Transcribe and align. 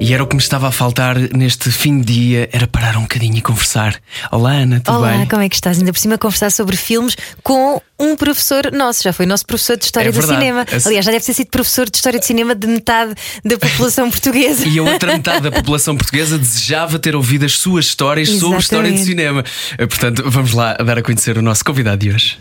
E 0.00 0.14
era 0.14 0.22
o 0.22 0.26
que 0.28 0.36
me 0.36 0.40
estava 0.40 0.68
a 0.68 0.70
faltar 0.70 1.18
neste 1.18 1.72
fim 1.72 2.00
de 2.00 2.12
dia, 2.12 2.48
era 2.52 2.68
parar 2.68 2.96
um 2.96 3.02
bocadinho 3.02 3.36
e 3.36 3.40
conversar. 3.40 3.96
Olá 4.30 4.52
Ana, 4.52 4.80
tudo 4.80 4.98
Olá, 4.98 5.16
bem? 5.16 5.26
como 5.26 5.42
é 5.42 5.48
que 5.48 5.56
estás? 5.56 5.76
Ainda 5.78 5.92
por 5.92 5.98
cima 5.98 6.16
conversar 6.16 6.52
sobre 6.52 6.76
filmes 6.76 7.16
com 7.42 7.82
um 7.98 8.14
professor 8.14 8.70
nosso, 8.72 9.02
já 9.02 9.12
foi 9.12 9.26
nosso 9.26 9.44
professor 9.44 9.76
de 9.76 9.84
História 9.84 10.10
É 10.10 10.12
do. 10.12 10.22
Cinema. 10.22 10.64
Aliás, 10.86 11.04
já 11.04 11.10
deve 11.10 11.24
ter 11.24 11.34
sido 11.34 11.48
professor 11.48 11.90
de 11.90 11.96
História 11.96 12.20
de 12.20 12.26
Cinema 12.26 12.54
de 12.54 12.68
metade 12.68 13.12
da 13.44 13.58
população 13.58 14.08
portuguesa. 14.10 14.68
E 14.68 14.78
a 14.78 14.82
outra 14.84 15.14
metade 15.16 15.40
da 15.40 15.50
população 15.50 15.96
portuguesa 15.96 16.38
desejava 16.38 16.98
ter 17.00 17.16
ouvido 17.16 17.44
as 17.44 17.54
suas 17.54 17.86
histórias 17.86 18.28
sobre 18.28 18.58
história 18.60 18.92
de 18.92 19.00
Exatamente. 19.00 19.04
cinema. 19.04 19.44
Portanto, 19.88 20.22
vamos 20.26 20.52
lá 20.52 20.74
dar 20.74 20.98
a 20.98 21.02
conhecer 21.02 21.36
o 21.36 21.42
nosso 21.42 21.64
convidado 21.64 21.98
de 21.98 22.12
hoje. 22.12 22.38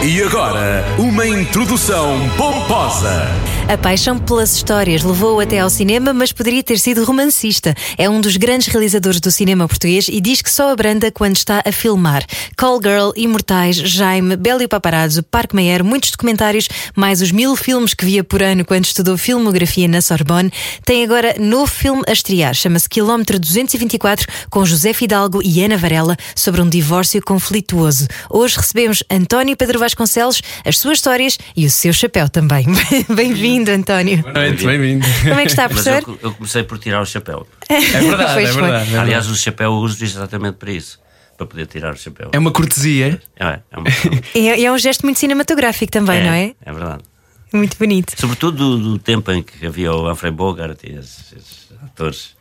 E 0.00 0.22
agora, 0.22 0.84
uma 0.96 1.26
introdução 1.26 2.16
pomposa. 2.36 3.26
A 3.68 3.76
paixão 3.76 4.18
pelas 4.18 4.56
histórias 4.56 5.02
levou-o 5.02 5.40
até 5.40 5.58
ao 5.58 5.68
cinema, 5.68 6.14
mas 6.14 6.32
poderia 6.32 6.62
ter 6.62 6.78
sido 6.78 7.04
romancista. 7.04 7.74
É 7.98 8.08
um 8.08 8.18
dos 8.18 8.38
grandes 8.38 8.68
realizadores 8.68 9.20
do 9.20 9.30
cinema 9.30 9.68
português 9.68 10.06
e 10.08 10.22
diz 10.22 10.40
que 10.40 10.50
só 10.50 10.72
abranda 10.72 11.10
quando 11.10 11.36
está 11.36 11.62
a 11.62 11.70
filmar. 11.70 12.24
Call 12.56 12.80
Girl, 12.80 13.10
Imortais, 13.14 13.76
Jaime, 13.76 14.36
Belo 14.36 14.62
e 14.62 14.68
Paparazzo, 14.68 15.22
Parque 15.22 15.54
Meyer, 15.54 15.84
muitos 15.84 16.12
documentários, 16.12 16.66
mais 16.96 17.20
os 17.20 17.30
mil 17.30 17.54
filmes 17.56 17.92
que 17.92 18.06
via 18.06 18.24
por 18.24 18.42
ano 18.42 18.64
quando 18.64 18.86
estudou 18.86 19.18
filmografia 19.18 19.86
na 19.86 20.00
Sorbonne. 20.00 20.50
Tem 20.82 21.04
agora 21.04 21.34
novo 21.38 21.70
filme 21.70 22.04
a 22.08 22.12
estrear, 22.12 22.54
chama-se 22.54 22.88
Quilómetro 22.88 23.38
224, 23.38 24.26
com 24.48 24.64
José 24.64 24.94
Fidalgo 24.94 25.42
e 25.44 25.62
Ana 25.62 25.76
Varela, 25.76 26.16
sobre 26.34 26.62
um 26.62 26.68
divórcio 26.70 27.20
conflituoso. 27.22 28.06
Hoje 28.30 28.56
recebemos 28.56 29.04
António 29.10 29.58
Pedro 29.58 29.78
Vasconcelos, 29.88 30.42
as 30.66 30.76
suas 30.78 30.98
histórias 30.98 31.38
e 31.56 31.64
o 31.64 31.70
seu 31.70 31.92
chapéu 31.94 32.28
também. 32.28 32.66
Bem-vindo, 33.08 33.70
António. 33.70 34.18
Boa 34.18 34.34
noite, 34.34 34.66
bem-vindo. 34.66 35.06
Como 35.22 35.40
é 35.40 35.42
que 35.44 35.50
está, 35.50 35.68
Mas 35.68 35.82
professor? 35.82 36.10
eu, 36.22 36.28
eu 36.28 36.34
comecei 36.34 36.62
por 36.62 36.78
tirar 36.78 37.00
o 37.00 37.06
chapéu. 37.06 37.46
É 37.70 37.80
verdade, 37.80 38.34
Pois 38.34 38.48
é 38.48 38.52
foi. 38.52 38.62
verdade. 38.62 38.82
é 38.82 38.84
verdade. 38.84 38.96
Aliás, 38.98 39.26
o 39.30 39.36
chapéu 39.36 39.72
eu 39.72 39.78
uso 39.78 40.04
exatamente 40.04 40.56
para 40.56 40.70
isso 40.72 41.00
para 41.38 41.46
poder 41.46 41.66
tirar 41.66 41.94
o 41.94 41.96
chapéu. 41.96 42.30
É 42.32 42.38
uma 42.38 42.50
cortesia. 42.50 43.20
É, 43.38 43.60
é, 43.70 43.78
uma, 43.78 43.88
É, 44.34 44.62
é 44.64 44.72
um 44.72 44.78
gesto 44.78 45.04
muito 45.06 45.18
cinematográfico 45.20 45.90
também, 45.90 46.22
não 46.22 46.32
é? 46.32 46.54
É 46.64 46.72
verdade. 46.72 47.04
Muito 47.52 47.78
bonito. 47.78 48.12
Sobretudo 48.18 48.56
do, 48.76 48.90
do 48.90 48.98
tempo 48.98 49.30
em 49.32 49.42
que 49.42 49.64
havia 49.64 49.92
o 49.92 50.10
Humphrey 50.10 50.32
Bogart 50.32 50.80
e 50.84 50.92
esses, 50.98 51.32
esses 51.32 51.68
atores 51.82 52.36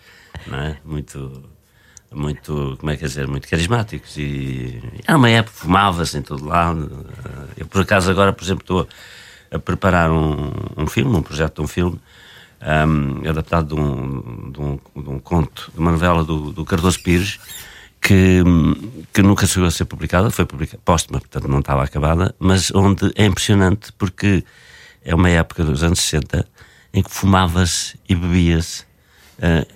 não 0.47 0.59
é? 0.59 0.77
muito, 0.83 1.43
muito, 2.11 2.75
como 2.79 2.91
é 2.91 2.97
que 2.97 3.05
é 3.05 3.07
dizer, 3.07 3.27
muito 3.27 3.47
carismáticos. 3.47 4.17
E 4.17 4.81
era 5.05 5.17
uma 5.17 5.29
época, 5.29 5.55
fumava-se 5.55 6.17
em 6.17 6.21
todo 6.21 6.45
lado. 6.45 7.05
Eu, 7.57 7.65
por 7.65 7.81
acaso, 7.81 8.09
agora, 8.09 8.33
por 8.33 8.43
exemplo, 8.43 8.61
estou 8.61 8.87
a 9.51 9.59
preparar 9.59 10.11
um, 10.11 10.51
um 10.75 10.87
filme, 10.87 11.15
um 11.15 11.21
projeto 11.21 11.55
de 11.55 11.61
um 11.61 11.67
filme. 11.67 11.99
um, 12.61 13.29
adaptado 13.29 13.75
de 13.75 13.81
um, 13.81 14.51
de, 14.51 14.59
um, 14.61 14.79
de 15.03 15.09
um 15.09 15.19
conto, 15.19 15.71
de 15.73 15.79
uma 15.79 15.91
novela 15.91 16.23
do, 16.23 16.51
do 16.51 16.65
Cardoso 16.65 16.99
Pires, 17.01 17.39
que, 18.01 18.41
que 19.13 19.21
nunca 19.21 19.45
chegou 19.45 19.67
a 19.67 19.71
ser 19.71 19.85
publicada, 19.85 20.29
foi 20.31 20.45
publicada, 20.45 20.81
póstuma, 20.83 21.19
portanto 21.19 21.47
não 21.47 21.59
estava 21.59 21.83
acabada, 21.83 22.33
mas 22.39 22.71
onde 22.71 23.11
é 23.15 23.25
impressionante 23.25 23.91
porque 23.93 24.43
é 25.03 25.13
uma 25.13 25.29
época 25.29 25.63
dos 25.63 25.83
anos 25.83 25.99
60 25.99 26.47
em 26.93 27.03
que 27.03 27.11
fumava-se 27.11 27.99
e 28.07 28.15
bebia-se 28.15 28.85
eh, 29.39 29.67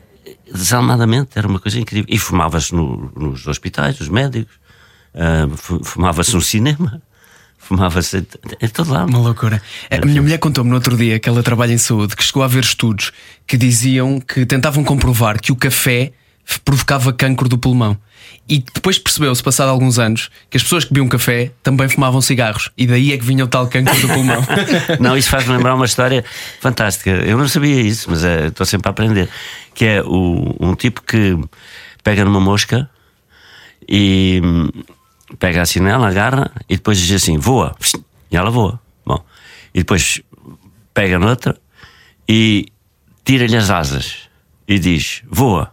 desalmadamente, 0.72 1.32
era 1.36 1.48
uma 1.48 1.60
coisa 1.60 1.80
incrível. 1.80 2.06
E 2.08 2.18
fumava-se 2.18 2.74
no- 2.74 3.12
nos 3.16 3.46
hospitais, 3.48 4.00
os 4.00 4.08
médicos, 4.08 4.54
eh, 5.14 5.48
fu- 5.56 5.84
fumava-se 5.84 6.34
no 6.34 6.42
cinema, 6.42 7.02
fumava-se 7.60 8.26
em, 8.62 8.68
todo 8.70 8.92
lado. 8.92 9.10
Uma 9.10 9.20
loucura. 9.20 9.62
A 9.90 10.06
minha 10.06 10.22
mulher 10.22 10.38
contou-me 10.40 10.70
no 10.70 10.76
outro 10.78 10.96
dia 10.96 11.20
que 11.20 11.28
ela 11.28 11.44
trabalha 11.44 11.74
em 11.74 11.78
saúde, 11.78 12.16
que 12.16 12.24
chegou 12.24 12.42
a 12.44 12.48
ver 12.48 12.64
estudos 12.64 13.12
que 13.46 13.58
diziam 13.58 14.20
que 14.22 14.46
tentavam 14.46 14.84
comprovar 14.84 15.40
que 15.42 15.52
o 15.52 15.56
café 15.56 16.14
provocava 16.66 17.12
cancro 17.14 17.48
do 17.50 17.58
pulmão. 17.58 17.98
E 18.50 18.60
depois 18.74 18.98
percebeu-se, 18.98 19.42
passado 19.42 19.70
alguns 19.70 19.98
anos, 19.98 20.30
que 20.50 20.58
as 20.58 20.64
pessoas 20.64 20.84
que 20.84 20.92
bebiam 20.94 21.08
café 21.08 21.52
também 21.64 21.88
fumavam 21.88 22.22
cigarros. 22.22 22.70
E 22.78 22.86
daí 22.86 23.14
é 23.14 23.18
que 23.18 23.24
vinha 23.26 23.46
o 23.46 23.48
tal 23.48 23.68
cancro 23.68 23.98
do 24.02 24.08
pulmão. 24.08 24.42
Não, 25.00 25.16
isso 25.18 25.30
faz-me 25.30 25.56
lembrar 25.56 25.76
uma 25.76 25.86
história 25.86 26.24
fantástica. 26.60 27.10
Eu 27.12 27.38
não 27.38 27.48
sabia 27.48 27.80
isso, 27.82 28.10
mas 28.10 28.24
eh, 28.24 28.48
estou 28.48 28.66
sempre 28.66 28.90
a 28.90 28.92
aprender. 28.92 29.30
Que 29.74 29.86
é 29.86 30.02
o- 30.04 30.56
um 30.60 30.76
tipo 30.76 31.02
que 31.02 31.38
pega 32.04 32.26
numa 32.26 32.40
mosca 32.42 32.90
e 33.88 34.42
hum, 34.44 34.70
pega 35.40 35.62
assim 35.62 35.80
nela, 35.80 36.08
agarra 36.10 36.52
e 36.70 36.76
depois 36.76 36.98
diz 36.98 37.22
assim: 37.24 37.38
voa. 37.38 37.76
E 38.30 38.36
ela 38.38 38.50
voa. 38.50 38.80
Bom, 39.06 39.24
e 39.74 39.80
depois 39.80 40.22
pega 40.94 41.18
noutra 41.20 41.58
e 42.28 42.68
tira-lhe 43.24 43.56
as 43.56 43.70
asas 43.70 44.30
e 44.68 44.78
diz: 44.80 45.22
voa. 45.30 45.72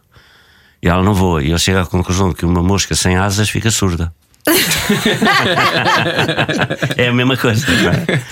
E 0.83 0.89
ela 0.89 1.03
não 1.03 1.15
voa. 1.15 1.43
E 1.43 1.49
ele 1.49 1.59
chega 1.59 1.83
à 1.83 1.87
conclusão 1.87 2.33
que 2.33 2.45
uma 2.45 2.63
mosca 2.63 2.95
sem 2.95 3.17
asas 3.17 3.51
fica 3.51 3.71
surda. 3.71 4.13
É 6.97 7.09
a 7.09 7.13
mesma 7.13 7.37
coisa, 7.37 7.67
não 7.67 7.91
é? 7.91 8.23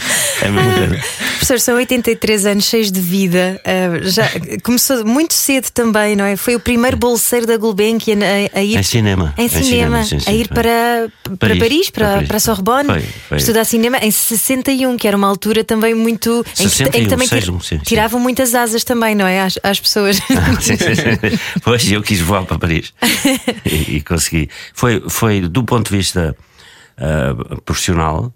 É 0.42 0.48
a 0.48 0.50
mesma 0.50 0.72
coisa. 0.74 0.96
Professor, 1.36 1.60
são 1.60 1.74
83 1.76 2.46
anos 2.46 2.64
cheios 2.64 2.90
de 2.90 3.00
vida. 3.00 3.60
ah, 3.64 4.00
já 4.02 4.28
começou 4.62 5.04
muito 5.04 5.34
cedo 5.34 5.70
também, 5.70 6.16
não 6.16 6.24
é? 6.24 6.36
Foi 6.36 6.54
o 6.56 6.60
primeiro 6.60 6.96
bolseiro 6.96 7.46
da 7.46 7.56
Gulbenkian 7.56 8.18
a, 8.54 8.58
a 8.58 8.62
ir 8.62 8.76
Em 8.78 8.82
cinema. 8.82 9.34
Em 9.36 9.44
Em 9.44 9.48
cinema, 9.48 9.64
cinema, 9.64 10.04
sim, 10.04 10.18
sim, 10.20 10.30
a 10.30 10.34
ir 10.34 10.48
para, 10.48 11.08
para 11.38 11.48
Paris, 11.56 11.58
Paris, 11.58 11.90
para 11.90 12.04
para, 12.06 12.14
Paris. 12.14 12.28
para 12.28 12.36
a 12.36 12.40
Sorbonne, 12.40 12.84
Foi, 12.88 13.02
foi. 13.28 13.36
estudar 13.38 13.64
cinema 13.64 13.98
em 13.98 14.10
61, 14.10 14.96
que 14.96 15.06
era 15.08 15.16
uma 15.16 15.26
altura 15.28 15.62
também 15.64 15.94
muito. 15.94 16.40
em 16.40 16.42
que- 16.54 16.62
em 16.62 16.68
que, 16.68 16.76
61, 16.76 17.08
também 17.08 17.28
61, 17.28 17.60
sim, 17.60 17.78
tiravam 17.78 18.20
muitas 18.20 18.54
asas 18.54 18.82
também, 18.84 19.14
não 19.14 19.26
é? 19.26 19.40
Às, 19.42 19.58
às 19.62 19.80
pessoas. 19.80 20.16
Sim, 20.60 20.76
sim, 20.76 20.94
sim. 20.94 21.38
Pois 21.62 21.90
eu 21.90 22.02
quis 22.02 22.20
voar 22.20 22.44
para 22.44 22.58
Paris 22.58 22.92
e, 23.64 23.96
e 23.96 24.00
consegui. 24.00 24.48
Foi, 24.74 25.02
foi 25.08 25.40
do 25.40 25.62
ponto 25.64 25.90
de 25.90 25.96
vista 25.96 26.05
ah, 26.14 27.34
profissional, 27.64 28.32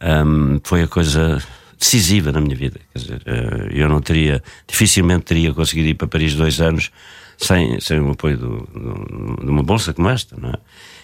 ahm, 0.00 0.58
foi 0.64 0.82
a 0.82 0.88
coisa 0.88 1.42
decisiva 1.78 2.32
na 2.32 2.40
minha 2.40 2.56
vida. 2.56 2.80
Quer 2.92 2.98
dizer, 2.98 3.22
ah, 3.26 3.66
eu 3.70 3.88
não 3.88 4.00
teria, 4.00 4.42
dificilmente 4.66 5.24
teria 5.24 5.52
conseguido 5.54 5.88
ir 5.88 5.94
para 5.94 6.08
Paris 6.08 6.34
dois 6.34 6.60
anos 6.60 6.90
sem, 7.38 7.78
sem 7.80 8.00
o 8.00 8.10
apoio 8.12 8.38
do- 8.38 8.68
do- 8.72 9.36
de 9.44 9.50
uma 9.50 9.62
bolsa 9.62 9.92
como 9.92 10.08
esta, 10.08 10.36
não 10.40 10.50
é? 10.50 10.54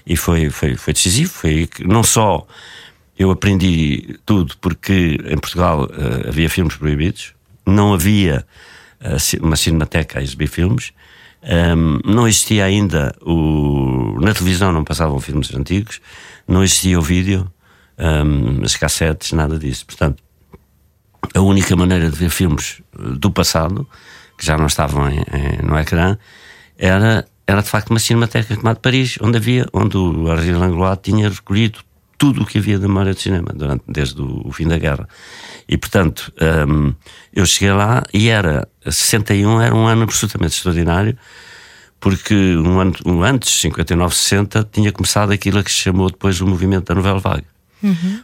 E 0.06 0.16
foi, 0.16 0.48
foi, 0.50 0.76
foi 0.76 0.92
decisivo. 0.94 1.30
Foi 1.32 1.66
que 1.66 1.86
não 1.86 2.02
só 2.02 2.46
eu 3.18 3.30
aprendi 3.30 4.18
tudo, 4.24 4.54
porque 4.60 5.18
em 5.26 5.36
Portugal 5.38 5.88
ah, 5.92 6.28
havia 6.28 6.48
filmes 6.48 6.74
proibidos, 6.76 7.34
não 7.66 7.92
havia 7.94 8.44
uma 9.40 9.56
cinemateca 9.56 10.18
a 10.20 10.22
exibir 10.22 10.46
filmes. 10.48 10.92
Ahm, 11.44 11.98
não 12.04 12.26
existia 12.28 12.64
ainda 12.64 13.14
o. 13.20 14.16
Na 14.20 14.32
televisão 14.32 14.70
não 14.72 14.84
passavam 14.84 15.18
filmes 15.20 15.52
antigos, 15.54 16.00
não 16.46 16.62
existia 16.62 16.98
o 16.98 17.02
vídeo, 17.02 17.50
ahm, 17.98 18.62
as 18.64 18.76
cassetes, 18.76 19.32
nada 19.32 19.58
disso. 19.58 19.84
Portanto, 19.86 20.22
a 21.34 21.40
única 21.40 21.74
maneira 21.74 22.08
de 22.10 22.16
ver 22.16 22.30
filmes 22.30 22.80
eh, 22.98 23.02
do 23.18 23.30
passado, 23.30 23.88
que 24.38 24.46
já 24.46 24.56
não 24.56 24.66
estavam 24.66 25.08
em- 25.10 25.18
em- 25.32 25.62
no 25.66 25.76
ecrã, 25.78 26.16
era, 26.78 27.26
era 27.46 27.62
de 27.62 27.68
facto 27.68 27.90
uma 27.90 27.98
cinemateca 27.98 28.54
como 28.56 28.68
a 28.68 28.72
de 28.74 28.80
Paris, 28.80 29.18
onde 29.20 29.36
havia, 29.38 29.66
onde 29.72 29.96
o 29.96 30.32
Henri 30.32 30.52
Langlois 30.52 30.98
tinha 31.02 31.28
recolhido 31.28 31.80
tudo 32.22 32.42
o 32.42 32.46
que 32.46 32.58
havia 32.58 32.78
de 32.78 32.86
memória 32.86 33.12
de 33.12 33.20
cinema, 33.20 33.48
durante, 33.52 33.82
desde 33.88 34.22
o, 34.22 34.42
o 34.46 34.52
fim 34.52 34.68
da 34.68 34.78
guerra. 34.78 35.08
E 35.68 35.76
portanto, 35.76 36.32
hum, 36.68 36.94
eu 37.34 37.44
cheguei 37.44 37.72
lá 37.72 38.04
e 38.14 38.28
era, 38.28 38.68
61 38.88 39.60
era 39.60 39.74
um 39.74 39.88
ano 39.88 40.04
absolutamente 40.04 40.54
extraordinário, 40.54 41.18
porque 41.98 42.32
um 42.56 42.78
ano, 42.78 42.94
um 43.04 43.24
antes, 43.24 43.50
59, 43.60 44.14
60, 44.14 44.68
tinha 44.70 44.92
começado 44.92 45.32
aquilo 45.32 45.58
a 45.58 45.64
que 45.64 45.70
se 45.72 45.78
chamou 45.78 46.08
depois 46.08 46.40
o 46.40 46.46
movimento 46.46 46.84
da 46.86 46.94
novela 46.94 47.18
vaga. 47.18 47.44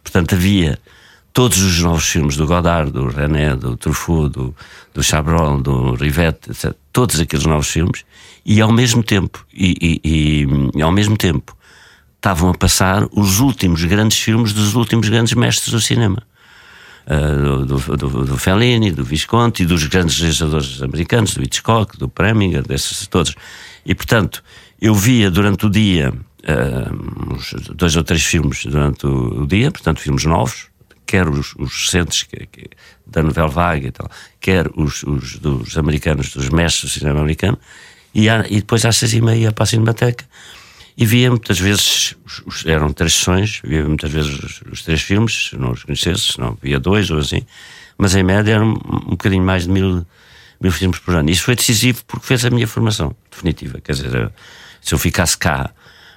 Portanto, 0.05 0.37
havia 0.37 0.79
todos 1.33 1.59
os 1.59 1.81
novos 1.83 2.09
filmes 2.09 2.37
do 2.37 2.47
Godard, 2.47 2.93
do 2.93 3.09
René, 3.09 3.57
do 3.57 3.77
Truffaut, 3.77 4.31
do, 4.33 4.55
do 4.95 5.03
Chabrol, 5.03 5.61
do 5.61 5.95
Rivette, 5.97 6.53
etc. 6.53 6.73
Todos 6.93 7.19
aqueles 7.19 7.45
novos 7.47 7.67
filmes, 7.69 8.05
e 8.47 8.61
ao 8.61 8.71
mesmo 8.71 9.03
tempo, 9.03 9.45
e, 9.53 9.75
e- 9.81 10.01
e- 10.05 10.47
e 10.79 10.83
ao 10.83 10.93
mesmo 10.93 11.17
tempo, 11.17 11.57
estavam 12.19 12.51
a 12.51 12.55
passar 12.55 13.07
os 13.13 13.41
últimos 13.41 13.85
grandes 13.85 14.19
filmes 14.19 14.53
dos 14.53 14.75
últimos 14.75 15.09
grandes 15.09 15.33
mestres 15.35 15.73
do 15.73 15.81
cinema. 15.81 16.23
Uh, 17.07 17.65
do, 17.65 17.97
do, 17.97 18.25
do- 18.27 18.37
Fellini, 18.37 18.93
do 18.93 19.03
Visconti, 19.03 19.65
dos 19.65 19.87
grandes 19.87 20.19
realizadores 20.19 20.83
americanos, 20.83 21.33
do 21.33 21.43
Hitchcock, 21.43 21.97
do 21.97 22.07
Preminger, 22.07 22.63
desses 22.63 23.07
todos. 23.07 23.35
E 23.87 23.95
portanto, 23.95 24.45
eu 24.79 24.95
via 24.95 25.31
durante 25.31 25.65
o 25.65 25.71
dia 25.71 26.13
uh, 26.13 27.33
uns 27.35 27.55
dois 27.75 27.97
ou 27.97 28.05
três 28.05 28.23
filmes 28.23 28.67
durante 28.67 29.07
o, 29.07 29.43
o 29.43 29.47
dia, 29.47 29.71
portanto, 29.71 30.01
filmes 30.01 30.27
novos, 30.27 30.67
quer 31.07 31.27
os, 31.27 31.55
os 31.57 31.73
recentes 31.87 32.25
que, 32.25 32.47
que, 32.47 32.69
da 33.07 33.23
novela 33.23 33.49
vaga 33.49 33.87
e 33.87 33.91
tal, 33.91 34.11
quer 34.39 34.69
os, 34.77 35.03
os, 35.05 35.39
dos 35.39 35.79
americanos, 35.79 36.31
dos 36.35 36.51
mestres 36.51 36.93
do 36.93 36.99
cinema 36.99 37.21
americano, 37.21 37.59
e, 38.15 38.29
há, 38.29 38.45
e 38.51 38.57
depois 38.57 38.85
às 38.85 38.97
seis 38.97 39.15
e 39.15 39.23
meia 39.23 39.45
ia 39.45 39.53
para 39.53 39.65
a 39.65 39.67
Cinemateca 39.67 40.27
e 41.01 41.07
via 41.07 41.31
muitas 41.31 41.61
vezes, 41.61 42.17
eram 42.67 42.93
três 42.93 43.15
sessões, 43.15 43.61
via 43.63 43.85
muitas 43.85 44.11
vezes 44.11 44.37
os, 44.37 44.63
os, 44.73 44.83
três 44.83 45.01
filmes, 45.01 45.51
se 45.51 45.57
não 45.57 45.71
os 45.71 45.85
conhecesse, 45.85 46.33
se 46.33 46.41
não 46.41 46.59
via 46.61 46.81
dois 46.81 47.09
ou 47.09 47.19
assim, 47.19 47.47
mas 47.97 48.17
em 48.17 48.25
média 48.25 48.55
eram 48.55 48.71
um, 48.71 48.97
um 48.97 49.11
bocadinho 49.11 49.45
mais 49.45 49.63
de 49.63 49.71
mil, 49.71 50.05
mil 50.61 50.73
filmes 50.73 50.99
por 50.99 51.15
ano. 51.15 51.31
Isso 51.31 51.45
foi 51.45 51.55
decisivo 51.55 52.05
porque 52.05 52.27
fez 52.27 52.45
a 52.45 52.51
minha 52.51 52.67
formação 52.67 53.15
definitiva. 53.31 53.81
Quer 53.81 53.93
dizer, 53.93 54.33
se 54.83 54.93
eu 54.93 54.99
ficasse 54.99 55.39
cá, 55.39 55.71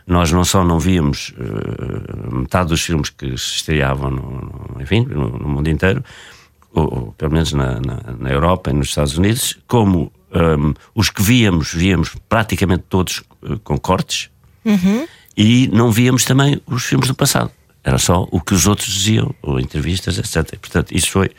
nós 0.08 0.32
não 0.32 0.44
só 0.44 0.64
não 0.64 0.80
víamos 0.80 1.32
uh, 1.38 2.36
metade 2.36 2.70
dos 2.70 2.82
filmes 2.82 3.12
que 3.12 3.38
se 3.38 3.58
estreavam, 3.58 4.10
no, 4.10 4.74
no 4.74 4.82
enfim, 4.82 5.06
no, 5.06 5.30
no, 5.30 5.48
mundo 5.48 5.70
inteiro, 5.70 6.04
ou, 6.74 6.84
ou 6.92 7.12
pelo 7.12 7.32
menos 7.32 7.54
na, 7.54 7.80
na, 7.80 8.16
na, 8.18 8.32
Europa 8.32 8.72
e 8.72 8.74
nos 8.74 8.88
Estados 8.88 9.16
Unidos, 9.16 9.60
como 9.68 10.12
um, 10.32 10.74
os 10.96 11.12
que 11.12 11.22
víamos, 11.22 11.72
víamos 11.72 12.16
praticamente 12.28 12.86
todos 12.90 13.22
uh, 13.44 13.60
com 13.60 13.78
cortes, 13.78 14.32
uhum. 14.66 15.08
e 15.36 15.70
não 15.72 15.92
víamos 15.92 16.26
também 16.26 16.62
os 16.66 16.84
filmes 16.84 17.08
do 17.08 17.16
passado. 17.16 17.52
Era 17.84 17.98
só 17.98 18.28
o 18.32 18.40
que 18.40 18.54
os 18.54 18.68
outros 18.68 18.88
diziam, 18.94 19.34
ou 19.42 19.60
entrevistas, 19.60 20.18
etc. 20.18 20.58
Portanto, 20.60 20.96
isso 20.96 21.10
foi 21.10 21.32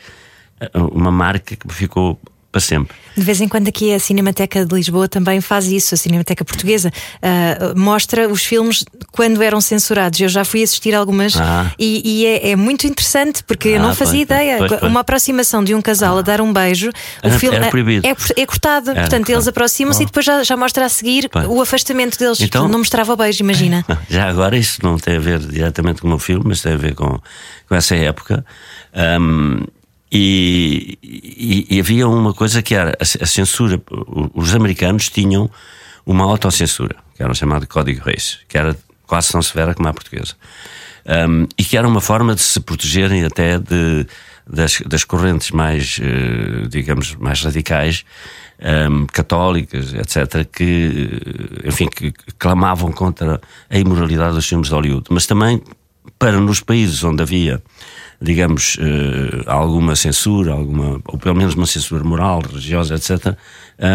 eh, 0.59 0.69
uma 0.91 1.11
marca 1.11 1.55
que 1.55 1.73
ficou 1.73 2.19
para 2.53 2.61
sempre. 2.61 2.95
De 3.17 3.23
vez 3.23 3.41
em 3.41 3.47
quando 3.47 3.67
aqui 3.67 3.91
a 3.91 3.99
Cinemateca 3.99 4.63
de 4.63 4.75
Lisboa 4.75 5.07
também 5.07 5.41
faz 5.41 5.65
isso, 5.65 5.95
a 5.95 5.97
Cinemateca 5.97 6.45
Portuguesa 6.45 6.91
uh, 7.17 7.79
mostra 7.79 8.29
os 8.29 8.45
filmes 8.45 8.85
quando 9.11 9.41
eram 9.41 9.59
censurados. 9.59 10.19
Eu 10.19 10.29
já 10.29 10.45
fui 10.45 10.61
assistir 10.61 10.93
algumas 10.93 11.35
ah. 11.35 11.71
e, 11.79 12.01
e 12.05 12.25
é, 12.27 12.51
é, 12.51 12.55
muito 12.55 12.85
interessante 12.85 13.43
porque 13.43 13.69
ah, 13.69 13.71
eu 13.71 13.81
não 13.81 13.95
fazia 13.95 14.23
pois, 14.25 14.39
ideia. 14.39 14.57
Pois, 14.59 14.69
pois. 14.71 14.83
Uma 14.83 14.99
aproximação 14.99 15.63
de 15.63 15.73
um 15.73 15.81
casal 15.81 16.19
a 16.19 16.21
dar 16.21 16.41
um 16.41 16.53
beijo, 16.53 16.89
o 16.89 17.27
era, 17.27 17.39
filme 17.39 17.57
era 17.57 17.69
proibido. 17.69 18.07
É, 18.07 18.15
é 18.41 18.45
cortado. 18.45 18.91
Era 18.91 19.01
Portanto, 19.01 19.29
eles 19.29 19.47
aproximam-se 19.47 19.99
oh. 19.99 20.03
e 20.03 20.05
depois 20.05 20.23
já, 20.23 20.43
já, 20.43 20.55
mostra 20.55 20.85
a 20.85 20.89
seguir 20.89 21.29
o 21.47 21.59
afastamento 21.59 22.19
deles. 22.19 22.39
Então, 22.39 22.67
não 22.67 22.79
mostrava 22.79 23.13
o 23.13 23.17
beijo, 23.17 23.43
imagina. 23.43 23.83
Já 24.07 24.29
agora, 24.29 24.55
isso 24.55 24.79
não 24.83 24.97
tem 24.97 25.17
a 25.17 25.19
ver 25.19 25.39
diretamente 25.39 26.01
com 26.01 26.07
o 26.07 26.09
meu 26.09 26.19
filme, 26.19 26.43
mas 26.49 26.61
tem 26.61 26.73
a 26.73 26.77
ver 26.77 26.93
com, 26.93 27.19
com 27.67 27.75
essa 27.75 27.95
época. 27.95 28.45
Um, 29.19 29.65
e, 30.15 30.99
e, 31.01 31.67
e, 31.71 31.79
havia 31.79 32.07
uma 32.07 32.35
coisa 32.35 32.61
que 32.61 32.75
era 32.75 32.95
a, 32.99 33.25
censura. 33.25 33.81
Os 34.35 34.53
americanos 34.53 35.09
tinham 35.09 35.49
uma 36.05 36.23
autocensura, 36.23 36.95
que 37.15 37.23
era 37.23 37.31
o 37.31 37.35
chamado 37.35 37.65
Código 37.65 38.05
Reis, 38.05 38.37
que 38.47 38.55
era 38.55 38.77
quase 39.07 39.31
tão 39.31 39.41
severa 39.41 39.73
como 39.73 39.89
a 39.89 39.93
portuguesa. 39.93 40.35
Um, 41.27 41.47
e 41.57 41.63
que 41.63 41.75
era 41.75 41.87
uma 41.87 41.99
forma 41.99 42.35
de 42.35 42.41
se 42.41 42.59
protegerem 42.59 43.25
até 43.25 43.57
de, 43.57 44.05
das, 44.47 44.81
das 44.85 45.03
correntes 45.03 45.49
mais, 45.49 45.97
uh, 45.97 46.67
digamos, 46.69 47.15
mais 47.15 47.41
radicais, 47.41 48.05
um, 48.91 49.07
católicas, 49.07 49.95
etc., 49.95 50.45
que, 50.45 51.19
enfim, 51.65 51.87
que 51.87 52.13
clamavam 52.37 52.91
contra 52.91 53.41
a 53.67 53.77
imoralidade 53.79 54.35
dos 54.35 54.47
filmes 54.47 54.67
de 54.67 54.75
Hollywood. 54.75 55.05
Mas 55.09 55.25
também 55.25 55.59
para 56.19 56.39
nos 56.39 56.59
países 56.59 57.03
onde 57.03 57.23
havia 57.23 57.63
digamos, 58.23 58.75
uh, 58.75 59.43
alguma 59.45 59.95
censura, 59.97 60.53
alguma, 60.53 61.01
ou 61.05 61.17
pelo 61.17 61.35
menos 61.35 61.55
uma 61.55 61.65
censura 61.65 62.03
moral, 62.05 62.41
religiosa, 62.41 62.95
etc., 62.95 63.37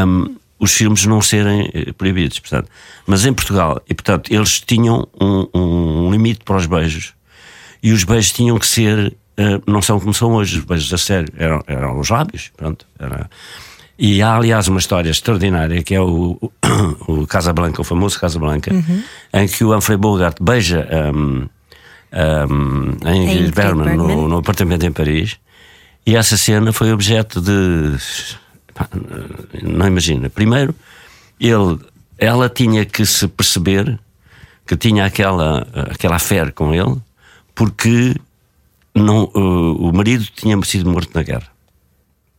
um, 0.07 0.37
os 0.59 0.73
filmes 0.75 1.07
não 1.07 1.23
serem 1.23 1.71
eh, 1.73 1.93
proibidos. 1.93 2.41
Portanto. 2.41 2.69
Mas 3.07 3.25
em 3.25 3.33
Portugal, 3.33 3.81
e 3.89 3.95
portanto, 3.95 4.35
eles 4.35 4.61
tinham 4.61 5.07
um, 5.19 5.47
um 5.55 6.11
limite 6.11 6.45
para 6.45 6.57
os 6.57 6.67
beijos, 6.67 7.15
e 7.81 7.93
os 7.93 8.03
beijos 8.03 8.33
tinham 8.33 8.59
que 8.59 8.67
ser, 8.67 9.17
uh, 9.39 9.71
não 9.71 9.81
são 9.81 9.99
como 9.99 10.13
são 10.13 10.33
hoje, 10.33 10.59
os 10.59 10.65
beijos 10.65 10.93
a 10.93 10.99
sério, 10.99 11.33
eram, 11.37 11.63
eram 11.67 11.99
os 11.99 12.11
lábios, 12.11 12.51
pronto. 12.57 12.85
Era, 12.99 13.31
e 13.99 14.21
há, 14.21 14.35
aliás, 14.35 14.69
uma 14.69 14.79
história 14.79 15.11
extraordinária 15.11 15.83
que 15.83 15.95
é 15.95 16.01
o, 16.01 16.39
o, 16.41 16.53
o 17.23 17.27
Casablanca, 17.27 17.81
o 17.81 17.85
famoso 17.85 18.21
Casablanca, 18.21 18.75
uhum. 18.75 19.03
em 19.33 19.49
que 19.49 19.65
o 19.65 19.75
Humphrey 19.75 19.97
Bogart 19.97 20.37
beija 20.41 20.87
um, 21.15 21.49
um, 22.13 22.97
em 23.07 23.25
Ingrid 23.25 23.53
Bergman, 23.53 23.97
no, 23.97 24.29
no, 24.29 24.39
apartamento 24.39 24.85
em 24.85 24.93
Paris. 24.93 25.39
E 26.07 26.17
essa 26.17 26.37
cena 26.37 26.73
foi 26.73 26.93
objeto 26.93 27.41
de. 27.41 27.97
Não 29.63 29.87
imagina. 29.87 30.31
Primeiro, 30.31 30.75
ele, 31.41 31.79
ela 32.17 32.49
tinha 32.49 32.85
que 32.85 33.05
se 33.05 33.27
perceber 33.29 33.99
que 34.67 34.77
tinha 34.77 35.05
aquela, 35.05 35.67
aquela 35.91 36.19
fé 36.19 36.51
com 36.51 36.75
ele, 36.75 36.97
porque 37.55 38.15
não, 38.95 39.31
o, 39.35 39.89
o 39.89 39.93
marido 39.93 40.25
tinha 40.35 40.61
sido 40.63 40.91
morto 40.91 41.11
na 41.15 41.23
guerra. 41.23 41.49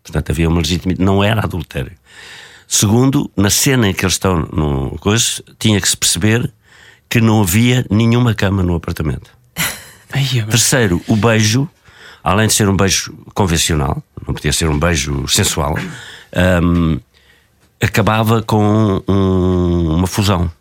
Portanto, 0.04 0.32
havia 0.32 0.48
uma 0.48 0.60
legitimidade. 0.60 1.04
Não 1.04 1.24
era 1.24 1.44
adultério. 1.44 1.92
Segundo, 2.68 3.30
na 3.36 3.50
cena 3.50 3.90
em 3.90 3.94
que 3.94 4.06
eles 4.06 4.14
estão 4.14 4.40
no 4.40 4.98
coisa, 5.00 5.44
tinha 5.58 5.80
que 5.82 5.90
se 5.90 5.98
perceber 5.98 6.52
que 7.10 7.20
não 7.20 7.42
havia 7.42 7.86
nenhuma 7.90 8.36
cama 8.36 8.62
no 8.62 8.76
apartamento. 8.76 9.39
Terceiro, 10.50 11.02
o 11.08 11.16
beijo, 11.16 11.70
além 12.24 12.48
de 12.48 12.54
ser 12.54 12.68
um 12.68 12.76
beijo 12.76 13.14
convencional, 13.34 14.04
não 14.26 14.34
podia 14.34 14.52
ser 14.52 14.70
um 14.70 14.78
beijo 14.78 15.28
sensual, 15.28 15.76
um, 16.64 17.00
acabava 17.82 18.42
com 18.42 19.02
um, 19.08 19.96
uma 19.96 20.08
fusão. 20.08 20.52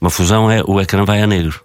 Uma 0.00 0.10
fusão 0.10 0.50
é 0.50 0.62
o 0.66 0.80
ecrã 0.80 1.04
vai 1.04 1.22
a 1.22 1.26
negro. 1.26 1.62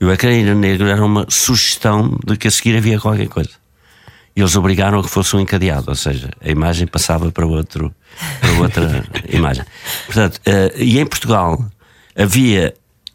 E 0.00 0.04
o 0.04 0.12
ecrã 0.12 0.30
a 0.30 0.54
negro 0.54 0.86
era 0.86 1.04
uma 1.04 1.26
sugestão 1.28 2.18
de 2.24 2.36
que 2.36 2.48
a 2.48 2.50
seguir 2.50 2.76
havia 2.76 2.98
qualquer 2.98 3.28
coisa. 3.28 3.50
E 4.34 4.40
eles 4.40 4.54
obrigaram 4.54 5.00
a 5.00 5.02
que 5.02 5.10
fosse 5.10 5.34
um 5.34 5.40
encadeado, 5.40 5.86
ou 5.88 5.96
seja, 5.96 6.30
a 6.40 6.48
imagem 6.48 6.86
passava 6.86 7.30
para, 7.32 7.44
outro, 7.44 7.92
para 8.40 8.52
outra 8.52 9.04
imagem. 9.28 9.64
Portanto, 10.06 10.36
uh, 10.46 10.80
e 10.80 10.98
em 10.98 11.04
Portugal 11.04 11.64
havia 12.16 12.72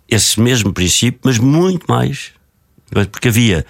esse 0.09 0.39
mesmo 0.39 0.73
princípio, 0.73 1.21
mas 1.23 1.39
muito 1.39 1.85
mais 1.87 2.33
porque 3.11 3.29
havia, 3.29 3.65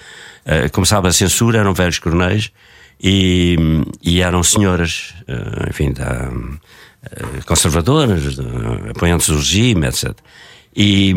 eh, 0.45 0.69
como 0.69 0.85
sabe, 0.85 1.07
a 1.07 1.13
censura 1.13 1.59
eram 1.59 1.73
velhos 1.73 1.99
coronéis 1.99 2.51
e, 3.01 3.55
e 4.01 4.21
eram 4.21 4.43
senhoras, 4.43 5.13
eh, 5.27 5.69
enfim, 5.69 5.91
da, 5.91 6.31
eh, 7.03 7.41
conservadoras, 7.45 8.37
apoiantes 8.89 9.27
do 9.27 9.35
regime, 9.35 9.87
etc. 9.87 10.13
E, 10.75 11.13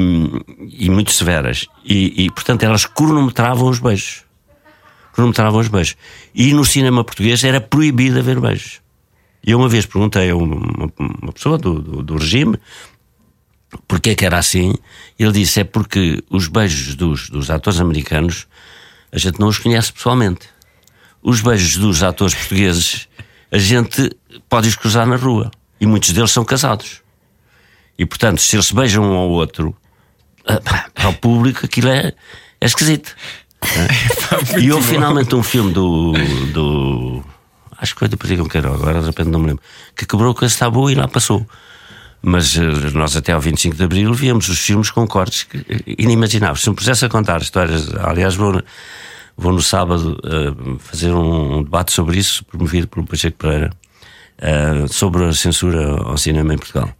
e 0.78 0.90
muito 0.90 1.12
severas. 1.12 1.66
E, 1.84 2.24
e, 2.24 2.30
portanto, 2.30 2.62
elas 2.62 2.84
cronometravam 2.84 3.68
os 3.68 3.78
beijos. 3.78 4.24
Cronometravam 5.12 5.60
os 5.60 5.68
beijos. 5.68 5.96
E 6.34 6.52
no 6.52 6.64
cinema 6.64 7.02
português 7.02 7.42
era 7.42 7.60
proibido 7.60 8.18
haver 8.18 8.38
beijos. 8.38 8.80
E 9.46 9.52
eu 9.52 9.58
uma 9.58 9.68
vez 9.68 9.86
perguntei 9.86 10.28
a 10.30 10.36
uma, 10.36 10.92
uma 10.98 11.32
pessoa 11.32 11.56
do, 11.56 11.80
do, 11.80 12.02
do 12.02 12.16
regime, 12.16 12.58
Porquê 13.86 14.14
que 14.14 14.24
era 14.24 14.38
assim? 14.38 14.74
Ele 15.18 15.32
disse: 15.32 15.60
é 15.60 15.64
porque 15.64 16.22
os 16.30 16.48
beijos 16.48 16.94
dos, 16.94 17.28
dos 17.28 17.50
atores 17.50 17.80
americanos 17.80 18.46
a 19.12 19.18
gente 19.18 19.40
não 19.40 19.48
os 19.48 19.58
conhece 19.58 19.92
pessoalmente. 19.92 20.48
Os 21.22 21.40
beijos 21.40 21.76
dos 21.76 22.02
atores 22.02 22.34
portugueses 22.34 23.08
a 23.50 23.58
gente 23.58 24.10
pode 24.48 24.68
os 24.68 24.76
cruzar 24.76 25.06
na 25.06 25.16
rua. 25.16 25.50
E 25.80 25.86
muitos 25.86 26.12
deles 26.12 26.30
são 26.30 26.44
casados. 26.44 27.02
E 27.98 28.04
portanto, 28.04 28.40
se 28.40 28.56
eles 28.56 28.66
se 28.66 28.74
beijam 28.74 29.04
um 29.04 29.14
ao 29.14 29.28
outro, 29.28 29.74
ah, 30.46 30.60
para 30.94 31.08
o 31.08 31.14
público 31.14 31.64
aquilo 31.64 31.88
é, 31.88 32.12
é 32.60 32.66
esquisito. 32.66 33.14
É? 33.66 34.60
e 34.60 34.70
houve 34.70 34.86
finalmente 34.86 35.34
um 35.34 35.42
filme 35.42 35.72
do. 35.72 36.12
do 36.52 37.24
acho 37.78 37.94
que 37.94 38.00
foi 38.00 38.08
do 38.08 38.16
Pedro 38.16 38.48
Queiro, 38.48 38.72
agora 38.72 39.00
de 39.00 39.06
repente 39.06 39.30
não 39.30 39.40
me 39.40 39.46
lembro, 39.48 39.62
que 39.96 40.06
quebrou 40.06 40.34
com 40.34 40.44
esse 40.44 40.58
tabu 40.58 40.90
e 40.90 40.94
lá 40.94 41.08
passou. 41.08 41.44
Mas 42.28 42.56
eh, 42.56 42.90
nós 42.92 43.16
até 43.16 43.30
ao 43.30 43.40
25 43.40 43.76
de 43.76 43.84
Abril 43.84 44.12
víamos 44.12 44.48
os 44.48 44.58
filmes 44.58 44.90
com 44.90 45.06
cortes 45.06 45.46
inimagináveis. 45.86 46.60
Se 46.60 46.68
me 46.68 46.74
pusesse 46.74 47.04
a 47.04 47.08
contar 47.08 47.40
histórias, 47.40 47.94
aliás, 47.94 48.34
vou, 48.34 48.60
vou 49.36 49.52
no 49.52 49.62
sábado 49.62 50.18
uh, 50.24 50.76
fazer 50.80 51.12
um, 51.12 51.58
um, 51.58 51.62
debate 51.62 51.92
sobre 51.92 52.18
isso, 52.18 52.44
promovido 52.46 52.88
pelo 52.88 53.06
Pacheco 53.06 53.38
Pereira, 53.38 53.70
uh, 54.42 54.92
sobre 54.92 55.24
a 55.24 55.32
censura 55.32 56.02
ao 56.02 56.18
cinema 56.18 56.52
em 56.52 56.58
Portugal. 56.58 56.90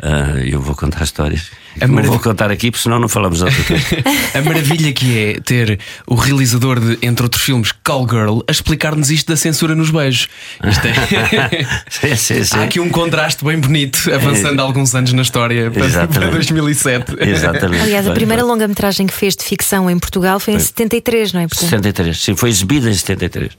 Uh, 0.00 0.38
eu 0.46 0.60
vou 0.60 0.76
contar 0.76 1.02
histórias. 1.02 1.50
A 1.80 1.88
marav... 1.88 2.06
Vou 2.10 2.20
contar 2.20 2.52
aqui, 2.52 2.70
porque 2.70 2.84
senão 2.84 3.00
não 3.00 3.08
falamos 3.08 3.42
outra 3.42 3.64
coisa. 3.64 3.84
a 4.32 4.42
maravilha 4.42 4.92
que 4.92 5.18
é 5.18 5.40
ter 5.40 5.80
o 6.06 6.14
realizador 6.14 6.78
de, 6.78 6.98
entre 7.02 7.24
outros 7.24 7.42
filmes, 7.42 7.72
Call 7.84 8.08
Girl, 8.08 8.38
a 8.46 8.52
explicar-nos 8.52 9.10
isto 9.10 9.26
da 9.26 9.36
censura 9.36 9.74
nos 9.74 9.90
beijos. 9.90 10.28
É... 10.62 11.66
sim, 11.90 12.16
sim, 12.16 12.44
sim. 12.44 12.56
Há 12.56 12.62
aqui 12.62 12.78
um 12.78 12.88
contraste 12.90 13.44
bem 13.44 13.58
bonito, 13.58 13.98
avançando 14.14 14.60
é... 14.60 14.62
alguns 14.62 14.94
anos 14.94 15.12
na 15.12 15.22
história 15.22 15.68
para, 15.68 16.06
para 16.06 16.30
2007. 16.30 17.16
Exatamente. 17.18 17.82
Aliás, 17.82 18.06
a 18.06 18.12
primeira 18.12 18.44
longa-metragem 18.44 19.04
que 19.04 19.14
fez 19.14 19.34
de 19.34 19.42
ficção 19.42 19.90
em 19.90 19.98
Portugal 19.98 20.38
foi 20.38 20.54
em 20.54 20.60
73, 20.60 21.32
não 21.32 21.40
é? 21.40 21.48
Portanto... 21.48 21.70
73, 21.70 22.22
sim, 22.22 22.36
foi 22.36 22.50
exibida 22.50 22.88
em 22.88 22.94
73. 22.94 23.50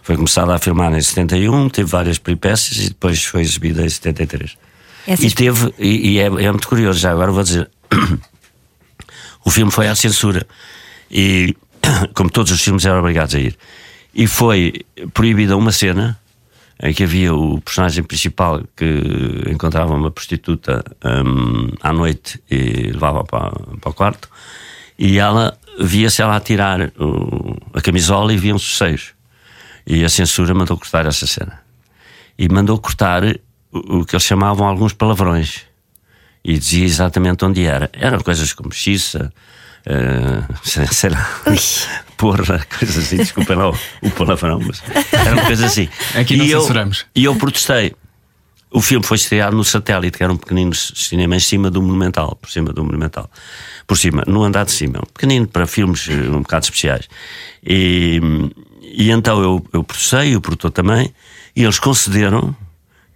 Foi 0.00 0.14
começada 0.14 0.54
a 0.54 0.58
filmar 0.60 0.92
em 0.94 1.00
71, 1.00 1.68
teve 1.70 1.88
várias 1.88 2.18
peripécias 2.18 2.86
e 2.86 2.88
depois 2.88 3.24
foi 3.24 3.40
exibida 3.40 3.84
em 3.84 3.88
73. 3.88 4.56
Essas... 5.06 5.24
E 5.24 5.34
teve, 5.34 5.74
e, 5.78 6.12
e 6.12 6.18
é, 6.18 6.26
é, 6.26 6.50
muito 6.50 6.68
curioso, 6.68 6.98
já 6.98 7.10
agora 7.10 7.32
vou 7.32 7.42
dizer. 7.42 7.70
o 9.44 9.50
filme 9.50 9.70
foi 9.70 9.88
à 9.88 9.94
censura. 9.94 10.46
E, 11.10 11.56
como 12.14 12.30
todos 12.30 12.52
os 12.52 12.60
filmes, 12.60 12.84
eram 12.84 13.00
obrigados 13.00 13.34
a 13.34 13.40
ir. 13.40 13.56
E 14.14 14.26
foi 14.26 14.84
proibida 15.12 15.56
uma 15.56 15.72
cena 15.72 16.18
em 16.82 16.92
que 16.92 17.04
havia 17.04 17.32
o 17.32 17.60
personagem 17.60 18.02
principal 18.02 18.62
que 18.76 19.00
encontrava 19.48 19.94
uma 19.94 20.10
prostituta 20.10 20.84
um, 21.04 21.68
à 21.80 21.92
noite 21.92 22.42
e 22.50 22.90
levava 22.90 23.22
para, 23.24 23.52
para 23.80 23.90
o 23.90 23.94
quarto, 23.94 24.28
e 24.98 25.18
ela 25.18 25.56
via-se 25.78 26.20
ela 26.20 26.36
a 26.36 26.40
tirar 26.40 26.92
o, 26.98 27.56
a 27.72 27.80
camisola 27.80 28.32
e 28.32 28.36
viam 28.36 28.56
os 28.56 28.76
seios. 28.76 29.14
E 29.86 30.04
a 30.04 30.08
censura 30.08 30.54
mandou 30.54 30.76
cortar 30.76 31.06
essa 31.06 31.26
cena. 31.26 31.60
E 32.38 32.48
mandou 32.48 32.78
cortar 32.78 33.22
o, 33.72 34.00
o 34.00 34.04
que 34.04 34.14
eles 34.14 34.24
chamavam 34.24 34.66
alguns 34.66 34.92
palavrões. 34.92 35.62
E 36.44 36.58
dizia 36.58 36.84
exatamente 36.84 37.44
onde 37.44 37.64
era. 37.64 37.90
Eram 37.92 38.20
coisas 38.20 38.52
como 38.52 38.72
xissa, 38.72 39.32
uh, 39.86 40.54
sei, 40.64 40.86
sei 40.92 41.10
lá, 41.10 41.28
porra, 42.16 42.66
coisas 42.78 42.98
assim, 42.98 43.16
desculpa 43.16 43.54
lá 43.54 43.70
o, 43.70 43.78
o 44.02 44.10
palavrão, 44.10 44.60
mas 44.60 44.82
eram 45.12 45.44
coisas 45.44 45.64
assim. 45.64 45.88
Aqui 46.14 46.36
não 46.36 46.44
e 46.44 46.50
eu, 46.50 46.60
censuramos. 46.60 47.06
E 47.14 47.24
eu 47.24 47.34
protestei. 47.36 47.94
O 48.74 48.80
filme 48.80 49.04
foi 49.04 49.18
estreado 49.18 49.54
no 49.54 49.62
satélite, 49.62 50.16
que 50.16 50.24
era 50.24 50.32
um 50.32 50.36
pequenino 50.36 50.74
cinema 50.74 51.36
em 51.36 51.40
cima 51.40 51.70
do 51.70 51.82
Monumental, 51.82 52.36
por 52.36 52.50
cima 52.50 52.72
do 52.72 52.82
Monumental. 52.82 53.30
Por 53.86 53.98
cima, 53.98 54.24
no 54.26 54.42
andar 54.42 54.64
de 54.64 54.72
cima, 54.72 54.98
um 54.98 55.12
pequenino 55.12 55.46
para 55.46 55.66
filmes 55.66 56.08
eh, 56.08 56.14
um 56.30 56.40
bocado 56.40 56.64
especiais. 56.64 57.06
E, 57.62 58.18
e 58.80 59.10
então 59.10 59.42
eu, 59.42 59.66
eu 59.74 59.84
processei, 59.84 60.34
o 60.34 60.40
produtor 60.40 60.70
também, 60.70 61.12
e 61.54 61.64
eles 61.64 61.78
concederam 61.78 62.56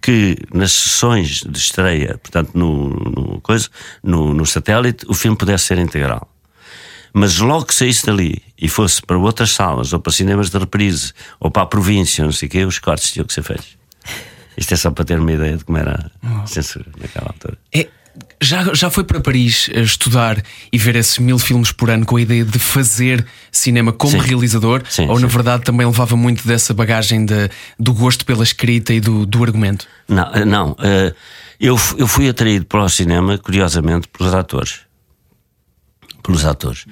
que 0.07 0.37
nas 0.53 0.71
sessões 0.71 1.41
de 1.41 1.57
estreia, 1.57 2.17
portanto 2.17 2.51
no, 2.53 2.91
no, 2.91 3.41
coisa, 3.41 3.67
no, 4.01 4.33
no 4.33 4.45
satélite, 4.45 5.05
o 5.09 5.13
filme 5.13 5.37
pudesse 5.37 5.65
ser 5.65 5.77
integral. 5.79 6.31
Mas 7.11 7.39
logo 7.39 7.65
que 7.65 7.75
saísse 7.75 8.05
dali 8.05 8.41
e 8.57 8.69
fosse 8.69 9.01
para 9.01 9.17
outras 9.17 9.51
salas, 9.51 9.91
ou 9.91 9.99
para 9.99 10.13
cinemas 10.13 10.49
de 10.49 10.57
reprise, 10.57 11.11
ou 11.41 11.51
para 11.51 11.63
a 11.63 11.65
província, 11.65 12.23
não 12.23 12.31
sei 12.31 12.47
o 12.47 12.51
quê, 12.51 12.63
os 12.63 12.79
cortes 12.79 13.11
tinham 13.11 13.25
que 13.25 13.33
ser 13.33 13.43
feitos. 13.43 13.77
Isto 14.55 14.75
é 14.75 14.77
só 14.77 14.91
para 14.91 15.03
ter 15.03 15.19
uma 15.19 15.29
ideia 15.29 15.57
de 15.57 15.65
como 15.65 15.77
era 15.77 16.09
a 16.23 16.47
censura 16.47 16.85
naquela 16.97 17.27
altura. 17.27 17.57
É, 17.75 17.89
já, 18.41 18.73
já 18.73 18.89
foi 18.89 19.03
para 19.03 19.19
Paris 19.19 19.69
eh, 19.73 19.81
estudar 19.81 20.41
e 20.71 20.77
ver 20.77 20.95
esses 20.95 21.17
mil 21.17 21.39
filmes 21.39 21.71
por 21.71 21.89
ano 21.89 22.05
com 22.05 22.15
a 22.17 22.21
ideia 22.21 22.45
de 22.45 22.59
fazer 22.59 23.25
cinema 23.51 23.91
como 23.91 24.13
Sim. 24.13 24.19
realizador? 24.19 24.83
Sim, 24.89 25.07
ou 25.07 25.19
na 25.19 25.27
sim. 25.27 25.33
verdade 25.33 25.63
também 25.63 25.85
levava 25.85 26.15
muito 26.15 26.47
dessa 26.47 26.73
bagagem 26.73 27.25
de, 27.25 27.49
do 27.79 27.93
gosto 27.93 28.25
pela 28.25 28.43
escrita 28.43 28.93
e 28.93 28.99
do, 28.99 29.25
do 29.25 29.43
argumento? 29.43 29.87
Não, 30.07 30.33
eh, 30.33 30.45
não. 30.45 30.75
eh, 30.79 31.13
eu, 31.59 31.77
eu 31.97 32.07
fui 32.07 32.29
atraído 32.29 32.65
para 32.65 32.83
o 32.83 32.89
cinema, 32.89 33.37
curiosamente, 33.37 34.07
pelos 34.07 34.33
atores. 34.33 34.81
Pelos 36.21 36.45
atores. 36.45 36.85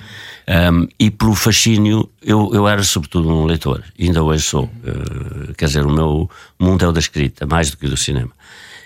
Ahm, 0.47 0.87
e 0.97 1.11
pelo 1.11 1.35
fascínio, 1.35 2.09
eu, 2.21 2.49
eu 2.53 2.67
era 2.67 2.81
sobretudo 2.83 3.29
um 3.29 3.45
leitor, 3.45 3.83
ainda 3.99 4.23
hoje 4.23 4.43
sou. 4.43 4.69
Eh, 4.83 5.53
quer 5.57 5.65
dizer, 5.65 5.85
o 5.85 5.91
meu 5.91 6.29
mundo 6.59 6.83
é 6.83 6.87
o 6.87 6.91
da 6.91 6.99
escrita, 6.99 7.45
mais 7.45 7.69
do 7.69 7.77
que 7.77 7.85
o 7.85 7.89
do 7.89 7.97
cinema. 7.97 8.31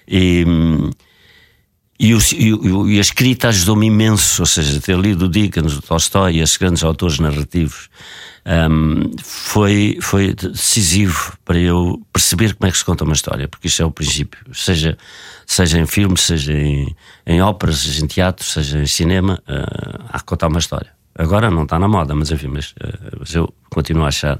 E, 0.08 0.43
hum, 0.48 0.89
e, 2.00 2.13
o- 2.15 2.20
e 2.88 2.96
e 2.96 2.98
a 2.98 3.01
escrita 3.01 3.50
ajudou-me 3.50 3.88
imenso, 3.88 4.41
ou 4.41 4.46
seja, 4.46 4.79
ter 4.79 4.98
lido 4.98 5.25
o 5.25 5.29
Dickens, 5.29 5.74
o 5.77 5.82
Tolstói 5.82 6.36
e 6.36 6.39
esses 6.39 6.56
grandes 6.58 6.84
autores 6.84 7.20
narrativos 7.20 7.89
hum, 8.46 9.12
foi, 9.22 9.98
foi 10.01 10.34
decisivo 10.34 11.34
para 11.44 11.60
eu 11.60 12.01
perceber 12.13 12.53
como 12.56 12.68
é 12.70 12.72
que 12.72 12.77
se 12.77 12.86
conta 12.86 13.03
uma 13.03 13.13
história, 13.13 13.48
porque 13.48 13.68
isso 13.68 13.82
é 13.82 13.86
o 13.86 13.91
princípio, 13.91 14.39
seja, 14.53 14.98
seja 15.46 15.77
em 15.77 15.86
filmes, 15.86 16.22
seja 16.22 16.53
em, 16.53 16.96
em 17.27 17.41
óperas, 17.41 17.79
seja 17.79 18.03
em 18.03 18.08
teatro, 18.08 18.46
seja 18.46 18.79
em 18.79 18.88
cinema, 18.88 19.41
ah, 19.48 20.06
há 20.10 20.20
que 20.20 20.25
contar 20.25 20.48
uma 20.48 20.60
história. 20.60 20.91
Agora 21.18 21.51
não 21.51 21.63
está 21.63 21.77
na 21.77 21.88
moda, 21.89 22.15
mas 22.15 22.32
enfim, 22.32 22.48
mas, 22.48 22.74
ah, 22.82 23.18
mas 23.20 23.36
eu 23.36 23.53
continuo 23.70 24.06
a 24.06 24.08
achar 24.08 24.38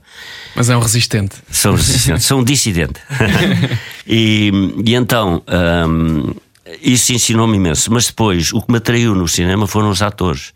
Mas 0.56 0.70
é 0.70 0.78
um 0.78 0.80
resistente. 0.80 1.36
Sou 1.52 1.76
resistente, 1.76 2.24
sou 2.24 2.40
um 2.40 2.44
dissidente. 2.44 3.02
e, 4.08 4.50
e 4.86 4.96
então, 4.96 5.44
hum, 5.88 6.34
isso 6.82 7.14
ensinou-me 7.14 7.56
imenso. 7.58 7.92
Mas 7.92 8.08
depois, 8.08 8.52
o 8.54 8.62
que 8.62 8.72
me 8.72 8.78
atraiu 8.78 9.16
no 9.16 9.28
cinema 9.28 9.68
foram 9.68 9.90
os 9.90 10.02
atores. 10.02 10.54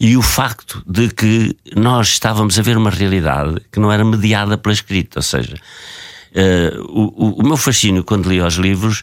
E 0.00 0.16
o 0.16 0.22
facto 0.22 0.82
de 0.86 1.08
que 1.08 1.56
nós 1.74 2.08
estávamos 2.08 2.58
a 2.58 2.62
ver 2.62 2.76
uma 2.76 2.90
realidade 2.90 3.60
que 3.72 3.80
não 3.80 3.90
era 3.90 4.04
mediada 4.04 4.56
pela 4.56 4.72
escrita. 4.72 5.18
Ou 5.18 5.22
seja, 5.22 5.56
eh, 6.34 6.72
o, 6.88 7.40
o- 7.40 7.46
meu 7.46 7.56
fascínio 7.56 8.04
quando 8.04 8.28
li 8.28 8.40
os 8.40 8.54
livros 8.54 9.02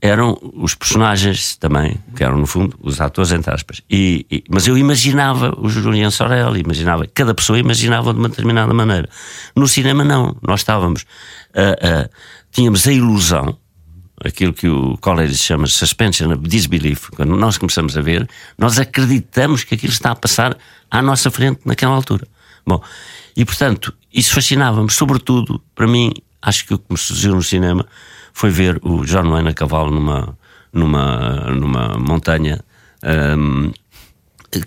eram 0.00 0.36
os 0.54 0.74
personagens 0.74 1.54
também, 1.56 1.96
que 2.16 2.24
eram 2.24 2.36
no 2.36 2.46
fundo 2.46 2.76
os 2.82 3.00
atores, 3.00 3.30
entre 3.30 3.54
aspas. 3.54 3.82
E, 3.88 4.26
e- 4.28 4.42
mas 4.50 4.66
eu 4.66 4.76
imaginava 4.76 5.54
o 5.56 5.68
Julian 5.68 6.10
Sorel, 6.10 6.56
imaginava, 6.56 7.06
cada 7.14 7.32
pessoa 7.34 7.56
imaginava 7.56 8.12
de 8.12 8.18
uma 8.18 8.28
determinada 8.28 8.74
maneira. 8.74 9.08
No 9.54 9.68
cinema, 9.68 10.02
não. 10.02 10.36
Nós 10.42 10.58
estávamos, 10.60 11.04
ah, 11.54 11.76
ah, 11.80 12.10
tínhamos 12.50 12.84
a 12.88 12.92
ilusão, 12.92 13.56
aquilo 14.24 14.52
que 14.52 14.68
o 14.68 14.96
Coleridge 14.98 15.38
chama 15.38 15.64
de 15.64 15.72
suspension 15.72 16.32
of 16.32 16.42
disbelief, 16.48 17.10
quando 17.10 17.36
nós 17.36 17.58
começamos 17.58 17.96
a 17.96 18.00
ver, 18.00 18.28
nós 18.56 18.78
acreditamos 18.78 19.64
que 19.64 19.74
aquilo 19.74 19.92
está 19.92 20.12
a 20.12 20.16
passar 20.16 20.56
à 20.90 21.02
nossa 21.02 21.30
frente 21.30 21.60
naquela 21.64 21.94
altura. 21.94 22.26
Bom, 22.66 22.82
e 23.36 23.44
portanto, 23.44 23.92
isso 24.12 24.34
fascinava-me, 24.34 24.90
sobretudo, 24.90 25.60
para 25.74 25.86
mim, 25.86 26.12
acho 26.40 26.66
que 26.66 26.74
o 26.74 26.78
que 26.78 26.86
me 26.90 26.98
seduziu 26.98 27.34
no 27.34 27.42
cinema 27.42 27.86
foi 28.32 28.50
ver 28.50 28.78
o 28.82 29.04
John 29.04 29.30
Wayne 29.30 29.48
a 29.50 29.54
cavalo 29.54 29.90
numa, 29.90 30.38
numa, 30.72 31.50
numa 31.50 31.98
montanha 31.98 32.60
hum, 33.36 33.72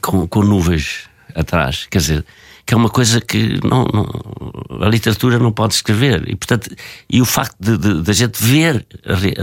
com, 0.02 0.28
com 0.28 0.44
nuvens 0.44 1.10
atrás, 1.36 1.88
quer 1.90 1.98
dizer, 2.00 2.26
que 2.66 2.74
é 2.74 2.78
uma 2.78 2.90
coisa 2.90 3.22
que 3.22 3.60
não, 3.64 3.86
não- 3.94 4.84
a 4.84 4.90
literatura 4.90 5.38
não 5.38 5.52
pode 5.52 5.76
escrever. 5.76 6.24
E 6.28 6.36
portanto 6.36 6.70
e 7.10 7.22
o 7.22 7.26
facto 7.26 7.56
de, 7.60 7.78
de, 7.78 8.02
de 8.02 8.12
a 8.12 8.14
gente 8.14 8.42
ver 8.44 8.86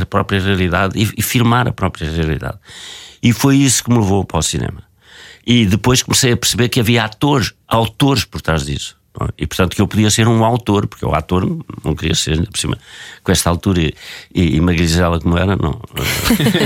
a, 0.01 0.05
própria 0.07 0.41
realidade 0.41 0.99
e, 0.99 1.09
e 1.17 1.23
filmar 1.23 1.69
a 1.69 1.73
própria 1.73 2.11
realidade. 2.11 2.59
E 3.23 3.33
foi 3.33 3.57
isso 3.57 3.85
que 3.85 3.91
me 3.91 3.99
levou 3.99 4.25
para 4.25 4.39
o 4.39 4.43
cinema. 4.43 4.83
E 5.47 5.67
depois 5.67 6.03
comecei 6.03 6.33
a 6.33 6.37
perceber 6.37 6.69
que 6.69 6.81
havia 6.81 7.05
atores, 7.05 7.53
autores 7.69 8.25
por 8.25 8.41
trás 8.41 8.65
disso. 8.65 8.97
E 9.37 9.47
portanto 9.47 9.77
que 9.77 9.83
eu 9.83 9.87
podia 9.87 10.11
ser 10.11 10.27
um 10.27 10.43
autor, 10.43 10.87
porque 10.87 11.05
o 11.05 11.15
ator 11.15 11.45
não 11.85 11.95
queria 11.95 12.15
ser, 12.15 12.33
ainda 12.33 12.51
por 12.51 12.59
cima, 12.59 12.79
com 13.23 13.31
esta 13.31 13.51
altura 13.51 13.83
e, 13.83 13.95
e, 14.35 14.57
e 14.57 14.61
magrizela 14.61 15.21
como 15.21 15.37
era, 15.37 15.55
não, 15.55 15.81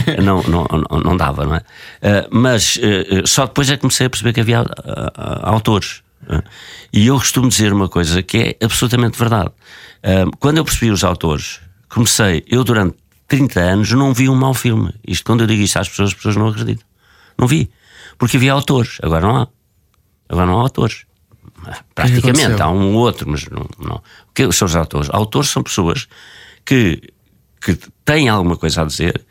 eh, 0.07 0.21
não, 0.23 0.43
não, 0.45 0.65
não, 0.65 1.01
não 1.01 1.17
dava, 1.17 1.45
não 1.45 1.57
é? 1.57 1.63
Eh, 2.03 2.29
Mas 2.31 2.79
eh, 2.81 3.23
só 3.27 3.47
depois 3.47 3.69
é 3.69 3.75
que 3.75 3.81
comecei 3.81 4.07
a 4.07 4.11
perceber 4.11 4.33
que 4.33 4.41
havia 4.41 4.61
ah, 4.61 5.51
autores. 5.51 6.03
E 6.93 7.07
eu 7.07 7.17
costumo 7.17 7.49
dizer 7.49 7.73
uma 7.73 7.89
coisa 7.89 8.23
que 8.23 8.57
é 8.61 8.65
absolutamente 8.65 9.19
verdade. 9.19 9.51
Quando 10.41 10.59
eu 10.59 10.65
percebi 10.65 10.91
os 10.91 11.05
autores, 11.05 11.61
comecei, 11.89 12.45
eu 12.49 12.65
durante 12.65 12.97
30 13.29 13.61
anos 13.61 13.93
não 13.93 14.13
vi 14.13 14.29
um 14.29 14.35
mau 14.35 14.55
filme. 14.55 14.93
Isto 15.07 15.25
quando 15.25 15.43
eu 15.43 15.47
digo 15.47 15.63
isso 15.63 15.79
às 15.79 15.89
pessoas, 15.89 16.09
as 16.09 16.15
pessoas 16.15 16.37
não 16.37 16.49
acreditam. 16.49 16.85
Não 17.39 17.47
vi. 17.47 17.71
Porque 18.19 18.37
havia 18.37 18.53
autores, 18.53 18.99
agora 19.03 19.27
não 19.27 19.37
há. 19.37 19.49
Agora 20.29 20.47
não 20.47 20.59
há 20.59 20.63
autores. 20.63 21.06
Praticamente, 21.95 22.61
há 22.63 22.69
um 22.71 22.95
ou 22.95 23.01
outro, 23.01 23.29
mas 23.29 23.45
não. 23.49 23.67
não. 23.79 23.97
O 23.97 24.33
que 24.35 24.51
são 24.53 24.67
os 24.67 24.77
autores? 24.77 25.09
Autores 25.13 25.49
são 25.51 25.63
pessoas 25.63 26.07
que, 26.65 27.01
que 27.61 27.79
têm 28.05 28.29
alguma 28.29 28.57
coisa 28.57 28.83
a 28.83 28.85
dizer 28.85 29.25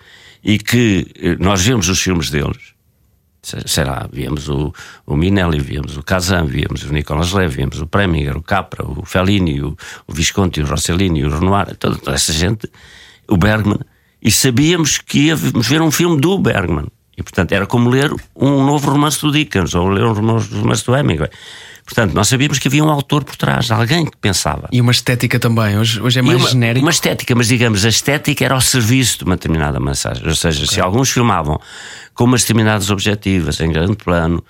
e 0.44 0.58
que 0.58 1.08
eh, 1.20 1.36
nós 1.40 1.62
vemos 1.66 1.88
os 1.90 2.00
filmes 2.02 2.30
deles. 2.30 2.74
Se- 3.42 3.64
Sei 3.68 3.84
lá, 3.84 4.08
víamos 4.12 4.48
o, 4.50 4.74
o 5.06 5.16
Minelli, 5.16 5.60
víamos 5.60 5.98
o 5.98 6.04
Kazan, 6.04 6.46
víamos 6.46 6.84
o 6.84 6.92
Nicolas 6.94 7.32
Leve, 7.32 7.58
víamos 7.58 7.80
o 7.82 7.88
Preminger, 7.88 8.36
o 8.38 8.42
Capra, 8.42 8.86
o 8.86 9.06
Fellini, 9.06 9.62
o, 9.62 9.78
o 10.08 10.14
Visconti, 10.14 10.62
o 10.62 10.66
Rossellini, 10.66 11.24
o 11.24 11.30
Renoir, 11.30 11.76
toda, 11.78 11.98
toda 11.98 12.16
essa 12.16 12.34
gente, 12.34 12.70
o 13.28 13.38
Bergman, 13.38 13.80
e 14.22 14.32
sabíamos 14.32 14.98
que 14.98 15.28
íamos 15.28 15.68
ver 15.68 15.82
um 15.82 15.92
filme 15.92 16.20
do 16.20 16.38
Bergman. 16.40 16.88
E, 17.18 17.24
portanto, 17.24 17.54
era 17.54 17.66
como 17.66 17.90
ler 17.90 18.12
um 18.36 18.66
novo 18.66 18.90
romance 18.92 19.22
do 19.22 19.32
Dickens 19.32 19.74
ou 19.74 19.88
ler 19.88 20.04
um 20.04 20.12
romance 20.14 20.86
do 20.86 20.96
Hemingway. 20.96 21.30
Portanto, 21.86 22.14
nós 22.14 22.28
sabíamos 22.28 22.58
que 22.58 22.68
havia 22.68 22.84
um 22.84 22.90
autor 22.90 23.24
por 23.24 23.36
trás, 23.36 23.70
alguém 23.70 24.06
que 24.06 24.18
pensava. 24.18 24.68
E 24.72 24.82
uma 24.82 24.92
estética 24.92 25.40
também. 25.40 25.78
Hoje, 25.78 26.02
hoje 26.02 26.18
é 26.18 26.22
mais 26.24 26.40
uma, 26.40 26.50
genérico. 26.50 26.84
uma 26.84 26.90
estética, 26.92 27.36
mas 27.36 27.48
digamos, 27.48 27.86
a 27.86 27.90
estética 27.90 28.44
era 28.44 28.56
ao 28.56 28.62
serviço 28.62 29.20
de 29.20 29.26
uma 29.26 29.36
determinada 29.36 29.80
mensagem. 29.80 30.28
Ou 30.28 30.36
seja, 30.36 30.66
se 30.66 30.82
alguns 30.82 31.12
filmavam 31.12 31.60
com 32.16 32.24
umas 32.24 32.42
determinadas 32.42 32.90
objetivas, 32.90 33.60
em 33.62 33.72
grande 33.72 33.98
plano, 33.98 34.44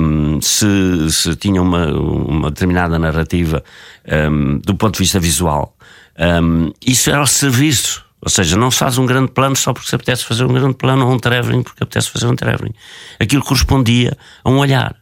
hum, 0.00 0.40
se, 0.40 0.66
se 1.10 1.36
tinham 1.36 1.62
uma, 1.62 1.86
uma 1.88 2.50
determinada 2.50 2.98
narrativa 2.98 3.62
hum, 4.30 4.58
do 4.64 4.74
ponto 4.74 4.94
de 4.94 5.00
vista 5.00 5.20
visual, 5.20 5.76
hum, 6.42 6.72
isso 6.84 7.10
era 7.10 7.18
ao 7.18 7.26
serviço. 7.26 8.02
Ou 8.22 8.30
seja, 8.30 8.56
não 8.56 8.70
se 8.70 8.78
faz 8.78 8.96
um 8.96 9.04
grande 9.04 9.30
plano 9.30 9.54
só 9.54 9.74
porque 9.74 9.90
se 9.90 9.94
apetece 9.94 10.24
fazer 10.24 10.44
um 10.44 10.52
grande 10.54 10.74
plano 10.74 11.06
ou 11.06 11.12
um 11.12 11.18
traveling 11.18 11.62
porque 11.62 11.82
apetece 11.82 12.08
fazer 12.10 12.26
um 12.26 12.34
traveling. 12.34 12.72
Aquilo 13.20 13.42
correspondia 13.42 14.16
a 14.42 14.50
um 14.50 14.56
olhar. 14.56 14.96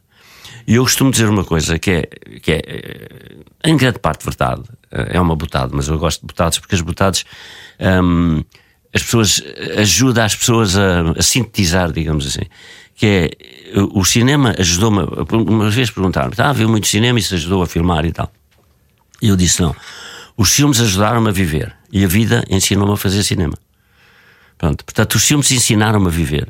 E 0.67 0.75
eu 0.75 0.83
costumo 0.83 1.09
dizer 1.09 1.29
uma 1.29 1.45
coisa 1.45 1.79
que 1.79 1.91
é, 1.91 2.01
que 2.41 2.51
é 2.51 2.61
eh, 2.65 3.37
em 3.63 3.77
grande 3.77 3.99
parte 3.99 4.25
verdade, 4.25 4.63
eh, 4.91 5.11
é 5.13 5.21
uma 5.21 5.35
botada, 5.35 5.71
mas 5.73 5.87
eu 5.87 5.97
gosto 5.97 6.19
de 6.21 6.27
botadas 6.27 6.59
porque 6.59 6.75
as 6.75 6.81
botadas 6.81 7.25
hum, 8.03 8.43
as 8.93 9.01
pessoas 9.01 9.41
ajuda 9.77 10.25
as 10.25 10.35
pessoas 10.35 10.77
a, 10.77 11.11
a 11.11 11.21
sintetizar, 11.21 11.91
digamos 11.91 12.27
assim, 12.27 12.45
que 12.95 13.05
é 13.05 13.77
o 13.93 14.03
cinema 14.03 14.55
ajudou-me. 14.57 15.03
Uma 15.31 15.69
vez 15.69 15.89
perguntaram-me: 15.91 16.33
ah, 16.37 16.51
viu 16.51 16.67
muito 16.67 16.87
cinema 16.87 17.19
e 17.19 17.21
isso 17.21 17.35
ajudou 17.35 17.61
a 17.61 17.67
filmar 17.67 18.05
e 18.05 18.11
tal. 18.11 18.31
E 19.21 19.29
eu 19.29 19.35
disse: 19.35 19.61
não. 19.61 19.75
Os 20.35 20.51
filmes 20.51 20.79
ajudaram-me 20.79 21.29
a 21.29 21.31
viver 21.31 21.75
e 21.91 22.03
a 22.03 22.07
vida 22.07 22.43
ensinou-me 22.49 22.93
a 22.93 22.97
fazer 22.97 23.23
cinema. 23.23 23.57
Pronto, 24.57 24.83
portanto, 24.83 25.15
os 25.15 25.23
filmes 25.23 25.51
ensinaram-me 25.51 26.07
a 26.07 26.11
viver, 26.11 26.47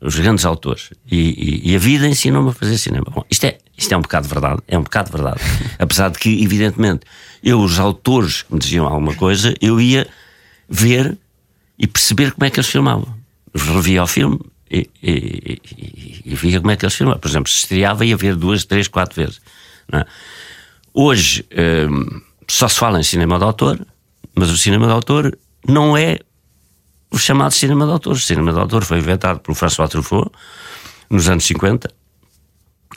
os 0.00 0.14
grandes 0.14 0.44
autores, 0.44 0.90
e, 1.10 1.16
e, 1.16 1.72
e 1.72 1.76
a 1.76 1.78
vida 1.78 2.06
ensinou-me 2.06 2.50
a 2.50 2.52
fazer 2.52 2.78
cinema. 2.78 3.06
Bom, 3.10 3.24
isto 3.28 3.44
é, 3.44 3.58
isto 3.76 3.92
é 3.92 3.96
um 3.96 4.02
bocado 4.02 4.28
verdade, 4.28 4.60
é 4.68 4.78
um 4.78 4.82
bocado 4.82 5.10
verdade. 5.10 5.40
Apesar 5.78 6.10
de 6.10 6.18
que, 6.18 6.42
evidentemente, 6.42 7.00
eu, 7.42 7.60
os 7.60 7.78
autores 7.78 8.42
que 8.42 8.52
me 8.52 8.60
diziam 8.60 8.86
alguma 8.86 9.14
coisa, 9.14 9.54
eu 9.60 9.80
ia 9.80 10.06
ver 10.68 11.18
e 11.78 11.86
perceber 11.86 12.32
como 12.32 12.44
é 12.44 12.50
que 12.50 12.60
eles 12.60 12.70
filmavam. 12.70 13.12
Revia 13.54 14.02
o 14.02 14.06
filme 14.06 14.38
e, 14.70 14.88
e, 15.02 15.60
e, 15.76 16.22
e 16.26 16.34
via 16.34 16.60
como 16.60 16.70
é 16.70 16.76
que 16.76 16.84
eles 16.84 16.94
filmavam. 16.94 17.20
Por 17.20 17.28
exemplo, 17.28 17.50
se 17.50 17.58
estreava, 17.58 18.04
ia 18.04 18.16
ver 18.16 18.36
duas, 18.36 18.64
três, 18.64 18.86
quatro 18.86 19.16
vezes. 19.16 19.40
É? 19.92 20.04
Hoje 20.92 21.46
hum, 21.90 22.20
só 22.46 22.68
se 22.68 22.78
fala 22.78 23.00
em 23.00 23.02
cinema 23.02 23.38
de 23.38 23.44
autor, 23.44 23.80
mas 24.34 24.50
o 24.50 24.58
cinema 24.58 24.86
de 24.86 24.92
autor 24.92 25.38
não 25.66 25.96
é 25.96 26.18
o 27.10 27.18
chamado 27.18 27.52
cinema 27.52 27.86
de 27.86 27.92
autor. 27.92 28.14
O 28.14 28.20
cinema 28.20 28.52
de 28.52 28.58
autor 28.58 28.84
foi 28.84 28.98
inventado 28.98 29.40
por 29.40 29.54
François 29.54 29.88
Truffaut 29.88 30.30
nos 31.10 31.28
anos 31.28 31.44
50, 31.44 31.90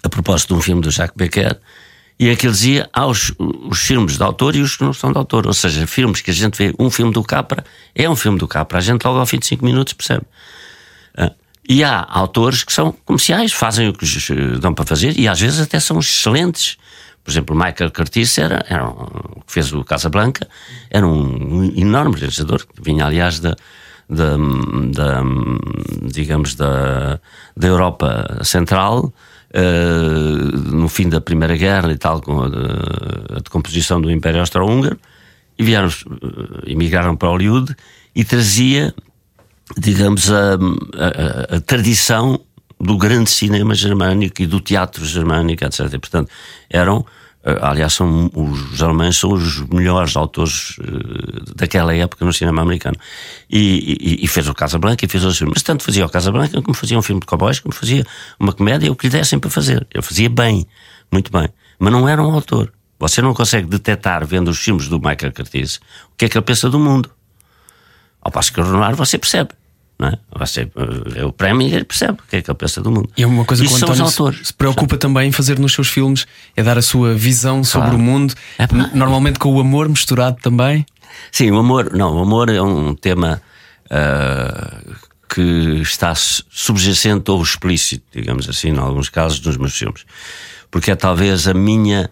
a 0.03 0.09
propósito 0.09 0.53
de 0.53 0.59
um 0.59 0.61
filme 0.61 0.81
do 0.81 0.91
Jacques 0.91 1.15
Becker, 1.15 1.59
e 2.19 2.29
é 2.29 2.35
que 2.35 2.45
ele 2.45 2.53
dizia 2.53 2.89
há 2.93 3.07
os, 3.07 3.33
os 3.39 3.79
filmes 3.79 4.17
de 4.17 4.23
autor 4.23 4.55
e 4.55 4.61
os 4.61 4.75
que 4.75 4.83
não 4.83 4.93
são 4.93 5.11
de 5.11 5.17
autor. 5.17 5.47
Ou 5.47 5.53
seja, 5.53 5.87
filmes 5.87 6.21
que 6.21 6.29
a 6.29 6.33
gente 6.33 6.55
vê, 6.55 6.73
um 6.77 6.89
filme 6.89 7.11
do 7.11 7.23
Capra 7.23 7.63
é 7.95 8.07
um 8.09 8.15
filme 8.15 8.37
do 8.37 8.47
Capra, 8.47 8.77
a 8.77 8.81
gente 8.81 9.03
logo 9.03 9.17
ao 9.19 9.25
fim 9.25 9.39
de 9.39 9.47
5 9.47 9.65
minutos 9.65 9.93
percebe. 9.93 10.25
Ah, 11.17 11.31
e 11.67 11.83
há 11.83 12.05
autores 12.09 12.63
que 12.63 12.71
são 12.73 12.91
comerciais, 12.91 13.53
fazem 13.53 13.89
o 13.89 13.93
que 13.93 14.05
lhes 14.05 14.29
eh, 14.29 14.59
dão 14.59 14.73
para 14.73 14.85
fazer 14.85 15.17
e 15.17 15.27
às 15.27 15.39
vezes 15.39 15.59
até 15.59 15.79
são 15.79 15.99
excelentes. 15.99 16.77
Por 17.23 17.31
exemplo, 17.31 17.55
Michael 17.55 17.91
Curtis 17.91 18.37
era, 18.37 18.65
era 18.67 18.87
um, 18.87 19.41
que 19.45 19.53
fez 19.53 19.71
o 19.73 19.83
Casablanca, 19.83 20.47
era 20.89 21.07
um 21.07 21.71
enorme 21.75 22.17
realizador, 22.17 22.65
vinha 22.79 23.05
aliás 23.05 23.39
da, 23.39 23.55
da, 24.11 24.35
da 24.91 25.23
digamos, 26.11 26.55
da, 26.55 27.19
da 27.55 27.67
Europa 27.67 28.39
Central, 28.43 29.13
uh, 29.55 30.57
no 30.75 30.89
fim 30.89 31.07
da 31.07 31.21
Primeira 31.21 31.55
Guerra 31.55 31.91
e 31.91 31.97
tal, 31.97 32.21
com 32.21 32.41
a, 32.41 32.47
a 32.47 33.39
decomposição 33.39 34.01
do 34.01 34.11
Império 34.11 34.41
Austro-Húngaro, 34.41 34.99
e 35.57 35.63
vieram, 35.63 35.87
uh, 35.87 36.63
emigraram 36.67 37.15
para 37.15 37.29
Hollywood 37.29 37.73
e 38.13 38.25
trazia, 38.25 38.93
digamos, 39.77 40.29
a, 40.29 40.55
a, 40.55 41.55
a 41.55 41.61
tradição 41.61 42.41
do 42.77 42.97
grande 42.97 43.29
cinema 43.29 43.73
germânico 43.75 44.41
e 44.41 44.47
do 44.47 44.59
teatro 44.59 45.05
germânico, 45.05 45.63
etc. 45.63 45.81
E, 45.93 45.99
portanto, 45.99 46.29
eram 46.69 47.05
eh, 47.05 47.20
aliás, 47.43 47.93
são, 47.93 48.29
os 48.35 48.81
alemães 48.83 49.17
são 49.17 49.31
os 49.31 49.61
melhores 49.67 50.15
autores 50.15 50.77
uh, 50.77 51.55
daquela 51.55 51.95
época 51.95 52.23
no 52.23 52.31
cinema 52.31 52.61
americano. 52.61 52.95
E, 53.49 53.97
e, 53.99 54.25
e 54.25 54.27
fez 54.27 54.47
o 54.47 54.53
Casablanca 54.53 55.03
e 55.03 55.07
fez 55.07 55.23
outros 55.23 55.39
filmes. 55.39 55.55
Mas 55.55 55.63
tanto 55.63 55.83
fazia 55.83 56.05
o 56.05 56.09
Casablanca 56.09 56.61
como 56.61 56.75
fazia 56.75 56.97
um 56.97 57.01
filme 57.01 57.19
de 57.19 57.25
cowboys, 57.25 57.59
como 57.59 57.73
fazia 57.73 58.05
uma 58.39 58.53
comédia, 58.53 58.91
o 58.91 58.95
que 58.95 59.07
lhe 59.07 59.11
dessem 59.11 59.39
para 59.39 59.49
fazer. 59.49 59.87
Eu 59.91 60.03
fazia 60.03 60.29
bem, 60.29 60.67
muito 61.11 61.31
bem. 61.31 61.49
Mas 61.79 61.91
não 61.91 62.07
era 62.07 62.21
um 62.21 62.31
autor. 62.31 62.71
Você 62.99 63.21
não 63.21 63.33
consegue 63.33 63.67
detectar, 63.67 64.23
vendo 64.27 64.49
os 64.49 64.59
filmes 64.59 64.87
do 64.87 64.99
Michael 64.99 65.33
Curtiz, 65.33 65.77
o 65.77 66.15
que 66.15 66.25
é 66.25 66.29
que 66.29 66.37
ele 66.37 66.45
pensa 66.45 66.69
do 66.69 66.77
mundo. 66.77 67.09
Ao 68.21 68.31
passo 68.31 68.53
que 68.53 68.61
o 68.61 68.63
Ronaldo 68.63 68.95
você 68.95 69.17
percebe. 69.17 69.49
Não 70.01 70.07
é? 70.07 70.17
É 71.15 71.23
o 71.25 71.31
prémio 71.31 71.67
e 71.67 71.73
ele 71.75 71.83
percebe 71.83 72.13
o 72.13 72.23
que 72.27 72.37
é 72.37 72.41
que 72.41 72.49
ele 72.49 72.57
pensa 72.57 72.81
do 72.81 72.89
mundo. 72.91 73.07
E 73.15 73.21
é 73.21 73.27
uma 73.27 73.45
coisa 73.45 73.63
Isso 73.63 73.75
que 73.77 73.81
o 73.81 73.85
António 73.85 74.03
autores. 74.05 74.47
se 74.47 74.53
preocupa 74.53 74.97
também 74.97 75.29
em 75.29 75.31
fazer 75.31 75.59
nos 75.59 75.73
seus 75.73 75.89
filmes 75.89 76.25
é 76.57 76.63
dar 76.63 76.75
a 76.75 76.81
sua 76.81 77.13
visão 77.13 77.63
sobre 77.63 77.89
Claro. 77.89 78.01
o 78.01 78.05
mundo, 78.05 78.33
É 78.57 78.65
normalmente 78.97 79.37
com 79.37 79.53
o 79.53 79.59
amor 79.59 79.87
misturado 79.87 80.37
também. 80.41 80.83
Sim, 81.31 81.51
o 81.51 81.59
amor, 81.59 81.93
não, 81.93 82.15
o 82.15 82.19
amor 82.23 82.49
é 82.49 82.59
um 82.61 82.95
tema 82.95 83.39
ah, 83.91 84.79
que 85.29 85.41
está 85.81 86.15
su- 86.15 86.43
subjacente 86.49 87.29
ou 87.29 87.41
explícito, 87.43 88.03
digamos 88.11 88.49
assim, 88.49 88.69
em 88.69 88.77
alguns 88.79 89.07
casos, 89.09 89.39
nos 89.41 89.55
meus 89.57 89.77
filmes. 89.77 90.03
Porque 90.71 90.89
é 90.89 90.95
talvez 90.95 91.47
a 91.47 91.53
minha. 91.53 92.09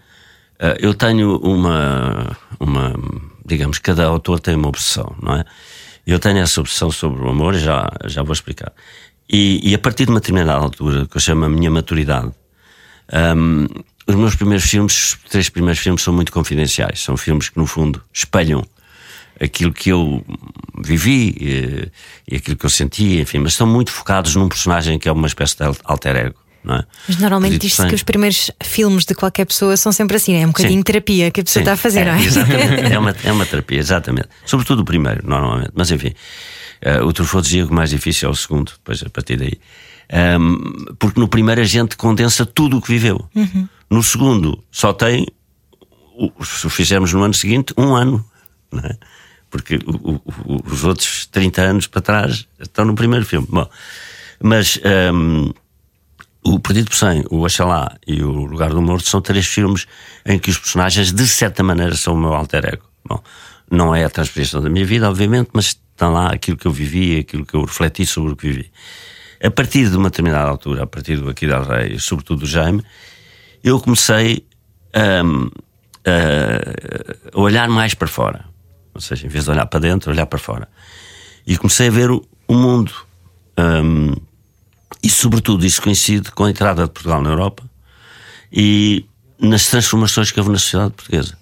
ah, 0.60 0.76
eu 0.80 0.94
tenho 0.94 1.38
uma, 1.40 2.38
uma. 2.60 2.94
Digamos, 3.46 3.80
cada 3.80 4.06
autor 4.06 4.40
tem 4.40 4.56
uma 4.56 4.68
obsessão, 4.68 5.16
não 5.24 5.34
é? 5.38 5.44
Eu 6.10 6.18
tenho 6.18 6.40
essa 6.40 6.60
obsessão 6.60 6.90
sobre 6.90 7.22
o 7.22 7.30
amor, 7.30 7.54
já, 7.54 7.88
já 8.06 8.24
vou 8.24 8.34
explicar. 8.34 8.74
E, 9.30 9.60
e 9.64 9.76
a 9.76 9.78
partir 9.78 10.06
de 10.06 10.10
uma 10.10 10.20
determinada 10.20 10.60
altura, 10.60 11.06
que 11.06 11.16
eu 11.16 11.22
chamo 11.22 11.46
a 11.46 11.50
minha 11.50 11.70
maturidade, 11.70 12.32
um, 13.38 13.68
os 14.08 14.16
meus 14.16 14.36
primeiros 14.36 14.68
filmes, 14.68 15.14
os 15.14 15.30
três 15.30 15.50
primeiros 15.50 15.80
filmes, 15.80 16.02
são 16.02 16.12
muito 16.12 16.32
confidenciais. 16.32 17.02
São 17.02 17.16
filmes 17.16 17.50
que, 17.50 17.60
no 17.60 17.68
fundo, 17.68 18.02
espelham 18.12 18.66
aquilo 19.40 19.72
que 19.72 19.90
eu 19.90 20.26
vivi 20.84 21.38
eh, 21.40 21.90
e, 22.28 22.38
aquilo 22.38 22.58
que 22.58 22.66
eu 22.66 22.72
senti, 22.72 23.22
enfim, 23.22 23.38
mas 23.38 23.52
estão 23.52 23.68
muito 23.68 23.92
focados 23.92 24.36
num 24.36 24.50
personagem 24.50 24.98
que 24.98 25.08
é 25.08 25.12
uma 25.12 25.28
espécie 25.28 25.58
de 25.58 25.64
alter 25.84 26.16
ego. 26.16 26.40
É? 26.68 26.84
Mas 27.08 27.18
normalmente 27.18 27.58
diz-se 27.58 27.88
que 27.88 27.96
os 27.96 28.04
primeiros 28.04 28.52
filmes 28.64 29.06
de 29.06 29.16
qualquer 29.16 29.46
pessoa 29.46 29.78
são 29.78 29.92
sempre 29.92 30.18
assim, 30.18 30.36
é 30.36 30.46
um 30.46 30.50
bocadinho 30.50 30.74
Sim. 30.74 30.78
de 30.80 30.84
terapia 30.84 31.32
que 31.32 31.40
a 31.40 31.44
pessoa 31.44 31.62
Sim, 31.62 31.64
está 31.64 31.74
a 31.74 31.78
fazer, 31.78 32.06
não 32.06 32.14
é? 32.14 32.24
Exatamente. 32.24 32.82
É 32.94 33.00
uma, 33.00 33.16
é 33.24 33.32
uma 33.32 33.46
terapia, 33.46 33.80
exatamente. 33.80 34.28
Sobretudo 34.46 34.82
o 34.82 34.86
primeiro, 34.86 35.22
normalmente. 35.28 35.72
Mas 35.74 35.90
enfim, 35.90 36.12
eh, 36.82 37.02
o 37.02 37.14
Truffaut 37.14 37.44
dizia 37.46 37.66
que 37.66 37.72
o 37.72 37.74
mais 37.76 37.90
difícil 37.92 38.28
é 38.28 38.32
o 38.32 38.36
segundo, 38.36 38.72
depois 38.74 39.02
a 39.04 39.10
partir 39.10 39.38
daí. 39.38 39.54
Ahm, 40.12 40.58
porque 41.00 41.20
no 41.20 41.28
primeiro 41.28 41.62
a 41.62 41.64
gente 41.66 41.96
condensa 41.96 42.46
tudo 42.46 42.78
o 42.78 42.82
que 42.82 42.90
viveu. 42.90 43.30
No 43.90 44.04
segundo 44.04 44.62
só 44.72 44.92
tem, 44.92 45.26
se 46.44 46.68
o 46.68 46.70
fizermos 46.70 47.14
no 47.14 47.24
ano 47.24 47.34
seguinte, 47.34 47.74
um 47.78 47.96
ano. 47.96 48.24
É? 48.84 48.96
Porque 49.50 49.78
o- 49.86 50.16
o- 50.46 50.62
os 50.72 50.84
outros 50.84 51.26
30 51.28 51.62
anos 51.62 51.88
para 51.88 52.02
trás 52.02 52.48
estão 52.60 52.86
no 52.86 52.94
primeiro 52.96 53.26
filme. 53.26 53.48
Bom, 53.50 53.68
mas. 54.42 54.80
ahm, 54.84 55.52
o 56.44 56.60
Perdido 56.60 56.90
por 56.90 56.96
Cem, 56.96 57.24
o 57.30 57.42
Oxalá 57.42 57.98
e 58.08 58.24
o 58.24 58.32
Lugar 58.32 58.70
do 58.70 58.82
Morto 58.82 59.08
são 59.08 59.22
três 59.22 59.46
filmes 59.46 59.86
em 60.26 60.40
que 60.40 60.50
os 60.50 60.58
personagens, 60.58 61.12
de 61.12 61.28
certa 61.28 61.64
maneira, 61.64 61.96
são 61.96 62.14
o 62.14 62.18
meu 62.18 62.34
alter 62.34 62.66
ego. 62.66 62.84
Bom, 63.06 63.22
não 63.70 63.94
é 63.94 64.04
a 64.04 64.10
transposição 64.10 64.62
da 64.62 64.70
minha 64.70 64.86
vida, 64.86 65.10
obviamente, 65.10 65.50
mas 65.54 65.78
está 65.92 66.08
lá 66.08 66.28
aquilo 66.28 66.58
que 66.58 66.66
eu 66.66 66.72
vivi, 66.72 67.20
aquilo 67.20 67.46
que 67.46 67.56
eu 67.56 67.64
refleti 67.64 68.06
sobre 68.06 68.34
o 68.34 68.36
que 68.36 68.48
vivi. 68.48 68.72
A 69.44 69.52
partir 69.52 69.90
de 69.90 69.98
uma 69.98 70.10
determinada 70.10 70.50
altura, 70.50 70.84
a 70.84 70.88
partir 70.88 71.18
do 71.18 71.30
Aqui 71.30 71.48
da 71.48 71.62
Rei, 71.62 72.00
sobretudo 72.00 72.42
do 72.42 72.46
Jaime, 72.46 72.84
eu 73.64 73.80
comecei 73.80 74.46
hum, 75.24 75.50
a, 76.06 77.38
a 77.38 77.40
olhar 77.40 77.70
mais 77.70 77.94
para 77.94 78.08
fora. 78.08 78.46
Ou 78.94 79.02
seja, 79.02 79.26
em 79.26 79.30
vez 79.30 79.46
de 79.46 79.52
olhar 79.52 79.66
para 79.66 79.80
dentro, 79.80 80.12
olhar 80.12 80.26
para 80.26 80.40
fora. 80.40 80.68
E 81.46 81.58
comecei 81.58 81.88
a 81.88 81.92
ver 81.92 82.12
o, 82.12 82.26
o 82.48 82.54
mundo. 82.54 82.94
Hum, 83.58 84.16
e, 85.02 85.10
sobretudo, 85.10 85.66
isso 85.66 85.82
coincide 85.82 86.32
com 86.32 86.46
a 86.46 86.50
entrada 86.50 86.84
de 86.84 86.90
Portugal 86.90 87.22
na 87.22 87.30
Europa 87.30 87.64
e 88.52 89.06
nas 89.40 89.68
transformações 89.68 90.32
que 90.32 90.40
houve 90.40 90.52
na 90.52 90.60
sociedade 90.60 90.92
portuguesa. 90.92 91.38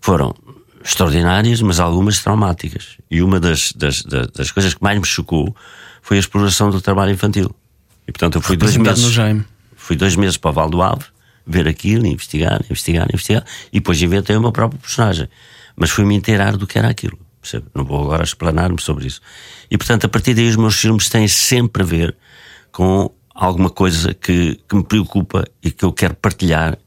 Foram 0.00 0.34
extraordinárias, 0.84 1.60
mas 1.62 1.78
algumas 1.78 2.20
traumáticas. 2.20 2.96
E 3.10 3.22
uma 3.22 3.38
das, 3.38 3.72
das, 3.72 4.02
das, 4.02 4.50
coisas 4.50 4.74
que 4.74 4.82
mais 4.82 4.98
me 4.98 5.06
chocou 5.06 5.54
foi 6.00 6.16
a 6.16 6.20
exploração 6.20 6.70
do 6.70 6.80
trabalho 6.80 7.12
infantil. 7.12 7.54
E, 8.06 8.12
portanto, 8.12 8.36
eu 8.36 8.40
fui 8.40 8.56
dois 8.56 8.76
meses. 8.76 9.04
Fui 9.76 9.96
dois 9.96 10.16
meses 10.16 10.36
para 10.36 10.50
o 10.50 10.54
Val 10.54 10.70
do 10.70 10.82
Ave, 10.82 11.04
ver 11.46 11.68
aquilo, 11.68 12.06
investigar, 12.06 12.60
investigar, 12.68 13.08
investigar, 13.12 13.44
e 13.72 13.78
depois 13.78 14.00
inventei 14.02 14.36
o 14.36 14.40
meu 14.40 14.52
próprio 14.52 14.80
personagem. 14.80 15.28
Mas 15.76 15.90
fui-me 15.90 16.14
inteirar 16.14 16.56
do 16.56 16.66
que 16.66 16.78
era 16.78 16.88
aquilo. 16.88 17.18
percebe? 17.40 17.66
Não 17.74 17.84
vou 17.84 18.02
agora 18.02 18.24
explanar-me 18.24 18.80
sobre 18.80 19.06
isso. 19.06 19.20
E 19.70 19.78
portanto, 19.78 20.04
a 20.04 20.08
partir 20.08 20.34
daí, 20.34 20.48
os 20.48 20.56
meus 20.56 20.74
filmes 20.74 21.08
têm 21.08 21.28
sempre 21.28 21.82
a 21.82 21.86
ver 21.86 22.16
com 22.72 23.10
alguma 23.34 23.70
coisa 23.70 24.14
que, 24.14 24.58
que 24.68 24.76
me 24.76 24.82
preocupa 24.82 25.44
e 25.62 25.70
que 25.70 25.84
eu 25.84 25.92
quero 25.92 26.14
partilhar 26.14 26.78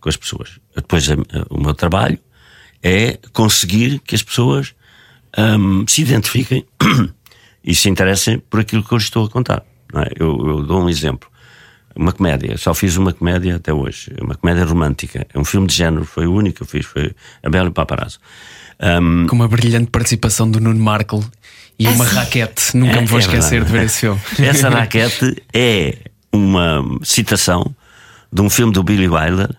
com 0.00 0.08
as 0.08 0.16
pessoas. 0.16 0.58
Depois, 0.74 1.06
o 1.50 1.60
meu 1.60 1.74
trabalho 1.74 2.18
é 2.82 3.18
conseguir 3.32 4.00
que 4.00 4.14
as 4.14 4.22
pessoas 4.22 4.74
hum, 5.36 5.84
se 5.88 6.02
identifiquem 6.02 6.64
e 7.64 7.74
se 7.74 7.88
interessem 7.88 8.38
por 8.38 8.60
aquilo 8.60 8.84
que 8.84 8.92
eu 8.92 8.98
estou 8.98 9.26
a 9.26 9.30
contar. 9.30 9.64
é? 9.94 10.12
Eu, 10.18 10.38
eu 10.46 10.62
dou 10.62 10.82
um 10.82 10.88
exemplo. 10.88 11.28
Uma 11.94 12.12
comédia, 12.12 12.58
só 12.58 12.74
fiz 12.74 12.96
uma 12.98 13.10
comédia 13.10 13.56
até 13.56 13.72
hoje, 13.72 14.14
uma 14.20 14.34
comédia 14.34 14.66
romântica. 14.66 15.26
É 15.32 15.38
um 15.38 15.44
filme 15.46 15.66
de 15.66 15.74
género, 15.74 16.04
foi 16.04 16.26
o 16.26 16.32
único 16.34 16.56
que 16.56 16.62
eu 16.62 16.66
fiz, 16.66 16.84
foi 16.84 17.14
A 17.42 17.48
Bela 17.48 17.70
e 17.70 17.72
Paparazzo. 17.72 18.18
Hum, 18.78 19.26
Com 19.26 19.36
uma 19.36 19.48
brilhante 19.48 19.90
participação 19.90 20.50
do 20.50 20.60
Nuno 20.60 20.78
Markle 20.78 21.24
e 21.78 21.86
uma 21.88 22.04
raquete. 22.04 22.76
Nunca 22.76 22.96
É- 22.96 23.00
me 23.00 23.06
vou 23.06 23.18
é 23.18 23.22
esquecer 23.22 23.62
verdade. 23.62 23.72
de 23.72 23.78
ver 23.78 23.84
esse 23.86 24.00
filme. 24.00 24.20
Essa 24.38 24.68
raquete 24.70 25.42
é 25.52 25.98
uma 26.32 26.82
citação 27.02 27.74
de 28.32 28.40
um 28.42 28.50
filme 28.50 28.72
do 28.72 28.82
Billy 28.82 29.08
Wilder, 29.08 29.54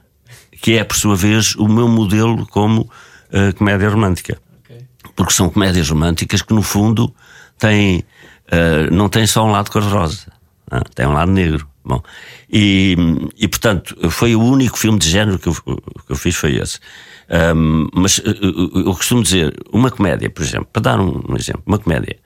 que 0.62 0.78
é, 0.78 0.84
por 0.84 0.98
sua 0.98 1.16
vez, 1.16 1.56
o 1.56 1.68
meu 1.68 1.88
modelo 1.88 2.46
como 2.48 2.90
eh, 3.32 3.52
comédia 3.54 3.90
romântica. 3.90 4.38
Porque 5.16 5.34
são 5.34 5.50
comédias 5.50 5.90
românticas 5.90 6.42
que, 6.42 6.54
no 6.54 6.62
fundo, 6.62 7.14
têm, 7.58 8.04
eh, 8.52 8.90
não 8.92 9.10
têm 9.10 9.26
só 9.28 9.46
um 9.46 9.52
lado 9.52 9.72
cor-de-rosa. 9.72 10.32
Ah, 10.70 10.82
tem 10.94 11.06
um 11.08 11.14
lado 11.14 11.32
negro. 11.32 11.68
Bom, 11.84 12.02
e, 12.52 12.96
e 13.38 13.48
portanto, 13.48 13.96
foi 14.12 14.36
o 14.36 14.42
único 14.42 14.78
filme 14.78 15.00
de 15.00 15.10
género 15.10 15.40
que 15.40 15.48
eu, 15.48 15.54
que 15.54 16.12
eu 16.12 16.16
fiz, 16.16 16.36
foi 16.36 16.56
esse. 16.58 16.80
Um, 17.30 17.90
mas 17.94 18.22
eu 18.24 18.94
costumo 18.94 19.22
dizer, 19.22 19.54
uma 19.72 19.92
comédia, 19.92 20.30
por 20.30 20.44
exemplo, 20.44 20.68
para 20.72 20.82
dar 20.82 21.00
um, 21.00 21.36
exemplo, 21.36 21.64
uma 21.66 21.78
comédia. 21.78 22.18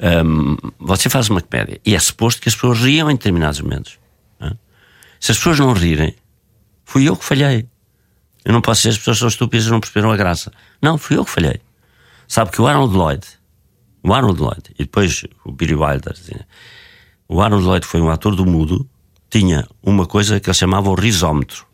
Um, 0.00 0.56
você 0.78 1.08
faz 1.08 1.28
uma 1.28 1.40
comédia 1.40 1.80
e 1.84 1.94
é 1.94 1.98
suposto 1.98 2.40
que 2.40 2.48
as 2.48 2.54
pessoas 2.54 2.80
riam 2.80 3.10
em 3.10 3.14
determinados 3.14 3.60
momentos. 3.60 3.98
É? 4.40 4.50
Se 5.20 5.32
as 5.32 5.38
pessoas 5.38 5.58
não 5.58 5.72
rirem, 5.72 6.14
fui 6.84 7.08
eu 7.08 7.16
que 7.16 7.24
falhei. 7.24 7.66
Eu 8.44 8.52
não 8.52 8.60
posso 8.60 8.82
dizer 8.82 8.90
as 8.90 8.98
pessoas 8.98 9.18
são 9.18 9.28
estúpidas 9.28 9.66
e 9.66 9.70
não 9.70 9.80
perceberam 9.80 10.10
a 10.10 10.16
graça. 10.16 10.52
Não, 10.80 10.98
fui 10.98 11.16
eu 11.16 11.24
que 11.24 11.30
falhei. 11.30 11.60
Sabe 12.26 12.50
que 12.50 12.60
o 12.60 12.66
Arnold 12.66 12.94
Lloyd, 12.94 13.26
o 14.02 14.12
Arnold 14.12 14.40
Lloyd, 14.40 14.62
e 14.74 14.84
depois 14.84 15.24
o 15.44 15.52
Billy 15.52 15.74
Wilder, 15.74 16.14
o 17.28 17.40
Arnold 17.40 17.64
Lloyd 17.64 17.86
foi 17.86 18.00
um 18.00 18.10
ator 18.10 18.34
do 18.34 18.44
mudo, 18.46 18.88
tinha 19.30 19.66
uma 19.82 20.06
coisa 20.06 20.40
que 20.40 20.48
ele 20.48 20.56
chamava 20.56 20.88
o 20.90 20.94
risómetro, 20.94 21.66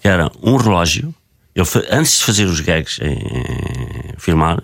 que 0.00 0.08
era 0.08 0.30
um 0.42 0.56
relógio. 0.56 1.14
Ele, 1.54 1.68
antes 1.90 2.18
de 2.18 2.24
fazer 2.24 2.44
os 2.46 2.60
gags 2.60 2.98
em, 3.00 3.12
em 3.12 4.18
filmar, 4.18 4.62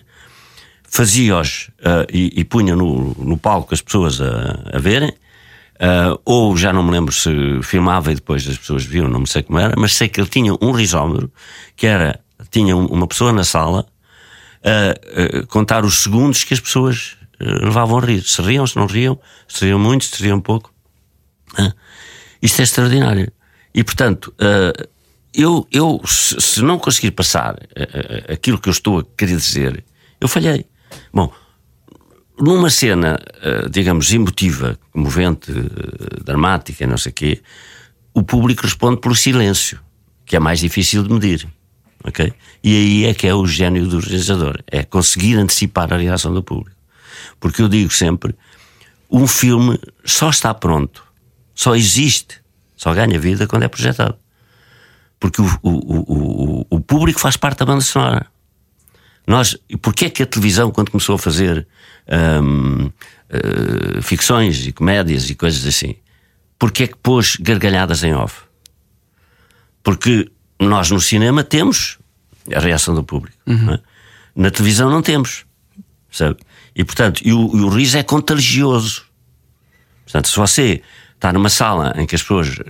fazia-os 0.83 1.71
uh, 1.81 2.07
e, 2.13 2.41
e, 2.41 2.45
punha 2.45 2.75
no, 2.75 3.15
no 3.15 3.39
palco 3.39 3.73
as 3.73 3.81
pessoas 3.81 4.21
a, 4.21 4.71
a 4.73 4.79
verem, 4.79 5.11
uh, 5.11 6.21
ou 6.25 6.57
já 6.57 6.73
não 6.73 6.83
me 6.83 6.91
lembro 6.91 7.13
se 7.13 7.31
filmava 7.63 8.11
e 8.11 8.17
depois 8.17 8.47
as 8.49 8.59
pessoas 8.59 8.85
viam, 8.85 9.09
não 9.09 9.21
me 9.21 9.29
sei 9.29 9.43
como 9.43 9.59
era, 9.59 9.75
mas 9.79 9.93
sei 9.93 10.09
que 10.09 10.21
ele 10.21 10.29
tinha 10.29 10.53
um 10.61 10.73
risómetro 10.73 11.33
que 11.77 11.87
era, 11.87 12.19
tinha 12.51 12.77
uma 12.77 13.07
pessoa 13.07 13.33
na 13.33 13.45
sala 13.45 13.87
a, 14.65 15.47
contar 15.47 15.85
os 15.85 16.03
segundos 16.03 16.43
que 16.43 16.55
as 16.55 16.61
pessoas 16.61 17.17
levavam 17.41 17.99
a 17.99 18.01
rir. 18.01 18.23
Se 18.23 18.43
riam, 18.43 18.67
se 18.67 18.77
não 18.77 18.87
riam, 18.87 19.19
se 19.49 19.65
riam 19.65 19.79
muito, 19.79 20.05
se 20.05 20.23
riam 20.23 20.41
pouco. 20.41 20.73
Uh, 21.59 21.73
isto 22.43 22.61
é 22.61 22.65
extraordinário. 22.65 23.33
E 23.75 23.83
portanto, 23.85 24.35
uh, 24.41 24.89
eu, 25.35 25.67
eu 25.71 26.01
se, 26.07 26.63
não 26.63 26.79
conseguir 26.79 27.13
passar 27.13 27.57
aquilo 28.33 28.59
que 28.59 28.69
eu 28.69 28.73
estou 28.73 28.99
a 29.01 29.05
querer 29.17 29.37
dizer, 29.37 29.85
eu 30.21 30.29
falhei. 30.29 30.67
Bom, 31.13 31.33
numa 32.39 32.71
cena, 32.71 33.19
digamos, 33.71 34.13
emotiva, 34.13 34.79
comovente, 34.93 35.53
dramática, 36.25 36.87
não 36.87 36.99
sei 36.99 37.11
o 37.11 37.15
quê, 37.15 37.43
o 38.13 38.23
público 38.23 38.63
responde 38.63 39.01
pelo 39.01 39.15
silêncio, 39.15 39.81
que 40.27 40.37
é 40.37 40.41
mais 40.41 40.61
difícil 40.61 41.03
de 41.03 41.13
medir 41.13 41.49
ok? 42.05 42.33
E 42.63 42.77
aí 42.77 43.05
é 43.07 43.15
que 43.15 43.27
é 43.27 43.35
o 43.35 43.47
gênio 43.47 43.87
do 43.87 43.99
realizador, 43.99 44.63
é 44.67 44.83
conseguir 44.83 45.37
antecipar 45.37 45.93
a 45.93 45.97
reação 45.97 46.33
do 46.33 46.43
público. 46.43 46.77
Porque 47.39 47.63
eu 47.63 47.69
digo 47.69 47.93
sempre, 47.93 48.35
um 49.11 49.27
filme 49.27 49.79
só 50.05 50.31
está 50.31 50.53
pronto, 50.55 51.03
só 51.55 51.75
existe, 51.75 52.41
só 52.77 52.93
ganha 52.95 53.19
vida 53.19 53.47
quando 53.47 53.65
é 53.65 53.69
projetado. 53.69 54.17
Porque 55.21 55.43
o, 55.43 55.47
o, 55.63 55.71
o, 55.71 56.67
o 56.71 56.81
público 56.81 57.21
faz 57.21 57.37
parte 57.37 57.59
da 57.59 57.67
banda 57.67 57.83
sonora. 57.83 58.27
Nós, 59.27 59.57
porquê 59.83 60.07
é 60.07 60.11
que 60.11 60.23
a 60.23 60.27
televisão, 60.27 60.71
quando 60.71 60.91
começou 60.91 61.15
a 61.15 61.19
fazer 61.19 61.69
hum, 62.43 62.87
uh, 62.87 64.03
ficções 64.03 64.67
e 64.67 64.73
comédias 64.73 65.29
e 65.29 65.35
coisas 65.35 65.65
assim, 65.67 65.95
porquê 66.59 66.85
é 66.85 66.87
que 66.87 66.97
pôs 66.97 67.37
gargalhadas 67.37 68.03
em 68.03 68.15
off? 68.15 68.43
Porque 69.83 70.31
nós 70.59 70.91
no 70.91 71.01
cinema 71.01 71.45
temos 71.45 71.99
a 72.55 72.59
reação 72.59 72.95
do 72.95 73.05
público. 73.05 73.37
Uhum. 73.47 73.75
É? 73.75 73.81
Na 74.35 74.51
televisão 74.51 74.91
não 74.91 75.03
temos. 75.03 75.45
Sabe? 76.11 76.39
E 76.75 76.83
portanto, 76.83 77.21
e 77.25 77.33
o, 77.33 77.57
e 77.57 77.61
o 77.61 77.69
riso 77.69 77.99
é 77.99 78.03
contagioso. 78.03 79.05
Portanto, 80.05 80.29
se 80.29 80.37
você 80.37 80.83
está 81.21 81.35
numa 81.35 81.51
sala 81.51 81.93
em 81.97 82.07
que 82.07 82.15
as 82.15 82.23
pessoas, 82.23 82.49
uh, 82.49 82.63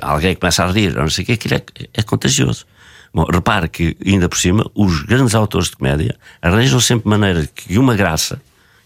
alguém 0.00 0.34
começa 0.34 0.64
a 0.64 0.72
rir, 0.72 0.96
ou 0.96 1.02
não 1.02 1.10
sei 1.10 1.24
o 1.24 1.26
que, 1.26 1.32
aquilo 1.32 1.54
é, 1.56 1.62
é 1.92 2.02
contagioso. 2.02 2.64
Bom, 3.12 3.24
repare 3.30 3.68
que, 3.68 3.94
ainda 4.04 4.30
por 4.30 4.38
cima, 4.38 4.68
os 4.74 5.02
grandes 5.02 5.34
autores 5.34 5.68
de 5.68 5.76
comédia 5.76 6.16
arranjam 6.40 6.80
sempre 6.80 7.08
maneira 7.08 7.46
que 7.54 7.78
uma 7.78 7.94
graça 7.94 8.40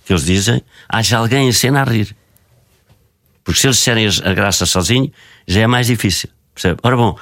que 0.05 0.13
eles 0.13 0.25
dizem, 0.25 0.61
haja 0.89 1.19
alguém 1.19 1.49
em 1.49 1.53
cena 1.53 1.83
a 1.83 1.85
rir. 1.85 2.17
Porque 3.45 3.61
se 3.61 3.69
eles 3.69 3.77
disserem 3.77 4.09
a 4.25 4.35
graça 4.35 4.67
sozinho, 4.67 5.13
já 5.47 5.61
é 5.61 5.67
mais 5.69 5.87
difícil. 5.87 6.29
Percebe? 6.53 6.81
Ora 6.83 6.97
bom, 6.97 7.17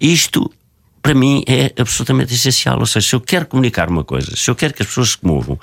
isto, 0.00 0.52
para 1.00 1.14
mim, 1.14 1.44
é 1.46 1.72
absolutamente 1.80 2.34
essencial. 2.34 2.80
Ou 2.80 2.86
seja, 2.86 3.06
se 3.06 3.14
eu 3.14 3.20
quero 3.20 3.46
comunicar 3.46 3.88
uma 3.88 4.02
coisa, 4.02 4.34
se 4.34 4.50
eu 4.50 4.56
quero 4.56 4.74
que 4.74 4.82
as 4.82 4.88
pessoas 4.88 5.10
se 5.10 5.18
comovam, 5.18 5.58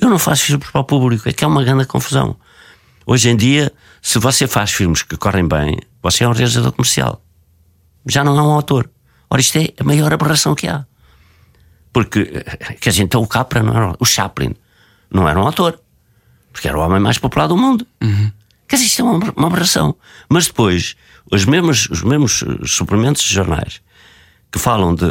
eu 0.00 0.08
não 0.08 0.18
faço 0.18 0.44
filmes 0.44 0.70
para 0.70 0.80
o 0.80 0.84
público, 0.84 1.28
é 1.28 1.32
que 1.32 1.42
é 1.42 1.46
uma 1.46 1.64
grande 1.64 1.86
confusão. 1.86 2.36
Hoje 3.04 3.28
em 3.28 3.36
dia, 3.36 3.72
se 4.02 4.18
você 4.18 4.48
faz 4.48 4.72
filmes 4.72 5.02
que 5.04 5.16
correm 5.16 5.46
bem, 5.46 5.78
você 6.02 6.24
é 6.24 6.28
um 6.28 6.32
realizador 6.32 6.72
comercial. 6.72 7.22
Já 8.04 8.24
não 8.24 8.36
é 8.36 8.42
um 8.42 8.50
autor. 8.50 8.90
Ora, 9.30 9.40
isto 9.40 9.56
é 9.58 9.68
a 9.78 9.84
maior 9.84 10.12
aberração 10.12 10.56
que 10.56 10.66
há. 10.66 10.84
Porque, 11.92 12.24
quer 12.80 12.90
dizer, 12.90 13.04
então 13.04 13.22
o 13.22 13.28
Capra 13.28 13.62
não 13.62 13.74
era. 13.74 13.94
O 14.00 14.04
Chaplin 14.04 14.56
não 15.08 15.28
era 15.28 15.38
um 15.38 15.46
autor. 15.46 15.78
Porque 16.52 16.66
era 16.66 16.76
o 16.76 16.80
homem 16.80 17.00
mais 17.00 17.16
popular 17.16 17.46
do 17.46 17.56
mundo. 17.56 17.86
Uhum. 18.02 18.32
Quer 18.66 18.76
dizer, 18.76 18.88
isto 18.88 19.02
é 19.02 19.04
uma, 19.04 19.32
uma 19.36 19.46
aberração. 19.46 19.94
Mas 20.28 20.48
depois, 20.48 20.96
os 21.30 21.44
mesmos, 21.44 21.88
os 21.88 22.02
mesmos 22.02 22.42
eh, 22.42 22.66
suplementos 22.66 23.22
de 23.22 23.32
jornais 23.32 23.80
que 24.50 24.58
falam 24.58 24.94
de, 24.94 25.06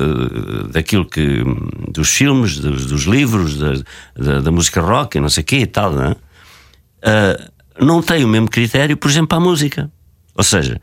daquilo 0.70 1.06
que. 1.06 1.44
dos 1.88 2.10
filmes, 2.10 2.58
dos, 2.60 2.86
dos 2.88 3.04
livros, 3.04 3.58
da, 3.58 3.74
da, 4.16 4.40
da, 4.42 4.52
música 4.52 4.82
rock 4.82 5.18
e 5.18 5.22
não 5.22 5.30
sei 5.30 5.42
o 5.44 5.46
quê 5.46 5.58
e 5.60 5.66
tal, 5.66 5.94
não, 5.94 6.04
é? 6.04 6.12
uh, 6.12 7.52
não 7.80 8.02
têm 8.02 8.24
o 8.24 8.28
mesmo 8.28 8.50
critério, 8.50 8.98
por 8.98 9.10
exemplo, 9.10 9.28
para 9.28 9.38
a 9.38 9.42
música. 9.42 9.92
Ou 10.36 10.44
seja, 10.44 10.82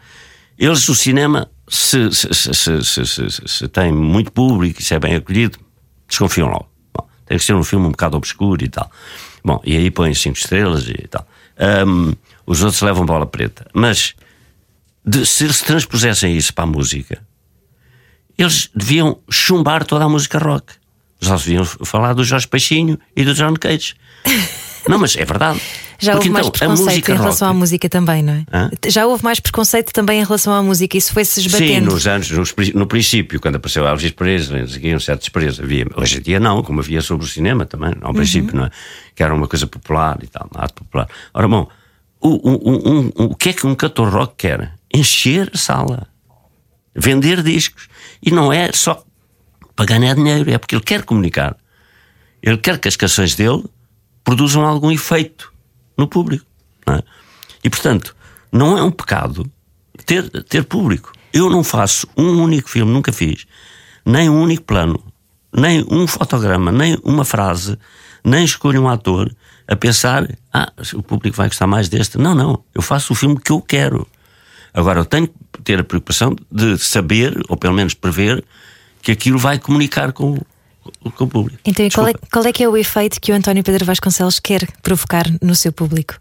eles, 0.59 0.89
o 0.89 0.95
cinema, 0.95 1.49
se, 1.69 2.11
se, 2.13 2.33
se, 2.83 3.31
se, 3.47 3.69
tem 3.69 3.93
muito 3.93 4.33
público 4.33 4.81
e 4.81 4.85
se 4.85 4.95
é 4.95 4.99
bem 4.99 5.15
acolhido, 5.15 5.59
desconfiam 6.09 6.49
logo. 6.49 6.69
Bom, 6.95 7.07
tem 7.27 7.39
que 7.39 7.45
ser 7.45 7.55
um 7.55 7.65
filme 7.65 7.87
um 7.87 7.91
bocado 7.91 8.17
obscuro 8.17 8.65
e 8.65 8.69
tal. 8.69 8.91
Bom, 9.45 9.61
e 9.65 9.77
aí 9.77 9.91
põem 9.91 10.15
cinco 10.15 10.39
estrelas 10.39 10.89
e 10.89 11.07
tal. 11.09 11.27
Um, 11.87 12.13
os 12.47 12.63
outros 12.63 12.81
levam 12.83 13.05
bola 13.05 13.27
preta. 13.27 13.67
Mas 13.73 14.15
de, 15.05 15.25
se 15.25 15.45
eles 15.45 15.61
transpusessem 15.61 16.37
isso 16.37 16.53
para 16.53 16.65
a 16.65 16.67
música, 16.67 17.23
eles 18.37 18.71
deviam 18.75 19.19
chumbar 19.31 19.85
toda 19.85 20.05
a 20.05 20.09
música 20.09 20.39
rock. 20.39 20.75
Já 21.21 21.37
deviam 21.37 21.65
falar 21.65 22.13
do 22.15 22.25
Jorge 22.25 22.47
Peixinho 22.47 22.99
e 23.17 23.25
do 23.25 23.35
John 23.35 23.55
Cage. 23.55 23.95
Não, 24.89 24.99
mas 24.99 25.17
é 25.17 25.25
verdade. 25.25 25.61
Já 26.01 26.13
Porque, 26.13 26.29
houve 26.29 26.41
então, 26.41 26.51
mais 26.51 26.51
preconceito 26.51 27.09
em 27.11 27.17
relação 27.17 27.49
rock... 27.49 27.57
à 27.57 27.59
música 27.59 27.89
também, 27.89 28.23
não 28.23 28.33
é? 28.33 28.45
Hã? 28.53 28.71
Já 28.87 29.07
houve 29.07 29.25
mais 29.25 29.41
preconceito 29.41 29.93
também 29.93 30.21
em 30.21 30.25
relação 30.25 30.55
à 30.55 30.63
música, 30.63 30.97
isso 30.97 31.13
foi-se 31.13 31.41
esbatendo. 31.41 31.91
Sim, 31.91 31.95
nos 31.95 32.07
anos, 32.07 32.31
nos, 32.31 32.55
no 32.73 32.87
princípio, 32.87 33.41
quando 33.41 33.57
apareceu 33.57 33.85
Alves 33.85 34.13
Pereira, 34.13 34.65
um 34.95 35.01
certo 35.01 35.21
desprezo. 35.21 35.61
Havia, 35.63 35.87
hoje 35.97 36.19
em 36.19 36.21
dia 36.21 36.39
não, 36.39 36.63
como 36.63 36.79
havia 36.79 37.03
sobre 37.03 37.27
o 37.27 37.29
cinema 37.29 37.67
também, 37.67 37.95
ao 38.01 38.15
princípio, 38.15 38.55
uhum. 38.55 38.61
não 38.61 38.67
é? 38.67 38.71
Que 39.13 39.25
era 39.25 39.35
uma 39.35 39.49
coisa 39.49 39.67
popular 39.67 40.19
e 40.23 40.29
tal, 40.29 40.49
arte 40.55 40.75
popular. 40.75 41.09
Ora, 41.35 41.49
bom, 41.49 41.69
o, 42.21 42.49
o, 42.49 42.93
um, 42.93 43.13
o 43.17 43.35
que 43.35 43.49
é 43.49 43.53
que 43.53 43.67
um 43.67 43.75
cantor 43.75 44.09
rock 44.09 44.35
quer? 44.37 44.73
Encher 44.95 45.51
a 45.53 45.59
sala, 45.59 46.07
vender 46.95 47.43
discos. 47.43 47.89
E 48.23 48.31
não 48.31 48.53
é 48.53 48.71
só 48.73 49.05
para 49.75 49.85
ganhar 49.85 50.15
dinheiro, 50.15 50.49
é 50.49 50.59
porque 50.59 50.77
ele 50.77 50.85
quer 50.85 51.03
comunicar. 51.03 51.57
Ele 52.41 52.57
quer 52.57 52.79
que 52.79 52.87
as 52.87 52.95
canções 52.95 53.35
dele 53.35 53.65
produzam 54.23 54.65
algum 54.65 54.93
efeito 54.93 55.58
no 55.99 56.07
público. 56.07 56.47
É? 56.87 57.03
E 57.63 57.69
portanto, 57.69 58.15
não 58.51 58.79
é 58.79 58.83
um 58.83 58.91
pecado 58.91 59.51
ter, 60.07 60.31
ter 60.45 60.65
público. 60.65 61.13
Eu 61.33 61.51
não 61.51 61.63
faço 61.63 62.07
um 62.17 62.43
único 62.43 62.71
filme, 62.71 62.91
nunca 62.91 63.13
fiz, 63.13 63.47
nem 64.07 64.31
um 64.31 64.41
único 64.41 64.63
plano, 64.63 65.03
nem 65.55 65.85
um 65.91 66.07
fotograma, 66.07 66.73
nem 66.73 66.97
uma 67.05 67.25
frase, 67.25 67.79
nem 68.25 68.45
escolho 68.45 68.83
um 68.83 68.89
ator 68.89 69.31
a 69.67 69.77
pensar, 69.77 70.27
ah, 70.53 70.73
o 70.95 71.03
público 71.03 71.37
vai 71.37 71.49
gostar 71.49 71.67
mais 71.67 71.91
deste. 71.91 72.17
Não, 72.17 72.35
não. 72.35 72.65
Eu 72.75 72.81
faço 72.81 73.13
o 73.13 73.17
filme 73.17 73.39
que 73.39 73.53
eu 73.53 73.61
quero. 73.61 74.09
Agora, 74.73 75.01
eu 75.01 75.05
tenho 75.05 75.29
que 75.29 75.63
ter 75.63 75.79
a 75.79 75.85
preocupação 75.85 76.35
de 76.51 76.79
saber, 76.79 77.39
ou 77.49 77.57
pelo 77.57 77.75
menos 77.75 77.93
prever, 77.93 78.43
que 79.03 79.13
aquilo 79.13 79.39
vai 79.39 79.59
comunicar 79.59 80.13
com, 80.13 80.39
com 81.15 81.25
o 81.25 81.29
público. 81.29 81.59
Então, 81.65 81.89
qual 81.91 82.09
é, 82.09 82.15
qual 82.33 82.45
é 82.45 82.53
que 82.53 82.63
é 82.63 82.69
o 82.69 82.77
efeito 82.77 83.21
que 83.21 83.33
o 83.33 83.35
António 83.35 83.63
Pedro 83.63 83.85
Vasconcelos 83.85 84.39
quer 84.39 84.67
provocar 84.83 85.25
no 85.43 85.55
seu 85.55 85.73
público? 85.73 86.15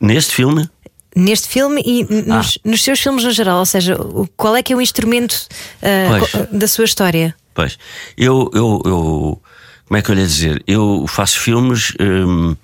Neste 0.00 0.34
filme? 0.34 0.68
Neste 1.14 1.48
filme 1.48 1.82
e 1.84 2.04
nos, 2.26 2.58
ah. 2.58 2.68
nos 2.68 2.82
seus 2.82 2.98
filmes 3.00 3.24
no 3.24 3.30
geral, 3.30 3.58
ou 3.58 3.66
seja, 3.66 3.96
qual 4.36 4.56
é 4.56 4.62
que 4.62 4.72
é 4.72 4.76
o 4.76 4.80
instrumento 4.80 5.46
uh, 5.82 6.56
da 6.56 6.66
sua 6.66 6.84
história? 6.84 7.34
Pois, 7.54 7.78
eu, 8.16 8.50
eu, 8.54 8.82
eu 8.86 9.42
como 9.86 9.98
é 9.98 10.02
que 10.02 10.10
eu 10.10 10.14
lhe 10.14 10.26
dizer? 10.26 10.62
Eu 10.66 11.06
faço 11.06 11.38
filmes, 11.38 11.92
hum, 12.00 12.56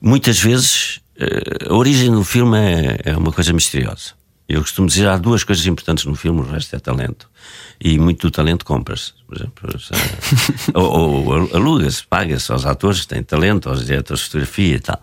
muitas 0.00 0.38
vezes, 0.38 1.00
eh, 1.18 1.68
a 1.68 1.74
origem 1.74 2.10
do 2.10 2.24
filme 2.24 2.56
é, 2.58 3.00
é, 3.04 3.16
uma 3.16 3.32
coisa 3.32 3.52
misteriosa. 3.52 4.12
Eu 4.48 4.60
costumo 4.60 4.88
dizer 4.88 5.08
há 5.08 5.16
duas 5.16 5.44
coisas 5.44 5.66
importantes 5.66 6.04
no 6.04 6.14
filme, 6.14 6.40
o 6.40 6.44
resto 6.44 6.74
é 6.74 6.78
talento. 6.78 7.29
E 7.80 7.98
muito 7.98 8.28
do 8.28 8.30
talento 8.30 8.64
compra-se. 8.64 9.12
Por 9.26 9.36
exemplo, 9.36 9.68
ou, 10.74 11.26
ou 11.26 11.56
aluga-se, 11.56 12.06
paga-se 12.06 12.52
aos 12.52 12.66
atores 12.66 13.02
que 13.02 13.08
têm 13.08 13.22
talento, 13.22 13.68
aos 13.68 13.86
diretores 13.86 14.22
de 14.22 14.26
fotografia 14.26 14.76
e 14.76 14.80
tal. 14.80 15.00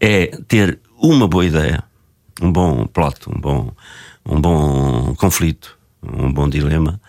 É 0.00 0.26
ter 0.48 0.78
uma 0.98 1.26
boa 1.26 1.44
ideia, 1.44 1.82
um 2.40 2.52
bom 2.52 2.86
plot, 2.86 3.28
um 3.28 3.40
bom, 3.40 3.72
um 4.26 4.40
bom 4.40 5.14
conflito, 5.14 5.78
um 6.02 6.32
bom 6.32 6.48
dilema 6.48 7.00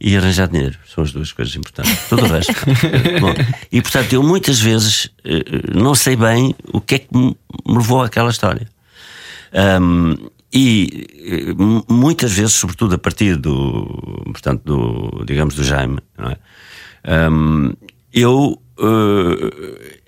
e 0.00 0.16
arranjar 0.16 0.48
dinheiro. 0.48 0.78
São 0.86 1.02
as 1.02 1.12
duas 1.12 1.32
coisas 1.32 1.54
importantes. 1.56 2.08
Todo 2.08 2.24
o 2.24 2.28
resto. 2.28 2.52
Bom, 3.20 3.34
e 3.70 3.82
portanto, 3.82 4.12
eu 4.12 4.22
muitas 4.22 4.60
vezes 4.60 5.10
eh, 5.24 5.42
não 5.74 5.94
sei 5.94 6.14
bem 6.14 6.54
o 6.72 6.80
que 6.80 6.94
é 6.94 6.98
que 7.00 7.16
me 7.16 7.36
levou 7.66 8.02
àquela 8.02 8.30
história. 8.30 8.68
Um, 9.80 10.28
e 10.52 11.06
eh, 11.18 11.92
muitas 11.92 12.32
vezes, 12.32 12.54
sobretudo 12.54 12.94
a 12.94 12.98
partir 12.98 13.36
do, 13.36 13.84
portanto, 14.26 14.62
do, 14.64 15.24
digamos, 15.24 15.54
do 15.54 15.64
Jaime, 15.64 15.98
é? 16.18 17.28
um, 17.30 17.72
eu 18.12 18.60
uh, 18.78 19.98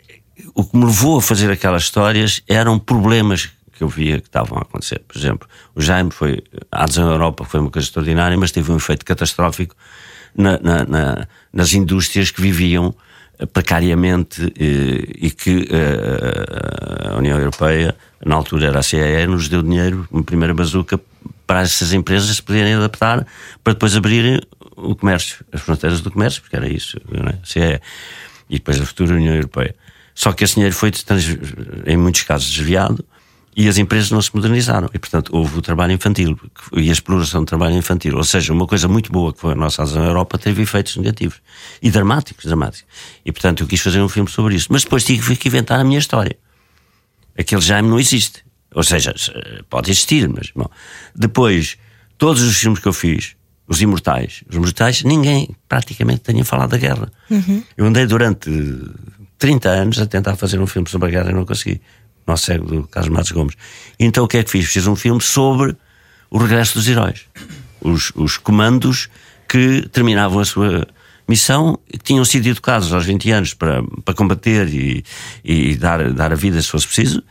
o 0.54 0.64
que 0.64 0.76
me 0.76 0.84
levou 0.84 1.18
a 1.18 1.22
fazer 1.22 1.50
aquelas 1.50 1.82
histórias 1.82 2.42
eram 2.48 2.78
problemas 2.78 3.50
que 3.72 3.82
eu 3.82 3.88
via 3.88 4.20
que 4.20 4.28
estavam 4.28 4.58
a 4.58 4.62
acontecer. 4.62 5.00
Por 5.06 5.16
exemplo, 5.16 5.48
o 5.74 5.80
Jaime 5.80 6.10
foi, 6.10 6.42
a 6.70 6.84
adesão 6.84 7.08
à 7.08 7.12
Europa 7.12 7.44
foi 7.44 7.60
uma 7.60 7.70
coisa 7.70 7.86
extraordinária, 7.86 8.36
mas 8.36 8.50
teve 8.50 8.70
um 8.70 8.76
efeito 8.76 9.04
catastrófico 9.04 9.74
na, 10.34 10.58
na, 10.60 10.84
na, 10.84 11.28
nas 11.52 11.72
indústrias 11.72 12.30
que 12.30 12.40
viviam 12.40 12.94
precariamente 13.52 14.52
eh, 14.58 15.26
e 15.26 15.30
que 15.30 15.66
eh, 15.70 17.08
a 17.10 17.16
União 17.16 17.38
Europeia, 17.38 17.96
na 18.24 18.34
altura 18.34 18.66
era 18.66 18.78
a 18.80 18.82
CEE, 18.82 19.26
nos 19.26 19.48
deu 19.48 19.62
dinheiro, 19.62 20.06
uma 20.10 20.22
primeira 20.22 20.54
bazuca, 20.54 21.00
para 21.46 21.62
essas 21.62 21.92
empresas 21.92 22.36
se 22.36 22.42
poderem 22.42 22.74
adaptar 22.74 23.26
para 23.64 23.72
depois 23.72 23.96
abrirem 23.96 24.40
o 24.76 24.94
comércio, 24.94 25.44
as 25.52 25.60
fronteiras 25.60 26.00
do 26.00 26.10
comércio, 26.10 26.40
porque 26.42 26.56
era 26.56 26.68
isso, 26.68 26.98
não 27.10 27.28
é? 27.28 27.38
CEE. 27.44 27.80
E 28.48 28.54
depois 28.54 28.80
a 28.80 28.86
futura 28.86 29.14
União 29.14 29.34
Europeia. 29.34 29.74
Só 30.14 30.32
que 30.32 30.44
esse 30.44 30.54
dinheiro 30.54 30.74
foi, 30.74 30.92
em 31.86 31.96
muitos 31.96 32.22
casos, 32.22 32.50
desviado 32.50 33.04
e 33.56 33.68
as 33.68 33.78
empresas 33.78 34.10
não 34.10 34.20
se 34.20 34.34
modernizaram. 34.34 34.88
E, 34.92 34.98
portanto, 34.98 35.34
houve 35.34 35.58
o 35.58 35.62
trabalho 35.62 35.92
infantil 35.92 36.38
e 36.72 36.88
a 36.88 36.92
exploração 36.92 37.40
do 37.42 37.46
trabalho 37.46 37.74
infantil. 37.74 38.16
Ou 38.16 38.24
seja, 38.24 38.52
uma 38.52 38.66
coisa 38.66 38.86
muito 38.86 39.10
boa 39.10 39.32
que 39.32 39.40
foi 39.40 39.52
a 39.52 39.56
nossa 39.56 39.82
adesão 39.82 40.02
à 40.02 40.06
Europa 40.06 40.38
teve 40.38 40.62
efeitos 40.62 40.96
negativos 40.96 41.40
e 41.82 41.90
dramáticos, 41.90 42.44
dramáticos. 42.44 42.84
E, 43.24 43.32
portanto, 43.32 43.62
eu 43.62 43.66
quis 43.66 43.80
fazer 43.80 44.00
um 44.00 44.08
filme 44.08 44.30
sobre 44.30 44.54
isso. 44.54 44.68
Mas 44.70 44.84
depois 44.84 45.04
tive 45.04 45.36
que 45.36 45.48
inventar 45.48 45.80
a 45.80 45.84
minha 45.84 45.98
história. 45.98 46.36
Aquele 47.40 47.60
Jaime 47.60 47.88
não 47.88 47.98
existe. 47.98 48.44
Ou 48.74 48.82
seja, 48.82 49.14
pode 49.68 49.90
existir, 49.90 50.28
mas. 50.28 50.50
Bom. 50.54 50.68
Depois, 51.14 51.76
todos 52.18 52.42
os 52.42 52.56
filmes 52.56 52.78
que 52.78 52.86
eu 52.86 52.92
fiz, 52.92 53.34
Os 53.66 53.80
Imortais, 53.80 54.44
Os 54.48 54.56
Imortais, 54.56 55.02
ninguém 55.02 55.48
praticamente 55.68 56.20
tinha 56.20 56.44
falado 56.44 56.70
da 56.70 56.76
guerra. 56.76 57.10
Uhum. 57.30 57.62
Eu 57.76 57.86
andei 57.86 58.06
durante 58.06 58.50
30 59.38 59.68
anos 59.68 59.98
a 59.98 60.06
tentar 60.06 60.36
fazer 60.36 60.60
um 60.60 60.66
filme 60.66 60.88
sobre 60.88 61.08
a 61.08 61.10
guerra 61.10 61.30
e 61.30 61.34
não 61.34 61.46
consegui 61.46 61.80
nosso 62.26 62.44
cego 62.44 62.66
do 62.66 62.86
Carlos 62.86 63.12
Matos 63.12 63.32
Gomes. 63.32 63.54
Então 63.98 64.24
o 64.24 64.28
que 64.28 64.38
é 64.38 64.44
que 64.44 64.50
fiz? 64.50 64.66
Fiz 64.66 64.86
um 64.86 64.94
filme 64.94 65.20
sobre 65.20 65.76
o 66.30 66.38
regresso 66.38 66.74
dos 66.74 66.86
heróis. 66.86 67.22
Os, 67.80 68.12
os 68.14 68.36
comandos 68.36 69.08
que 69.48 69.88
terminavam 69.88 70.38
a 70.38 70.44
sua 70.44 70.86
missão, 71.30 71.78
que 71.90 71.98
tinham 71.98 72.24
sido 72.24 72.46
educados 72.48 72.92
aos 72.92 73.06
20 73.06 73.30
anos 73.30 73.54
para, 73.54 73.82
para 74.04 74.14
combater 74.14 74.68
e, 74.68 75.04
e 75.44 75.76
dar, 75.76 76.12
dar 76.12 76.32
a 76.32 76.36
vida 76.36 76.60
se 76.60 76.68
fosse 76.68 76.86
preciso, 76.86 77.22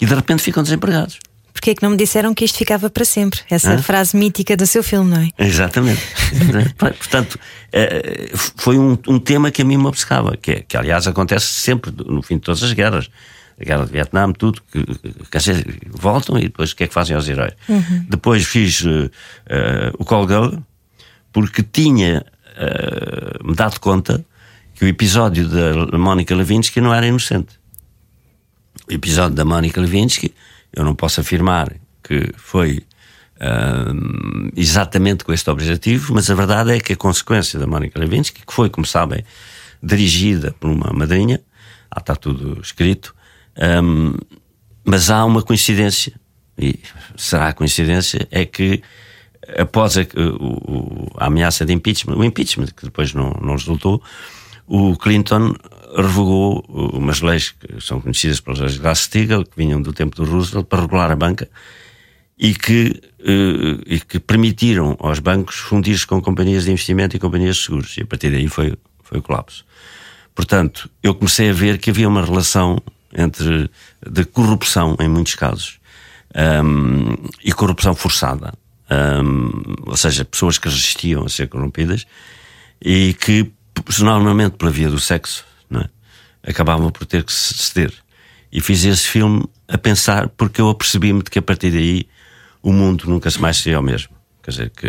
e 0.00 0.06
de 0.06 0.14
repente 0.14 0.42
ficam 0.42 0.62
desempregados. 0.62 1.18
Porquê 1.52 1.70
é 1.70 1.74
que 1.74 1.82
não 1.82 1.90
me 1.90 1.96
disseram 1.96 2.32
que 2.34 2.44
isto 2.44 2.56
ficava 2.56 2.88
para 2.88 3.04
sempre? 3.04 3.40
Essa 3.50 3.72
Hã? 3.72 3.82
frase 3.82 4.16
mítica 4.16 4.56
do 4.56 4.64
seu 4.64 4.82
filme, 4.82 5.10
não 5.10 5.20
é? 5.20 5.30
Exatamente. 5.44 6.00
Portanto, 6.78 7.36
eh, 7.72 8.30
foi 8.34 8.78
um, 8.78 8.96
um, 9.08 9.18
tema 9.18 9.50
que 9.50 9.62
a 9.62 9.64
mim 9.64 9.76
me 9.76 9.86
obcecava, 9.86 10.36
que, 10.36 10.52
é, 10.52 10.60
que 10.60 10.76
aliás 10.76 11.08
acontece 11.08 11.46
sempre 11.46 11.92
no 12.06 12.22
fim 12.22 12.36
de 12.36 12.42
todas 12.42 12.62
as 12.62 12.72
guerras 12.72 13.10
a 13.60 13.64
guerra 13.64 13.84
de 13.86 13.92
Vietnã, 13.92 14.32
tudo, 14.32 14.62
que, 14.70 14.84
dizer, 15.36 15.80
voltam 15.88 16.38
e 16.38 16.42
depois 16.42 16.70
o 16.70 16.76
que 16.76 16.84
é 16.84 16.86
que 16.86 16.94
fazem 16.94 17.16
aos 17.16 17.28
heróis. 17.28 17.54
Uhum. 17.68 18.06
Depois 18.08 18.44
fiz 18.44 18.82
uh, 18.82 19.06
uh, 19.06 19.10
o 19.98 20.04
Call 20.04 20.28
Girl, 20.28 20.54
porque 21.32 21.62
tinha 21.62 22.24
uh, 22.58 23.48
me 23.48 23.54
dado 23.54 23.78
conta 23.80 24.24
que 24.74 24.84
o 24.84 24.88
episódio 24.88 25.48
da 25.48 25.98
Mónica 25.98 26.34
Levinsky 26.34 26.80
não 26.80 26.92
era 26.92 27.06
inocente. 27.06 27.58
O 28.88 28.92
episódio 28.92 29.34
da 29.34 29.44
Mónica 29.44 29.80
Levinsky, 29.80 30.34
eu 30.72 30.84
não 30.84 30.94
posso 30.94 31.20
afirmar 31.20 31.72
que 32.02 32.32
foi 32.36 32.84
uh, 33.36 34.50
exatamente 34.56 35.24
com 35.24 35.32
este 35.32 35.50
objetivo, 35.50 36.14
mas 36.14 36.30
a 36.30 36.34
verdade 36.34 36.72
é 36.72 36.80
que 36.80 36.92
a 36.92 36.96
consequência 36.96 37.58
da 37.58 37.66
Mónica 37.66 37.98
Levinsky, 37.98 38.44
que 38.46 38.52
foi, 38.52 38.70
como 38.70 38.86
sabem, 38.86 39.24
dirigida 39.82 40.54
por 40.58 40.70
uma 40.70 40.92
madrinha, 40.92 41.40
ah, 41.90 42.00
está 42.00 42.14
tudo 42.14 42.60
escrito, 42.60 43.14
um, 43.82 44.14
mas 44.84 45.10
há 45.10 45.24
uma 45.24 45.42
coincidência, 45.42 46.12
e 46.56 46.80
será 47.16 47.52
coincidência, 47.52 48.26
é 48.30 48.44
que 48.44 48.82
após 49.56 49.96
a, 49.96 50.02
o, 50.40 51.10
a, 51.16 51.26
ameaça 51.26 51.64
de 51.64 51.72
impeachment, 51.72 52.16
o 52.16 52.24
impeachment 52.24 52.68
que 52.76 52.84
depois 52.84 53.14
não, 53.14 53.30
não 53.42 53.52
resultou, 53.52 54.02
o 54.66 54.96
Clinton 54.96 55.54
revogou 55.96 56.64
umas 56.68 57.20
leis 57.20 57.50
que 57.50 57.80
são 57.80 58.00
conhecidas 58.00 58.40
pelas 58.40 58.60
leis 58.60 58.72
de 58.74 58.80
Glass-Steagall, 58.80 59.44
que 59.44 59.56
vinham 59.56 59.80
do 59.80 59.92
tempo 59.92 60.16
do 60.16 60.30
Roosevelt, 60.30 60.66
para 60.66 60.82
regular 60.82 61.10
a 61.10 61.16
banca 61.16 61.48
e 62.38 62.54
que, 62.54 63.00
uh, 63.20 63.82
e 63.86 63.98
que 64.00 64.20
permitiram 64.20 64.96
aos 65.00 65.18
bancos 65.18 65.56
fundir-se 65.56 66.06
com 66.06 66.20
companhias 66.20 66.64
de 66.64 66.70
investimento 66.70 67.16
e 67.16 67.18
companhias 67.18 67.56
de 67.56 67.62
seguros. 67.62 67.96
E 67.96 68.02
a 68.02 68.06
partir 68.06 68.30
daí 68.30 68.46
foi, 68.48 68.76
foi 69.02 69.18
o 69.18 69.22
colapso. 69.22 69.64
Portanto, 70.34 70.88
eu 71.02 71.14
comecei 71.14 71.50
a 71.50 71.52
ver 71.52 71.78
que 71.78 71.90
havia 71.90 72.08
uma 72.08 72.24
relação 72.24 72.80
entre 73.12 73.68
de 74.08 74.24
corrupção 74.24 74.96
em 75.00 75.08
muitos 75.08 75.34
casos 75.34 75.80
um, 76.64 77.16
e 77.42 77.52
corrupção 77.52 77.94
forçada, 77.94 78.52
um, 78.90 79.50
ou 79.86 79.96
seja, 79.96 80.24
pessoas 80.24 80.58
que 80.58 80.68
resistiam 80.68 81.24
a 81.24 81.28
ser 81.28 81.48
corrompidas 81.48 82.06
e 82.82 83.14
que 83.14 83.50
normalmente 84.00 84.56
pela 84.56 84.70
via 84.70 84.88
do 84.88 84.98
sexo 84.98 85.44
é? 85.72 86.50
acabavam 86.50 86.90
por 86.90 87.06
ter 87.06 87.24
que 87.24 87.32
ceder. 87.32 87.92
E 88.50 88.60
fiz 88.60 88.84
esse 88.84 89.06
filme 89.06 89.44
a 89.66 89.76
pensar 89.76 90.28
porque 90.30 90.60
eu 90.60 90.70
apercebi-me 90.70 91.22
de 91.22 91.30
que 91.30 91.38
a 91.38 91.42
partir 91.42 91.70
daí 91.70 92.08
o 92.62 92.72
mundo 92.72 93.04
nunca 93.06 93.28
mais 93.38 93.58
seria 93.58 93.78
o 93.78 93.82
mesmo. 93.82 94.16
Quer 94.42 94.50
dizer, 94.50 94.70
que 94.70 94.86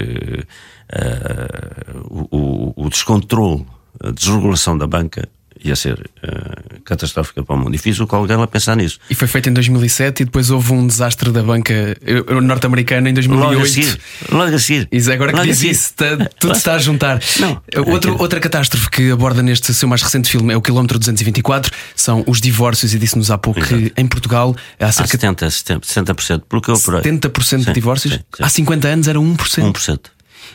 uh, 0.94 2.08
o, 2.10 2.38
o, 2.38 2.86
o 2.86 2.90
descontrole, 2.90 3.66
a 4.02 4.12
desregulação 4.12 4.78
da 4.78 4.88
banca 4.88 5.28
ia 5.64 5.76
ser 5.76 5.94
uh, 6.00 6.82
catastrófica 6.84 7.44
para 7.44 7.56
o 7.56 7.60
mundo. 7.60 7.76
E 7.76 7.78
fiz 7.78 8.00
o 8.00 8.08
Colgate 8.08 8.42
a 8.42 8.48
pensar 8.48 8.76
nisso. 8.76 9.00
E 9.10 9.16
foi 9.16 9.28
feito 9.28 9.50
em 9.50 9.54
2007 9.54 10.22
e 10.22 10.26
depois 10.26 10.50
houve 10.50 10.74
um 10.74 10.88
desastre 10.88 11.32
da 11.32 11.44
banca 11.44 11.98
norte-americana 12.42 13.10
em 13.10 13.14
2008. 13.14 13.52
Logo 13.52 13.62
a 13.62 13.68
seguir. 13.68 14.00
Logo 14.32 14.56
a 14.56 14.60
seguir. 14.60 14.88
Isso, 14.92 15.12
agora 15.12 15.34
que 15.34 15.42
diz 15.42 15.62
isso, 15.62 15.90
está, 15.90 16.18
tudo 16.40 16.56
está 16.56 16.74
a 16.76 16.78
juntar. 16.78 17.22
Não. 17.40 17.62
Outro, 17.88 18.16
outra 18.20 18.40
catástrofe 18.40 18.90
que 18.90 19.12
aborda 19.12 19.42
neste 19.42 19.74
seu 19.74 19.88
mais 19.88 20.02
recente 20.02 20.30
filme 20.30 20.54
é 20.54 20.58
o 20.58 20.62
quilómetro 20.62 20.98
224, 20.98 21.72
são 21.96 22.24
os 22.26 22.40
divórcios, 22.40 22.94
e 22.94 23.00
disse-nos 23.00 23.32
há 23.32 23.38
pouco 23.38 23.60
Exato. 23.60 23.76
que 23.76 23.94
em 23.98 24.08
Portugal 24.08 24.56
há 24.80 24.92
cerca 24.92 25.18
há 25.18 25.20
70, 25.20 25.48
70%, 25.48 25.82
60%, 25.82 26.42
pelo 26.48 26.62
que 26.62 26.70
eu 26.70 26.76
70% 26.76 27.66
de 27.66 27.74
divórcios? 27.74 28.14
Sim, 28.14 28.20
sim. 28.20 28.44
Há 28.44 28.50
50 28.50 28.88
anos 28.88 29.08
era 29.08 29.20
1%. 29.20 29.74
1%. 29.74 30.00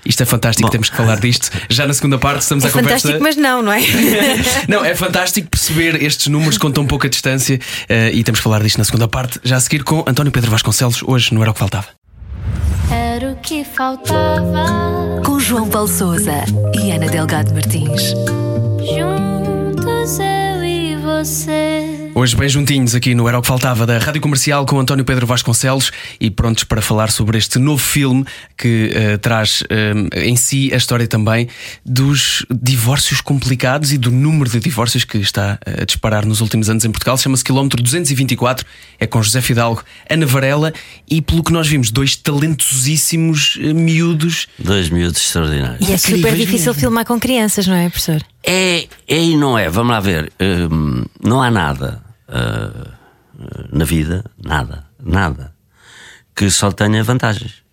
Isto 0.04 0.22
é 0.22 0.26
fantástico, 0.26 0.66
Bom. 0.66 0.70
temos 0.72 0.90
que 0.90 0.96
falar 0.96 1.18
disto. 1.18 1.50
Já 1.68 1.86
na 1.86 1.94
segunda 1.94 2.18
parte 2.18 2.42
estamos 2.42 2.64
é 2.64 2.68
a 2.68 2.70
conversa. 2.70 3.08
É 3.08 3.12
fantástico, 3.12 3.22
mas 3.22 3.36
não, 3.36 3.62
não 3.62 3.72
é? 3.72 3.80
não, 4.68 4.84
é 4.84 4.94
fantástico 4.94 5.48
perceber 5.48 6.02
estes 6.02 6.26
números 6.28 6.58
com 6.58 6.70
tão 6.70 6.86
pouca 6.86 7.08
distância 7.08 7.56
uh, 7.56 8.10
e 8.12 8.22
temos 8.22 8.40
que 8.40 8.44
falar 8.44 8.62
disto 8.62 8.78
na 8.78 8.84
segunda 8.84 9.08
parte, 9.08 9.40
já 9.42 9.56
a 9.56 9.60
seguir 9.60 9.82
com 9.82 10.04
António 10.06 10.32
Pedro 10.32 10.50
Vasconcelos. 10.50 11.02
Hoje 11.02 11.32
não 11.34 11.42
era 11.42 11.50
o 11.50 11.54
que 11.54 11.60
faltava. 11.60 11.86
Era 12.90 13.32
o 13.32 13.36
que 13.36 13.64
faltava. 13.64 15.22
Com 15.24 15.40
João 15.40 15.68
Paulo 15.68 15.88
Souza 15.88 16.44
e 16.74 16.90
Ana 16.90 17.08
Delgado 17.08 17.52
Martins. 17.54 18.14
Juntos 18.80 20.18
eu 20.18 20.64
e 20.64 20.96
você. 20.96 21.73
Hoje, 22.16 22.36
bem 22.36 22.48
juntinhos 22.48 22.94
aqui 22.94 23.12
no 23.12 23.26
Era 23.28 23.36
o 23.36 23.42
que 23.42 23.48
Faltava 23.48 23.84
da 23.84 23.98
Rádio 23.98 24.20
Comercial 24.20 24.64
com 24.64 24.78
António 24.78 25.04
Pedro 25.04 25.26
Vasconcelos 25.26 25.90
e 26.20 26.30
prontos 26.30 26.62
para 26.62 26.80
falar 26.80 27.10
sobre 27.10 27.36
este 27.36 27.58
novo 27.58 27.82
filme 27.82 28.24
que 28.56 28.92
uh, 28.94 29.18
traz 29.18 29.62
uh, 29.62 30.16
em 30.16 30.36
si 30.36 30.72
a 30.72 30.76
história 30.76 31.08
também 31.08 31.48
dos 31.84 32.46
divórcios 32.48 33.20
complicados 33.20 33.92
e 33.92 33.98
do 33.98 34.12
número 34.12 34.48
de 34.48 34.60
divórcios 34.60 35.02
que 35.02 35.18
está 35.18 35.58
eh, 35.66 35.82
a 35.82 35.84
disparar 35.84 36.24
nos 36.24 36.40
últimos 36.40 36.70
anos 36.70 36.84
em 36.84 36.90
Portugal. 36.92 37.18
Chama-se 37.18 37.42
Quilómetro 37.42 37.82
224, 37.82 38.64
é 39.00 39.08
com 39.08 39.20
José 39.20 39.40
Fidalgo, 39.40 39.82
Ana 40.08 40.24
Varela 40.24 40.72
e, 41.10 41.20
pelo 41.20 41.42
que 41.42 41.52
nós 41.52 41.66
vimos, 41.66 41.90
dois 41.90 42.14
talentosíssimos 42.14 43.56
miúdos. 43.56 44.46
Dois 44.56 44.88
miúdos 44.88 45.20
extraordinários. 45.20 45.88
E 45.88 45.92
é 45.92 45.96
super 45.96 46.36
difícil 46.36 46.72
filmar 46.74 47.04
com 47.04 47.18
crianças, 47.18 47.66
não 47.66 47.74
é, 47.74 47.88
professor? 47.88 48.24
É, 48.46 48.86
é 49.08 49.18
e 49.18 49.36
não 49.36 49.58
é. 49.58 49.68
Vamos 49.70 49.92
lá 49.92 50.00
ver. 50.00 50.32
Um, 50.40 51.04
não 51.22 51.42
há 51.42 51.50
nada 51.50 52.02
uh, 52.28 52.92
na 53.72 53.84
vida, 53.84 54.24
nada, 54.42 54.86
nada, 55.02 55.54
que 56.36 56.50
só 56.50 56.70
tenha 56.70 57.02
vantagens. 57.02 57.64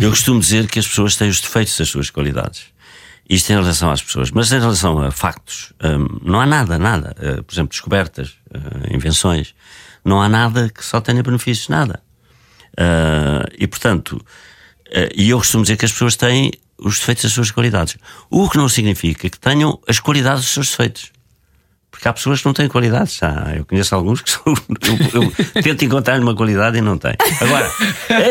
Eu 0.00 0.10
costumo 0.10 0.40
dizer 0.40 0.68
que 0.68 0.78
as 0.78 0.86
pessoas 0.86 1.16
têm 1.16 1.28
os 1.28 1.40
defeitos 1.40 1.76
das 1.76 1.88
suas 1.88 2.08
qualidades. 2.08 2.64
Isto 3.28 3.52
em 3.52 3.56
relação 3.56 3.90
às 3.90 4.02
pessoas. 4.02 4.30
Mas 4.30 4.50
em 4.52 4.58
relação 4.58 4.98
a 5.00 5.10
factos, 5.10 5.72
um, 5.82 6.20
não 6.22 6.40
há 6.40 6.46
nada, 6.46 6.78
nada. 6.78 7.14
Uh, 7.18 7.42
por 7.42 7.52
exemplo, 7.52 7.70
descobertas, 7.70 8.36
uh, 8.54 8.94
invenções. 8.94 9.54
Não 10.04 10.22
há 10.22 10.28
nada 10.28 10.70
que 10.70 10.84
só 10.84 11.00
tenha 11.00 11.22
benefícios, 11.22 11.68
nada. 11.68 12.00
Uh, 12.78 13.46
e 13.58 13.66
portanto, 13.66 14.24
e 15.16 15.30
eu 15.30 15.38
costumo 15.38 15.64
dizer 15.64 15.76
que 15.76 15.84
as 15.84 15.90
pessoas 15.90 16.14
têm 16.14 16.52
os 16.78 16.98
defeitos 16.98 17.24
das 17.24 17.32
suas 17.32 17.50
qualidades. 17.50 17.96
O 18.30 18.48
que 18.48 18.56
não 18.56 18.68
significa 18.68 19.28
que 19.28 19.38
tenham 19.38 19.78
as 19.88 19.98
qualidades 20.00 20.44
dos 20.44 20.52
seus 20.52 20.70
defeitos. 20.70 21.12
Porque 21.90 22.06
há 22.08 22.12
pessoas 22.12 22.40
que 22.40 22.46
não 22.46 22.52
têm 22.52 22.68
qualidades. 22.68 23.22
Ah, 23.22 23.54
eu 23.56 23.64
conheço 23.64 23.94
alguns 23.94 24.20
que 24.20 24.30
são, 24.30 24.42
eu, 25.14 25.32
eu 25.54 25.62
tento 25.62 25.84
encontrar 25.84 26.20
uma 26.20 26.34
qualidade 26.34 26.76
e 26.76 26.80
não 26.80 26.98
têm. 26.98 27.14
Agora, 27.40 27.72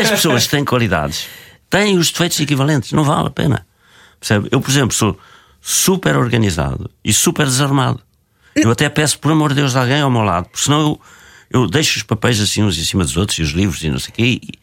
as 0.01 0.09
pessoas 0.11 0.43
que 0.45 0.51
têm 0.51 0.63
qualidades 0.63 1.27
têm 1.69 1.97
os 1.97 2.11
defeitos 2.11 2.39
equivalentes. 2.39 2.91
Não 2.91 3.03
vale 3.03 3.27
a 3.27 3.31
pena. 3.31 3.65
Percebe? 4.19 4.49
Eu, 4.51 4.61
por 4.61 4.69
exemplo, 4.69 4.95
sou 4.95 5.17
super 5.59 6.15
organizado 6.15 6.89
e 7.03 7.11
super 7.11 7.45
desarmado. 7.45 7.99
Eu 8.55 8.71
até 8.71 8.87
peço, 8.87 9.19
por 9.19 9.31
amor 9.31 9.49
de 9.49 9.55
Deus, 9.55 9.71
de 9.71 9.79
alguém 9.79 9.99
ao 9.99 10.11
meu 10.11 10.21
lado, 10.21 10.45
porque 10.45 10.63
senão 10.63 10.81
eu, 10.81 11.01
eu 11.49 11.67
deixo 11.67 11.97
os 11.97 12.03
papéis 12.03 12.39
assim 12.39 12.63
uns 12.63 12.77
em 12.77 12.83
cima 12.85 13.03
dos 13.03 13.17
outros 13.17 13.37
e 13.39 13.41
os 13.41 13.49
livros 13.49 13.83
e 13.83 13.89
não 13.89 13.99
sei 13.99 14.11
o 14.11 14.13
quê. 14.13 14.23
E, 14.23 14.59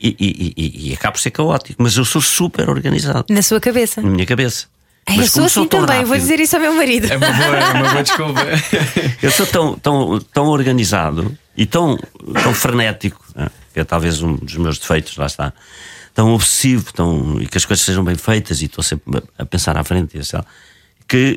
e, 0.00 0.16
e, 0.18 0.54
e, 0.56 0.88
e 0.90 0.94
acabo 0.94 1.14
por 1.14 1.20
ser 1.20 1.30
caótico, 1.30 1.82
mas 1.82 1.96
eu 1.96 2.04
sou 2.04 2.22
super 2.22 2.68
organizado. 2.70 3.26
Na 3.28 3.42
sua 3.42 3.60
cabeça? 3.60 4.00
Na 4.00 4.08
minha 4.08 4.26
cabeça. 4.26 4.66
É, 5.06 5.18
eu 5.18 5.26
sou 5.26 5.44
assim 5.44 5.66
também, 5.66 5.96
rápido, 5.96 6.08
vou 6.08 6.16
dizer 6.16 6.40
isso 6.40 6.56
ao 6.56 6.62
meu 6.62 6.74
marido. 6.74 7.06
É 7.10 7.16
uma 7.16 7.32
boa, 7.32 7.56
é 7.56 7.72
uma 7.72 7.90
boa 7.90 8.02
desculpa. 8.02 8.40
eu 9.22 9.30
sou 9.30 9.46
tão, 9.46 9.74
tão, 9.78 10.20
tão 10.32 10.46
organizado 10.46 11.36
e 11.56 11.66
tão, 11.66 11.98
tão 12.42 12.54
frenético, 12.54 13.22
né? 13.34 13.48
que 13.72 13.80
é 13.80 13.84
talvez 13.84 14.22
um 14.22 14.36
dos 14.36 14.56
meus 14.56 14.78
defeitos, 14.78 15.16
lá 15.16 15.26
está. 15.26 15.52
Tão 16.14 16.34
obsessivo, 16.34 16.92
tão, 16.92 17.40
e 17.40 17.46
que 17.46 17.56
as 17.56 17.64
coisas 17.64 17.84
sejam 17.84 18.04
bem 18.04 18.16
feitas 18.16 18.62
e 18.62 18.66
estou 18.66 18.82
sempre 18.82 19.22
a 19.38 19.44
pensar 19.44 19.76
à 19.76 19.84
frente. 19.84 20.16
E 20.16 20.20
assim, 20.20 20.38
que 21.10 21.36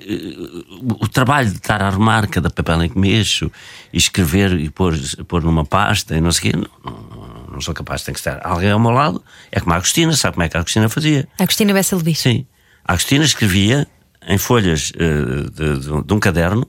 uh, 0.82 1.04
o 1.04 1.08
trabalho 1.08 1.50
de 1.50 1.58
estar 1.58 1.82
a 1.82 1.88
arrumar 1.88 2.28
cada 2.28 2.50
papel 2.50 2.84
em 2.84 2.90
que 2.90 2.98
mexo 2.98 3.52
e 3.92 3.98
escrever 3.98 4.54
e 4.60 4.70
pôr, 4.70 4.94
pôr 5.28 5.42
numa 5.44 5.66
pasta 5.66 6.16
e 6.16 6.22
não 6.22 6.32
sei 6.32 6.52
o 6.52 6.54
quê, 6.54 6.70
não, 6.84 6.92
não, 6.92 7.33
não, 7.54 7.62
sou 7.62 7.74
capaz, 7.74 8.04
tem 8.04 8.14
que 8.14 8.20
estar 8.20 8.42
alguém 8.44 8.72
ao 8.72 8.80
meu 8.80 8.92
lado. 8.92 9.24
É 9.52 9.60
como 9.60 9.74
a 9.74 9.78
Agostina, 9.78 10.14
sabe 10.14 10.34
como 10.34 10.44
é 10.44 10.50
que 10.50 10.58
a 10.58 10.60
Agostina 10.60 10.90
fazia? 10.90 11.28
Agostina 11.40 11.74
Bessa 11.74 11.96
Levi. 11.96 12.16
Sim. 12.16 12.46
A 12.84 12.94
Agostina 12.94 13.24
escrevia 13.24 13.88
em 14.28 14.38
folhas 14.38 14.92
uh, 14.92 15.50
de, 15.52 15.80
de, 15.80 16.04
de, 16.04 16.14
um 16.14 16.20
caderno 16.20 16.68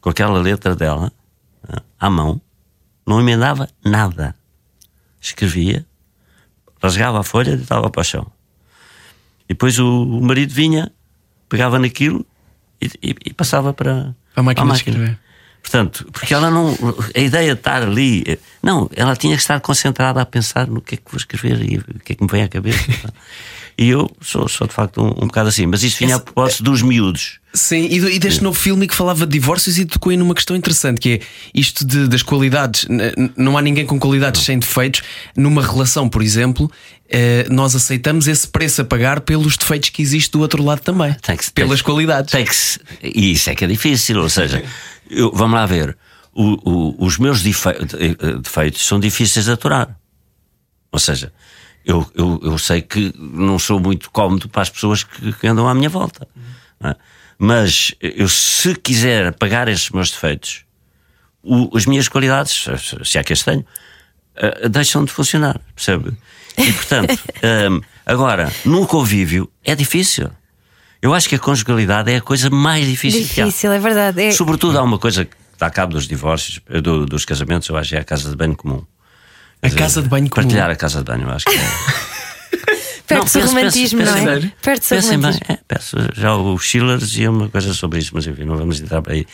com 0.00 0.10
aquela 0.10 0.38
letra 0.40 0.74
dela 0.74 1.12
uh, 1.68 1.80
à 1.98 2.10
mão, 2.10 2.40
não 3.06 3.20
emendava 3.20 3.68
nada. 3.84 4.34
Escrevia, 5.20 5.86
rasgava 6.82 7.20
a 7.20 7.22
folha 7.22 7.52
e 7.52 7.62
estava 7.62 7.88
para 7.88 8.00
o 8.00 8.04
chão. 8.04 8.26
E 9.44 9.54
depois 9.54 9.78
o, 9.78 10.02
o 10.02 10.22
marido 10.22 10.52
vinha, 10.52 10.92
pegava 11.48 11.78
naquilo 11.78 12.26
e, 12.80 12.86
e, 13.02 13.16
e 13.26 13.32
passava 13.32 13.72
para 13.72 14.14
a 14.34 14.42
máquina, 14.42 14.62
a 14.62 14.64
máquina. 14.64 15.20
Portanto, 15.66 16.06
porque 16.12 16.32
ela 16.32 16.48
não. 16.48 16.78
A 17.12 17.18
ideia 17.18 17.52
de 17.52 17.58
estar 17.58 17.82
ali. 17.82 18.38
Não, 18.62 18.88
ela 18.94 19.16
tinha 19.16 19.34
que 19.34 19.42
estar 19.42 19.60
concentrada 19.60 20.20
a 20.20 20.24
pensar 20.24 20.68
no 20.68 20.80
que 20.80 20.94
é 20.94 20.96
que 20.96 21.10
vou 21.10 21.18
escrever 21.18 21.60
e 21.60 21.78
o 21.78 21.98
que 22.04 22.12
é 22.12 22.14
que 22.14 22.22
me 22.22 22.30
vem 22.30 22.44
à 22.44 22.48
cabeça. 22.48 22.78
E 23.78 23.90
eu 23.90 24.10
sou, 24.22 24.48
sou 24.48 24.66
de 24.66 24.72
facto 24.72 25.02
um, 25.02 25.08
um 25.08 25.26
bocado 25.26 25.50
assim. 25.50 25.66
Mas 25.66 25.82
isto 25.82 25.98
vinha 25.98 26.12
Esse, 26.12 26.20
a 26.20 26.24
propósito 26.24 26.62
dos 26.62 26.80
miúdos. 26.80 27.40
Sim, 27.52 27.86
e, 27.90 27.98
e 27.98 28.18
deste 28.18 28.42
novo 28.42 28.58
filme 28.58 28.86
que 28.86 28.94
falava 28.94 29.26
de 29.26 29.32
divórcios 29.32 29.76
e 29.76 29.84
tocou 29.84 30.10
aí 30.10 30.16
numa 30.16 30.34
questão 30.34 30.56
interessante 30.56 30.98
que 30.98 31.12
é 31.12 31.20
isto 31.52 31.84
de, 31.84 32.08
das 32.08 32.22
qualidades. 32.22 32.86
Não 33.36 33.58
há 33.58 33.60
ninguém 33.60 33.84
com 33.84 34.00
qualidades 34.00 34.42
sem 34.44 34.58
defeitos. 34.58 35.02
Numa 35.36 35.60
relação, 35.60 36.08
por 36.08 36.22
exemplo, 36.22 36.72
eh, 37.06 37.46
nós 37.50 37.74
aceitamos 37.74 38.26
esse 38.26 38.48
preço 38.48 38.80
a 38.80 38.84
pagar 38.84 39.20
pelos 39.20 39.58
defeitos 39.58 39.90
que 39.90 40.00
existe 40.00 40.30
do 40.30 40.40
outro 40.40 40.62
lado 40.62 40.80
também. 40.80 41.14
Tem 41.20 41.36
que, 41.36 41.50
pelas 41.50 41.80
tem, 41.80 41.84
qualidades. 41.84 42.32
Tem 42.32 42.46
que, 42.46 42.54
e 43.02 43.32
isso 43.32 43.50
é 43.50 43.54
que 43.54 43.64
é 43.64 43.68
difícil. 43.68 44.22
Ou 44.22 44.30
seja, 44.30 44.64
eu, 45.10 45.30
vamos 45.32 45.54
lá 45.54 45.66
ver. 45.66 45.96
O, 46.32 46.70
o, 46.70 47.06
os 47.06 47.18
meus 47.18 47.42
eh, 47.44 48.36
defeitos 48.42 48.86
são 48.86 49.00
difíceis 49.00 49.46
de 49.46 49.52
aturar. 49.52 49.98
Ou 50.92 50.98
seja, 50.98 51.32
eu, 51.84 52.06
eu, 52.14 52.40
eu 52.42 52.58
sei 52.58 52.82
que 52.82 53.14
não 53.16 53.58
sou 53.58 53.78
muito 53.78 54.10
cómodo 54.10 54.48
para 54.48 54.62
as 54.62 54.70
pessoas 54.70 55.04
que, 55.04 55.32
que 55.32 55.46
andam 55.46 55.68
à 55.68 55.74
minha 55.74 55.88
volta. 55.88 56.26
É? 56.82 56.96
Mas 57.38 57.94
eu, 58.00 58.28
se 58.28 58.74
quiser 58.74 59.26
apagar 59.26 59.68
esses 59.68 59.90
meus 59.90 60.10
defeitos, 60.10 60.64
o, 61.42 61.76
as 61.76 61.86
minhas 61.86 62.08
qualidades, 62.08 62.66
se 63.04 63.18
há 63.18 63.24
que 63.24 63.32
as 63.32 63.42
tenho, 63.42 63.64
uh, 64.36 64.68
deixam 64.68 65.04
de 65.04 65.12
funcionar, 65.12 65.60
percebe? 65.74 66.12
E 66.58 66.72
portanto, 66.72 67.18
um, 67.70 67.80
agora, 68.04 68.52
num 68.64 68.84
convívio 68.84 69.50
é 69.62 69.74
difícil. 69.74 70.30
Eu 71.06 71.14
acho 71.14 71.28
que 71.28 71.36
a 71.36 71.38
conjugalidade 71.38 72.10
é 72.10 72.16
a 72.16 72.20
coisa 72.20 72.50
mais 72.50 72.84
difícil. 72.84 73.20
Difícil, 73.20 73.72
é 73.72 73.78
verdade. 73.78 74.20
É... 74.20 74.32
Sobretudo 74.32 74.76
há 74.76 74.82
uma 74.82 74.98
coisa 74.98 75.24
que 75.24 75.36
dá 75.56 75.70
cabo 75.70 75.92
dos 75.92 76.08
divórcios, 76.08 76.60
do, 76.82 77.06
dos 77.06 77.24
casamentos, 77.24 77.68
eu 77.68 77.76
acho 77.76 77.90
que 77.90 77.94
é 77.94 78.00
a 78.00 78.04
casa 78.04 78.28
de 78.28 78.34
banho 78.34 78.56
comum. 78.56 78.84
A 79.62 79.70
casa 79.70 80.02
de 80.02 80.08
banho 80.08 80.28
comum. 80.28 80.42
Partilhar 80.42 80.68
a 80.68 80.74
casa 80.74 80.98
de 80.98 81.04
banho, 81.04 81.22
eu 81.22 81.30
acho 81.30 81.44
que 81.44 81.54
é. 81.54 83.06
Perde-se 83.06 83.38
o 83.38 83.46
romantismo, 83.46 84.02
não 84.02 84.16
é? 84.16 84.52
Perde-se 84.60 84.94
o 84.96 85.00
romantismo. 85.00 85.46
Bem, 85.46 85.56
é, 85.56 85.58
peço, 85.68 85.96
já 86.12 86.34
o 86.34 86.58
Schiller 86.58 86.98
dizia 86.98 87.30
uma 87.30 87.48
coisa 87.48 87.72
sobre 87.72 88.00
isso, 88.00 88.10
mas 88.12 88.26
enfim, 88.26 88.42
não 88.42 88.56
vamos 88.56 88.80
entrar 88.80 89.00
para 89.00 89.12
aí. 89.12 89.24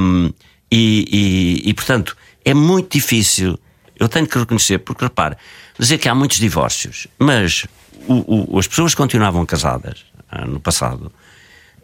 Um, 0.00 0.32
e, 0.72 1.60
e, 1.62 1.68
e, 1.68 1.74
portanto, 1.74 2.16
é 2.42 2.54
muito 2.54 2.94
difícil. 2.94 3.60
Eu 4.00 4.08
tenho 4.08 4.26
que 4.26 4.38
reconhecer, 4.38 4.78
porque 4.78 5.04
repare, 5.04 5.36
dizer 5.78 5.98
que 5.98 6.08
há 6.08 6.14
muitos 6.14 6.38
divórcios, 6.38 7.06
mas 7.18 7.66
o, 8.08 8.54
o, 8.54 8.58
as 8.58 8.66
pessoas 8.66 8.94
continuavam 8.94 9.44
casadas 9.44 10.15
no 10.46 10.60
passado, 10.60 11.12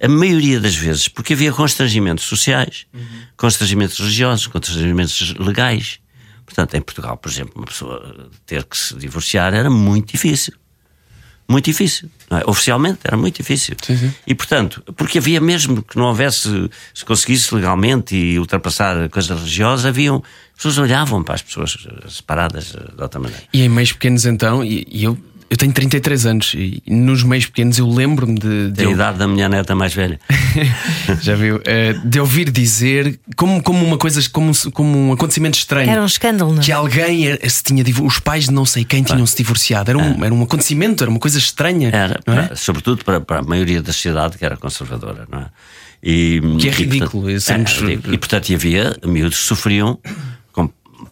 a 0.02 0.08
maioria 0.08 0.58
das 0.58 0.74
vezes, 0.74 1.06
porque 1.06 1.32
havia 1.32 1.52
constrangimentos 1.52 2.24
sociais, 2.24 2.86
uhum. 2.92 3.00
constrangimentos 3.36 3.98
religiosos, 3.98 4.48
constrangimentos 4.48 5.34
legais. 5.38 6.00
Portanto, 6.44 6.74
em 6.74 6.82
Portugal, 6.82 7.16
por 7.16 7.30
exemplo, 7.30 7.52
uma 7.56 7.66
pessoa 7.66 8.28
ter 8.44 8.64
que 8.64 8.76
se 8.76 8.96
divorciar 8.96 9.54
era 9.54 9.70
muito 9.70 10.10
difícil. 10.10 10.54
Muito 11.48 11.66
difícil. 11.66 12.10
É? 12.30 12.48
Oficialmente 12.48 13.00
era 13.04 13.16
muito 13.16 13.36
difícil. 13.36 13.76
Sim, 13.82 13.96
sim. 13.96 14.14
E, 14.26 14.34
portanto, 14.34 14.82
porque 14.96 15.18
havia 15.18 15.40
mesmo 15.40 15.82
que 15.82 15.96
não 15.96 16.06
houvesse, 16.06 16.70
se 16.92 17.04
conseguisse 17.04 17.54
legalmente 17.54 18.16
e 18.16 18.38
ultrapassar 18.38 19.04
a 19.04 19.08
coisa 19.08 19.34
religiosa, 19.34 19.88
haviam. 19.88 20.22
As 20.52 20.56
pessoas 20.56 20.78
olhavam 20.78 21.22
para 21.22 21.34
as 21.34 21.42
pessoas 21.42 21.76
separadas 22.08 22.72
de 22.72 23.02
outra 23.02 23.20
maneira. 23.20 23.42
E 23.52 23.62
em 23.62 23.68
meios 23.68 23.92
pequenos, 23.92 24.24
então, 24.24 24.64
e, 24.64 24.86
e 24.90 25.04
eu 25.04 25.18
eu 25.52 25.56
tenho 25.58 25.70
33 25.70 26.24
anos 26.24 26.54
e 26.54 26.82
nos 26.88 27.22
meios 27.22 27.44
pequenos 27.44 27.76
eu 27.76 27.86
lembro-me 27.86 28.38
de. 28.38 28.70
de 28.70 28.80
a 28.80 28.84
eu... 28.84 28.92
idade 28.92 29.18
da 29.18 29.28
minha 29.28 29.50
neta 29.50 29.74
mais 29.74 29.92
velha. 29.92 30.18
Já 31.20 31.34
viu? 31.34 31.56
Uh, 31.56 32.08
de 32.08 32.18
ouvir 32.18 32.50
dizer 32.50 33.20
como, 33.36 33.62
como 33.62 33.84
uma 33.84 33.98
coisa, 33.98 34.26
como, 34.30 34.50
como 34.72 34.96
um 34.96 35.12
acontecimento 35.12 35.58
estranho. 35.58 35.90
Era 35.90 36.00
um 36.00 36.06
escândalo, 36.06 36.54
não? 36.54 36.62
Que 36.62 36.72
alguém 36.72 37.38
se 37.46 37.62
tinha. 37.62 37.84
Os 38.02 38.18
pais 38.18 38.46
de 38.46 38.50
não 38.50 38.64
sei 38.64 38.82
quem 38.82 39.02
tinham 39.02 39.26
se 39.26 39.36
divorciado. 39.36 39.90
Era 39.90 39.98
um, 39.98 40.22
é. 40.22 40.26
era 40.26 40.34
um 40.34 40.42
acontecimento, 40.42 41.04
era 41.04 41.10
uma 41.10 41.20
coisa 41.20 41.36
estranha. 41.36 41.90
Era, 41.92 42.18
é? 42.50 42.54
sobretudo 42.54 43.04
para, 43.04 43.20
para 43.20 43.40
a 43.40 43.42
maioria 43.42 43.82
da 43.82 43.92
sociedade 43.92 44.38
que 44.38 44.46
era 44.46 44.56
conservadora, 44.56 45.28
não 45.30 45.40
é? 45.40 45.46
E, 46.02 46.40
que 46.58 46.68
é 46.68 46.72
ridículo. 46.72 47.30
E, 47.30 47.34
portanto, 47.34 47.72
é, 47.86 47.92
e, 47.92 48.18
portanto, 48.18 48.54
havia 48.54 48.96
miúdos 49.04 49.40
que 49.40 49.44
sofriam 49.44 49.98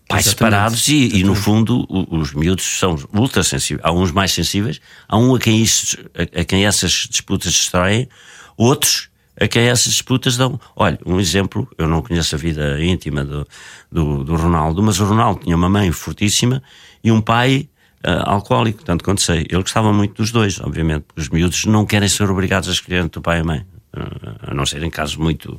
pais 0.09 0.27
separados 0.27 0.89
e, 0.89 1.19
e, 1.19 1.25
no 1.25 1.35
fundo 1.35 1.87
os 1.89 2.33
miúdos 2.33 2.65
são 2.79 2.97
ultra 3.15 3.43
sensíveis. 3.43 3.85
Há 3.85 3.93
uns 3.93 4.13
mais 4.13 4.33
sensíveis, 4.33 4.81
há 5.09 5.17
um 5.17 5.35
a 5.35 5.39
quem, 5.39 5.63
isso, 5.63 5.97
a, 6.15 6.41
a 6.41 6.45
quem 6.45 6.67
essas 6.67 7.07
disputas 7.09 7.53
destroem, 7.53 8.09
outros 8.57 9.11
a 9.41 9.49
quem 9.49 9.63
essas 9.69 9.93
disputas 9.93 10.37
dão. 10.37 10.61
Olha, 10.77 10.99
um 11.07 11.19
exemplo, 11.19 11.67
eu 11.79 11.89
não 11.89 12.03
conheço 12.03 12.35
a 12.35 12.39
vida 12.39 12.83
íntima 12.83 13.25
do, 13.25 13.47
do, 13.91 14.23
do 14.23 14.37
Ronaldo, 14.37 14.83
mas 14.83 15.01
o 15.01 15.05
Ronaldo 15.05 15.41
tinha 15.41 15.57
uma 15.57 15.69
mãe 15.69 15.91
fortíssima 15.91 16.63
e 17.03 17.11
um 17.11 17.23
pai 17.23 17.69
uh, 18.07 18.29
alcoólico, 18.29 18.85
tanto 18.85 19.03
quanto 19.03 19.23
sei. 19.23 19.47
Ele 19.49 19.63
gostava 19.63 19.93
muito 19.93 20.15
dos 20.15 20.31
dois, 20.31 20.61
obviamente, 20.61 21.05
porque 21.09 21.23
os 21.23 21.29
miúdos 21.31 21.65
não 21.65 21.87
querem 21.87 22.09
ser 22.09 22.31
obrigados 22.31 22.69
a 22.69 22.73
escolher 22.73 23.03
entre 23.05 23.19
o 23.19 23.23
pai 23.23 23.39
e 23.39 23.41
a 23.41 23.45
mãe, 23.45 23.61
uh, 23.97 24.51
a 24.51 24.55
não 24.55 24.67
ser 24.67 24.83
em 24.83 24.91
casos 24.91 25.17
muito 25.17 25.59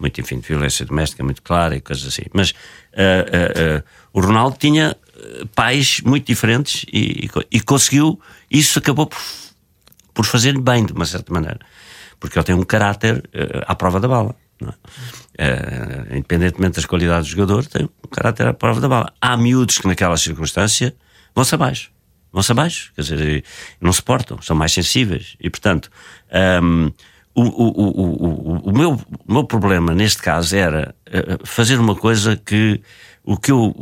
muito, 0.00 0.20
enfim, 0.20 0.40
de 0.40 0.48
violência 0.48 0.84
doméstica 0.84 1.22
muito 1.22 1.42
clara 1.42 1.76
e 1.76 1.80
coisas 1.80 2.06
assim. 2.06 2.22
Mas 2.32 2.50
uh, 2.50 2.54
uh, 3.78 3.82
o 4.12 4.20
Ronaldo 4.20 4.56
tinha 4.58 4.96
pais 5.54 6.00
muito 6.00 6.26
diferentes 6.26 6.86
e, 6.90 7.26
e, 7.26 7.30
e 7.50 7.60
conseguiu, 7.60 8.18
isso 8.50 8.78
acabou 8.78 9.06
por, 9.06 9.20
por 10.14 10.24
fazer-lhe 10.24 10.60
bem, 10.60 10.86
de 10.86 10.92
uma 10.92 11.04
certa 11.04 11.32
maneira. 11.32 11.60
Porque 12.18 12.38
ele 12.38 12.44
tem 12.44 12.54
um 12.54 12.62
caráter 12.62 13.22
à 13.66 13.74
prova 13.74 14.00
da 14.00 14.08
bala. 14.08 14.34
É? 15.38 16.16
independentemente 16.18 16.76
das 16.76 16.84
qualidades 16.84 17.30
do 17.30 17.32
jogador, 17.32 17.64
tem 17.64 17.84
um 17.84 18.08
caráter 18.10 18.46
à 18.46 18.52
prova 18.52 18.80
da 18.80 18.88
bala. 18.88 19.12
Há 19.20 19.36
miúdos 19.36 19.78
que 19.78 19.86
naquela 19.86 20.16
circunstância 20.16 20.94
vão-se 21.34 21.54
abaixo. 21.54 21.90
Vão-se 22.32 22.52
abaixo, 22.52 22.92
quer 22.94 23.02
dizer, 23.02 23.44
não 23.80 23.92
se 23.92 24.02
portam, 24.02 24.40
são 24.40 24.54
mais 24.54 24.72
sensíveis. 24.72 25.36
E, 25.40 25.50
portanto, 25.50 25.90
ehm, 26.30 26.90
o, 27.34 27.42
o, 27.42 27.70
o, 27.70 28.70
o, 28.70 28.72
meu, 28.76 28.92
o 29.26 29.32
meu 29.32 29.44
problema 29.44 29.94
neste 29.94 30.22
caso 30.22 30.56
era 30.56 30.94
eh, 31.06 31.38
fazer 31.44 31.78
uma 31.78 31.94
coisa 31.94 32.36
que 32.36 32.80
o 33.24 33.36
que 33.36 33.52
eu 33.52 33.74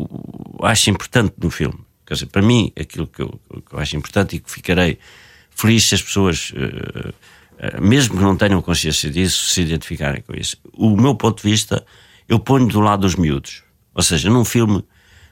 acho 0.62 0.90
importante 0.90 1.34
no 1.40 1.51
filme. 1.51 1.78
Quer 2.07 2.14
dizer, 2.14 2.26
para 2.26 2.42
mim, 2.42 2.72
aquilo 2.78 3.07
que 3.07 3.22
eu, 3.22 3.40
que 3.66 3.74
eu 3.74 3.78
acho 3.78 3.96
importante 3.96 4.36
e 4.36 4.40
que 4.40 4.51
ficarei 4.51 4.99
feliz 5.51 5.84
se 5.84 5.94
as 5.94 6.03
pessoas, 6.03 6.53
eh, 6.57 7.12
eh, 7.59 7.80
mesmo 7.80 8.16
que 8.16 8.22
não 8.22 8.36
tenham 8.36 8.61
consciência 8.62 9.11
disso, 9.11 9.46
se 9.51 9.62
identificarem 9.62 10.22
com 10.22 10.34
isso. 10.34 10.57
O 10.74 10.96
meu 10.96 11.14
ponto 11.14 11.42
de 11.42 11.51
vista, 11.51 11.84
eu 12.28 12.38
ponho 12.38 12.66
do 12.66 12.80
lado 12.80 13.01
dos 13.01 13.16
miúdos. 13.16 13.62
Ou 13.94 14.03
seja, 14.03 14.30
num 14.30 14.44
filme, 14.44 14.84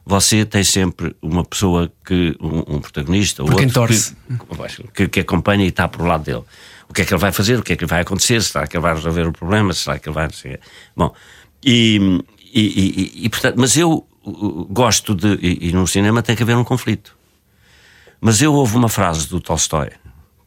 você 0.04 0.44
tem 0.44 0.64
sempre 0.64 1.14
uma 1.20 1.44
pessoa 1.44 1.92
que, 2.04 2.36
um, 2.40 2.76
um 2.76 2.80
protagonista, 2.80 3.42
ou 3.42 3.48
outro 3.50 3.86
que, 4.88 4.92
que, 4.94 5.08
que 5.08 5.20
acompanha 5.20 5.64
e 5.64 5.68
está 5.68 5.88
por 5.88 6.06
lado 6.06 6.24
dele. 6.24 6.44
O 6.88 6.94
que 6.94 7.02
é 7.02 7.04
que 7.04 7.12
ele 7.12 7.20
vai 7.20 7.32
fazer? 7.32 7.58
O 7.58 7.62
que 7.62 7.72
é 7.72 7.76
que 7.76 7.86
vai 7.86 8.00
acontecer? 8.00 8.42
Será 8.42 8.66
que 8.66 8.76
ele 8.76 8.82
vai 8.82 8.94
resolver 8.94 9.26
o 9.26 9.32
problema? 9.32 9.72
Será 9.72 9.98
que 9.98 10.08
ele 10.08 10.14
vai. 10.14 10.28
Bom, 10.96 11.14
e, 11.64 12.22
e, 12.54 12.60
e- 12.60 13.24
e, 13.24 13.28
portanto, 13.28 13.56
mas 13.58 13.76
eu 13.76 14.06
uh, 14.24 14.64
gosto 14.66 15.14
de. 15.14 15.34
E, 15.42 15.68
e 15.68 15.72
no 15.72 15.86
cinema 15.86 16.22
tem 16.22 16.36
que 16.36 16.42
haver 16.42 16.56
um 16.56 16.64
conflito. 16.64 17.16
Mas 18.20 18.40
eu 18.40 18.54
houve 18.54 18.76
uma 18.76 18.88
frase 18.88 19.28
do 19.28 19.40
Tolstói 19.40 19.90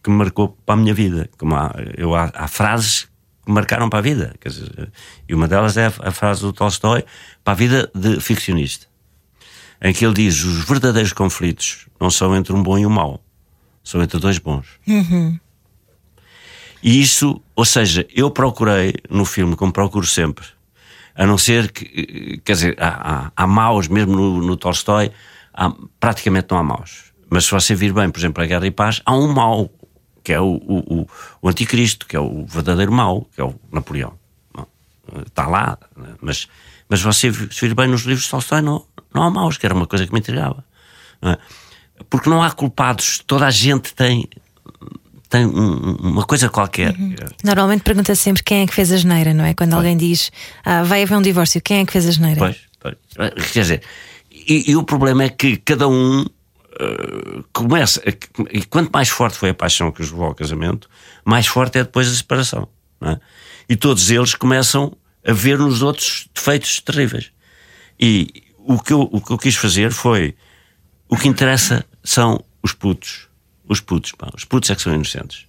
que 0.03 0.09
me 0.09 0.15
marcou 0.15 0.57
para 0.65 0.75
a 0.75 0.77
minha 0.77 0.93
vida. 0.93 1.29
Como 1.37 1.55
há, 1.55 1.73
eu, 1.97 2.15
há, 2.15 2.31
há 2.33 2.47
frases 2.47 3.03
que 3.43 3.49
me 3.49 3.53
marcaram 3.53 3.89
para 3.89 3.99
a 3.99 4.01
vida. 4.01 4.33
Dizer, 4.43 4.91
e 5.27 5.35
uma 5.35 5.47
delas 5.47 5.77
é 5.77 5.85
a, 5.87 6.11
frase 6.11 6.41
do 6.41 6.53
Tolstói 6.53 7.03
para 7.43 7.53
a 7.53 7.55
vida 7.55 7.91
de 7.93 8.19
ficcionista, 8.19 8.87
em 9.81 9.93
que 9.93 10.05
ele 10.05 10.13
diz: 10.13 10.43
os 10.43 10.65
verdadeiros 10.65 11.13
conflitos 11.13 11.87
não 11.99 12.09
são 12.09 12.35
entre 12.35 12.53
um 12.53 12.63
bom 12.63 12.77
e 12.79 12.85
um 12.85 12.89
mau, 12.89 13.23
são 13.83 14.01
entre 14.01 14.19
dois 14.19 14.37
bons. 14.39 14.65
E 16.81 17.01
isso, 17.01 17.41
ou 17.55 17.65
seja, 17.65 18.07
eu 18.15 18.31
procurei 18.31 18.93
no 19.09 19.25
filme, 19.25 19.55
como 19.55 19.71
procuro 19.71 20.05
sempre, 20.05 20.45
a 21.15 21.25
não 21.25 21.37
ser 21.37 21.71
que, 21.71 22.41
quer 22.45 22.53
dizer, 22.53 22.77
há, 22.79 22.87
há, 23.27 23.31
há 23.35 23.47
maus, 23.47 23.87
mesmo 23.87 24.15
no, 24.15 24.41
no 24.41 24.55
Tolstói, 24.55 25.11
há- 25.53 25.73
praticamente 25.99 26.47
não 26.51 26.57
há 26.57 26.63
maus. 26.63 27.11
Mas 27.29 27.45
se 27.45 27.51
você 27.51 27.75
vir 27.75 27.93
bem, 27.93 28.09
por 28.09 28.19
exemplo, 28.19 28.41
a 28.41 28.45
Guerra 28.45 28.65
e 28.65 28.71
Paz, 28.71 29.01
há 29.05 29.13
um 29.13 29.31
mau, 29.31 29.69
que 30.23 30.31
é 30.33 30.39
o, 30.39 30.55
o, 30.55 31.07
o, 31.41 31.49
anticristo, 31.49 32.05
que 32.07 32.15
é 32.15 32.19
o 32.19 32.45
verdadeiro 32.45 32.91
mau, 32.91 33.27
que 33.35 33.41
é 33.41 33.43
o 33.43 33.53
Napoleão. 33.71 34.17
Está 35.25 35.47
lá, 35.47 35.77
né? 35.97 36.09
mas, 36.21 36.47
mas 36.87 37.01
você 37.01 37.31
se 37.33 37.67
vir 37.67 37.73
bem 37.75 37.87
nos 37.87 38.03
livros 38.03 38.25
de 38.25 38.31
Tolstói, 38.31 38.61
não, 38.61 38.85
não 39.13 39.23
há 39.23 39.29
maus, 39.29 39.57
que 39.57 39.65
era 39.65 39.75
uma 39.75 39.87
coisa 39.87 40.05
que 40.05 40.13
me 40.13 40.19
intrigava. 40.19 40.63
não 41.21 41.31
é? 41.31 41.37
Porque 42.09 42.29
não 42.29 42.41
há 42.41 42.51
culpados, 42.51 43.19
toda 43.25 43.45
a 43.45 43.51
gente 43.51 43.93
tem, 43.93 44.27
tem 45.29 45.45
um- 45.45 45.95
uma 46.01 46.23
coisa 46.25 46.49
qualquer. 46.49 46.95
Normalmente 47.43 47.81
pergunta 47.83 48.13
-se 48.15 48.21
sempre 48.23 48.43
quem 48.43 48.61
é 48.63 48.67
que 48.67 48.73
fez 48.73 48.91
a 48.91 48.97
geneira, 48.97 49.33
não 49.33 49.45
é? 49.45 49.53
Quando 49.53 49.73
alguém 49.73 49.95
diz 49.95 50.31
ah, 50.65 50.83
vai 50.83 51.03
haver 51.03 51.15
um 51.17 51.21
divórcio, 51.21 51.61
quem 51.61 51.79
é 51.79 51.85
que 51.85 51.91
fez 51.91 52.07
a 52.07 52.11
geneira? 52.11 52.39
Pois, 52.39 52.57
pois. 52.79 53.51
Quer 53.51 53.61
dizer, 53.61 53.81
e, 54.31 54.71
e 54.71 54.75
o 54.75 54.83
problema 54.83 55.23
é 55.23 55.29
que 55.29 55.57
cada 55.57 55.87
um 55.87 56.25
eh, 56.79 57.43
começa. 57.53 58.01
E 58.51 58.63
quanto 58.63 58.89
mais 58.91 59.09
forte 59.09 59.37
foi 59.37 59.49
a 59.49 59.53
paixão 59.53 59.91
que 59.91 60.01
os 60.01 60.09
levou 60.11 60.27
ao 60.27 60.35
casamento, 60.35 60.89
mais 61.25 61.45
forte 61.45 61.77
é 61.77 61.83
depois 61.83 62.07
a 62.07 62.13
separação. 62.15 62.67
é? 63.01 63.19
E 63.67 63.75
todos 63.75 64.09
eles 64.09 64.33
começam 64.33 64.95
a 65.27 65.31
ver 65.33 65.59
nos 65.59 65.81
outros 65.83 66.27
defeitos 66.33 66.79
terríveis. 66.81 67.31
E 67.99 68.27
o 68.57 68.79
que 68.79 68.93
eu, 68.93 69.01
o 69.11 69.21
que 69.21 69.31
eu 69.31 69.37
quis 69.37 69.55
fazer 69.55 69.91
foi. 69.91 70.35
O 71.07 71.17
que 71.17 71.27
interessa 71.27 71.85
são 72.03 72.43
os 72.63 72.71
putos. 72.73 73.27
Os 73.69 73.79
putos, 73.79 74.11
pá. 74.11 74.27
Os 74.35 74.43
putos 74.43 74.69
é 74.71 74.75
que 74.75 74.81
são 74.81 74.93
inocentes. 74.93 75.47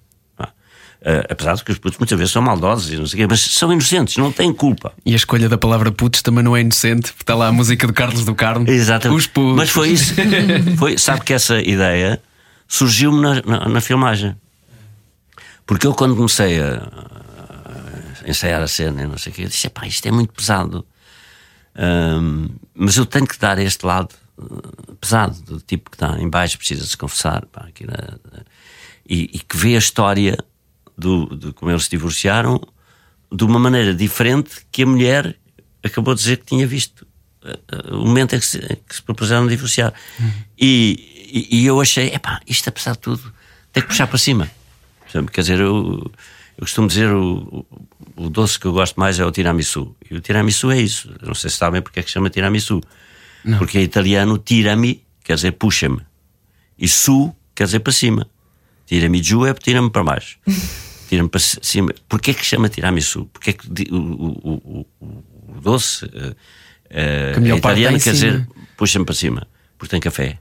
Eh, 1.02 1.26
apesar 1.30 1.54
de 1.54 1.64
que 1.64 1.72
os 1.72 1.78
putos 1.78 1.98
muitas 1.98 2.18
vezes 2.18 2.30
são 2.30 2.42
maldosos 2.42 2.92
e 2.92 2.96
não 2.98 3.06
sei 3.06 3.20
o 3.20 3.22
quê, 3.22 3.26
mas 3.30 3.40
são 3.40 3.72
inocentes, 3.72 4.18
não 4.18 4.30
têm 4.30 4.52
culpa. 4.52 4.92
E 5.06 5.14
a 5.14 5.16
escolha 5.16 5.48
da 5.48 5.56
palavra 5.56 5.90
putos 5.90 6.20
também 6.20 6.44
não 6.44 6.54
é 6.54 6.60
inocente, 6.60 7.10
porque 7.12 7.22
está 7.22 7.34
lá 7.34 7.46
a 7.48 7.52
música 7.52 7.86
do 7.86 7.92
Carlos 7.94 8.22
do 8.26 8.34
Carmo. 8.34 8.68
Exatamente. 8.68 9.18
Os 9.18 9.26
putos. 9.26 9.56
Mas 9.56 9.70
foi 9.70 9.88
isso. 9.92 10.12
Foi, 10.76 10.98
sabe 10.98 11.22
que 11.24 11.32
essa 11.32 11.58
ideia 11.58 12.20
surgiu-me 12.68 13.22
na, 13.22 13.40
na- 13.40 13.68
na 13.70 13.80
filmagem. 13.80 14.36
Porque 15.66 15.86
eu, 15.86 15.94
quando 15.94 16.14
comecei 16.14 16.60
a, 16.60 16.82
a 18.22 18.28
ensaiar 18.28 18.60
a 18.60 18.68
cena, 18.68 19.00
e 19.02 19.06
não 19.06 19.16
sei 19.16 19.32
o 19.32 19.34
quê, 19.34 19.44
eu 19.44 19.48
disse: 19.48 19.70
pá, 19.70 19.86
isto 19.86 20.04
é 20.06 20.10
muito 20.10 20.34
pesado. 20.34 20.84
Ahm, 21.74 22.48
mas 22.74 22.98
eu 22.98 23.06
tenho 23.06 23.26
que 23.26 23.38
dar 23.38 23.58
este 23.58 23.86
lado 23.86 24.10
pesado, 25.00 25.40
do 25.42 25.60
tipo 25.60 25.90
que 25.90 25.96
está 25.96 26.18
em 26.20 26.28
baixo, 26.28 26.58
precisa 26.58 26.84
se 26.86 26.96
confessar. 26.96 27.46
pá, 27.46 27.64
aqui 27.68 27.86
na- 27.86 27.92
na- 28.32 28.44
e, 29.08 29.22
e 29.34 29.38
que 29.38 29.56
vê 29.56 29.74
a 29.74 29.78
história 29.78 30.36
do, 30.96 31.34
de 31.36 31.52
como 31.52 31.70
eles 31.70 31.84
se 31.84 31.90
divorciaram 31.90 32.60
de 33.32 33.44
uma 33.44 33.58
maneira 33.58 33.94
diferente 33.94 34.50
que 34.70 34.82
a 34.82 34.86
mulher 34.86 35.36
acabou 35.82 36.14
de 36.14 36.20
dizer 36.20 36.36
que 36.38 36.44
tinha 36.46 36.66
visto 36.66 37.06
eh, 37.44 37.58
eh, 37.72 37.94
o 37.94 38.04
momento 38.04 38.34
em 38.36 38.38
que 38.40 38.46
se, 38.46 38.58
em 38.58 38.76
que 38.86 38.94
se 38.94 39.02
propuseram 39.02 39.46
divorciar. 39.46 39.94
E, 40.58 41.48
e, 41.50 41.60
e 41.62 41.66
eu 41.66 41.80
achei, 41.80 42.08
epá, 42.08 42.40
isto 42.46 42.68
apesar 42.68 42.92
de 42.92 42.98
tudo, 42.98 43.32
tem 43.72 43.82
que 43.82 43.88
puxar 43.88 44.06
para 44.06 44.18
cima. 44.18 44.50
Quer 45.32 45.40
dizer, 45.40 45.58
eu, 45.60 46.10
eu 46.56 46.60
costumo 46.60 46.86
dizer 46.86 47.10
o, 47.12 47.64
o, 48.16 48.24
o 48.26 48.28
doce 48.30 48.58
que 48.58 48.66
eu 48.66 48.72
gosto 48.72 48.98
mais 49.00 49.18
é 49.18 49.24
o 49.24 49.30
tiramisu. 49.32 49.96
E 50.10 50.14
o 50.16 50.20
tiramisu 50.20 50.70
é 50.70 50.80
isso. 50.80 51.08
Eu 51.20 51.28
Não 51.28 51.34
sei 51.34 51.50
se 51.50 51.56
sabem 51.56 51.80
porque 51.82 51.98
é 52.00 52.02
que 52.02 52.10
chama 52.10 52.28
tiramisu. 52.30 52.80
Porque 53.58 53.78
é 53.78 53.82
italiano 53.82 54.38
tirami, 54.38 55.02
quer 55.24 55.34
dizer 55.36 55.52
puxa-me. 55.52 56.00
E 56.78 56.88
su 56.88 57.34
quer 57.54 57.64
dizer 57.64 57.80
para 57.80 57.92
cima. 57.92 58.26
Tiramisu 58.86 59.46
é 59.46 59.54
tira-me 59.54 59.90
para 59.90 60.02
baixo. 60.04 60.38
Tira-me 61.08 61.28
para 61.28 61.40
ci- 61.40 61.58
cima. 61.62 61.92
Porquê 62.08 62.32
que 62.34 62.44
chama 62.44 62.68
tiramisu? 62.68 63.26
Porque 63.32 63.50
é 63.50 63.52
que 63.52 63.66
o, 63.92 63.96
o, 63.96 64.86
o, 65.00 65.06
o- 65.06 65.60
doce 65.60 66.04
eh, 66.88 67.32
Que 67.34 67.50
é 67.52 67.56
italiano 67.56 67.98
quer 67.98 68.12
em 68.12 68.14
cima. 68.16 68.32
dizer 68.32 68.48
puxa-me 68.76 69.04
para 69.04 69.14
cima. 69.14 69.46
Porque 69.76 69.90
tem 69.90 70.00
café. 70.00 70.38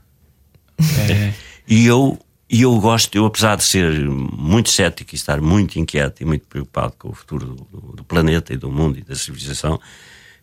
É. 1.08 1.32
E 1.68 1.86
eu, 1.86 2.18
e 2.48 2.62
eu 2.62 2.76
gosto, 2.80 3.14
eu 3.14 3.24
apesar 3.26 3.54
de 3.56 3.62
ser 3.62 3.92
muito 4.08 4.70
cético 4.70 5.14
e 5.14 5.16
estar 5.16 5.40
muito 5.40 5.78
inquieto 5.78 6.20
e 6.20 6.24
muito 6.24 6.44
preocupado 6.48 6.94
com 6.98 7.10
o 7.10 7.12
futuro 7.14 7.46
do, 7.46 7.54
do- 7.70 7.92
do 7.96 8.02
planeta 8.04 8.52
e 8.52 8.56
do 8.56 8.72
mundo 8.72 8.98
e 8.98 9.02
da 9.02 9.14
civilização, 9.14 9.80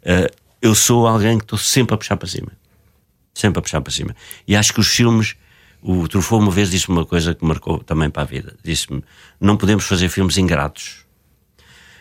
eh, 0.03 0.31
eu 0.61 0.73
sou 0.75 1.07
alguém 1.07 1.37
que 1.37 1.43
estou 1.43 1.59
sempre 1.59 1.95
a 1.95 1.97
puxar 1.97 2.17
para 2.17 2.27
cima. 2.27 2.51
Sempre 3.33 3.59
a 3.59 3.61
puxar 3.61 3.81
para 3.81 3.91
cima. 3.91 4.15
E 4.47 4.55
acho 4.55 4.73
que 4.73 4.79
os 4.79 4.87
filmes. 4.87 5.35
O 5.79 6.07
Truffaut 6.07 6.43
uma 6.43 6.51
vez 6.51 6.71
disse-me 6.71 6.97
uma 6.97 7.05
coisa 7.05 7.35
que 7.35 7.45
marcou 7.45 7.79
também 7.83 8.09
para 8.09 8.23
a 8.23 8.25
vida. 8.25 8.55
Disse-me: 8.63 9.03
não 9.39 9.55
podemos 9.55 9.85
fazer 9.85 10.09
filmes 10.09 10.37
ingratos. 10.37 11.05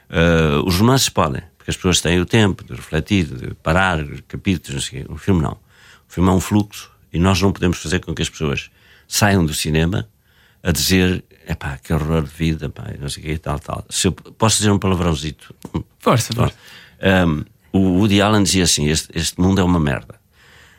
Eh, 0.08 0.62
os 0.64 0.78
romances 0.78 1.08
podem, 1.08 1.42
porque 1.58 1.70
as 1.70 1.76
pessoas 1.76 2.00
têm 2.00 2.20
o 2.20 2.26
tempo 2.26 2.64
de 2.64 2.74
refletir, 2.74 3.26
de 3.26 3.54
parar, 3.54 4.04
capítulos, 4.28 4.74
não 4.74 4.80
sei 4.80 5.02
o 5.02 5.04
quê. 5.04 5.12
O 5.12 5.16
filme 5.16 5.42
não. 5.42 5.58
O 6.08 6.12
filme 6.12 6.30
é 6.30 6.32
um 6.32 6.40
fluxo 6.40 6.90
e 7.12 7.18
nós 7.18 7.40
não 7.40 7.52
podemos 7.52 7.78
fazer 7.78 8.00
com 8.00 8.14
que 8.14 8.22
as 8.22 8.30
pessoas 8.30 8.70
saiam 9.06 9.44
do 9.44 9.52
cinema 9.52 10.08
a 10.62 10.72
dizer: 10.72 11.24
epá, 11.46 11.78
que 11.78 11.92
horror 11.92 12.22
de 12.22 12.30
vida, 12.30 12.68
pá, 12.68 12.84
não 12.98 13.08
sei 13.08 13.22
o 13.22 13.26
quê, 13.26 13.38
tal, 13.38 13.58
tal. 13.58 13.84
Se 13.90 14.08
eu 14.08 14.12
posso 14.12 14.58
dizer 14.58 14.70
um 14.70 14.78
palavrãozito. 14.78 15.54
Força, 15.98 16.32
força. 16.32 16.56
Um, 17.26 17.44
o 17.76 17.98
Woody 17.98 18.20
Allen 18.20 18.42
dizia 18.42 18.64
assim: 18.64 18.88
este, 18.88 19.08
este 19.14 19.40
mundo 19.40 19.60
é 19.60 19.64
uma 19.64 19.80
merda, 19.80 20.16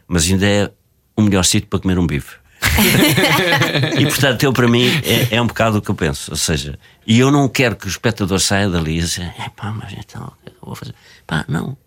mas 0.08 0.26
ainda 0.26 0.46
é 0.46 0.72
o 1.16 1.22
melhor 1.22 1.44
sítio 1.44 1.70
para 1.70 1.80
comer 1.80 2.00
um 2.00 2.08
bife. 2.08 2.36
e 4.00 4.06
portanto, 4.06 4.44
eu 4.44 4.52
para 4.52 4.68
mim 4.68 4.88
é, 5.04 5.36
é 5.36 5.42
um 5.42 5.48
bocado 5.48 5.78
o 5.78 5.82
que 5.82 5.90
eu 5.90 5.96
penso. 5.96 6.32
Ou 6.32 6.38
seja, 6.38 6.78
e 7.06 7.20
eu 7.20 7.32
não 7.32 7.48
quero 7.48 7.76
que 7.76 7.86
o 7.86 7.90
espectador 7.90 8.40
saia 8.40 8.70
dali 8.70 9.00
e 9.00 9.02
diga: 9.02 9.34
é 9.38 9.50
pá, 9.56 9.72
mas 9.72 9.94
então, 9.94 10.32
é 10.46 10.50
eu 10.50 10.56
vou 10.62 10.76
fazer? 10.76 10.96
Pá, 11.26 11.46
não. 11.48 11.78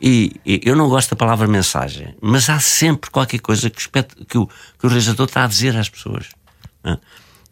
E, 0.00 0.40
e 0.46 0.60
eu 0.64 0.74
não 0.74 0.88
gosto 0.88 1.10
da 1.10 1.16
palavra 1.16 1.46
mensagem, 1.46 2.14
mas 2.22 2.48
há 2.48 2.58
sempre 2.58 3.10
qualquer 3.10 3.40
coisa 3.40 3.68
que 3.68 3.86
que 4.26 4.38
o, 4.38 4.46
que 4.46 4.86
o 4.86 4.88
realizador 4.88 5.26
está 5.26 5.44
a 5.44 5.46
dizer 5.46 5.76
às 5.76 5.88
pessoas. 5.88 6.28
não 6.82 6.92
é? 6.94 6.98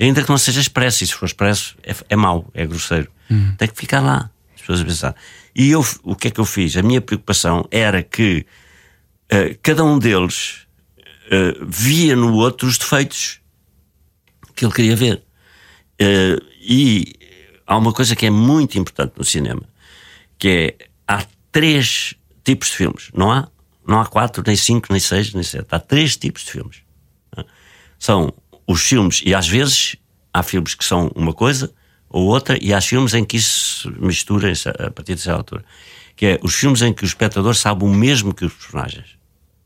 Ainda 0.01 0.23
que 0.23 0.31
não 0.31 0.39
seja 0.39 0.61
expresso, 0.61 1.03
e 1.03 1.07
se 1.07 1.15
for 1.15 1.27
expresso 1.27 1.77
é, 1.83 1.95
é 2.09 2.17
mau, 2.17 2.49
é 2.55 2.65
grosseiro. 2.65 3.11
Tem 3.59 3.69
que 3.69 3.77
ficar 3.77 4.01
lá, 4.01 4.31
as 4.55 4.61
pessoas 4.61 4.81
a 4.81 4.85
pensar. 4.85 5.15
E 5.59 5.71
eu, 5.71 5.85
o 6.05 6.15
que 6.15 6.29
é 6.29 6.31
que 6.31 6.39
eu 6.39 6.45
fiz? 6.45 6.77
A 6.77 6.83
minha 6.85 7.01
preocupação 7.01 7.67
era 7.73 8.01
que 8.01 8.47
eh, 9.29 9.57
cada 9.61 9.83
um 9.83 9.99
deles 9.99 10.69
eh, 11.33 11.57
via 11.67 12.15
no 12.15 12.33
outro 12.35 12.69
os 12.69 12.79
defeitos 12.79 13.41
que 14.55 14.65
ele 14.65 14.73
queria 14.73 14.95
ver. 14.95 15.21
Eh, 15.99 16.39
e 16.61 17.13
há 17.67 17.77
uma 17.77 17.93
coisa 17.93 18.15
que 18.15 18.25
é 18.25 18.31
muito 18.31 18.79
importante 18.79 19.15
no 19.17 19.25
cinema, 19.25 19.69
que 20.39 20.77
é 20.79 20.89
há 21.09 21.27
três 21.51 22.15
tipos 22.45 22.69
de 22.69 22.77
filmes. 22.77 23.11
Não 23.13 23.33
há, 23.33 23.49
não 23.85 24.01
há 24.01 24.07
quatro, 24.07 24.45
nem 24.47 24.55
cinco, 24.55 24.87
nem 24.91 25.01
seis, 25.01 25.35
nem 25.35 25.43
sete. 25.43 25.67
Há 25.73 25.81
três 25.81 26.17
tipos 26.17 26.45
de 26.45 26.53
filmes. 26.53 26.83
São 27.99 28.33
os 28.65 28.81
filmes, 28.81 29.23
e 29.27 29.35
às 29.35 29.49
vezes 29.49 29.97
há 30.33 30.41
filmes 30.45 30.77
que 30.77 30.85
são 30.85 31.11
uma 31.17 31.35
coisa 31.35 31.75
ou 32.11 32.27
outra, 32.27 32.59
e 32.61 32.73
há 32.73 32.81
filmes 32.81 33.15
em 33.15 33.25
que 33.25 33.37
isso 33.37 33.93
mistura 33.99 34.53
a 34.79 34.91
partir 34.91 35.15
de 35.15 35.21
certa 35.21 35.39
altura. 35.39 35.65
Que 36.17 36.27
é 36.27 36.41
os 36.43 36.55
filmes 36.55 36.83
em 36.83 36.93
que 36.93 37.05
o 37.05 37.07
espectador 37.07 37.55
sabe 37.55 37.85
o 37.85 37.89
mesmo 37.89 38.35
que 38.35 38.45
os 38.45 38.53
personagens. 38.53 39.17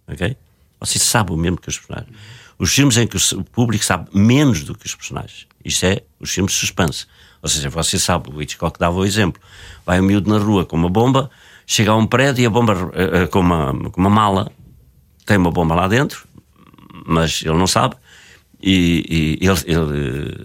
Ok? 0.09 0.37
Você 0.81 0.99
sabe 0.99 1.33
o 1.33 1.37
mesmo 1.37 1.59
que 1.59 1.69
os 1.69 1.79
personagens. 1.79 2.15
Os 2.59 2.75
filmes 2.75 2.97
em 2.97 3.07
que 3.07 3.17
o 3.17 3.45
público 3.45 3.85
sabe 3.85 4.09
menos 4.13 4.63
do 4.65 4.75
que 4.75 4.87
os 4.87 4.95
personagens. 4.95 5.47
Isto 5.65 5.87
é 5.87 6.03
os 6.21 6.31
filmes 6.31 6.53
de 6.53 6.59
suspense. 6.59 7.07
Ou 7.41 7.49
seja, 7.49 7.71
você 7.71 7.99
sabe, 7.99 8.31
o 8.31 8.43
Hitchcock 8.43 8.79
dava 8.79 8.97
o 8.97 9.05
exemplo. 9.05 9.41
Vai 9.85 10.01
um 10.01 10.05
miúdo 10.05 10.31
na 10.31 10.39
rua 10.39 10.65
com 10.65 10.77
uma 10.77 10.89
bomba, 10.89 11.31
chega 11.67 11.91
a 11.91 11.97
um 11.97 12.07
prédio 12.07 12.43
e 12.43 12.47
a 12.47 12.51
bomba 12.51 12.91
eh, 12.95 13.23
eh, 13.23 13.27
com, 13.27 13.41
uma, 13.41 13.73
com 13.91 14.01
uma 14.01 14.11
mala 14.11 14.53
tem 15.25 15.37
uma 15.37 15.51
bomba 15.51 15.75
lá 15.75 15.89
dentro, 15.89 16.27
mas 17.07 17.43
ele 17.43 17.57
não 17.57 17.67
sabe. 17.67 17.97
E, 18.63 19.39
e 19.41 19.47
ele, 19.47 19.59
ele, 19.67 20.37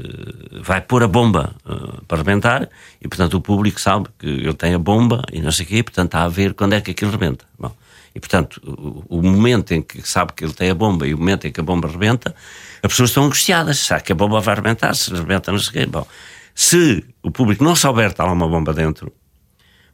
eh, 0.55 0.61
vai 0.63 0.81
pôr 0.81 1.03
a 1.03 1.07
bomba 1.07 1.53
eh, 1.69 2.01
para 2.07 2.17
rebentar, 2.17 2.67
e 2.99 3.07
portanto 3.07 3.35
o 3.35 3.41
público 3.41 3.79
sabe 3.79 4.09
que 4.17 4.25
ele 4.25 4.55
tem 4.55 4.73
a 4.73 4.79
bomba 4.79 5.21
e 5.31 5.39
não 5.39 5.51
sei 5.51 5.65
o 5.65 5.67
quê, 5.67 5.77
e 5.77 5.83
portanto 5.83 6.07
está 6.07 6.23
a 6.23 6.27
ver 6.27 6.55
quando 6.55 6.73
é 6.73 6.81
que 6.81 6.91
aquilo 6.91 7.11
rebenta. 7.11 7.45
Bom, 7.59 7.71
E 8.15 8.19
portanto, 8.19 8.59
o, 8.65 9.19
o, 9.19 9.21
momento 9.21 9.71
em 9.71 9.83
que 9.83 10.01
sabe 10.01 10.33
que 10.33 10.43
ele 10.43 10.53
tem 10.53 10.71
a 10.71 10.73
bomba 10.73 11.07
e 11.07 11.13
o 11.13 11.17
momento 11.19 11.45
em 11.45 11.51
que 11.51 11.59
a 11.59 11.63
bomba 11.63 11.87
rebenta, 11.87 12.35
as 12.81 12.91
pessoas 12.91 13.11
estão 13.11 13.25
angustiadas. 13.25 13.77
Sabe 13.77 14.01
que 14.01 14.11
a 14.11 14.15
bomba 14.15 14.39
vai 14.39 14.53
arrebentar, 14.53 14.95
se 14.95 15.13
rebenta, 15.13 15.51
não 15.51 15.59
sei 15.59 15.69
o 15.69 15.73
quê. 15.73 15.85
Bom, 15.85 16.07
se 16.55 17.05
o 17.21 17.29
público 17.29 17.63
não 17.63 17.75
souber 17.75 18.05
que 18.05 18.13
está 18.13 18.25
lá 18.25 18.31
uma 18.31 18.47
bomba 18.47 18.73
dentro, 18.73 19.13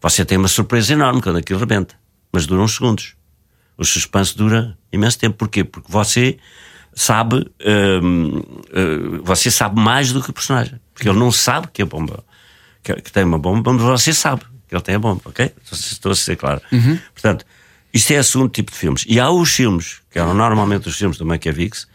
você 0.01 0.23
tem 0.23 0.37
uma 0.37 0.47
surpresa 0.47 0.93
enorme 0.93 1.21
quando 1.21 1.39
aquilo 1.39 1.59
rebenta. 1.59 1.95
Mas 2.31 2.45
dura 2.45 2.61
uns 2.61 2.75
segundos. 2.75 3.15
O 3.77 3.83
suspense 3.83 4.37
dura 4.37 4.77
imenso 4.91 5.19
tempo. 5.19 5.35
Porquê? 5.37 5.65
Porque 5.65 5.91
você 5.91 6.37
sabe, 6.95 7.49
hum, 7.65 8.41
hum, 8.75 9.21
você 9.23 9.49
sabe 9.49 9.79
mais 9.79 10.11
do 10.11 10.21
que 10.21 10.29
o 10.29 10.33
personagem. 10.33 10.79
Porque 10.93 11.09
ele 11.09 11.19
não 11.19 11.31
sabe 11.31 11.67
que 11.71 11.81
a 11.81 11.85
bomba, 11.85 12.23
que, 12.83 12.93
que, 12.95 13.11
tem 13.11 13.23
uma 13.23 13.39
bomba, 13.39 13.73
mas 13.73 13.81
você 13.81 14.13
sabe 14.13 14.43
que 14.67 14.75
ele 14.75 14.81
tem 14.81 14.95
a 14.95 14.99
bomba, 14.99 15.21
ok? 15.25 15.51
Estou 15.71 16.11
a 16.11 16.15
ser 16.15 16.35
claro. 16.35 16.61
Uhum. 16.71 16.99
Portanto, 17.13 17.45
isto 17.93 18.11
é 18.11 18.23
segundo 18.23 18.49
tipo 18.49 18.71
de 18.71 18.77
filmes. 18.77 19.05
E 19.07 19.19
há 19.19 19.29
os 19.29 19.53
filmes, 19.53 20.01
que 20.09 20.19
eram 20.19 20.33
normalmente 20.33 20.87
os 20.87 20.95
filmes 20.95 21.17
do 21.17 21.25
Mankiewicz, 21.25 21.87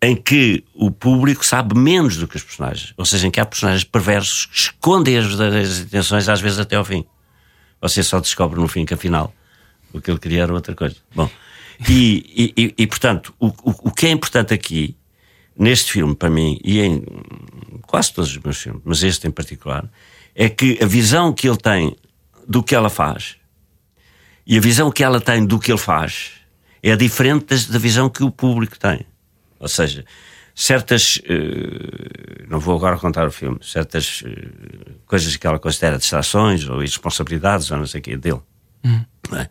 em 0.00 0.14
que 0.14 0.64
o 0.74 0.90
público 0.90 1.44
sabe 1.44 1.76
menos 1.78 2.16
do 2.16 2.28
que 2.28 2.36
os 2.36 2.42
personagens. 2.42 2.92
Ou 2.96 3.06
seja, 3.06 3.26
em 3.26 3.30
que 3.30 3.40
há 3.40 3.46
personagens 3.46 3.84
perversos 3.84 4.46
que 4.46 4.56
escondem 4.56 5.16
as 5.16 5.26
verdadeiras 5.26 5.78
intenções, 5.80 6.28
às 6.28 6.40
vezes 6.40 6.58
até 6.58 6.76
ao 6.76 6.84
fim. 6.84 7.06
Você 7.80 8.02
só 8.02 8.20
descobre 8.20 8.60
no 8.60 8.68
fim 8.68 8.84
que 8.84 8.94
afinal 8.94 9.34
o 9.92 10.00
que 10.00 10.10
ele 10.10 10.18
queria 10.18 10.42
era 10.42 10.52
outra 10.52 10.74
coisa. 10.74 10.96
Bom, 11.14 11.30
e, 11.88 12.52
e, 12.56 12.74
e, 12.78 12.86
portanto, 12.86 13.34
o, 13.38 13.48
o, 13.48 13.74
o, 13.84 13.90
que 13.90 14.06
é 14.06 14.10
importante 14.10 14.54
aqui, 14.54 14.96
neste 15.56 15.92
filme, 15.92 16.14
para 16.14 16.30
mim, 16.30 16.58
e 16.64 16.80
em 16.80 17.04
quase 17.82 18.12
todos 18.12 18.30
os 18.30 18.38
meus 18.38 18.58
filmes, 18.58 18.82
mas 18.84 19.02
este 19.02 19.26
em 19.26 19.30
particular, 19.30 19.88
é 20.34 20.48
que 20.48 20.78
a 20.82 20.86
visão 20.86 21.32
que 21.32 21.48
ele 21.48 21.56
tem 21.56 21.96
do 22.46 22.62
que 22.62 22.74
ela 22.74 22.90
faz 22.90 23.36
e 24.46 24.58
a 24.58 24.60
visão 24.60 24.90
que 24.90 25.02
ela 25.02 25.20
tem 25.20 25.44
do 25.44 25.58
que 25.58 25.70
ele 25.70 25.78
faz 25.78 26.32
é 26.82 26.94
diferente 26.96 27.46
da 27.70 27.78
visão 27.78 28.10
que 28.10 28.22
o 28.22 28.30
público 28.30 28.78
tem. 28.78 29.06
Ou 29.58 29.68
seja, 29.68 30.04
certas. 30.54 31.16
Uh, 31.16 32.44
não 32.48 32.60
vou 32.60 32.76
agora 32.76 32.98
contar 32.98 33.26
o 33.26 33.30
filme, 33.30 33.58
certas 33.62 34.20
uh, 34.22 34.26
coisas 35.06 35.34
que 35.36 35.46
ela 35.46 35.58
considera 35.58 35.96
distrações 35.96 36.68
ou 36.68 36.78
irresponsabilidades 36.78 37.70
ou 37.70 37.78
não 37.78 37.86
sei 37.86 38.00
o 38.00 38.02
quê 38.02 38.16
dele. 38.18 38.40
Hum. 38.84 39.02
É? 39.32 39.48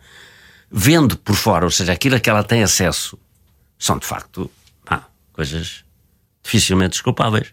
Vendo 0.70 1.16
por 1.16 1.36
fora, 1.36 1.64
ou 1.64 1.70
seja, 1.70 1.92
aquilo 1.92 2.16
a 2.16 2.20
que 2.20 2.28
ela 2.28 2.42
tem 2.42 2.62
acesso, 2.62 3.18
são 3.78 3.98
de 3.98 4.06
facto 4.06 4.50
ah, 4.86 5.02
coisas 5.32 5.84
dificilmente 6.42 6.92
desculpáveis. 6.92 7.52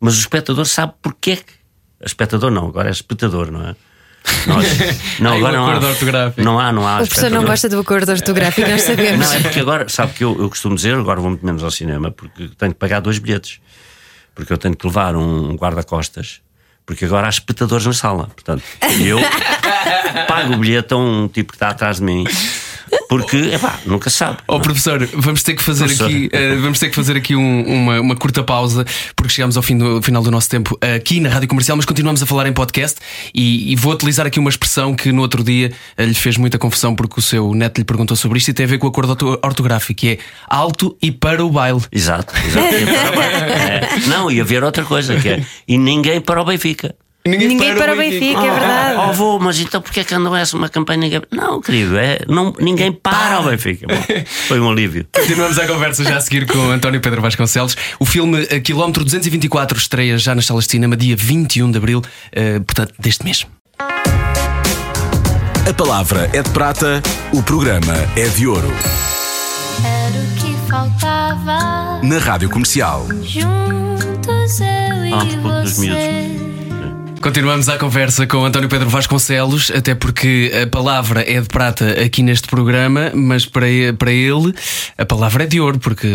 Mas 0.00 0.16
o 0.16 0.20
espectador 0.20 0.64
sabe 0.66 0.94
porque 1.00 1.36
que. 1.36 1.52
O 2.00 2.04
espectador 2.04 2.50
não, 2.50 2.66
agora 2.68 2.88
é 2.88 2.92
espectador, 2.92 3.50
não 3.50 3.68
é? 3.68 3.76
Nós, 4.46 4.66
não, 5.20 5.34
agora 5.36 5.56
não 5.56 5.66
há, 5.70 5.78
ortográfico. 5.78 6.42
não 6.42 6.58
há, 6.58 6.72
não 6.72 6.86
há. 6.86 6.96
O 6.96 7.06
professor 7.06 7.30
não 7.30 7.44
gosta 7.44 7.68
do 7.68 7.78
acordo 7.78 8.10
ortográfico, 8.10 8.68
nós 8.68 8.82
sabemos. 8.82 9.26
Não, 9.26 9.34
é 9.34 9.40
porque 9.40 9.60
agora, 9.60 9.88
sabe 9.88 10.12
que 10.14 10.24
eu, 10.24 10.36
eu 10.38 10.48
costumo 10.48 10.74
dizer, 10.74 10.94
agora 10.94 11.20
vou 11.20 11.30
muito 11.30 11.46
menos 11.46 11.62
ao 11.62 11.70
cinema, 11.70 12.10
porque 12.10 12.50
tenho 12.58 12.72
que 12.72 12.78
pagar 12.78 13.00
dois 13.00 13.18
bilhetes. 13.18 13.60
Porque 14.34 14.52
eu 14.52 14.58
tenho 14.58 14.76
que 14.76 14.86
levar 14.86 15.16
um 15.16 15.54
guarda-costas, 15.54 16.42
porque 16.86 17.04
agora 17.04 17.26
há 17.26 17.30
espectadores 17.30 17.84
na 17.84 17.92
sala. 17.92 18.28
Portanto, 18.28 18.62
eu 19.04 19.18
pago 20.28 20.54
o 20.54 20.58
bilhete 20.58 20.94
a 20.94 20.96
um 20.96 21.28
tipo 21.28 21.52
que 21.52 21.56
está 21.56 21.70
atrás 21.70 21.96
de 21.96 22.04
mim. 22.04 22.24
Porque, 23.08 23.36
epá, 23.36 23.78
nunca 23.86 24.10
sabe. 24.10 24.38
Oh, 24.46 24.60
professor, 24.60 25.06
vamos 25.14 25.42
ter 25.42 25.54
que 25.54 25.62
fazer 25.62 25.84
professor. 25.84 26.06
aqui, 26.06 26.26
uh, 26.26 26.60
vamos 26.60 26.78
ter 26.78 26.88
que 26.88 26.94
fazer 26.94 27.16
aqui 27.16 27.36
um, 27.36 27.62
uma, 27.62 28.00
uma 28.00 28.16
curta 28.16 28.42
pausa, 28.42 28.84
porque 29.14 29.32
chegamos 29.32 29.56
ao 29.56 29.62
fim 29.62 29.76
do, 29.76 30.02
final 30.02 30.22
do 30.22 30.30
nosso 30.30 30.48
tempo 30.48 30.78
aqui 30.80 31.20
na 31.20 31.28
Rádio 31.28 31.48
Comercial, 31.48 31.76
mas 31.76 31.86
continuamos 31.86 32.22
a 32.22 32.26
falar 32.26 32.46
em 32.46 32.52
podcast 32.52 32.98
e, 33.34 33.72
e 33.72 33.76
vou 33.76 33.92
utilizar 33.92 34.26
aqui 34.26 34.38
uma 34.38 34.50
expressão 34.50 34.94
que 34.94 35.12
no 35.12 35.22
outro 35.22 35.44
dia 35.44 35.72
uh, 35.98 36.02
lhe 36.02 36.14
fez 36.14 36.36
muita 36.36 36.58
confusão 36.58 36.94
porque 36.94 37.18
o 37.18 37.22
seu 37.22 37.54
neto 37.54 37.78
lhe 37.78 37.84
perguntou 37.84 38.16
sobre 38.16 38.38
isto 38.38 38.48
e 38.48 38.54
tem 38.54 38.64
a 38.64 38.68
ver 38.68 38.78
com 38.78 38.86
o 38.86 38.90
acordo 38.90 39.38
ortográfico, 39.42 40.00
que 40.00 40.08
é 40.08 40.18
alto 40.48 40.96
e 41.00 41.12
para 41.12 41.44
o 41.44 41.50
baile. 41.50 41.80
Exato, 41.92 42.34
exato. 42.44 42.66
é. 42.74 44.08
Não, 44.08 44.30
e 44.30 44.40
haver 44.40 44.64
outra 44.64 44.84
coisa 44.84 45.16
que 45.16 45.28
é 45.28 45.44
e 45.66 45.78
ninguém 45.78 46.20
para 46.20 46.40
o 46.40 46.44
Benfica. 46.44 46.94
Ninguém, 47.26 47.48
ninguém 47.48 47.74
para, 47.74 47.84
para 47.84 47.94
o 47.94 47.96
Benfica, 47.96 48.40
Benfica 48.40 48.40
é 48.42 48.50
verdade. 48.58 49.00
Oh, 49.08 49.12
vou, 49.12 49.38
mas 49.40 49.58
então 49.60 49.80
porquê 49.80 50.04
que 50.04 50.16
não 50.16 50.36
é 50.36 50.42
uma 50.54 50.68
campanha? 50.68 51.22
Não, 51.30 51.60
querido, 51.60 51.96
é, 51.98 52.20
não, 52.28 52.52
ninguém 52.58 52.92
para, 52.92 53.40
o 53.40 53.44
Benfica. 53.44 53.86
Bom, 53.86 54.24
foi 54.48 54.60
um 54.60 54.70
alívio. 54.70 55.06
Continuamos 55.14 55.58
a 55.58 55.66
conversa 55.66 56.04
já 56.04 56.16
a 56.16 56.20
seguir 56.20 56.46
com 56.46 56.58
António 56.70 57.00
Pedro 57.00 57.20
Vasconcelos. 57.22 57.76
O 57.98 58.06
filme 58.06 58.46
eh, 58.50 58.60
Quilómetro 58.60 59.04
224 59.04 59.78
estreia 59.78 60.18
já 60.18 60.34
nas 60.34 60.46
salas 60.46 60.64
de 60.66 60.70
cinema 60.72 60.96
dia 60.96 61.16
21 61.16 61.70
de 61.70 61.78
abril, 61.78 61.98
uh, 62.00 62.64
portanto, 62.64 62.94
deste 62.98 63.24
mês. 63.24 63.46
A 65.68 65.72
palavra 65.76 66.30
é 66.32 66.42
de 66.42 66.50
prata, 66.50 67.02
o 67.32 67.42
programa 67.42 67.94
é 68.16 68.28
de 68.28 68.46
ouro. 68.46 68.70
Era 69.84 70.16
o 70.16 70.26
que 70.40 70.70
faltava. 70.70 72.00
Na 72.02 72.18
rádio 72.18 72.48
comercial. 72.48 73.06
Juntos 73.22 74.60
eu 74.60 74.66
Ah, 75.18 75.24
e 75.24 75.36
dos 75.36 75.72
você. 75.72 75.80
miúdos. 75.80 76.55
Continuamos 77.26 77.68
a 77.68 77.76
conversa 77.76 78.24
com 78.24 78.44
António 78.44 78.68
Pedro 78.68 78.88
Vasconcelos, 78.88 79.72
até 79.72 79.96
porque 79.96 80.52
a 80.62 80.64
palavra 80.68 81.28
é 81.28 81.40
de 81.40 81.48
prata 81.48 82.00
aqui 82.00 82.22
neste 82.22 82.46
programa, 82.46 83.10
mas 83.12 83.44
para 83.44 83.66
ele, 83.68 83.92
para 83.94 84.12
ele 84.12 84.54
a 84.96 85.04
palavra 85.04 85.42
é 85.42 85.46
de 85.48 85.60
ouro, 85.60 85.76
porque 85.80 86.06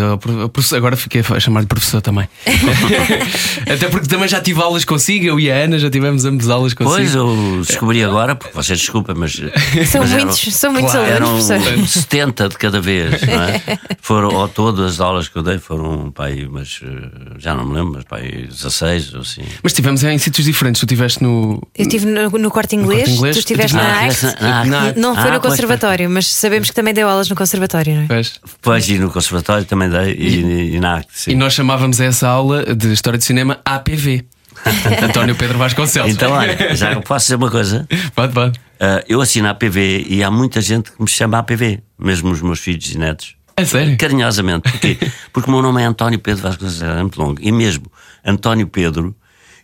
agora 0.73 0.95
fiquei 0.95 1.19
a 1.19 1.37
chamar-lhe 1.37 1.67
professor 1.67 2.01
também. 2.01 2.29
até 3.69 3.89
porque 3.89 4.07
também 4.07 4.29
já 4.29 4.39
tive 4.39 4.61
aulas 4.61 4.85
consigo, 4.85 5.25
eu 5.25 5.37
e 5.37 5.51
a 5.51 5.55
Ana 5.55 5.77
já 5.79 5.89
tivemos 5.89 6.23
ambas 6.23 6.49
aulas 6.49 6.73
consigo. 6.73 6.95
Pois, 6.95 7.13
eu 7.13 7.61
descobri 7.67 8.01
agora, 8.05 8.33
porque 8.33 8.55
vocês 8.55 8.79
desculpem, 8.79 9.13
mas. 9.13 9.33
São 9.33 10.03
mas 10.03 10.11
muitos, 10.11 10.41
eram, 10.41 10.51
são 10.53 10.71
muitos 10.71 10.91
claro, 10.93 11.25
alunos, 11.25 11.49
eram 11.49 11.63
professor. 11.63 11.87
70 11.87 12.49
de 12.49 12.57
cada 12.57 12.79
vez, 12.79 13.21
não 13.23 13.43
é? 13.43 13.61
Foram, 13.99 14.29
ou 14.29 14.47
todas 14.47 14.93
as 14.93 14.99
aulas 15.01 15.27
que 15.27 15.35
eu 15.35 15.43
dei 15.43 15.57
foram, 15.59 16.09
pai, 16.09 16.47
mas 16.49 16.79
eh, 16.83 17.37
já 17.37 17.53
não 17.53 17.65
me 17.65 17.75
lembro, 17.75 17.93
mas 17.95 18.03
pai, 18.05 18.47
16 18.49 19.13
ou 19.13 19.21
assim. 19.21 19.43
Mas 19.61 19.73
estivemos 19.73 20.03
em 20.03 20.17
sítios 20.17 20.45
diferentes, 20.45 20.79
tu 20.79 20.87
estiveste 21.05 21.23
no. 21.23 21.61
Eu 21.75 21.81
estive 21.83 22.05
no, 22.05 22.29
no 22.29 22.51
corte 22.51 22.75
inglês, 22.75 23.03
Corte 23.03 23.13
Inglês, 23.17 23.35
tu 23.35 23.39
estiveste 23.39 23.75
eu 23.77 23.83
na 23.83 23.89
tive 24.09 24.27
arte. 24.27 24.41
na- 24.41 24.65
na 24.65 24.81
arte. 24.81 24.99
Não 24.99 25.15
foi 25.15 25.23
Ah, 25.29 25.33
no 25.33 25.39
pois, 25.41 25.53
conservatório, 25.53 26.09
mas 26.09 26.27
sabemos 26.27 26.69
que 26.69 26.75
também 26.75 26.93
deu 26.93 27.07
aulas 27.09 27.29
no 27.29 27.35
conservatório, 27.35 27.95
não 27.95 28.01
é? 28.03 28.07
Pois. 28.07 28.39
Pois, 28.61 28.89
e 28.89 28.97
no 28.97 29.11
conservatório 29.11 29.65
também 29.65 29.89
dei, 29.89 30.13
e, 30.13 30.75
e 30.75 30.79
na 30.79 30.95
arte, 30.95 31.09
sim. 31.13 31.31
E 31.31 31.35
nós 31.35 31.53
chamávamos 31.53 31.99
essa 31.99 32.27
aula 32.27 32.75
de 32.75 32.91
História 32.93 33.17
de 33.17 33.25
Cinema 33.25 33.59
APV. 33.65 34.25
António 35.03 35.35
Pedro 35.35 35.57
Vasconcelos. 35.57 36.11
Então, 36.11 36.31
olha, 36.33 36.75
já 36.75 36.99
posso 37.01 37.25
dizer 37.25 37.35
uma 37.35 37.49
coisa? 37.49 37.87
Pode, 38.13 38.33
pode. 38.33 38.59
Ah, 38.79 39.03
eu 39.07 39.19
assino 39.21 39.47
a 39.47 39.51
APV 39.51 40.05
e 40.07 40.23
há 40.23 40.29
muita 40.29 40.61
gente 40.61 40.91
que 40.91 41.01
me 41.01 41.07
chama 41.07 41.39
APV, 41.39 41.79
mesmo 41.97 42.29
os 42.31 42.41
meus 42.41 42.59
filhos 42.59 42.93
e 42.93 42.97
netos. 42.97 43.35
É 43.57 43.65
sério? 43.65 43.97
Carinhosamente. 43.97 44.69
Porquê? 44.69 44.97
Porque 45.33 45.49
o 45.49 45.53
meu 45.53 45.61
nome 45.61 45.81
é 45.81 45.85
António 45.85 46.19
Pedro 46.19 46.43
Vasconcelos, 46.43 46.81
é 46.97 47.01
muito 47.01 47.19
longo. 47.21 47.39
E 47.41 47.51
mesmo 47.51 47.85
António 48.25 48.67
Pedro, 48.67 49.15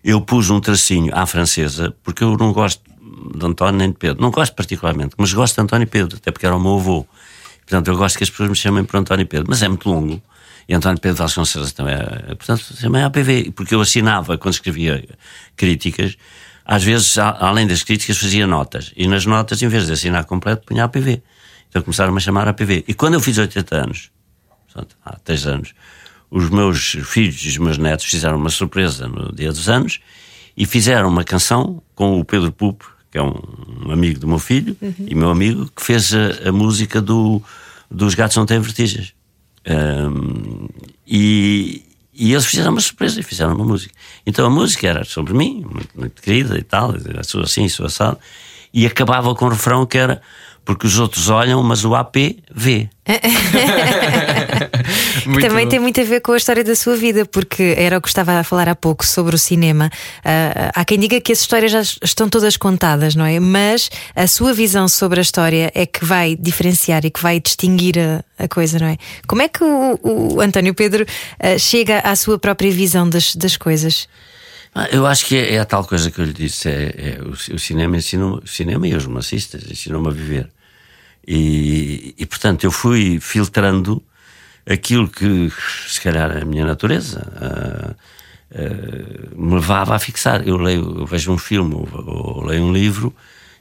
eu 0.03 0.21
pus 0.21 0.49
um 0.49 0.59
tracinho 0.59 1.13
à 1.15 1.25
francesa, 1.25 1.95
porque 2.03 2.23
eu 2.23 2.37
não 2.37 2.53
gosto 2.53 2.81
de 3.35 3.45
António 3.45 3.77
nem 3.77 3.91
de 3.91 3.97
Pedro. 3.97 4.21
Não 4.21 4.31
gosto 4.31 4.53
particularmente, 4.53 5.15
mas 5.17 5.33
gosto 5.33 5.55
de 5.55 5.61
António 5.61 5.87
Pedro, 5.87 6.17
até 6.17 6.31
porque 6.31 6.45
era 6.45 6.55
o 6.55 6.59
meu 6.59 6.75
avô. 6.75 7.05
Portanto, 7.59 7.87
eu 7.89 7.97
gosto 7.97 8.17
que 8.17 8.23
as 8.23 8.29
pessoas 8.29 8.49
me 8.49 8.55
chamem 8.55 8.83
por 8.83 8.97
António 8.97 9.25
Pedro, 9.25 9.47
mas 9.49 9.61
é 9.61 9.67
muito 9.67 9.89
longo. 9.89 10.21
E 10.67 10.73
António 10.73 10.99
Pedro 10.99 11.17
Vasconcelos 11.17 11.71
também 11.71 11.95
é, 11.95 12.35
portanto, 12.35 12.63
chamei 12.79 13.01
APV, 13.01 13.51
porque 13.51 13.73
eu 13.73 13.81
assinava 13.81 14.37
quando 14.37 14.53
escrevia 14.53 15.03
críticas, 15.55 16.17
às 16.65 16.83
vezes, 16.83 17.17
além 17.17 17.65
das 17.65 17.83
críticas, 17.83 18.17
fazia 18.17 18.45
notas. 18.45 18.91
E 18.95 19.07
nas 19.07 19.25
notas, 19.25 19.61
em 19.61 19.69
vez 19.69 19.87
de 19.87 19.93
assinar 19.93 20.25
completo, 20.25 20.65
punha 20.65 20.83
APV. 20.83 21.23
Então 21.69 21.81
começaram-me 21.81 22.17
a 22.17 22.19
chamar 22.19 22.47
APV. 22.49 22.83
E 22.87 22.93
quando 22.93 23.13
eu 23.13 23.21
fiz 23.21 23.37
80 23.37 23.75
anos, 23.75 24.11
portanto, 24.65 24.97
há 25.05 25.17
3 25.17 25.47
anos, 25.47 25.73
os 26.29 26.49
meus 26.49 26.97
filhos 27.05 27.41
e 27.43 27.47
os 27.49 27.57
meus 27.57 27.77
netos 27.77 28.05
fizeram 28.05 28.37
uma 28.37 28.49
surpresa 28.49 29.07
no 29.07 29.33
dia 29.33 29.49
dos 29.49 29.69
anos 29.69 29.99
e 30.55 30.65
fizeram 30.65 31.07
uma 31.07 31.23
canção 31.23 31.81
com 31.95 32.19
o 32.19 32.25
Pedro 32.25 32.51
Pupo, 32.51 32.91
que 33.11 33.17
é 33.17 33.21
um, 33.21 33.39
um 33.85 33.91
amigo 33.91 34.19
do 34.19 34.27
meu 34.27 34.39
filho 34.39 34.75
e 34.99 35.15
meu 35.15 35.29
amigo, 35.29 35.69
que 35.75 35.81
fez 35.81 36.13
a, 36.13 36.49
a 36.49 36.51
música 36.51 37.01
do, 37.01 37.41
dos 37.89 38.15
Gatos 38.15 38.35
Não 38.35 38.45
Têm 38.45 38.59
Vertigens. 38.59 39.13
Ahm, 39.65 40.67
e, 41.05 41.83
e 42.13 42.31
eles 42.33 42.45
fizeram 42.45 42.71
uma 42.71 42.81
surpresa 42.81 43.19
e 43.19 43.23
fizeram 43.23 43.53
uma 43.55 43.65
música. 43.65 43.93
Então 44.25 44.45
a 44.45 44.49
música 44.49 44.87
era 44.87 45.03
sobre 45.03 45.33
mim, 45.33 45.65
muito, 45.69 45.89
muito 45.95 46.21
querida 46.21 46.57
e 46.57 46.63
tal, 46.63 46.93
sou 47.23 47.43
assim, 47.43 47.69
sou 47.69 47.85
assado, 47.85 48.17
e 48.73 48.85
acabava 48.85 49.33
com 49.35 49.45
o 49.45 49.49
refrão 49.49 49.85
que 49.85 49.97
era 49.97 50.21
porque 50.67 50.85
os 50.85 50.99
outros 50.99 51.29
olham, 51.29 51.63
mas 51.63 51.85
o 51.85 51.95
AP 51.95 52.17
vê. 52.53 52.89
Muito 55.27 55.45
Também 55.45 55.65
bom. 55.65 55.69
tem 55.71 55.79
muito 55.79 55.99
a 55.99 56.03
ver 56.05 56.21
com 56.21 56.31
a 56.31 56.37
história 56.37 56.63
da 56.63 56.73
sua 56.73 56.95
vida, 56.95 57.25
porque 57.25 57.75
era 57.77 57.97
o 57.97 58.01
que 58.01 58.07
estava 58.07 58.39
a 58.39 58.43
falar 58.45 58.69
há 58.69 58.75
pouco 58.75 59.05
sobre 59.05 59.35
o 59.35 59.37
cinema. 59.37 59.89
Ah, 60.23 60.71
há 60.73 60.85
quem 60.85 60.97
diga 60.97 61.19
que 61.19 61.33
as 61.33 61.41
histórias 61.41 61.69
já 61.69 61.81
estão 61.81 62.29
todas 62.29 62.55
contadas, 62.55 63.13
não 63.13 63.25
é? 63.25 63.37
Mas 63.37 63.89
a 64.15 64.25
sua 64.25 64.53
visão 64.53 64.87
sobre 64.87 65.19
a 65.19 65.21
história 65.21 65.69
é 65.75 65.85
que 65.85 66.05
vai 66.05 66.35
diferenciar 66.35 67.05
e 67.05 67.11
que 67.11 67.21
vai 67.21 67.41
distinguir 67.41 67.99
a, 67.99 68.23
a 68.41 68.47
coisa, 68.47 68.79
não 68.79 68.87
é? 68.87 68.97
Como 69.27 69.41
é 69.41 69.49
que 69.49 69.61
o, 69.63 69.99
o 70.01 70.39
António 70.41 70.73
Pedro 70.73 71.05
ah, 71.39 71.57
chega 71.57 71.99
à 71.99 72.15
sua 72.15 72.39
própria 72.39 72.71
visão 72.71 73.09
das, 73.09 73.35
das 73.35 73.57
coisas? 73.57 74.07
Ah, 74.73 74.87
Eu 74.91 75.05
acho 75.05 75.25
que 75.25 75.35
é, 75.35 75.55
é 75.55 75.59
a 75.59 75.65
tal 75.65 75.83
coisa 75.83 76.09
que 76.09 76.19
eu 76.19 76.25
lhe 76.25 76.33
disse: 76.33 76.69
é, 76.69 77.17
é 77.19 77.21
o, 77.21 77.31
o 77.55 77.59
cinema 77.59 77.97
ensina 77.97 78.25
o 78.27 78.47
cinema 78.47 78.87
e 78.87 78.95
os 78.95 79.03
romancistas 79.03 79.63
ensinam-me 79.69 80.07
a 80.07 80.11
viver. 80.11 80.49
E, 81.27 82.15
e, 82.17 82.25
portanto 82.25 82.63
eu 82.63 82.71
fui 82.71 83.19
filtrando 83.19 84.01
aquilo 84.67 85.07
que 85.07 85.51
se 85.87 86.01
calhar 86.01 86.35
a 86.35 86.45
minha 86.45 86.65
natureza 86.65 87.25
uh, 87.41 87.95
uh, 88.51 89.41
me 89.41 89.55
levava 89.55 89.95
a 89.95 89.99
fixar. 89.99 90.45
Eu 90.47 90.57
leio, 90.57 90.99
eu 90.99 91.05
vejo 91.05 91.31
um 91.31 91.37
filme 91.37 91.73
ou, 91.73 91.87
ou, 92.05 92.45
leio 92.45 92.63
um 92.63 92.73
livro 92.73 93.15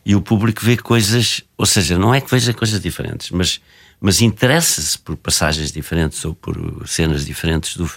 e 0.04 0.14
o 0.14 0.20
público 0.20 0.64
vê 0.64 0.76
coisas, 0.76 1.42
ou 1.56 1.66
seja, 1.66 1.98
não 1.98 2.14
é 2.14 2.20
que 2.20 2.30
veja 2.30 2.52
coisas 2.52 2.80
diferentes, 2.80 3.30
mas, 3.30 3.60
mas 4.00 4.20
interessa-se 4.20 4.98
por 4.98 5.16
passagens 5.16 5.70
diferentes 5.70 6.24
ou 6.24 6.34
por 6.34 6.56
cenas 6.86 7.24
diferentes 7.24 7.76
do, 7.76 7.88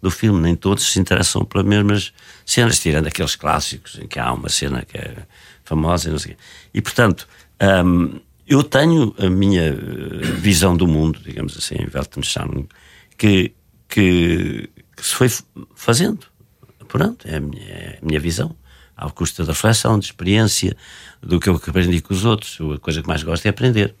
do 0.00 0.10
filme. 0.10 0.40
Nem 0.40 0.56
todos 0.56 0.90
se 0.90 0.98
interessam 0.98 1.44
pelas 1.44 1.66
mesmas 1.66 2.12
cenas, 2.46 2.78
tirando 2.78 3.08
aqueles 3.08 3.36
clássicos 3.36 3.98
em 3.98 4.06
que 4.06 4.18
há 4.18 4.32
uma 4.32 4.48
cena 4.48 4.84
que 4.84 4.96
é 4.96 5.16
famosa 5.64 6.08
e 6.08 6.12
não 6.12 6.18
sei 6.18 6.32
o 6.32 6.36
quê. 6.36 6.42
E 6.74 6.80
portanto. 6.80 7.28
Um, 7.60 8.20
eu 8.48 8.62
tenho 8.62 9.14
a 9.18 9.28
minha 9.28 9.62
eh, 9.62 9.76
visão 10.38 10.74
do 10.74 10.86
mundo, 10.86 11.20
digamos 11.22 11.56
assim, 11.56 11.76
Weltanschauung, 11.94 12.66
que, 13.18 13.52
que, 13.86 14.70
que 14.96 15.06
se 15.06 15.14
foi 15.14 15.28
fazendo. 15.74 16.26
Pronto, 16.88 17.28
é 17.28 17.36
a 17.36 17.40
minha, 17.40 17.62
é 17.62 17.98
a 18.02 18.06
minha 18.06 18.18
visão. 18.18 18.56
Ao 18.96 19.10
custo 19.10 19.44
da 19.44 19.52
reflexão, 19.52 19.98
de 19.98 20.06
experiência, 20.06 20.74
do 21.22 21.38
que 21.38 21.48
eu 21.48 21.54
aprendi 21.54 22.00
com 22.00 22.14
os 22.14 22.24
outros. 22.24 22.58
A 22.74 22.78
coisa 22.78 23.02
que 23.02 23.06
mais 23.06 23.22
gosto 23.22 23.44
é 23.44 23.50
aprender. 23.50 23.94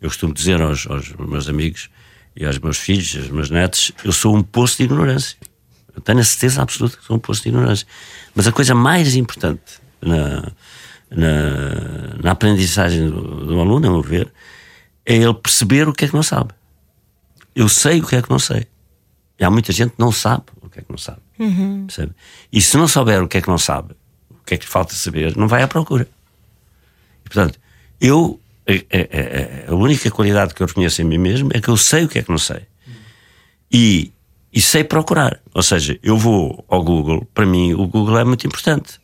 Eu 0.00 0.08
costumo 0.08 0.32
dizer 0.32 0.62
aos, 0.62 0.86
aos 0.86 1.12
meus 1.14 1.48
amigos 1.48 1.90
e 2.36 2.46
aos 2.46 2.58
meus 2.60 2.78
filhos, 2.78 3.16
aos 3.16 3.30
meus 3.30 3.50
netos, 3.50 3.90
eu 4.04 4.12
sou 4.12 4.34
um 4.34 4.42
poço 4.42 4.76
de 4.76 4.84
ignorância. 4.84 5.36
Eu 5.94 6.00
tenho 6.00 6.20
a 6.20 6.24
certeza 6.24 6.62
absoluta 6.62 6.96
que 6.96 7.04
sou 7.04 7.16
um 7.16 7.18
poço 7.18 7.42
de 7.42 7.48
ignorância. 7.48 7.86
Mas 8.32 8.46
a 8.46 8.52
coisa 8.52 8.76
mais 8.76 9.16
importante 9.16 9.80
na, 10.00 10.52
na, 11.10 12.16
na 12.22 12.30
aprendizagem 12.32 13.08
do, 13.08 13.46
do, 13.46 13.60
aluno, 13.60 13.86
a 13.86 13.90
meu 13.90 14.02
ver, 14.02 14.32
é 15.04 15.14
ele 15.16 15.34
perceber 15.34 15.88
o 15.88 15.92
que 15.92 16.04
é 16.04 16.08
que 16.08 16.14
não 16.14 16.22
sabe. 16.22 16.52
Eu 17.54 17.68
sei 17.68 18.00
o 18.00 18.06
que 18.06 18.16
é 18.16 18.22
que 18.22 18.30
não 18.30 18.38
sei. 18.38 18.66
E 19.38 19.44
há 19.44 19.50
muita 19.50 19.72
gente 19.72 19.92
que 19.92 20.00
não 20.00 20.12
sabe 20.12 20.44
o 20.62 20.68
que 20.68 20.80
é 20.80 20.82
que 20.82 20.90
não 20.90 20.98
sabe. 20.98 21.20
Uhum. 21.38 21.86
Percebe? 21.86 22.12
E 22.52 22.60
se 22.60 22.76
não 22.76 22.86
souber 22.86 23.22
o 23.22 23.28
que 23.28 23.38
é 23.38 23.40
que 23.40 23.48
não 23.48 23.58
sabe, 23.58 23.94
o 24.30 24.44
que 24.44 24.54
é 24.54 24.58
que 24.58 24.66
falta 24.66 24.94
saber, 24.94 25.36
não 25.36 25.48
vai 25.48 25.62
à 25.62 25.68
procura. 25.68 26.08
E, 27.24 27.28
portanto, 27.28 27.58
eu. 28.00 28.40
A, 28.66 28.72
a, 28.72 29.70
a, 29.70 29.72
a 29.72 29.74
única 29.74 30.10
qualidade 30.10 30.52
que 30.52 30.62
eu 30.62 30.66
reconheço 30.66 31.00
em 31.00 31.04
mim 31.06 31.16
mesmo 31.16 31.48
é 31.54 31.60
que 31.60 31.68
eu 31.70 31.76
sei 31.78 32.04
o 32.04 32.08
que 32.08 32.18
é 32.18 32.22
que 32.22 32.28
não 32.28 32.36
sei. 32.36 32.66
E, 33.72 34.12
e 34.52 34.60
sei 34.60 34.84
procurar. 34.84 35.40
Ou 35.54 35.62
seja, 35.62 35.98
eu 36.02 36.18
vou 36.18 36.62
ao 36.68 36.84
Google, 36.84 37.26
para 37.32 37.46
mim 37.46 37.72
o 37.72 37.86
Google 37.86 38.18
é 38.18 38.24
muito 38.24 38.46
importante 38.46 39.00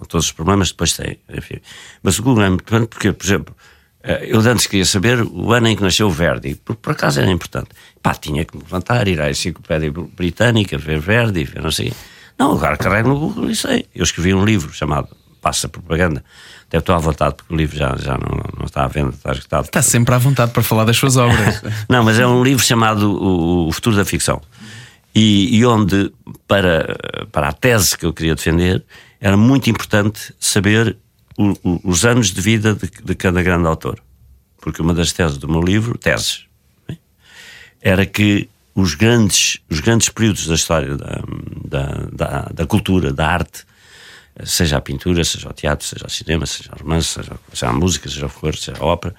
com 0.00 0.06
todos 0.06 0.26
os 0.26 0.32
problemas 0.32 0.68
que 0.68 0.74
depois 0.74 0.94
tem. 0.94 1.18
Enfim. 1.28 1.60
Mas 2.02 2.18
o 2.18 2.22
Google 2.22 2.44
é 2.44 2.48
importante 2.48 2.88
porque, 2.88 3.12
por 3.12 3.24
exemplo, 3.24 3.54
eh, 4.02 4.28
eu 4.30 4.40
antes 4.40 4.66
queria 4.66 4.86
saber 4.86 5.20
o 5.22 5.52
ano 5.52 5.68
em 5.68 5.76
que 5.76 5.82
nasceu 5.82 6.06
o 6.06 6.10
Verdi, 6.10 6.54
porque 6.64 6.80
por 6.80 6.92
acaso 6.92 7.20
era 7.20 7.30
importante. 7.30 7.68
Pá, 8.02 8.14
tinha 8.14 8.44
que 8.44 8.56
me 8.56 8.62
levantar, 8.62 9.06
ir 9.06 9.20
à 9.20 9.30
enciclopédia 9.30 9.92
britânica, 10.16 10.78
ver 10.78 10.98
Verdi, 10.98 11.44
ver 11.44 11.62
não 11.62 11.70
sei. 11.70 11.92
Não, 12.38 12.52
agora 12.52 12.78
carrego 12.78 13.10
no 13.10 13.18
Google 13.18 13.50
e 13.50 13.54
sei. 13.54 13.86
Eu 13.94 14.02
escrevi 14.02 14.32
um 14.32 14.42
livro 14.42 14.72
chamado 14.72 15.08
Passa 15.42 15.68
Propaganda. 15.68 16.24
Deve 16.70 16.82
estar 16.82 16.94
à 16.94 16.98
vontade, 16.98 17.34
porque 17.34 17.52
o 17.52 17.56
livro 17.56 17.76
já, 17.76 17.94
já 17.98 18.12
não, 18.16 18.42
não 18.58 18.64
está 18.64 18.84
à 18.84 18.88
venda, 18.88 19.10
está 19.10 19.32
esgotado. 19.32 19.64
Está 19.66 19.82
sempre 19.82 20.14
à 20.14 20.18
vontade 20.18 20.52
para 20.52 20.62
falar 20.62 20.84
das 20.84 20.96
suas 20.96 21.18
obras. 21.18 21.62
não, 21.88 22.02
mas 22.02 22.18
é 22.18 22.26
um 22.26 22.42
livro 22.42 22.64
chamado 22.64 23.12
O, 23.12 23.68
o 23.68 23.72
Futuro 23.72 23.96
da 23.96 24.04
Ficção. 24.04 24.40
E, 25.14 25.58
e 25.58 25.66
onde, 25.66 26.10
para, 26.46 26.96
para 27.32 27.48
a 27.48 27.52
tese 27.52 27.98
que 27.98 28.06
eu 28.06 28.12
queria 28.12 28.34
defender, 28.34 28.82
era 29.20 29.36
muito 29.36 29.68
importante 29.68 30.34
saber 30.40 30.96
o, 31.36 31.50
o, 31.62 31.80
os 31.84 32.04
anos 32.04 32.30
de 32.30 32.40
vida 32.40 32.74
de, 32.74 32.90
de, 33.04 33.14
cada 33.14 33.42
grande 33.42 33.66
autor. 33.66 34.02
Porque 34.60 34.80
uma 34.80 34.94
das 34.94 35.12
teses 35.12 35.36
do 35.36 35.48
meu 35.48 35.60
livro, 35.60 35.98
teses, 35.98 36.46
era 37.80 38.06
que 38.06 38.48
os 38.74 38.94
grandes, 38.94 39.58
os 39.70 39.80
grandes 39.80 40.08
períodos 40.08 40.46
da 40.46 40.54
história 40.54 40.96
da, 40.96 41.22
da, 41.64 41.86
da, 42.12 42.42
da, 42.52 42.66
cultura, 42.66 43.12
da 43.12 43.26
arte, 43.26 43.64
seja 44.44 44.78
a 44.78 44.80
pintura, 44.80 45.24
seja 45.24 45.48
o 45.48 45.52
teatro, 45.52 45.86
seja 45.86 46.06
o 46.06 46.10
cinema, 46.10 46.46
seja 46.46 46.70
o 46.74 46.82
romance, 46.82 47.08
seja, 47.08 47.32
seja 47.52 47.68
a 47.68 47.72
música, 47.72 48.08
seja 48.08 48.26
o 48.26 48.28
folclore, 48.28 48.56
seja 48.56 48.78
a 48.78 48.84
ópera, 48.84 49.14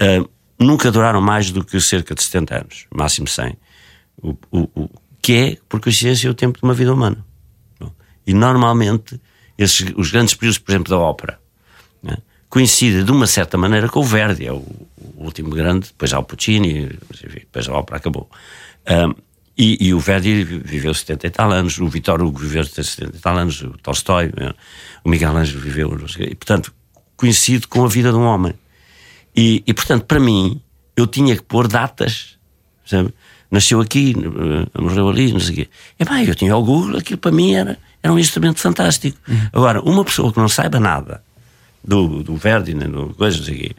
uh, 0.00 0.28
nunca 0.58 0.90
duraram 0.90 1.20
mais 1.20 1.50
do 1.50 1.64
que 1.64 1.80
cerca 1.80 2.14
de 2.14 2.22
70 2.22 2.60
anos, 2.60 2.86
máximo 2.94 3.26
100. 3.26 3.56
O, 4.22 4.36
o, 4.50 4.60
o 4.74 4.90
que 5.20 5.32
é, 5.32 5.58
por 5.68 5.80
coincidência, 5.80 6.30
o 6.30 6.34
tempo 6.34 6.58
de 6.58 6.64
uma 6.64 6.74
vida 6.74 6.92
humana. 6.92 7.24
E 8.26 8.32
normalmente 8.32 9.20
esses, 9.56 9.92
os 9.96 10.10
grandes 10.10 10.34
períodos, 10.34 10.58
por 10.58 10.72
exemplo, 10.72 10.90
da 10.90 10.98
ópera, 10.98 11.38
né? 12.02 12.16
coincide 12.48 13.02
de 13.02 13.10
uma 13.10 13.26
certa 13.26 13.58
maneira 13.58 13.88
com 13.88 14.00
o 14.00 14.04
Verdi, 14.04 14.46
é 14.46 14.52
o, 14.52 14.56
o 14.56 15.24
último 15.24 15.50
grande, 15.50 15.88
depois 15.88 16.12
há 16.12 16.18
o 16.18 16.24
Puccini, 16.24 16.98
depois 17.22 17.68
a 17.68 17.72
ópera 17.72 17.96
acabou. 17.96 18.28
Um, 18.88 19.14
e, 19.56 19.88
e, 19.88 19.94
o 19.94 20.00
Verdi 20.00 20.42
viveu 20.42 20.92
70 20.92 21.26
e 21.26 21.30
tal 21.30 21.52
anos, 21.52 21.78
o 21.78 21.86
Vitor 21.86 22.20
Hugo 22.20 22.38
viveu 22.38 22.64
70 22.64 23.16
e 23.16 23.20
tal 23.20 23.36
anos, 23.36 23.62
o 23.62 23.70
Tolstói, 23.78 24.32
né? 24.36 24.52
o 25.04 25.08
Miguel 25.08 25.36
Ângelo 25.36 25.60
viveu, 25.60 25.96
e 26.18 26.34
portanto 26.34 26.74
coincide 27.16 27.66
com 27.68 27.84
a 27.84 27.88
vida 27.88 28.10
de 28.10 28.16
um 28.16 28.24
homem. 28.24 28.54
E, 29.34 29.62
e 29.66 29.72
portanto, 29.72 30.04
para 30.04 30.20
mim, 30.20 30.60
eu 30.96 31.06
tinha 31.06 31.36
que 31.36 31.42
pôr 31.42 31.66
datas, 31.66 32.36
sabe? 32.84 33.12
Nasceu 33.50 33.80
aqui, 33.80 34.14
morreu 34.78 35.08
ali, 35.08 35.32
não 35.32 35.40
sei 35.40 35.52
o 35.52 35.56
quê. 35.56 35.68
E 35.98 36.04
pá, 36.04 36.22
eu 36.22 36.34
tinha 36.34 36.56
o 36.56 36.62
Google, 36.62 36.98
aquilo 36.98 37.18
para 37.18 37.30
mim 37.30 37.54
era 37.54 37.78
era 38.04 38.12
um 38.12 38.18
instrumento 38.18 38.60
fantástico. 38.60 39.16
Uhum. 39.26 39.48
Agora, 39.50 39.80
uma 39.80 40.04
pessoa 40.04 40.30
que 40.30 40.38
não 40.38 40.48
saiba 40.48 40.78
nada 40.78 41.22
do, 41.82 42.22
do 42.22 42.36
Verdi, 42.36 42.74
nem 42.74 42.90
do 42.90 43.14
coisa, 43.14 43.38
não 43.38 43.44
sei 43.46 43.56
quê, 43.56 43.70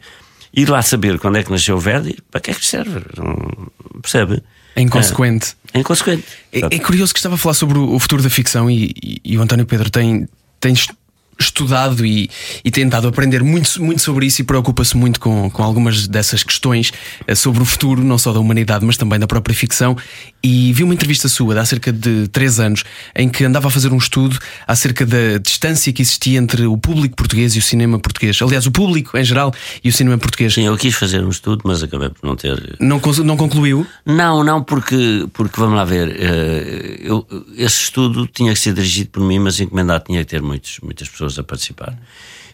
ir 0.52 0.68
lá 0.68 0.82
saber 0.82 1.16
quando 1.20 1.38
é 1.38 1.44
que 1.44 1.50
nasceu 1.52 1.76
o 1.76 1.78
Verdi, 1.78 2.18
para 2.28 2.40
que 2.40 2.50
é 2.50 2.54
que 2.54 2.66
serve? 2.66 3.02
Não, 3.16 3.70
percebe? 4.02 4.42
É 4.74 4.82
inconsequente. 4.82 5.56
É, 5.72 5.78
é 5.78 5.80
inconsequente. 5.80 6.24
É, 6.52 6.58
é, 6.58 6.78
curioso 6.80 7.14
que 7.14 7.20
estava 7.20 7.36
a 7.36 7.38
falar 7.38 7.54
sobre 7.54 7.78
o, 7.78 7.96
futuro 8.00 8.20
da 8.20 8.28
ficção 8.28 8.68
e, 8.68 8.92
e, 9.00 9.20
e 9.24 9.38
o 9.38 9.42
António 9.42 9.64
Pedro 9.64 9.88
tem, 9.90 10.28
tem 10.58 10.74
estudado 11.38 12.04
e, 12.04 12.30
e, 12.64 12.70
tentado 12.70 13.06
aprender 13.08 13.42
muito, 13.42 13.82
muito 13.82 14.00
sobre 14.00 14.26
isso 14.26 14.40
e 14.40 14.44
preocupa-se 14.44 14.96
muito 14.96 15.20
com, 15.20 15.50
com 15.50 15.62
algumas 15.62 16.06
dessas 16.06 16.42
questões 16.42 16.92
eh, 17.26 17.34
sobre 17.34 17.62
o 17.62 17.64
futuro, 17.64 18.02
não 18.02 18.16
só 18.16 18.32
da 18.32 18.40
humanidade, 18.40 18.84
mas 18.84 18.96
também 18.96 19.18
da 19.18 19.26
própria 19.26 19.54
ficção. 19.54 19.96
E 20.42 20.72
vi 20.72 20.82
uma 20.82 20.94
entrevista 20.94 21.28
sua 21.28 21.54
de 21.54 21.60
há 21.60 21.64
cerca 21.64 21.92
de 21.92 22.28
três 22.28 22.58
anos 22.58 22.84
em 23.14 23.28
que 23.28 23.44
andava 23.44 23.68
a 23.68 23.70
fazer 23.70 23.92
um 23.92 23.98
estudo 23.98 24.38
acerca 24.66 25.04
da 25.04 25.38
distância 25.42 25.92
que 25.92 26.02
existia 26.02 26.38
entre 26.38 26.66
o 26.66 26.78
público 26.78 27.16
português 27.16 27.54
e 27.54 27.58
o 27.58 27.62
cinema 27.62 27.98
português. 27.98 28.40
Aliás, 28.40 28.66
o 28.66 28.70
público 28.70 29.16
em 29.18 29.24
geral 29.24 29.52
e 29.82 29.88
o 29.88 29.92
cinema 29.92 30.16
português. 30.18 30.54
Sim, 30.54 30.66
eu 30.66 30.76
quis 30.76 30.94
fazer 30.94 31.24
um 31.24 31.30
estudo, 31.30 31.62
mas 31.64 31.82
acabei 31.82 32.08
por 32.08 32.26
não 32.26 32.36
ter. 32.36 32.76
Não, 32.80 33.00
não 33.24 33.36
concluiu? 33.36 33.86
Não, 34.04 34.42
não, 34.44 34.62
porque, 34.62 35.26
porque 35.32 35.58
vamos 35.60 35.76
lá 35.76 35.84
ver, 35.84 36.16
eh, 36.18 37.00
eu, 37.00 37.26
esse 37.56 37.82
estudo 37.82 38.26
tinha 38.26 38.52
que 38.52 38.58
ser 38.58 38.72
dirigido 38.72 39.10
por 39.10 39.22
mim, 39.22 39.38
mas 39.38 39.60
encomendado 39.60 40.04
tinha 40.04 40.24
que 40.24 40.30
ter 40.30 40.42
muitos, 40.42 40.78
muitas 40.82 41.08
pessoas 41.08 41.25
pessoas 41.26 41.38
a 41.38 41.42
participar. 41.42 41.98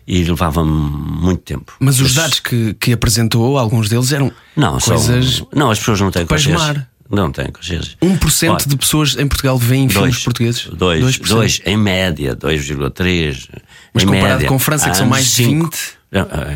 E 0.07 0.25
levava-me 0.25 0.71
muito 0.71 1.43
tempo. 1.43 1.75
Mas 1.79 2.01
os 2.01 2.15
dados 2.15 2.41
que, 2.41 2.75
que 2.75 2.93
apresentou, 2.93 3.57
alguns 3.57 3.89
deles 3.89 4.13
eram 4.13 4.33
não, 4.57 4.79
coisas. 4.79 5.37
São, 5.37 5.49
não, 5.55 5.71
as 5.71 5.79
pessoas 5.79 6.01
não 6.01 6.11
têm 6.11 6.27
consciência. 6.27 6.89
Não 7.09 7.31
têm 7.31 7.53
consciência. 7.53 7.97
1% 8.03 8.51
Olha, 8.51 8.67
de 8.67 8.77
pessoas 8.77 9.17
em 9.17 9.29
Portugal 9.29 9.57
veem 9.59 9.87
dois, 9.87 9.97
filmes 9.97 10.25
portugueses? 10.25 10.65
2, 10.65 11.19
2, 11.19 11.61
em 11.67 11.77
média, 11.77 12.35
2,3. 12.35 13.49
Mas 13.95 14.05
comparado 14.05 14.33
média, 14.33 14.49
com 14.49 14.59
França, 14.59 14.91
que 14.91 14.97
são 14.97 15.07
mais 15.07 15.27
de 15.35 15.45
20. 15.45 15.79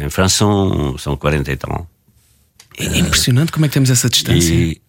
Em 0.04 0.10
França 0.10 0.36
são, 0.38 0.98
são 0.98 1.16
40 1.16 1.52
e 1.52 1.56
tal. 1.56 1.88
É 2.78 2.98
impressionante 2.98 3.52
como 3.52 3.64
é 3.64 3.68
que 3.68 3.74
temos 3.74 3.90
essa 3.90 4.08
distância. 4.08 4.52
E, 4.52 4.80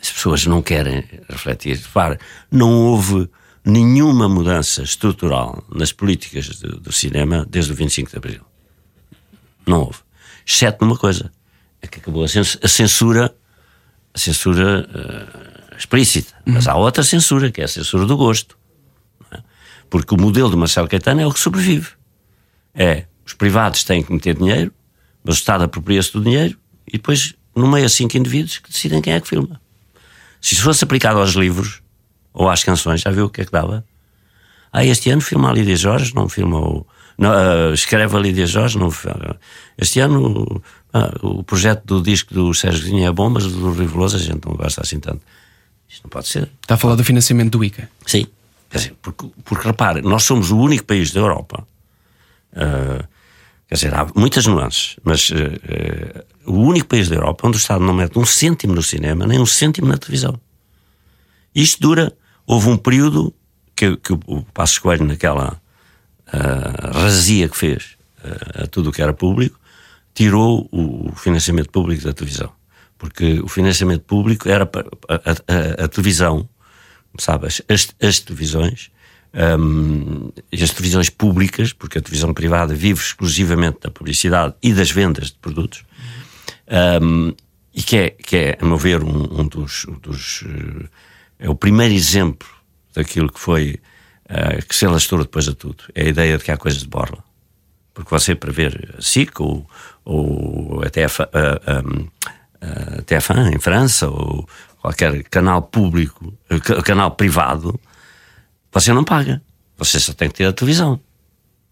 as 0.00 0.10
pessoas 0.10 0.46
não 0.46 0.62
querem 0.62 1.04
refletir. 1.28 1.76
Repara, 1.76 2.18
não 2.50 2.70
houve 2.70 3.28
nenhuma 3.64 4.28
mudança 4.28 4.82
estrutural 4.82 5.64
nas 5.72 5.92
políticas 5.92 6.48
do, 6.60 6.80
do, 6.80 6.92
cinema 6.92 7.46
desde 7.48 7.72
o 7.72 7.74
25 7.74 8.10
de 8.10 8.16
Abril. 8.16 8.40
Não 9.66 9.80
houve. 9.80 9.98
Exceto 10.46 10.84
numa 10.84 10.96
coisa: 10.96 11.32
é 11.80 11.86
que 11.86 11.98
acabou 11.98 12.24
a 12.24 12.28
censura, 12.28 13.34
a 14.12 14.18
censura 14.18 14.88
uh, 14.88 15.76
explícita. 15.76 16.34
Uhum. 16.46 16.54
Mas 16.54 16.66
há 16.66 16.76
outra 16.76 17.02
censura, 17.02 17.50
que 17.50 17.60
é 17.60 17.64
a 17.64 17.68
censura 17.68 18.04
do 18.04 18.16
gosto. 18.16 18.58
É? 19.30 19.40
Porque 19.88 20.14
o 20.14 20.20
modelo 20.20 20.50
de 20.50 20.56
Marcelo 20.56 20.88
Caetano 20.88 21.20
é 21.20 21.26
o 21.26 21.32
que 21.32 21.40
sobrevive. 21.40 21.90
É, 22.74 23.06
os 23.24 23.34
privados 23.34 23.84
têm 23.84 24.02
que 24.02 24.12
meter 24.12 24.36
dinheiro, 24.36 24.72
mas 25.22 25.36
o 25.36 25.38
Estado 25.38 25.64
apropria-se 25.64 26.12
do 26.12 26.20
dinheiro 26.20 26.58
e 26.86 26.92
depois, 26.92 27.34
no 27.54 27.70
meio, 27.70 27.86
há 27.86 27.88
cinco 27.88 28.16
indivíduos 28.16 28.58
que 28.58 28.70
decidem 28.70 29.00
quem 29.00 29.12
é 29.12 29.20
que 29.20 29.28
filma. 29.28 29.60
Se 30.40 30.54
isso 30.54 30.62
fosse 30.62 30.82
aplicado 30.82 31.20
aos 31.20 31.32
livros, 31.32 31.81
ou 32.32 32.48
às 32.48 32.64
canções, 32.64 33.00
já 33.00 33.10
viu 33.10 33.26
o 33.26 33.30
que 33.30 33.42
é 33.42 33.44
que 33.44 33.52
dava? 33.52 33.84
Ah, 34.72 34.84
este 34.84 35.10
ano 35.10 35.20
filma 35.20 35.50
a 35.50 35.52
Lídia 35.52 35.76
Jorge, 35.76 36.14
não 36.14 36.28
filma 36.28 36.58
o. 36.58 36.86
Não, 37.18 37.30
uh, 37.30 37.74
escreve 37.74 38.16
a 38.16 38.18
Lídia 38.18 38.46
Jorge, 38.46 38.78
não 38.78 38.90
Este 39.76 40.00
ano 40.00 40.62
uh, 40.94 41.26
o 41.26 41.44
projeto 41.44 41.84
do 41.84 42.02
disco 42.02 42.32
do 42.32 42.54
Sérgio 42.54 42.84
Godinho 42.84 43.06
é 43.06 43.12
bom, 43.12 43.28
mas 43.28 43.46
do 43.46 43.72
Riveloso 43.72 44.16
a 44.16 44.18
gente 44.18 44.46
não 44.46 44.54
gosta 44.54 44.80
assim 44.80 44.98
tanto. 44.98 45.20
Isto 45.88 46.04
não 46.04 46.10
pode 46.10 46.28
ser. 46.28 46.50
Está 46.62 46.74
a 46.74 46.78
falar 46.78 46.94
do 46.94 47.04
financiamento 47.04 47.58
do 47.58 47.62
ICA? 47.62 47.88
Sim. 48.06 48.26
Quer 48.70 48.78
dizer, 48.78 48.94
porque, 49.02 49.26
porque 49.44 49.68
repare, 49.68 50.00
nós 50.00 50.22
somos 50.22 50.50
o 50.50 50.58
único 50.58 50.84
país 50.84 51.10
da 51.10 51.20
Europa. 51.20 51.66
Uh, 52.54 53.06
Quer 53.72 53.76
dizer, 53.76 53.94
há 53.94 54.06
muitas 54.14 54.44
nuances, 54.44 54.96
mas 55.02 55.30
uh, 55.30 55.34
o 56.44 56.58
único 56.58 56.88
país 56.88 57.08
da 57.08 57.16
Europa 57.16 57.48
onde 57.48 57.56
o 57.56 57.58
Estado 57.58 57.82
não 57.82 57.94
mete 57.94 58.18
um 58.18 58.26
cêntimo 58.26 58.74
no 58.74 58.82
cinema, 58.82 59.26
nem 59.26 59.40
um 59.40 59.46
cêntimo 59.46 59.88
na 59.88 59.96
televisão. 59.96 60.38
Isto 61.54 61.80
dura. 61.80 62.12
Houve 62.46 62.68
um 62.68 62.76
período 62.76 63.34
que, 63.74 63.96
que 63.96 64.12
o, 64.12 64.20
o 64.26 64.42
Passos 64.42 64.78
Coelho, 64.78 65.04
naquela 65.04 65.60
uh, 66.28 66.98
razia 66.98 67.48
que 67.48 67.56
fez 67.56 67.96
a 68.54 68.66
tudo 68.66 68.90
o 68.90 68.92
que 68.92 69.02
era 69.02 69.12
público, 69.12 69.58
tirou 70.14 70.68
o 70.70 71.12
financiamento 71.16 71.70
público 71.70 72.04
da 72.04 72.12
televisão. 72.12 72.52
Porque 72.96 73.40
o 73.40 73.48
financiamento 73.48 74.02
público 74.02 74.48
era 74.48 74.64
para 74.64 74.86
a, 75.08 75.14
a, 75.14 75.84
a 75.84 75.88
televisão, 75.88 76.48
sabe, 77.18 77.46
as, 77.46 77.62
as 78.00 78.20
televisões 78.20 78.92
um, 79.34 80.30
as 80.52 80.70
televisões 80.70 81.08
públicas, 81.08 81.72
porque 81.72 81.98
a 81.98 82.02
televisão 82.02 82.34
privada 82.34 82.74
vive 82.74 83.00
exclusivamente 83.00 83.78
da 83.80 83.90
publicidade 83.90 84.54
e 84.62 84.72
das 84.72 84.90
vendas 84.90 85.28
de 85.28 85.38
produtos, 85.38 85.84
um, 87.02 87.34
e 87.74 87.82
que 87.82 87.96
é, 87.96 88.10
que 88.10 88.36
é, 88.36 88.58
a 88.60 88.64
meu 88.64 88.76
ver, 88.76 89.02
um, 89.02 89.40
um 89.40 89.48
dos, 89.48 89.86
dos 90.02 90.42
uh, 90.42 90.88
é 91.42 91.50
o 91.50 91.56
primeiro 91.56 91.92
exemplo 91.92 92.48
daquilo 92.94 93.30
que 93.30 93.40
foi 93.40 93.80
uh, 94.30 94.64
que 94.64 94.74
se 94.74 94.86
alastrou 94.86 95.20
depois 95.20 95.44
de 95.44 95.54
tudo. 95.54 95.82
É 95.92 96.02
a 96.02 96.08
ideia 96.08 96.38
de 96.38 96.44
que 96.44 96.52
há 96.52 96.56
coisas 96.56 96.80
de 96.80 96.88
borla. 96.88 97.22
Porque 97.92 98.08
você 98.08 98.34
para 98.34 98.52
ver 98.52 98.94
a 98.96 99.02
SIC 99.02 99.40
ou, 99.40 99.68
ou 100.04 100.82
até 100.84 101.04
a, 101.04 101.08
a, 101.08 101.72
a, 101.72 102.98
a 102.98 103.02
TF1 103.02 103.56
em 103.56 103.58
França 103.58 104.08
ou 104.08 104.48
qualquer 104.80 105.24
canal 105.24 105.62
público, 105.62 106.32
canal 106.84 107.10
privado, 107.10 107.78
você 108.70 108.92
não 108.92 109.02
paga. 109.04 109.42
Você 109.76 109.98
só 109.98 110.12
tem 110.12 110.28
que 110.28 110.36
ter 110.36 110.46
a 110.46 110.52
televisão. 110.52 111.00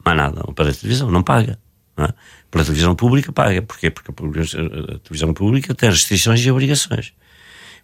Mais 0.04 0.16
nada. 0.16 0.40
Aparelho 0.40 0.74
de 0.74 0.80
televisão 0.80 1.12
não 1.12 1.22
paga. 1.22 1.58
Não 1.96 2.06
é? 2.06 2.14
Pela 2.50 2.64
televisão 2.64 2.96
pública 2.96 3.30
paga. 3.30 3.62
Porquê? 3.62 3.88
Porque 3.88 4.10
a 4.10 4.98
televisão 4.98 5.32
pública 5.32 5.72
tem 5.76 5.90
restrições 5.90 6.40
e 6.40 6.50
obrigações. 6.50 7.12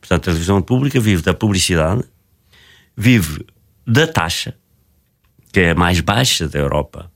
Portanto, 0.07 0.31
a 0.31 0.33
televisão 0.33 0.63
pública 0.63 1.01
vive 1.01 1.21
da 1.21 1.35
publicidade, 1.35 2.05
vive 2.97 3.45
da 3.85 4.07
taxa, 4.07 4.55
que 5.53 5.59
é 5.59 5.71
a 5.71 5.75
mais 5.75 5.99
baixa 5.99 6.47
da 6.47 6.61
Europa, 6.61 7.11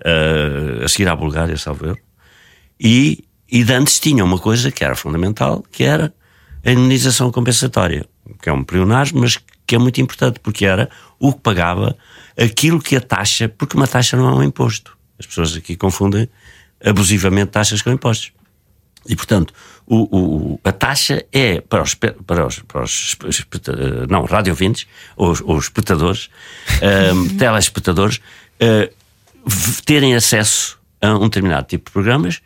uh, 0.00 0.84
a 0.84 0.88
seguir 0.88 1.08
à 1.08 1.16
Bulgária, 1.16 1.56
salvo 1.56 1.86
erro, 1.86 1.98
e, 2.78 3.24
e 3.50 3.64
de 3.64 3.72
antes 3.72 3.98
tinha 3.98 4.24
uma 4.24 4.38
coisa 4.38 4.70
que 4.70 4.84
era 4.84 4.94
fundamental, 4.94 5.64
que 5.72 5.82
era 5.82 6.14
a 6.64 6.70
indenização 6.70 7.32
compensatória, 7.32 8.06
que 8.40 8.48
é 8.48 8.52
um 8.52 8.62
pleonasmo, 8.62 9.20
mas 9.20 9.36
que 9.66 9.74
é 9.74 9.78
muito 9.78 10.00
importante, 10.00 10.38
porque 10.38 10.64
era 10.64 10.88
o 11.18 11.32
que 11.32 11.40
pagava 11.40 11.98
aquilo 12.40 12.80
que 12.80 12.94
a 12.94 13.00
taxa, 13.00 13.48
porque 13.48 13.76
uma 13.76 13.88
taxa 13.88 14.16
não 14.16 14.28
é 14.28 14.32
um 14.32 14.42
imposto. 14.44 14.96
As 15.18 15.26
pessoas 15.26 15.56
aqui 15.56 15.76
confundem 15.76 16.28
abusivamente 16.84 17.50
taxas 17.50 17.82
com 17.82 17.90
impostos. 17.90 18.30
E, 19.06 19.16
portanto, 19.16 19.54
o, 19.86 20.18
o, 20.54 20.60
a 20.64 20.72
taxa 20.72 21.24
é 21.32 21.60
para 21.60 21.82
os, 21.82 21.94
para 21.94 22.46
os, 22.46 22.58
para 22.60 22.82
os 22.82 23.14
não, 24.08 24.24
rádio 24.24 24.52
ouvintes, 24.52 24.86
ou 25.16 25.32
os 25.32 25.64
espectadores, 25.64 26.28
um, 27.14 27.28
telespectadores, 27.38 28.20
uh, 28.60 28.92
terem 29.84 30.14
acesso 30.14 30.78
a 31.00 31.16
um 31.16 31.24
determinado 31.24 31.66
tipo 31.66 31.86
de 31.86 31.92
programas, 31.92 32.42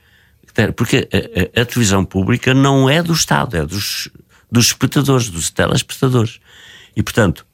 porque 0.76 1.08
a, 1.10 1.58
a, 1.58 1.62
a, 1.62 1.64
televisão 1.64 2.04
pública 2.04 2.52
não 2.52 2.88
é 2.88 3.02
do 3.02 3.12
Estado, 3.12 3.56
é 3.56 3.64
dos, 3.64 4.08
dos 4.50 4.66
espectadores, 4.66 5.30
dos 5.30 5.50
telespectadores. 5.50 6.40
E, 6.94 7.02
portanto, 7.02 7.46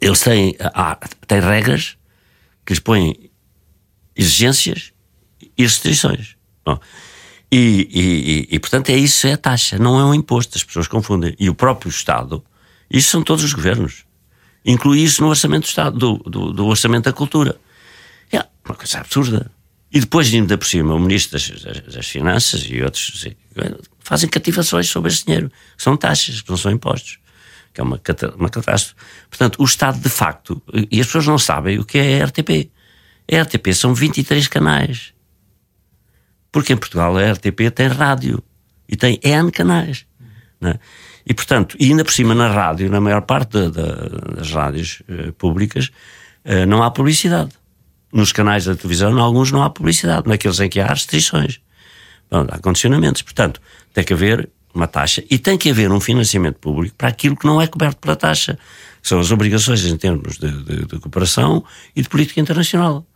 eles 0.00 0.20
têm, 0.20 0.56
há, 0.60 0.96
têm 1.26 1.40
regras 1.40 1.96
que 2.64 2.72
lhes 2.72 2.80
põem 2.80 3.30
exigências 4.16 4.92
e 5.58 5.62
restrições. 5.62 6.36
Bom, 6.64 6.78
e, 7.52 7.88
e, 7.92 8.56
e, 8.56 8.58
portanto, 8.58 8.88
é 8.88 8.96
isso, 8.96 9.26
é 9.26 9.34
a 9.34 9.36
taxa, 9.36 9.78
não 9.78 10.00
é 10.00 10.04
um 10.04 10.14
imposto, 10.14 10.56
as 10.56 10.64
pessoas 10.64 10.88
confundem. 10.88 11.36
E 11.38 11.50
o 11.50 11.54
próprio 11.54 11.90
Estado, 11.90 12.42
isso 12.90 13.10
são 13.10 13.22
todos 13.22 13.44
os 13.44 13.52
governos. 13.52 14.04
Inclui 14.64 15.00
isso 15.00 15.22
no 15.22 15.28
orçamento 15.28 15.64
do 15.64 15.68
Estado, 15.68 15.98
do, 15.98 16.16
do, 16.18 16.52
do 16.52 16.66
orçamento 16.66 17.04
da 17.04 17.12
cultura. 17.12 17.60
É 18.32 18.42
uma 18.64 18.74
coisa 18.74 19.00
absurda. 19.00 19.50
E 19.92 20.00
depois, 20.00 20.32
ainda 20.32 20.56
por 20.56 20.66
cima, 20.66 20.94
o 20.94 20.98
Ministro 20.98 21.38
das, 21.38 21.50
das, 21.62 21.94
das 21.94 22.06
Finanças 22.06 22.64
e 22.66 22.82
outros 22.82 23.26
fazem 24.00 24.30
cativações 24.30 24.88
sobre 24.88 25.12
esse 25.12 25.26
dinheiro. 25.26 25.52
São 25.76 25.94
taxas, 25.94 26.42
não 26.48 26.56
são 26.56 26.72
impostos 26.72 27.18
que 27.72 27.80
é 27.80 27.84
uma, 27.84 28.00
uma 28.36 28.50
catástrofe. 28.50 28.94
Portanto, 29.30 29.56
o 29.60 29.64
Estado, 29.64 29.98
de 29.98 30.08
facto, 30.08 30.62
e 30.90 31.00
as 31.00 31.06
pessoas 31.06 31.26
não 31.26 31.38
sabem 31.38 31.78
o 31.78 31.84
que 31.84 31.98
é 31.98 32.22
a 32.22 32.26
RTP. 32.26 32.70
A 33.30 33.42
RTP 33.42 33.72
são 33.72 33.94
23 33.94 34.46
canais. 34.48 35.14
Porque 36.52 36.72
em 36.72 36.76
Portugal 36.76 37.16
a 37.16 37.32
RTP 37.32 37.70
tem 37.74 37.88
rádio 37.88 38.42
e 38.88 38.94
tem 38.94 39.18
N 39.22 39.50
canais. 39.50 40.06
É? 40.60 40.78
E, 41.26 41.34
portanto, 41.34 41.76
e 41.80 41.86
ainda 41.86 42.04
por 42.04 42.12
cima 42.12 42.34
na 42.34 42.48
rádio, 42.48 42.90
na 42.90 43.00
maior 43.00 43.22
parte 43.22 43.58
de, 43.58 43.70
de, 43.70 44.36
das 44.36 44.52
rádios 44.52 45.02
uh, 45.08 45.32
públicas, 45.32 45.90
uh, 46.44 46.66
não 46.66 46.82
há 46.82 46.90
publicidade. 46.90 47.50
Nos 48.12 48.30
canais 48.30 48.66
da 48.66 48.74
televisão, 48.74 49.16
em 49.16 49.20
alguns 49.20 49.50
não 49.50 49.62
há 49.62 49.70
publicidade. 49.70 50.28
Naqueles 50.28 50.60
em 50.60 50.68
que 50.68 50.78
há 50.78 50.86
restrições. 50.86 51.60
Bom, 52.30 52.46
há 52.48 52.58
condicionamentos. 52.58 53.22
Portanto, 53.22 53.60
tem 53.94 54.04
que 54.04 54.12
haver 54.12 54.50
uma 54.74 54.86
taxa 54.86 55.22
e 55.30 55.38
tem 55.38 55.58
que 55.58 55.70
haver 55.70 55.90
um 55.90 56.00
financiamento 56.00 56.56
público 56.56 56.94
para 56.96 57.08
aquilo 57.08 57.36
que 57.36 57.46
não 57.46 57.60
é 57.60 57.66
coberto 57.66 57.98
pela 58.00 58.16
taxa, 58.16 58.58
são 59.02 59.20
as 59.20 59.30
obrigações 59.30 59.84
em 59.84 59.96
termos 59.96 60.38
de, 60.38 60.50
de, 60.64 60.86
de 60.86 60.98
cooperação 60.98 61.64
e 61.94 62.02
de 62.02 62.08
política 62.08 62.40
internacional, 62.40 63.06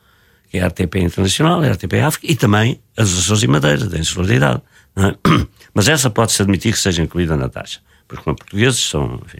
é 0.58 0.62
a 0.62 0.68
RTP 0.68 0.96
Internacional, 0.96 1.62
a 1.62 1.72
RTP 1.72 1.94
África 2.04 2.30
e 2.30 2.36
também 2.36 2.80
as 2.96 3.12
Açores 3.12 3.42
e 3.42 3.46
Madeiras, 3.46 3.88
da 3.88 3.98
insularidade. 3.98 4.62
É? 4.96 5.16
Mas 5.74 5.88
essa 5.88 6.10
pode-se 6.10 6.40
admitir 6.42 6.72
que 6.72 6.78
seja 6.78 7.02
incluída 7.02 7.36
na 7.36 7.48
taxa, 7.48 7.80
porque 8.08 8.24
como 8.24 8.36
portugueses 8.36 8.80
são. 8.80 9.20
Enfim, 9.24 9.38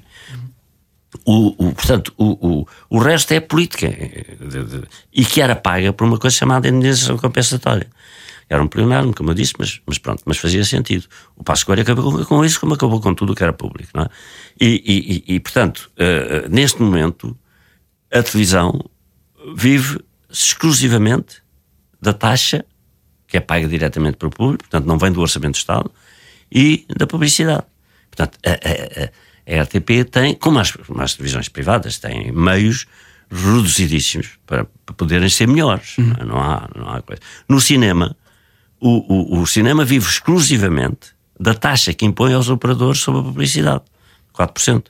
o, 1.24 1.68
o, 1.68 1.72
portanto, 1.72 2.12
o, 2.18 2.60
o, 2.60 2.66
o 2.90 2.98
resto 2.98 3.32
é 3.32 3.40
política 3.40 3.88
de, 3.88 4.64
de, 4.64 4.82
e 5.12 5.24
que 5.24 5.40
era 5.40 5.56
paga 5.56 5.92
por 5.92 6.06
uma 6.06 6.18
coisa 6.18 6.36
chamada 6.36 6.68
indenização 6.68 7.16
compensatória. 7.16 7.88
Era 8.48 8.62
um 8.62 8.68
pleonasmo, 8.68 9.12
como 9.12 9.30
eu 9.30 9.34
disse, 9.34 9.54
mas, 9.58 9.80
mas 9.86 9.98
pronto, 9.98 10.22
mas 10.24 10.38
fazia 10.38 10.64
sentido. 10.64 11.06
O 11.36 11.42
Passo 11.42 11.66
Coelho 11.66 11.82
acabou 11.82 12.24
com 12.24 12.44
isso 12.44 12.60
como 12.60 12.74
acabou 12.74 13.00
com 13.00 13.12
tudo 13.12 13.32
o 13.32 13.36
que 13.36 13.42
era 13.42 13.52
público, 13.52 13.90
não 13.94 14.04
é? 14.04 14.08
E, 14.60 15.24
e, 15.28 15.34
e 15.34 15.40
portanto, 15.40 15.90
uh, 15.96 16.48
neste 16.48 16.80
momento, 16.80 17.36
a 18.12 18.22
televisão 18.22 18.88
vive 19.56 19.98
exclusivamente 20.44 21.42
da 22.00 22.12
taxa 22.12 22.64
que 23.26 23.36
é 23.36 23.40
paga 23.40 23.66
diretamente 23.66 24.16
para 24.16 24.28
o 24.28 24.30
público, 24.30 24.64
portanto 24.64 24.86
não 24.86 24.98
vem 24.98 25.10
do 25.10 25.20
orçamento 25.20 25.54
do 25.54 25.58
Estado, 25.58 25.90
e 26.50 26.86
da 26.96 27.06
publicidade. 27.06 27.64
Portanto, 28.10 28.38
a, 28.46 28.50
a, 28.50 29.56
a, 29.56 29.60
a 29.60 29.62
RTP 29.62 30.08
tem, 30.10 30.34
como 30.34 30.58
as, 30.58 30.70
como 30.70 31.02
as 31.02 31.14
televisões 31.14 31.48
privadas, 31.48 31.98
têm 31.98 32.30
meios 32.30 32.86
reduzidíssimos 33.30 34.38
para, 34.46 34.64
para 34.84 34.94
poderem 34.94 35.28
ser 35.28 35.48
melhores. 35.48 35.98
Uhum. 35.98 36.14
Não, 36.24 36.38
há, 36.38 36.68
não 36.74 36.88
há 36.88 37.02
coisa. 37.02 37.20
No 37.48 37.60
cinema, 37.60 38.16
o, 38.80 39.38
o, 39.38 39.40
o 39.40 39.46
cinema 39.46 39.84
vive 39.84 40.08
exclusivamente 40.08 41.14
da 41.38 41.52
taxa 41.52 41.92
que 41.92 42.06
impõe 42.06 42.32
aos 42.32 42.48
operadores 42.48 43.00
sobre 43.00 43.20
a 43.20 43.24
publicidade, 43.24 43.82
4%. 44.34 44.84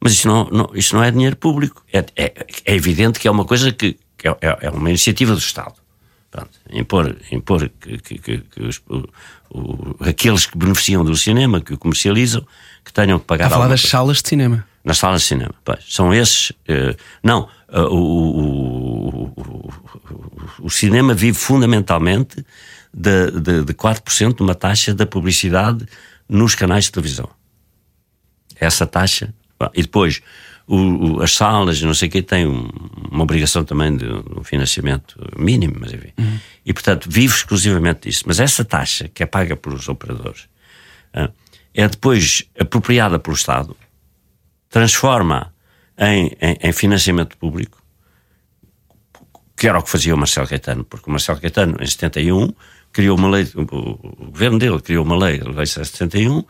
Mas 0.00 0.12
isso 0.12 0.28
não, 0.28 0.44
não, 0.50 0.70
isso 0.74 0.94
não 0.94 1.02
é 1.02 1.10
dinheiro 1.10 1.36
público. 1.36 1.82
É, 1.92 2.04
é, 2.16 2.46
é 2.66 2.74
evidente 2.74 3.18
que 3.18 3.26
é 3.26 3.30
uma 3.30 3.44
coisa 3.44 3.72
que, 3.72 3.96
que 4.22 4.28
é, 4.28 4.36
é, 4.60 4.70
uma 4.70 4.88
iniciativa 4.88 5.32
do 5.32 5.38
Estado. 5.38 5.74
Pronto, 6.30 6.50
impor 6.70 7.14
impor 7.30 7.68
que, 7.68 7.98
que, 7.98 8.18
que, 8.18 8.38
que 8.38 8.62
os, 8.62 8.80
o, 8.88 9.04
o, 9.50 9.96
aqueles 10.00 10.46
que 10.46 10.56
beneficiam 10.56 11.04
do 11.04 11.14
cinema, 11.14 11.60
que 11.60 11.74
o 11.74 11.78
comercializam, 11.78 12.46
que 12.84 12.92
tenham 12.92 13.18
que 13.18 13.26
pagar. 13.26 13.46
Está 13.46 13.56
a 13.56 13.58
falar 13.58 13.68
das 13.68 13.82
coisa. 13.82 13.90
salas 13.90 14.22
de 14.22 14.28
cinema. 14.28 14.66
Nas 14.84 14.96
salas 14.98 15.22
de 15.22 15.28
cinema. 15.28 15.54
Pois, 15.64 15.84
são 15.88 16.14
esses. 16.14 16.50
Uh, 16.50 16.96
não, 17.22 17.48
uh, 17.68 17.80
o, 17.80 19.34
o, 19.36 19.72
o, 20.60 20.70
cinema 20.70 21.12
vive 21.12 21.36
fundamentalmente 21.36 22.44
de, 22.94 23.30
de, 23.32 23.64
de 23.64 23.74
4% 23.74 24.36
de 24.36 24.42
uma 24.42 24.54
taxa 24.54 24.94
da 24.94 25.04
publicidade 25.04 25.84
nos 26.28 26.54
canais 26.54 26.84
de 26.84 26.92
televisão. 26.92 27.28
Essa 28.56 28.86
taxa. 28.86 29.34
E 29.74 29.82
depois, 29.82 30.20
o, 30.72 31.16
o, 31.16 31.22
as 31.22 31.34
salas, 31.34 31.82
não 31.82 31.92
sei 31.92 32.08
o 32.08 32.10
que, 32.10 32.22
têm 32.22 32.46
uma 32.46 33.22
obrigação 33.22 33.62
também 33.62 33.94
de 33.94 34.06
um 34.06 34.42
financiamento 34.42 35.20
mínimo, 35.36 35.76
mas 35.78 35.92
enfim. 35.92 36.12
Uhum. 36.18 36.38
E, 36.64 36.72
portanto, 36.72 37.10
vive 37.10 37.34
exclusivamente 37.34 38.08
disso. 38.08 38.24
Mas 38.26 38.40
essa 38.40 38.64
taxa, 38.64 39.06
que 39.06 39.22
é 39.22 39.26
paga 39.26 39.54
pelos 39.54 39.86
operadores, 39.90 40.48
é 41.74 41.86
depois 41.86 42.44
apropriada 42.58 43.18
pelo 43.18 43.36
Estado, 43.36 43.76
transforma 44.70 45.52
em, 45.98 46.34
em, 46.40 46.56
em 46.62 46.72
financiamento 46.72 47.36
público, 47.36 47.82
que 49.54 49.68
era 49.68 49.78
o 49.78 49.82
que 49.82 49.90
fazia 49.90 50.14
o 50.14 50.18
Marcelo 50.18 50.48
Caetano, 50.48 50.84
porque 50.84 51.06
o 51.06 51.10
Marcelo 51.10 51.38
Caetano, 51.38 51.76
em 51.80 51.86
71, 51.86 52.50
criou 52.90 53.18
uma 53.18 53.28
lei, 53.28 53.46
o, 53.54 54.26
governo 54.30 54.58
dele 54.58 54.80
criou 54.80 55.04
uma 55.04 55.16
lei, 55.16 55.38
a 55.38 55.50
Lei 55.50 55.66
71, 55.66 56.42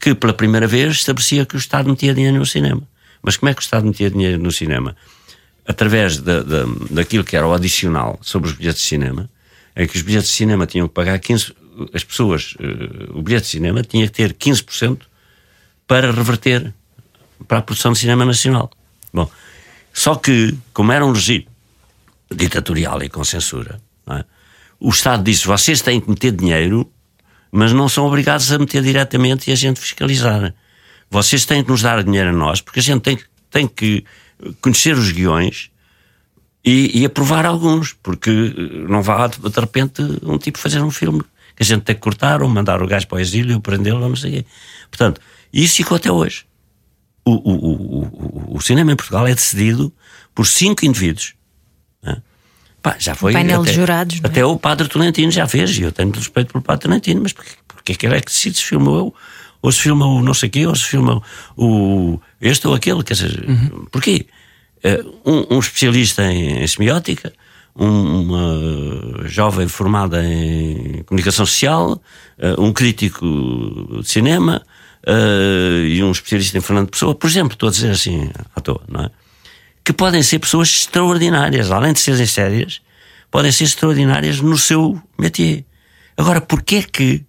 que 0.00 0.12
pela 0.12 0.32
primeira 0.32 0.66
vez 0.66 0.96
estabelecia 0.96 1.46
que 1.46 1.54
o 1.54 1.58
Estado 1.58 1.88
metia 1.88 2.12
dinheiro 2.12 2.36
no 2.36 2.46
cinema. 2.46 2.82
Mas 3.22 3.36
como 3.36 3.50
é 3.50 3.54
que 3.54 3.60
o 3.60 3.64
Estado 3.64 3.86
metia 3.86 4.10
dinheiro 4.10 4.42
no 4.42 4.50
cinema? 4.50 4.96
Através 5.66 6.18
da, 6.18 6.42
da, 6.42 6.64
daquilo 6.90 7.24
que 7.24 7.36
era 7.36 7.46
o 7.46 7.52
adicional 7.52 8.18
sobre 8.22 8.48
os 8.48 8.56
bilhetes 8.56 8.82
de 8.82 8.88
cinema, 8.88 9.30
em 9.76 9.86
que 9.86 9.96
os 9.96 10.02
bilhetes 10.02 10.30
de 10.30 10.36
cinema 10.36 10.66
tinham 10.66 10.88
que 10.88 10.94
pagar 10.94 11.18
15%, 11.18 11.54
as 11.94 12.04
pessoas, 12.04 12.54
uh, 12.54 13.18
o 13.18 13.22
bilhete 13.22 13.44
de 13.44 13.50
cinema 13.50 13.82
tinha 13.82 14.06
que 14.06 14.12
ter 14.12 14.34
15% 14.34 15.00
para 15.86 16.10
reverter 16.10 16.74
para 17.48 17.58
a 17.58 17.62
produção 17.62 17.92
de 17.92 17.98
cinema 17.98 18.24
nacional. 18.24 18.70
Bom, 19.12 19.30
só 19.92 20.14
que, 20.14 20.56
como 20.72 20.92
era 20.92 21.04
um 21.04 21.12
regime 21.12 21.48
ditatorial 22.30 23.02
e 23.02 23.08
com 23.08 23.24
censura, 23.24 23.80
é? 24.08 24.24
o 24.78 24.90
Estado 24.90 25.22
disse: 25.22 25.46
vocês 25.46 25.80
têm 25.80 26.00
que 26.00 26.08
meter 26.08 26.32
dinheiro, 26.32 26.90
mas 27.50 27.72
não 27.72 27.88
são 27.88 28.06
obrigados 28.06 28.52
a 28.52 28.58
meter 28.58 28.82
diretamente 28.82 29.50
e 29.50 29.52
a 29.52 29.56
gente 29.56 29.80
fiscalizar. 29.80 30.54
Vocês 31.10 31.44
têm 31.44 31.64
que 31.64 31.70
nos 31.70 31.82
dar 31.82 32.02
dinheiro 32.04 32.30
a 32.30 32.32
nós, 32.32 32.60
porque 32.60 32.80
a 32.80 32.82
gente 32.82 33.02
tem, 33.02 33.18
tem 33.50 33.66
que 33.66 34.04
conhecer 34.60 34.96
os 34.96 35.10
guiões 35.10 35.70
e, 36.64 37.00
e 37.00 37.04
aprovar 37.04 37.44
alguns, 37.44 37.92
porque 37.92 38.54
não 38.88 39.02
vá 39.02 39.26
de 39.26 39.60
repente 39.60 40.02
um 40.22 40.38
tipo 40.38 40.58
fazer 40.58 40.80
um 40.82 40.90
filme 40.90 41.22
que 41.56 41.62
a 41.62 41.66
gente 41.66 41.82
tem 41.82 41.94
que 41.94 42.00
cortar 42.00 42.42
ou 42.42 42.48
mandar 42.48 42.82
o 42.82 42.86
gajo 42.86 43.06
para 43.06 43.16
o 43.16 43.20
exílio 43.20 43.56
ou 43.56 43.60
prendê-lo, 43.60 44.00
não 44.00 44.16
sei. 44.16 44.46
Portanto, 44.90 45.20
isso 45.52 45.76
ficou 45.76 45.96
até 45.96 46.10
hoje. 46.10 46.44
O, 47.24 47.32
o, 47.32 48.52
o, 48.52 48.56
o, 48.56 48.60
cinema 48.62 48.92
em 48.92 48.96
Portugal 48.96 49.26
é 49.26 49.34
decidido 49.34 49.92
por 50.34 50.46
cinco 50.46 50.86
indivíduos. 50.86 51.34
Né? 52.02 52.22
Pá, 52.80 52.96
já 52.98 53.14
foi. 53.14 53.32
painel 53.32 53.62
até, 53.62 53.72
jurados. 53.72 54.20
É? 54.22 54.26
Até 54.26 54.44
o 54.44 54.58
Padre 54.58 54.88
Tolentino 54.88 55.30
já 55.30 55.46
fez, 55.46 55.76
e 55.76 55.82
eu 55.82 55.92
tenho 55.92 56.10
respeito 56.10 56.52
pelo 56.52 56.64
Padre 56.64 56.84
Tolentino, 56.84 57.20
mas 57.22 57.32
porque, 57.32 57.50
porque 57.68 57.92
é 57.92 57.94
que 57.94 58.06
ele 58.06 58.16
é 58.16 58.20
que 58.20 58.26
decide 58.26 58.56
se 58.56 58.64
filma 58.64 58.90
eu, 58.92 59.14
ou 59.62 59.70
se 59.70 59.80
filma 59.80 60.06
o 60.06 60.22
não 60.22 60.34
sei 60.34 60.48
quê, 60.48 60.66
ou 60.66 60.74
se 60.74 60.84
filma 60.84 61.22
o 61.56 62.18
este 62.40 62.66
ou 62.66 62.74
aquele, 62.74 63.02
quer 63.02 63.14
dizer, 63.14 63.44
uhum. 63.48 63.86
porquê? 63.90 64.26
Uh, 64.82 65.30
um, 65.30 65.56
um, 65.56 65.58
especialista 65.58 66.24
em, 66.24 66.62
em 66.62 66.66
semiótica, 66.66 67.32
uma 67.74 69.26
jovem 69.26 69.68
formada 69.68 70.24
em 70.24 71.02
comunicação 71.04 71.44
social, 71.46 72.02
uh, 72.38 72.62
um 72.62 72.72
crítico 72.72 73.26
de 74.00 74.08
cinema 74.08 74.62
uh, 75.06 75.84
e 75.86 76.02
um 76.02 76.10
especialista 76.10 76.58
em 76.58 76.60
Fernando 76.60 76.90
Pessoa, 76.90 77.14
por 77.14 77.28
exemplo, 77.28 77.52
estou 77.52 77.68
a 77.68 77.72
dizer 77.72 77.90
assim 77.90 78.30
à 78.54 78.60
toa, 78.60 78.82
não 78.88 79.04
é? 79.04 79.10
Que 79.84 79.92
podem 79.92 80.22
ser 80.22 80.38
pessoas 80.38 80.68
extraordinárias, 80.68 81.70
além 81.70 81.92
de 81.92 82.00
serem 82.00 82.26
sérias, 82.26 82.80
podem 83.30 83.52
ser 83.52 83.64
extraordinárias 83.64 84.40
no 84.40 84.58
seu 84.58 85.00
métier. 85.18 85.64
Agora, 86.16 86.40
porquê 86.40 86.82
que 86.82 87.24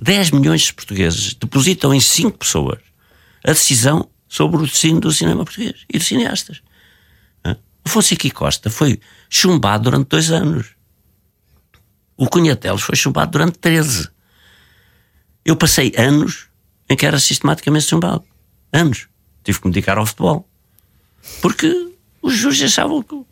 10 0.00 0.30
milhões 0.30 0.62
de 0.62 0.74
portugueses 0.74 1.34
depositam 1.34 1.92
em 1.92 2.00
5 2.00 2.38
pessoas 2.38 2.80
a 3.44 3.52
decisão 3.52 4.08
sobre 4.28 4.56
o 4.58 4.66
destino 4.66 5.00
do 5.00 5.12
cinema 5.12 5.44
português 5.44 5.84
e 5.92 5.98
dos 5.98 6.06
cineastas? 6.06 6.62
O 7.84 7.88
Fonseca 7.88 8.30
Costa 8.30 8.70
foi 8.70 9.00
chumbado 9.28 9.84
durante 9.84 10.08
dois 10.08 10.30
anos. 10.30 10.74
O 12.16 12.28
Cunhatelos 12.28 12.82
foi 12.82 12.96
chumbado 12.96 13.32
durante 13.32 13.58
13. 13.58 14.08
Eu 15.44 15.56
passei 15.56 15.92
anos 15.96 16.48
em 16.88 16.96
que 16.96 17.06
era 17.06 17.18
sistematicamente 17.18 17.86
chumbado. 17.86 18.24
Anos. 18.72 19.08
Tive 19.42 19.60
que 19.60 19.66
me 19.66 19.72
dedicar 19.72 19.96
ao 19.96 20.06
futebol. 20.06 20.48
Porque 21.40 21.94
os 22.20 22.34
juízes 22.34 22.64
achavam 22.64 23.02
que, 23.02 23.24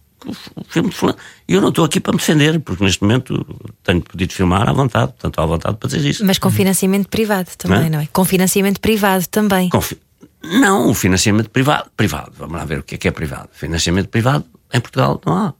filme 0.68 0.90
de 0.90 0.96
fulano... 0.96 1.18
E 1.46 1.54
eu 1.54 1.60
não 1.60 1.68
estou 1.68 1.84
aqui 1.84 2.00
para 2.00 2.12
me 2.12 2.18
defender, 2.18 2.60
porque 2.60 2.84
neste 2.84 3.02
momento 3.02 3.44
tenho 3.82 4.00
podido 4.00 4.32
filmar 4.32 4.68
à 4.68 4.72
vontade, 4.72 5.12
portanto 5.12 5.40
à 5.40 5.46
vontade 5.46 5.76
para 5.76 5.88
dizer 5.88 6.08
isso. 6.08 6.24
Mas 6.24 6.38
com 6.38 6.50
financiamento 6.50 7.08
privado 7.08 7.50
também, 7.56 7.84
não, 7.84 7.98
não 7.98 8.00
é? 8.00 8.08
Com 8.12 8.24
financiamento 8.24 8.80
privado 8.80 9.26
também. 9.28 9.68
Com 9.70 9.80
fi... 9.80 9.98
Não, 10.42 10.90
o 10.90 10.94
financiamento 10.94 11.50
privado. 11.50 11.90
Privado, 11.96 12.32
vamos 12.36 12.56
lá 12.56 12.64
ver 12.64 12.78
o 12.78 12.82
que 12.82 12.94
é 12.94 12.98
que 12.98 13.08
é 13.08 13.10
privado. 13.10 13.48
Financiamento 13.52 14.08
privado 14.08 14.44
em 14.72 14.80
Portugal 14.80 15.20
não 15.26 15.36
há. 15.36 15.54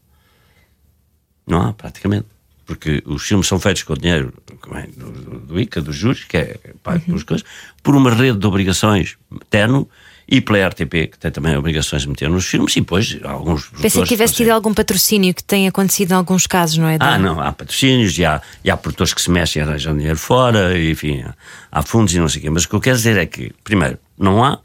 Não 1.46 1.62
há, 1.62 1.72
praticamente. 1.72 2.26
Porque 2.66 3.02
os 3.06 3.22
filmes 3.22 3.46
são 3.46 3.58
feitos 3.58 3.82
com 3.82 3.94
o 3.94 3.98
dinheiro 3.98 4.32
é, 4.74 4.86
do, 4.88 5.40
do, 5.40 5.60
ICA, 5.60 5.80
dos 5.80 5.96
juros, 5.96 6.24
que 6.24 6.36
é 6.36 6.60
pago 6.82 7.02
uhum. 7.08 7.18
coisas, 7.24 7.46
por 7.82 7.96
uma 7.96 8.12
rede 8.12 8.38
de 8.38 8.46
obrigações 8.46 9.16
terno 9.48 9.88
e 10.30 10.42
pela 10.42 10.68
RTP, 10.68 11.10
que 11.10 11.18
tem 11.18 11.30
também 11.30 11.56
obrigações 11.56 12.02
de 12.02 12.08
meter 12.08 12.28
nos 12.28 12.44
filmes, 12.44 12.76
e 12.76 12.80
depois 12.80 13.18
alguns. 13.24 13.70
Pensei 13.80 14.02
que 14.02 14.08
tivesse 14.08 14.34
tido 14.34 14.50
algum 14.50 14.74
patrocínio 14.74 15.32
que 15.32 15.42
tenha 15.42 15.70
acontecido 15.70 16.10
em 16.10 16.14
alguns 16.14 16.46
casos, 16.46 16.76
não 16.76 16.86
é? 16.86 16.98
Ah, 17.00 17.18
não, 17.18 17.40
há 17.40 17.50
patrocínios 17.50 18.18
e 18.18 18.26
há, 18.26 18.42
e 18.62 18.70
há 18.70 18.76
produtores 18.76 19.14
que 19.14 19.22
se 19.22 19.30
mexem 19.30 19.62
e 19.62 19.64
arranjam 19.64 19.96
dinheiro 19.96 20.18
fora, 20.18 20.76
e, 20.76 20.90
enfim, 20.90 21.24
há 21.72 21.82
fundos 21.82 22.12
e 22.12 22.18
não 22.18 22.28
sei 22.28 22.40
o 22.40 22.42
quê. 22.42 22.50
Mas 22.50 22.64
o 22.64 22.68
que 22.68 22.74
eu 22.74 22.80
quero 22.80 22.96
dizer 22.96 23.16
é 23.16 23.24
que, 23.24 23.54
primeiro, 23.64 23.98
não 24.18 24.44
há. 24.44 24.60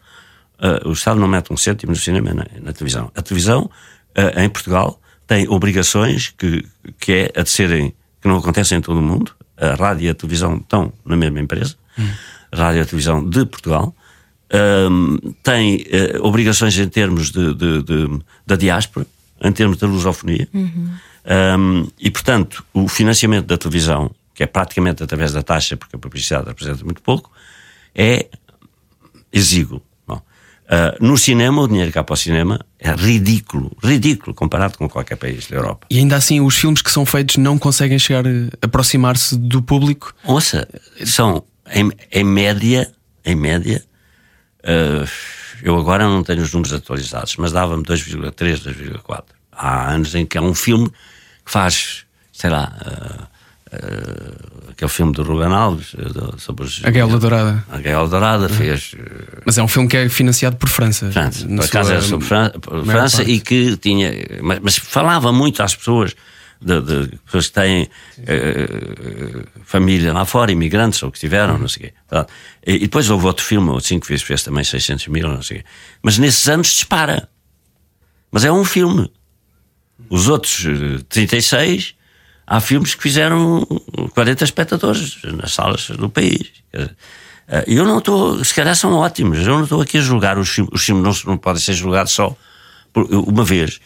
Uh, 0.59 0.89
o 0.89 0.93
Estado 0.93 1.19
não 1.19 1.27
mete 1.27 1.51
um 1.51 1.57
cêntimo 1.57 1.91
no 1.91 1.97
cinema 1.97 2.33
na, 2.33 2.45
na 2.61 2.73
televisão. 2.73 3.09
A 3.15 3.21
televisão, 3.21 3.69
uh, 4.17 4.39
em 4.39 4.49
Portugal, 4.49 4.99
tem 5.25 5.47
obrigações 5.47 6.33
que, 6.37 6.65
que 6.99 7.11
é 7.13 7.39
a 7.39 7.43
de 7.43 7.49
serem, 7.49 7.93
que 8.21 8.27
não 8.27 8.37
acontecem 8.37 8.77
em 8.77 8.81
todo 8.81 8.99
o 8.99 9.01
mundo. 9.01 9.33
A 9.57 9.75
rádio 9.75 10.05
e 10.05 10.09
a 10.09 10.13
televisão 10.13 10.57
estão 10.57 10.91
na 11.05 11.15
mesma 11.15 11.39
empresa, 11.39 11.75
hum. 11.97 12.09
rádio 12.53 12.79
e 12.79 12.81
a 12.81 12.85
televisão 12.85 13.27
de 13.27 13.45
Portugal. 13.45 13.95
Tem 15.41 15.77
uh, 15.77 16.25
obrigações 16.25 16.77
em 16.77 16.87
termos 16.87 17.31
de, 17.31 17.53
de, 17.53 17.83
de, 17.83 18.19
da 18.45 18.55
diáspora, 18.55 19.05
em 19.43 19.51
termos 19.51 19.77
da 19.77 19.87
lusofonia. 19.87 20.47
Uhum. 20.53 20.89
Um, 21.57 21.87
e, 21.99 22.11
portanto, 22.11 22.63
o 22.73 22.87
financiamento 22.87 23.45
da 23.45 23.57
televisão, 23.57 24.11
que 24.33 24.43
é 24.43 24.45
praticamente 24.45 25.01
através 25.01 25.31
da 25.33 25.41
taxa, 25.41 25.75
porque 25.77 25.95
a 25.95 25.99
publicidade 25.99 26.47
representa 26.47 26.83
muito 26.83 27.01
pouco, 27.01 27.31
é 27.95 28.27
exíguo. 29.31 29.81
Uh, 30.63 31.05
no 31.05 31.17
cinema, 31.17 31.61
o 31.61 31.67
dinheiro 31.67 31.91
cá 31.91 32.03
para 32.03 32.13
o 32.13 32.17
cinema 32.17 32.59
é 32.79 32.89
ridículo, 32.91 33.75
ridículo 33.83 34.33
comparado 34.33 34.77
com 34.77 34.87
qualquer 34.87 35.17
país 35.17 35.45
da 35.47 35.57
Europa. 35.57 35.85
E 35.89 35.97
ainda 35.97 36.15
assim, 36.15 36.39
os 36.39 36.55
filmes 36.55 36.81
que 36.81 36.89
são 36.89 37.05
feitos 37.05 37.35
não 37.35 37.59
conseguem 37.59 37.99
chegar 37.99 38.25
a 38.25 38.31
aproximar-se 38.61 39.37
do 39.37 39.61
público? 39.61 40.15
Ouça, 40.23 40.67
são 41.05 41.43
em, 41.71 41.91
em 42.11 42.23
média, 42.23 42.89
em 43.25 43.35
média, 43.35 43.83
uh, 44.63 45.09
eu 45.61 45.77
agora 45.77 46.05
não 46.05 46.23
tenho 46.23 46.41
os 46.41 46.51
números 46.51 46.73
atualizados, 46.73 47.35
mas 47.37 47.51
dava-me 47.51 47.83
2,3, 47.83 48.63
2,4. 48.63 49.23
Há 49.51 49.91
anos 49.91 50.13
em 50.15 50.25
que 50.25 50.37
há 50.37 50.41
um 50.41 50.53
filme 50.53 50.89
que 51.45 51.51
faz, 51.51 52.05
sei 52.31 52.49
lá, 52.49 52.75
uh, 52.85 53.23
uh, 53.75 54.71
aquele 54.71 54.89
filme 54.89 55.13
do 55.13 55.23
Ruben 55.23 55.53
Alves 55.53 55.95
sobre 56.37 56.65
os, 56.65 56.81
A 56.83 56.89
Gaiola 56.89 57.19
Dourada. 57.19 57.63
A 57.69 57.79
Gaiola 57.79 58.09
Dourada 58.09 58.43
uhum. 58.43 58.49
fez. 58.49 58.95
Mas 59.45 59.57
é 59.57 59.63
um 59.63 59.67
filme 59.67 59.87
que 59.87 59.97
é 59.97 60.09
financiado 60.09 60.57
por 60.57 60.69
França. 60.69 61.11
França, 61.11 61.47
por 61.47 61.63
acaso 61.63 61.91
era 61.91 62.01
sobre 62.01 62.27
Fran 62.27 62.51
França 62.85 63.23
e 63.23 63.39
que 63.39 63.77
tinha. 63.77 64.11
Mas, 64.41 64.59
mas, 64.59 64.77
falava 64.77 65.31
muito 65.31 65.63
às 65.63 65.75
pessoas. 65.75 66.15
De, 66.63 66.81
de 66.81 67.17
pessoas 67.17 67.47
que 67.47 67.53
têm 67.53 67.89
família 69.65 70.13
lá 70.13 70.23
fora, 70.23 70.51
imigrantes 70.51 71.03
ou 71.03 71.11
que 71.11 71.17
estiveram, 71.17 71.55
uhum. 71.55 71.59
não 71.59 71.67
sei 71.67 71.83
o 71.83 71.85
quê. 71.87 71.93
Tá? 72.07 72.25
E, 72.65 72.75
e, 72.75 72.79
depois 72.79 73.09
houve 73.09 73.25
outro 73.25 73.43
filme, 73.43 73.69
o 73.69 73.79
cinco 73.79 74.07
vezes 74.07 74.23
fez 74.23 74.43
também 74.43 74.63
600 74.63 75.07
mil, 75.07 75.27
não 75.27 75.41
sei 75.41 75.57
o 75.57 75.59
quê. 75.59 75.65
Mas 76.01 76.17
nesses 76.17 76.47
anos 76.47 76.67
dispara. 76.67 77.27
Mas 78.31 78.45
é 78.45 78.51
um 78.51 78.63
filme. 78.63 79.11
Os 80.09 80.27
outros 80.27 80.65
36 81.09 81.95
há 82.47 82.59
filmes 82.59 82.95
que 82.95 83.03
fizeram 83.03 83.65
40 84.13 84.43
espectadores 84.43 85.17
nas 85.23 85.53
salas 85.53 85.87
do 85.89 86.09
país. 86.09 86.51
Eh, 87.47 87.65
eu 87.67 87.85
não 87.85 87.99
estou, 87.99 88.43
se 88.43 88.53
calhar 88.53 88.75
são 88.75 88.93
ótimos, 88.93 89.39
eu 89.39 89.45
não 89.45 89.63
estou 89.63 89.81
aqui 89.81 89.97
a 89.97 90.01
julgar 90.01 90.37
os 90.37 90.49
filmes, 90.49 90.71
os 90.73 90.83
filmes 90.83 91.03
não, 91.03 91.33
não 91.33 91.37
podem 91.37 91.61
ser 91.61 91.73
julgados 91.73 92.11
só 92.11 92.35
por, 92.91 93.05
uma 93.11 93.43
vez. 93.43 93.79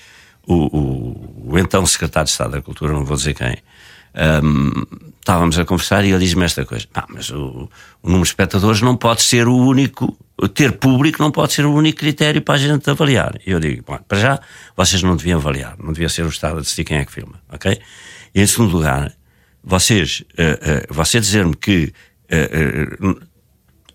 O, 0.48 0.54
o, 0.56 1.52
o, 1.52 1.60
então 1.60 1.86
secretário 1.86 2.26
de 2.26 2.32
Estado 2.32 2.52
da 2.52 2.62
Cultura, 2.62 2.94
não 2.94 3.04
vou 3.04 3.18
dizer 3.18 3.34
quem, 3.34 3.58
um, 4.44 4.86
estávamos 5.20 5.60
a 5.60 5.66
conversar 5.66 6.06
e 6.06 6.10
ele 6.10 6.20
diz-me 6.20 6.46
esta 6.46 6.66
coisa: 6.66 6.88
ah, 6.94 7.06
mas 7.10 7.30
o, 7.30 7.70
o, 8.02 8.08
número 8.08 8.24
de 8.24 8.30
espectadores 8.30 8.82
não 8.82 8.96
pode 8.96 9.22
ser 9.22 9.48
o 9.48 9.56
único, 9.56 10.18
ter 10.54 10.72
público 10.74 11.22
não 11.22 11.32
pode 11.32 11.54
ser 11.54 11.66
o 11.66 11.74
único 11.74 12.00
critério 12.00 12.42
para 12.42 12.56
a 12.56 12.58
gente 12.58 12.90
avaliar. 12.90 13.38
E 13.46 13.52
eu 13.52 13.60
digo: 13.60 13.84
bom, 13.86 14.00
para 14.08 14.20
já, 14.20 14.40
vocês 14.76 15.04
não 15.04 15.18
deviam 15.18 15.40
avaliar, 15.40 15.76
não 15.78 15.92
devia 15.92 16.10
ser 16.10 16.24
o 16.24 16.30
Estado 16.30 16.58
a 16.58 16.62
decidir 16.62 16.86
quem 16.86 16.98
é 16.98 17.06
que 17.06 17.12
filma, 17.12 17.42
ok? 17.52 17.80
E 18.34 18.42
em 18.42 18.48
segundo 18.48 18.72
lugar, 18.72 19.12
vocês, 19.64 20.24
uh, 20.34 20.92
uh, 20.92 20.94
você 20.94 21.20
dizer-me 21.20 21.56
que 21.56 21.94
uh, 22.32 23.27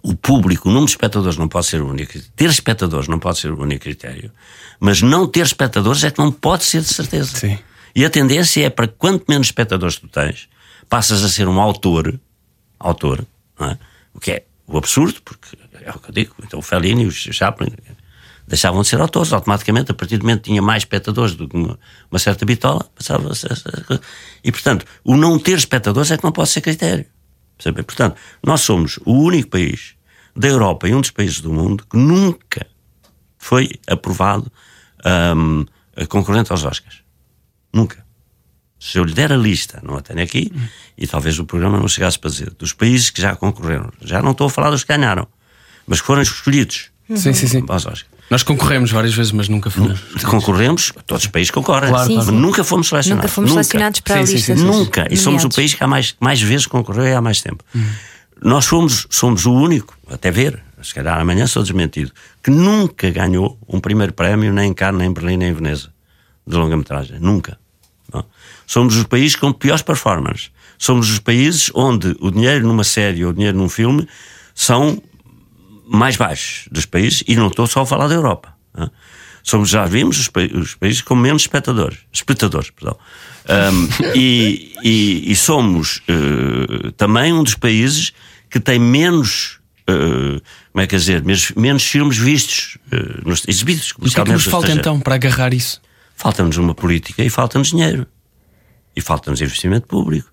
o 0.03 0.15
público, 0.17 0.69
o 0.69 0.73
número 0.73 0.87
de 0.87 0.93
espectadores 0.93 1.37
não 1.37 1.49
pode 1.49 1.67
ser 1.67 1.81
o 1.81 1.89
único 1.89 2.13
ter 2.35 2.51
espectadores 2.51 3.07
não 3.07 3.19
pode 3.19 3.39
ser 3.39 3.53
o 3.53 3.61
único 3.61 3.83
critério, 3.83 4.33
mas 4.81 5.01
não 5.01 5.27
ter 5.27 5.47
espectadores 5.47 6.03
é 6.03 6.11
que 6.11 6.19
não 6.19 6.33
pode 6.33 6.65
ser 6.65 6.81
de 6.81 6.89
certeza. 6.89 7.37
Sim. 7.37 7.59
E 7.95 8.05
a 8.05 8.11
tendência 8.11 8.67
é 8.67 8.71
para 8.71 8.89
quanto 8.89 9.27
menos 9.29 9.49
espectadores 9.49 9.97
tu 9.97 10.09
tens, 10.09 10.49
passas 10.89 11.23
a 11.23 11.29
ser 11.29 11.47
um 11.47 11.61
autor, 11.61 12.19
autor, 12.81 13.25
é? 13.61 13.77
o 14.13 14.19
que 14.19 14.33
é 14.33 14.45
o 14.67 14.77
absurdo, 14.77 15.21
porque 15.23 15.57
é 15.81 15.91
o 15.91 15.99
que 15.99 16.09
eu 16.09 16.15
digo, 16.15 16.35
então 16.43 16.59
o 16.59 16.63
Fellini, 16.63 17.07
o 17.07 17.13
Chaplin, 17.13 17.69
deixavam 18.47 18.83
de 18.83 18.89
ser 18.89 19.01
autores 19.01 19.33
automaticamente, 19.33 19.91
a 19.93 19.95
partir 19.95 20.19
do 20.19 20.25
momento 20.25 20.43
que 20.43 20.51
tinha 20.51 20.63
mais 20.63 20.83
espectadores 20.83 21.35
do 21.35 21.49
que 21.49 21.57
uma, 21.57 21.79
uma 22.11 22.19
certa 22.19 22.45
bitola, 22.45 22.85
passava 22.95 23.31
a 23.31 23.35
ser. 23.35 23.51
E, 24.43 24.51
portanto, 24.51 24.85
o 25.05 25.17
não 25.17 25.39
ter 25.39 25.57
espectadores 25.57 26.11
é 26.11 26.17
que 26.17 26.25
não 26.25 26.33
pode 26.33 26.49
ser 26.49 26.61
critério. 26.61 27.07
Percebe? 27.63 27.83
Portanto, 27.85 28.17
nós 28.45 28.61
somos 28.63 28.99
o 29.05 29.13
único 29.13 29.51
país 29.51 29.95
da 30.35 30.49
Europa 30.49 30.89
e 30.89 30.95
um 30.95 31.01
dos 31.01 31.11
países 31.11 31.41
do 31.41 31.53
mundo 31.53 31.85
que 31.89 31.97
nunca 31.97 32.67
foi 33.39 33.71
aprovado 33.87 34.51
um, 35.37 35.65
concorrente 36.09 36.51
aos 36.51 36.65
Oscars. 36.65 37.03
Nunca. 37.73 38.05
se 38.79 38.99
eu 38.99 39.05
lhe 39.05 39.15
der 39.15 39.33
a 39.33 39.37
lista, 39.37 39.81
não 39.85 39.97
a 39.97 40.03
tenho 40.03 40.23
aqui, 40.23 40.53
e 40.99 41.07
talvez 41.07 41.39
o 41.39 41.47
programa 41.47 41.79
não 41.79 41.87
chegasse 41.87 42.19
para 42.19 42.31
dizer, 42.31 42.51
dos 42.51 42.73
países 42.73 43.11
que 43.11 43.23
já 43.23 43.37
concorreram, 43.37 43.93
já 44.01 44.21
não 44.21 44.33
estou 44.33 44.49
a 44.49 44.51
falar 44.51 44.71
dos 44.71 44.83
que 44.83 44.93
ganharam, 44.93 45.27
mas 45.87 46.01
que 46.01 46.07
foram 46.07 46.21
escolhidos. 46.21 46.91
Sim, 47.15 47.33
sim, 47.33 47.47
sim. 47.47 47.65
para 47.65 47.77
os 47.77 47.87
Oscars. 47.87 48.12
Nós 48.31 48.43
concorremos 48.43 48.91
várias 48.91 49.13
vezes, 49.15 49.31
mas 49.33 49.49
nunca 49.49 49.69
fomos. 49.71 50.01
Concorremos, 50.25 50.93
todos 51.07 51.25
os 51.25 51.31
países 51.31 51.51
concorrem, 51.51 51.91
Claro, 51.91 52.07
Sim, 52.09 52.17
mas 52.17 52.25
sim. 52.27 52.33
nunca 52.33 52.65
fomos 52.65 52.89
selecionados. 52.89 53.23
Nunca 53.25 53.35
fomos 53.35 53.51
Nunca. 53.51 53.63
selecionados 53.65 54.01
para 54.01 54.15
a 54.15 54.19
Sim, 54.21 54.27
sim, 54.27 54.33
lista. 54.37 54.57
sim, 54.57 54.61
sim. 54.61 54.67
Nunca. 54.67 55.07
E 55.11 55.17
somos 55.17 55.45
o 55.45 55.49
país 55.51 55.75
que 55.75 55.85
há 55.85 55.87
mais, 55.87 56.15
mais 56.19 56.41
vezes 56.41 56.67
concorreu 56.67 57.05
e 57.07 57.13
há 57.13 57.21
mais 57.21 57.43
tempo. 57.43 57.63
Nós 58.43 58.65
somos, 58.65 59.07
somos 59.11 59.45
o 59.45 59.53
único, 59.53 59.95
até 60.11 60.31
ver, 60.31 60.63
se 60.83 60.95
calhar 60.95 61.19
amanhã 61.21 61.47
sou 61.47 61.63
desmentido, 61.63 62.11
que 62.43 62.51
nunca 62.51 63.11
ganhou 63.11 63.59
um 63.69 63.79
primeiro 63.79 64.13
prémio 64.15 64.53
nem 64.53 64.71
em 64.71 64.75
Cannes, 64.75 64.99
nem 64.99 65.11
em 65.11 65.13
Berlim, 65.13 65.37
nem 65.37 65.49
em 65.51 65.53
Veneza, 65.53 65.91
de 66.47 66.57
longa-metragem. 66.57 67.19
Nunca. 67.21 67.59
não? 68.13 68.25
Somos 68.67 68.97
os 68.97 69.05
países 69.05 69.37
com 69.37 69.53
piores 69.53 69.83
performances. 69.83 70.51
Somos 70.79 71.11
os 71.11 71.19
países 71.19 71.71
onde 71.75 72.17
o 72.19 72.31
dinheiro 72.31 72.67
numa 72.67 72.83
série 72.83 73.25
ou 73.25 73.31
o 73.31 73.35
dinheiro 73.35 73.57
num 73.59 73.69
filme 73.69 74.09
são 74.55 75.01
mais 75.93 76.17
baixos 76.17 76.69
dos 76.71 76.87
países, 76.87 77.23
e 77.27 77.37
não 77.37 77.49
estou 77.49 77.67
só 77.67 77.83
a 77.83 77.87
falar 77.87 78.09
da 78.09 78.15
Europa. 78.15 78.55
não? 78.75 78.91
Somos, 79.45 79.69
já 79.71 79.85
vimos 79.87 80.19
os, 80.21 80.29
pa- 80.29 80.41
os 80.55 80.75
países 80.77 81.03
com 81.03 81.17
menos 81.17 81.43
espectadores, 81.43 81.99
espectadores, 82.13 82.71
perdão. 82.71 82.97
Ahm, 83.49 83.89
e, 84.15 84.73
e- 84.85 85.33
e 85.33 85.37
somos 85.37 86.01
eh, 86.07 86.93
também 86.97 87.33
um 87.33 87.43
dos 87.43 87.57
países 87.57 88.13
que 88.49 88.61
tem 88.61 88.79
menos, 88.79 89.59
eh, 89.89 90.41
como 90.73 90.83
é 90.83 90.87
que 90.87 90.95
é 90.95 90.99
dizer, 90.99 91.25
menos, 91.25 91.51
menos 91.57 91.83
filmes 91.83 92.17
vistos, 92.19 92.79
eh, 92.93 93.21
nos, 93.27 93.43
exibidos. 93.49 93.91
O 93.99 94.03
que 94.09 94.21
é 94.21 94.25
que 94.25 94.31
nos 94.33 94.45
falta 94.45 94.71
então 94.73 95.01
para 95.01 95.17
agarrar 95.17 95.53
isso? 95.53 95.83
Falta-nos 96.15 96.57
uma 96.57 96.75
política 96.75 97.25
e 97.25 97.29
falta-nos 97.29 97.71
dinheiro. 97.71 98.07
E 98.95 99.01
falta-nos 99.01 99.41
investimento 99.41 99.89
público. 99.89 100.31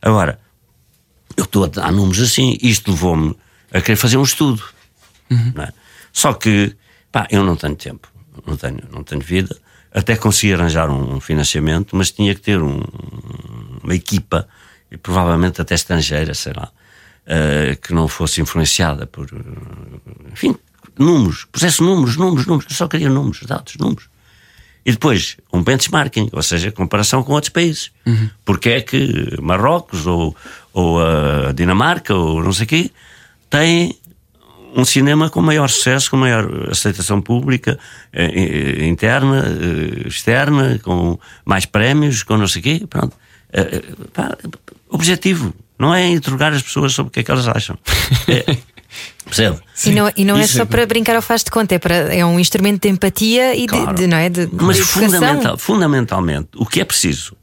Agora, 0.00 0.38
eu 1.36 1.44
estou 1.44 1.64
a 1.64 1.66
dar 1.66 1.92
números 1.92 2.22
assim, 2.22 2.56
isto 2.62 2.90
levou-me 2.90 3.36
a 3.70 3.80
querer 3.82 3.96
fazer 3.96 4.16
um 4.16 4.22
estudo. 4.22 4.62
Não 5.30 5.64
é? 5.64 5.72
Só 6.12 6.32
que, 6.32 6.74
pá, 7.12 7.26
eu 7.30 7.42
não 7.44 7.56
tenho 7.56 7.76
tempo, 7.76 8.08
não 8.46 8.56
tenho, 8.56 8.78
não 8.92 9.02
tenho 9.02 9.20
vida. 9.20 9.56
Até 9.92 10.16
consegui 10.16 10.52
arranjar 10.54 10.90
um 10.90 11.20
financiamento, 11.20 11.96
mas 11.96 12.10
tinha 12.10 12.34
que 12.34 12.40
ter 12.40 12.60
um- 12.62 12.82
uma 13.82 13.94
equipa, 13.94 14.46
e 14.90 14.96
provavelmente 14.96 15.60
até 15.60 15.74
estrangeira, 15.74 16.34
sei 16.34 16.52
lá, 16.54 16.70
eh, 17.26 17.76
que 17.80 17.92
não 17.94 18.06
fosse 18.08 18.40
influenciada 18.40 19.06
por, 19.06 19.26
enfim, 20.32 20.54
números, 20.98 21.46
pusesse 21.50 21.82
números, 21.82 22.16
números, 22.16 22.46
números, 22.46 22.70
eu 22.70 22.76
só 22.76 22.86
queria 22.88 23.08
números, 23.08 23.42
dados, 23.46 23.74
números. 23.76 24.08
E 24.84 24.92
depois, 24.92 25.36
um 25.52 25.62
benchmarking, 25.64 26.28
ou 26.32 26.42
seja, 26.42 26.70
comparação 26.70 27.22
com 27.24 27.32
outros 27.32 27.50
países. 27.50 27.90
Porque 28.44 28.68
é 28.68 28.80
que 28.80 29.34
Marrocos 29.42 30.06
ou, 30.06 30.36
ou 30.72 31.00
a 31.02 31.52
Dinamarca 31.52 32.14
ou 32.14 32.40
não 32.42 32.52
sei 32.52 32.64
o 32.64 32.68
quê 32.68 32.90
têm 33.50 33.98
um 34.76 34.84
cinema 34.84 35.30
com 35.30 35.40
maior 35.40 35.68
sucesso, 35.68 36.10
com 36.10 36.16
maior 36.18 36.68
aceitação 36.70 37.20
pública, 37.20 37.78
eh, 38.12 38.80
eh, 38.82 38.86
interna, 38.86 39.42
eh, 39.46 40.06
externa, 40.06 40.78
com 40.82 41.18
mais 41.44 41.64
prémios, 41.66 42.22
com 42.22 42.36
não 42.36 42.46
sei 42.46 42.60
o 42.60 42.62
quê. 42.62 42.82
Pronto. 42.88 43.16
Eh, 43.52 43.60
eh, 43.82 43.82
pá, 44.12 44.36
objetivo. 44.90 45.54
Não 45.78 45.94
é 45.94 46.06
interrogar 46.08 46.52
as 46.52 46.62
pessoas 46.62 46.92
sobre 46.92 47.08
o 47.08 47.12
que 47.12 47.20
é 47.20 47.22
que 47.22 47.30
elas 47.30 47.48
acham. 47.48 47.78
É, 48.28 48.56
percebe? 49.26 49.58
E 49.84 49.90
não, 49.90 50.10
e 50.16 50.24
não 50.24 50.38
é 50.38 50.46
só 50.46 50.62
é- 50.62 50.64
para 50.64 50.86
brincar 50.86 51.16
ao 51.16 51.20
faz 51.22 51.42
de 51.42 51.50
conta, 51.50 51.74
é, 51.74 51.78
para, 51.78 51.94
é 52.14 52.24
um 52.24 52.38
instrumento 52.38 52.82
de 52.82 52.88
empatia 52.88 53.54
e 53.54 53.62
de- 53.62 53.66
Claro. 53.66 53.94
de, 53.94 54.06
não 54.06 54.16
é? 54.16 54.28
de, 54.30 54.46
de 54.46 54.54
Mas 54.54 54.78
educação. 54.78 55.02
fundamental, 55.10 55.58
fundamentalmente, 55.58 56.48
o 56.56 56.64
que 56.64 56.80
é 56.80 56.84
preciso 56.84 57.36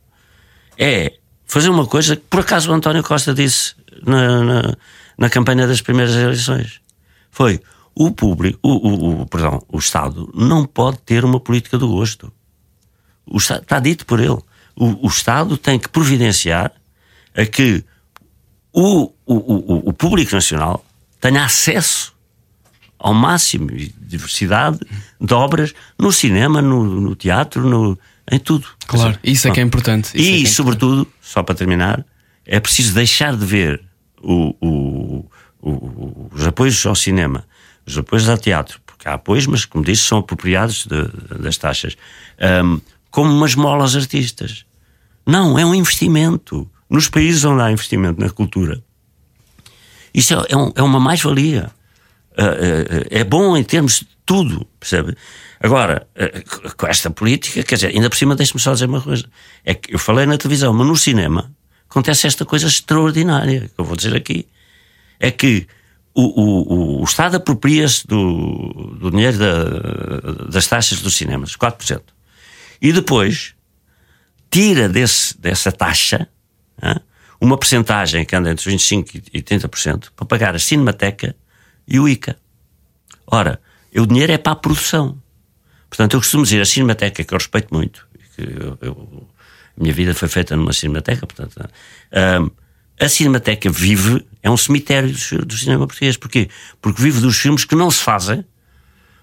é 0.79 1.13
fazer 1.45 1.69
uma 1.69 1.85
coisa 1.85 2.15
que 2.15 2.23
por 2.29 2.39
acaso 2.39 2.71
o 2.71 2.73
António 2.73 3.03
Costa 3.03 3.33
disse 3.33 3.75
na, 4.03 4.43
na, 4.43 4.77
na 5.17 5.29
campanha 5.29 5.67
das 5.67 5.81
primeiras 5.81 6.15
eleições. 6.15 6.79
Foi 7.33 7.59
o 7.95 8.11
público, 8.11 8.59
o, 8.61 8.69
o, 8.71 9.21
o- 9.21 9.25
perdão, 9.25 9.61
o 9.67 9.79
Estado 9.79 10.31
não 10.35 10.65
pode 10.65 10.99
ter 10.99 11.25
uma 11.25 11.39
política 11.39 11.77
do 11.79 11.87
gosto. 11.87 12.31
O 13.25 13.37
está 13.37 13.79
dito 13.79 14.05
por 14.05 14.19
ele. 14.19 14.37
O, 14.75 15.05
o 15.05 15.07
Estado 15.07 15.57
tem 15.57 15.79
que 15.79 15.89
providenciar 15.89 16.71
a 17.35 17.45
que 17.45 17.83
o, 18.71 19.11
o, 19.25 19.89
o, 19.89 19.93
público 19.93 20.33
nacional 20.35 20.85
tenha 21.19 21.43
acesso 21.43 22.13
ao 22.99 23.13
máximo 23.13 23.67
de 23.67 23.89
diversidade 23.99 24.79
de 25.19 25.33
obras 25.33 25.73
no 25.97 26.11
cinema, 26.11 26.61
no, 26.61 26.83
no 26.83 27.15
teatro, 27.15 27.67
no, 27.67 27.97
em 28.31 28.39
tudo. 28.39 28.67
Claro, 28.87 29.17
isso 29.23 29.47
é 29.47 29.51
que 29.51 29.59
é 29.59 29.63
importante. 29.63 30.07
isso 30.15 30.17
é 30.17 30.31
E, 30.31 30.41
que 30.41 30.47
é 30.47 30.51
sobretudo, 30.51 31.07
só 31.21 31.41
para 31.43 31.55
terminar, 31.55 32.05
é 32.45 32.59
preciso 32.59 32.93
deixar 32.93 33.35
de 33.35 33.45
ver 33.45 33.81
o- 34.21 34.55
o- 34.61 35.25
os 36.33 36.45
apoios 36.45 36.85
ao 36.85 36.95
cinema, 36.95 37.45
os 37.85 37.97
apoios 37.97 38.27
ao 38.27 38.37
teatro, 38.37 38.79
porque 38.85 39.07
há 39.07 39.13
apoios, 39.13 39.47
mas, 39.47 39.65
como 39.65 39.83
disse, 39.83 40.03
são 40.03 40.17
apropriados 40.19 40.85
de- 40.85 41.37
das 41.41 41.57
taxas, 41.57 41.95
ahm, 42.39 42.79
como 43.09 43.31
umas 43.31 43.55
molas 43.55 43.95
artistas. 43.95 44.65
Não, 45.25 45.57
é 45.57 45.65
um 45.65 45.73
investimento. 45.73 46.69
Nos 46.89 47.07
países 47.07 47.43
onde 47.45 47.61
há 47.61 47.71
investimento 47.71 48.19
na 48.19 48.29
cultura, 48.29 48.83
isso 50.13 50.33
é, 50.33 50.45
é 50.49 50.57
um- 50.57 50.71
é 50.75 50.81
uma 50.83 50.99
mais-valia. 50.99 51.71
Ah, 52.37 52.55
é 53.09 53.23
bom 53.23 53.55
em 53.55 53.63
termos 53.63 53.99
de 53.99 54.07
tudo, 54.25 54.67
percebe? 54.79 55.15
Agora, 55.59 56.07
com 56.77 56.87
esta 56.87 57.09
política, 57.09 57.63
quer 57.63 57.75
dizer, 57.75 57.87
ainda 57.87 58.09
por 58.09 58.17
cima, 58.17 58.35
deixe-me 58.35 58.59
só 58.59 58.73
dizer 58.73 58.85
uma 58.85 59.01
coisa: 59.01 59.25
é 59.63 59.73
que 59.73 59.93
eu 59.93 59.99
falei 59.99 60.25
na 60.25 60.37
televisão, 60.37 60.73
mas 60.73 60.85
no 60.87 60.95
cinema 60.97 61.51
acontece 61.89 62.27
esta 62.27 62.43
coisa 62.45 62.67
extraordinária 62.67 63.61
que 63.61 63.73
eu 63.79 63.85
vou 63.85 63.95
dizer 63.95 64.15
aqui. 64.15 64.47
É 65.19 65.31
que 65.31 65.67
o, 66.13 66.21
o, 66.21 67.01
o- 67.01 67.03
Estado 67.03 67.37
apropria-se 67.37 68.05
do, 68.07 68.95
do 68.99 69.09
dinheiro 69.11 69.37
da- 69.37 70.45
das 70.49 70.67
taxas 70.67 71.01
dos 71.01 71.15
cinemas, 71.15 71.55
4%. 71.55 72.01
E 72.81 72.91
depois 72.93 73.55
tira 74.51 74.87
desse, 74.87 75.37
dessa 75.39 75.71
taxa 75.71 76.27
hã, 76.81 76.95
uma 77.41 77.57
percentagem 77.57 78.23
que 78.25 78.35
anda 78.35 78.51
entre 78.51 78.69
25% 78.71 79.23
e 79.33 79.41
30% 79.41 80.09
para 80.15 80.25
pagar 80.25 80.55
a 80.55 80.59
Cinemateca 80.59 81.35
e 81.87 81.99
o 81.99 82.07
ICA. 82.07 82.37
Ora, 83.27 83.59
o 83.95 84.05
dinheiro 84.05 84.31
é 84.31 84.37
para 84.37 84.51
a 84.53 84.55
produção. 84.55 85.17
Portanto, 85.89 86.13
eu 86.15 86.19
costumo 86.19 86.43
dizer 86.43 86.61
a 86.61 86.65
Cinemateca, 86.65 87.23
que 87.23 87.33
eu 87.33 87.37
respeito 87.37 87.73
muito, 87.73 88.07
que 88.35 88.41
eu- 88.41 88.77
eu- 88.81 89.27
a 89.77 89.81
minha 89.81 89.93
vida 89.93 90.13
foi 90.13 90.27
feita 90.27 90.55
numa 90.55 90.73
Cinemateca, 90.73 91.25
portanto, 91.25 91.69
hã, 92.13 92.49
a 93.05 93.09
Cinemateca 93.09 93.69
vive, 93.69 94.25
é 94.41 94.49
um 94.49 94.57
cemitério 94.57 95.11
do, 95.45 95.57
cinema 95.57 95.85
português. 95.87 96.17
Porquê? 96.17 96.49
Porque 96.81 97.01
vive 97.01 97.21
dos 97.21 97.37
filmes 97.37 97.65
que 97.65 97.75
não 97.75 97.89
se 97.91 98.01
fazem, 98.03 98.43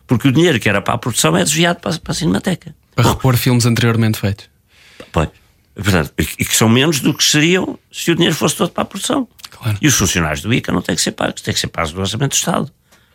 porque 0.07 0.28
o 0.28 0.33
dinheiro 0.33 0.59
que 0.59 0.68
era 0.68 0.81
para 0.83 0.95
a 0.95 0.99
produção 0.99 1.37
é 1.37 1.45
desviado 1.45 1.81
para, 1.81 1.95
a- 1.95 1.99
para 1.99 2.12
a 2.12 2.14
Cinemateca. 2.14 2.74
Para 2.95 3.11
repor 3.11 3.37
filmes 3.37 3.64
anteriormente 3.66 4.18
feitos. 4.18 4.49
Pois. 5.12 5.28
Portanto, 5.74 6.12
e 6.18 6.45
que 6.45 6.55
são 6.57 6.68
menos 6.68 7.01
do 7.01 7.14
que 7.14 7.22
seriam 7.24 7.78
se 7.93 8.11
o 8.11 8.14
dinheiro 8.14 8.35
fosse 8.37 8.57
todo 8.57 8.70
para 8.70 8.83
a 8.83 8.87
produção. 8.87 9.26
Claro. 9.51 9.78
E 9.81 9.87
os 9.87 9.95
funcionários 9.95 10.43
do 10.43 10.53
ICA 10.53 10.72
não 10.72 10.83
têm 10.83 10.95
que 10.97 11.01
ser 11.01 11.12
pagos, 11.12 11.41
têm 11.43 11.55
que 11.55 11.61
ser 11.61 11.68
pagos 11.68 11.93
do 11.93 12.01
Orçamento 12.01 12.33
do 12.33 12.37
Estado. 12.37 12.70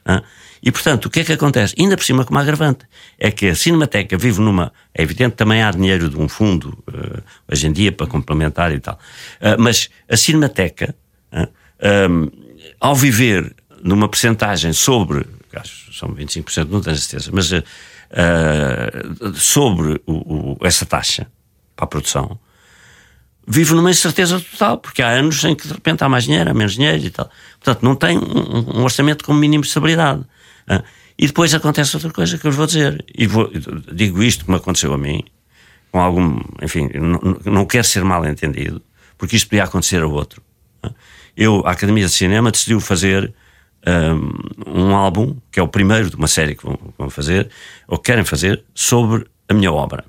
hã? 0.08 0.24
E, 0.66 0.72
portanto, 0.72 1.06
o 1.06 1.10
que 1.12 1.20
é 1.20 1.24
que 1.24 1.32
acontece? 1.34 1.76
Ainda 1.78 1.96
por 1.96 2.04
cima, 2.04 2.26
como 2.26 2.40
agravante, 2.40 2.86
é 3.20 3.30
que 3.30 3.46
a 3.50 3.56
Cinemateca 3.56 4.18
vive 4.18 4.42
numa. 4.42 4.74
É 4.96 5.04
evidente, 5.04 5.36
também 5.36 5.62
há 5.62 5.70
dinheiro 5.70 6.10
de 6.10 6.18
um 6.18 6.28
fundo, 6.28 6.76
eh, 6.92 7.22
hoje 7.52 7.68
em 7.68 7.72
dia, 7.72 7.92
para 7.92 8.08
complementar 8.08 8.72
e 8.72 8.80
tal. 8.80 8.98
Ah, 9.40 9.56
mas 9.60 9.90
a 10.10 10.18
Cinemateca, 10.18 10.96
hã, 11.32 11.48
ahm, 11.80 12.28
ao 12.82 12.96
viver 12.96 13.56
numa 13.84 14.10
percentagem 14.10 14.74
sobre. 14.74 15.24
Acho 15.54 15.92
que 15.92 15.98
são 15.98 16.10
25%, 16.16 16.68
não 16.72 16.82
tenho 16.82 16.98
certeza, 16.98 17.30
mas 17.32 17.52
eh, 17.54 17.64
sobre 19.36 20.02
o- 20.06 20.54
o- 20.54 20.58
essa 20.62 20.86
taxa 20.86 21.28
para 21.76 21.86
a 21.86 21.88
produção, 21.88 22.40
vive 23.48 23.74
numa 23.74 23.92
incerteza 23.92 24.40
total, 24.40 24.78
porque 24.80 25.02
há 25.02 25.10
anos 25.10 25.44
em 25.44 25.56
que 25.56 25.68
de 25.68 25.74
repente 25.74 26.04
há 26.04 26.10
mais 26.10 26.24
dinheiro, 26.26 26.50
há 26.50 26.54
menos 26.54 26.74
dinheiro 26.74 27.04
e 27.06 27.10
tal. 27.10 27.30
Portanto, 27.60 27.84
não 27.84 27.96
tem 27.96 28.18
um, 28.18 28.80
um 28.80 28.84
orçamento 28.84 29.24
com 29.24 29.34
mínimo 29.34 29.62
de 29.62 29.68
estabilidade. 29.68 30.24
E 31.18 31.28
depois 31.28 31.54
acontece 31.54 31.96
outra 31.96 32.12
coisa 32.12 32.38
que 32.38 32.46
eu 32.46 32.52
vos 32.52 32.58
vou 32.58 32.66
dizer, 32.66 33.06
e 33.18 33.26
vou- 33.26 33.50
digo 33.94 34.22
isto 34.22 34.46
como 34.46 34.58
aconteceu 34.58 34.94
a 34.94 34.98
mim, 34.98 35.24
com 35.92 36.00
algum, 36.00 36.40
enfim, 36.62 36.90
não, 36.94 37.40
não 37.46 37.66
quero 37.66 37.86
ser 37.86 38.04
mal 38.04 38.26
entendido, 38.26 38.82
porque 39.18 39.36
isto 39.36 39.48
podia 39.48 39.64
acontecer 39.64 40.02
a 40.02 40.08
outro. 40.08 40.42
Eu, 41.38 41.66
a 41.66 41.72
Academia 41.72 42.06
de 42.06 42.12
Cinema 42.12 42.52
decidiu 42.52 42.80
fazer 42.82 43.34
um, 44.68 44.90
um 44.90 44.96
álbum, 44.96 45.38
que 45.52 45.60
é 45.60 45.64
o 45.64 45.68
primeiro 45.68 46.10
de 46.10 46.16
uma 46.16 46.28
série 46.28 46.56
que 46.56 46.66
vão, 46.66 46.78
vão 46.98 47.10
fazer, 47.10 47.50
ou 47.88 47.98
que 47.98 48.12
querem 48.12 48.26
fazer, 48.26 48.64
sobre 48.74 49.26
a 49.48 49.54
minha 49.54 49.72
obra 49.72 50.04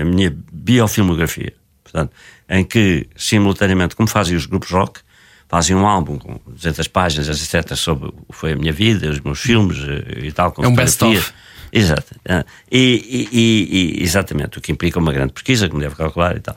a 0.00 0.04
minha 0.04 0.36
biofilmografia. 0.52 1.54
Portanto, 1.82 2.12
em 2.48 2.64
que, 2.64 3.08
simultaneamente, 3.16 3.96
como 3.96 4.08
fazem 4.08 4.36
os 4.36 4.44
grupos 4.46 4.70
rock, 4.70 5.00
fazem 5.48 5.74
um 5.74 5.86
álbum 5.86 6.18
com 6.18 6.38
200 6.46 6.86
páginas, 6.88 7.28
etc., 7.28 7.74
sobre 7.74 8.08
o 8.08 8.12
que 8.12 8.38
foi 8.38 8.52
a 8.52 8.56
minha 8.56 8.72
vida, 8.72 9.08
os 9.10 9.20
meus 9.20 9.40
filmes 9.40 9.78
eh, 9.78 10.26
e 10.26 10.32
tal. 10.32 10.52
Com 10.52 10.62
É 10.64 10.68
um 10.68 10.74
best-of. 10.74 11.32
Exato. 11.72 12.14
Ah, 12.28 12.44
E, 12.70 13.28
e- 13.32 13.98
e- 14.00 14.02
exatamente, 14.02 14.58
o 14.58 14.60
que 14.60 14.72
implica 14.72 14.98
uma 14.98 15.12
grande 15.12 15.32
pesquisa, 15.32 15.68
que 15.68 15.74
me 15.74 15.80
deve 15.80 15.94
calcular 15.94 16.36
e 16.36 16.40
tal. 16.40 16.54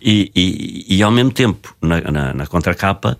E, 0.00 0.30
e- 0.34 0.96
e, 0.96 1.02
ao 1.02 1.10
mesmo 1.10 1.30
tempo, 1.32 1.74
na, 1.80 2.00
na, 2.00 2.34
na 2.34 2.46
contracapa, 2.46 3.18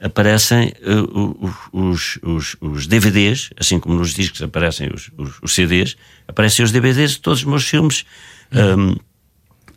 aparecem 0.00 0.72
o- 0.84 1.50
os, 1.72 2.18
os, 2.22 2.56
os 2.60 2.86
DVDs, 2.88 3.50
assim 3.58 3.78
como 3.78 3.94
nos 3.96 4.12
discos 4.14 4.42
aparecem 4.42 4.88
os, 4.92 5.10
os, 5.16 5.34
os 5.42 5.54
CDs, 5.54 5.96
aparecem 6.26 6.64
os 6.64 6.72
DVDs 6.72 7.12
de 7.12 7.20
todos 7.20 7.40
os 7.40 7.44
meus 7.44 7.64
filmes. 7.68 8.04
ahm, 8.52 8.96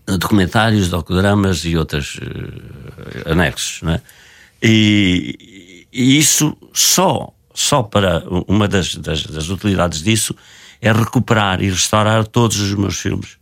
documentários, 0.07 0.89
docudramas 0.89 1.65
e 1.65 1.75
outros 1.75 2.19
eh, 2.21 3.31
anexos, 3.31 3.81
não 3.81 3.93
é? 3.93 4.01
E, 4.61 5.87
e 5.91 6.17
isso 6.17 6.55
só, 6.73 7.33
só 7.53 7.83
para 7.83 8.23
uma 8.47 8.67
das, 8.67 8.95
das, 8.95 9.23
das 9.25 9.49
utilidades 9.49 10.01
disso 10.01 10.35
é 10.81 10.91
recuperar 10.91 11.61
e 11.61 11.69
restaurar 11.69 12.27
todos 12.27 12.59
os 12.59 12.73
meus 12.73 12.99
filmes, 12.99 13.37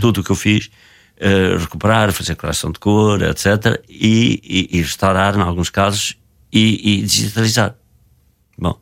tudo 0.00 0.20
o 0.20 0.24
que 0.24 0.30
eu 0.30 0.36
fiz, 0.36 0.70
eh, 1.18 1.56
recuperar, 1.58 2.12
fazer 2.12 2.36
correção 2.36 2.70
de 2.70 2.78
cor, 2.78 3.22
etc. 3.22 3.82
E, 3.88 4.40
e, 4.44 4.78
e 4.78 4.82
restaurar, 4.82 5.34
em 5.34 5.40
alguns 5.40 5.70
casos, 5.70 6.16
e, 6.52 7.00
e 7.00 7.02
digitalizar. 7.02 7.74
Bom, 8.58 8.78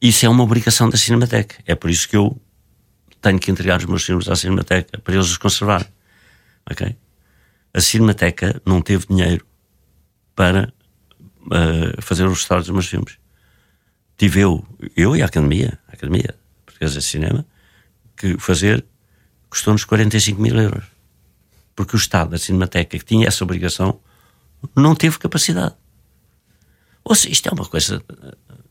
isso 0.00 0.24
é 0.24 0.28
uma 0.28 0.44
obrigação 0.44 0.88
da 0.88 0.96
Cinemateca. 0.96 1.56
É 1.66 1.74
por 1.74 1.90
isso 1.90 2.08
que 2.08 2.16
eu 2.16 2.40
tenho 3.20 3.38
que 3.38 3.50
entregar 3.50 3.78
os 3.78 3.86
meus 3.86 4.04
filmes 4.04 4.28
à 4.28 4.36
Cinemateca 4.36 4.98
para 4.98 5.14
eles 5.14 5.26
os 5.26 5.36
conservar. 5.36 5.86
Ok? 6.70 6.96
A 7.74 7.80
Cinemateca 7.80 8.60
não 8.64 8.80
teve 8.80 9.06
dinheiro 9.06 9.44
para 10.34 10.72
fazer 12.00 12.24
os 12.26 12.38
restauros 12.38 12.66
dos 12.66 12.72
meus 12.74 12.86
filmes. 12.86 13.16
Tive 14.16 14.40
eu, 14.40 14.64
eu 14.96 15.16
e 15.16 15.22
a 15.22 15.26
Academia, 15.26 15.78
a 15.88 15.92
Academia 15.94 16.34
Portuguesa 16.64 16.98
de 17.00 17.04
Cinema, 17.04 17.44
que 18.16 18.38
fazer 18.38 18.84
custou-nos 19.50 19.84
45 19.84 20.40
mil 20.40 20.56
euros. 20.58 20.84
Porque 21.74 21.96
o 21.96 21.98
Estado 21.98 22.30
da 22.30 22.38
Cinemateca, 22.38 22.98
que 22.98 23.04
tinha 23.04 23.26
essa 23.26 23.42
obrigação, 23.44 23.98
não 24.76 24.94
teve 24.94 25.18
capacidade. 25.18 25.74
Ou 27.04 27.14
seja, 27.14 27.32
isto 27.32 27.48
é 27.48 27.52
uma 27.52 27.64
coisa 27.66 28.02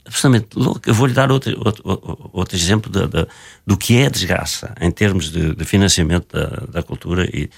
absolutamente 0.06 0.58
louca. 0.58 0.90
Eu 0.90 0.94
vou-lhe 0.94 1.14
dar 1.14 1.32
outro, 1.32 1.52
outro, 1.66 1.82
outro- 2.32 2.56
exemplo 2.56 2.90
da- 2.92 3.08
da- 3.08 3.28
do 3.68 3.76
que 3.78 3.98
é 3.98 4.10
desgraça 4.10 4.74
em 4.80 4.90
termos 4.92 5.30
de, 5.32 5.54
de 5.56 5.66
financiamento 5.66 6.28
da, 6.32 6.48
da 6.68 6.84
cultura 6.84 7.26
e, 7.26 7.50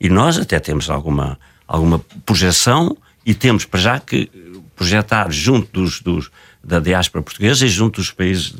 e 0.00 0.08
nós 0.08 0.36
até 0.38 0.58
temos 0.58 0.90
alguma, 0.90 1.38
alguma 1.66 1.98
projeção 2.24 2.96
e 3.26 3.34
temos 3.34 3.64
para 3.66 3.80
já 3.80 4.00
que 4.00 4.30
projetar 4.76 5.30
junto 5.30 5.68
dos, 5.72 6.00
dos- 6.00 6.30
da 6.62 6.78
diáspora 6.80 7.22
portuguesa 7.22 7.66
e 7.66 7.68
junto 7.68 8.00
dos 8.00 8.10
países 8.12 8.52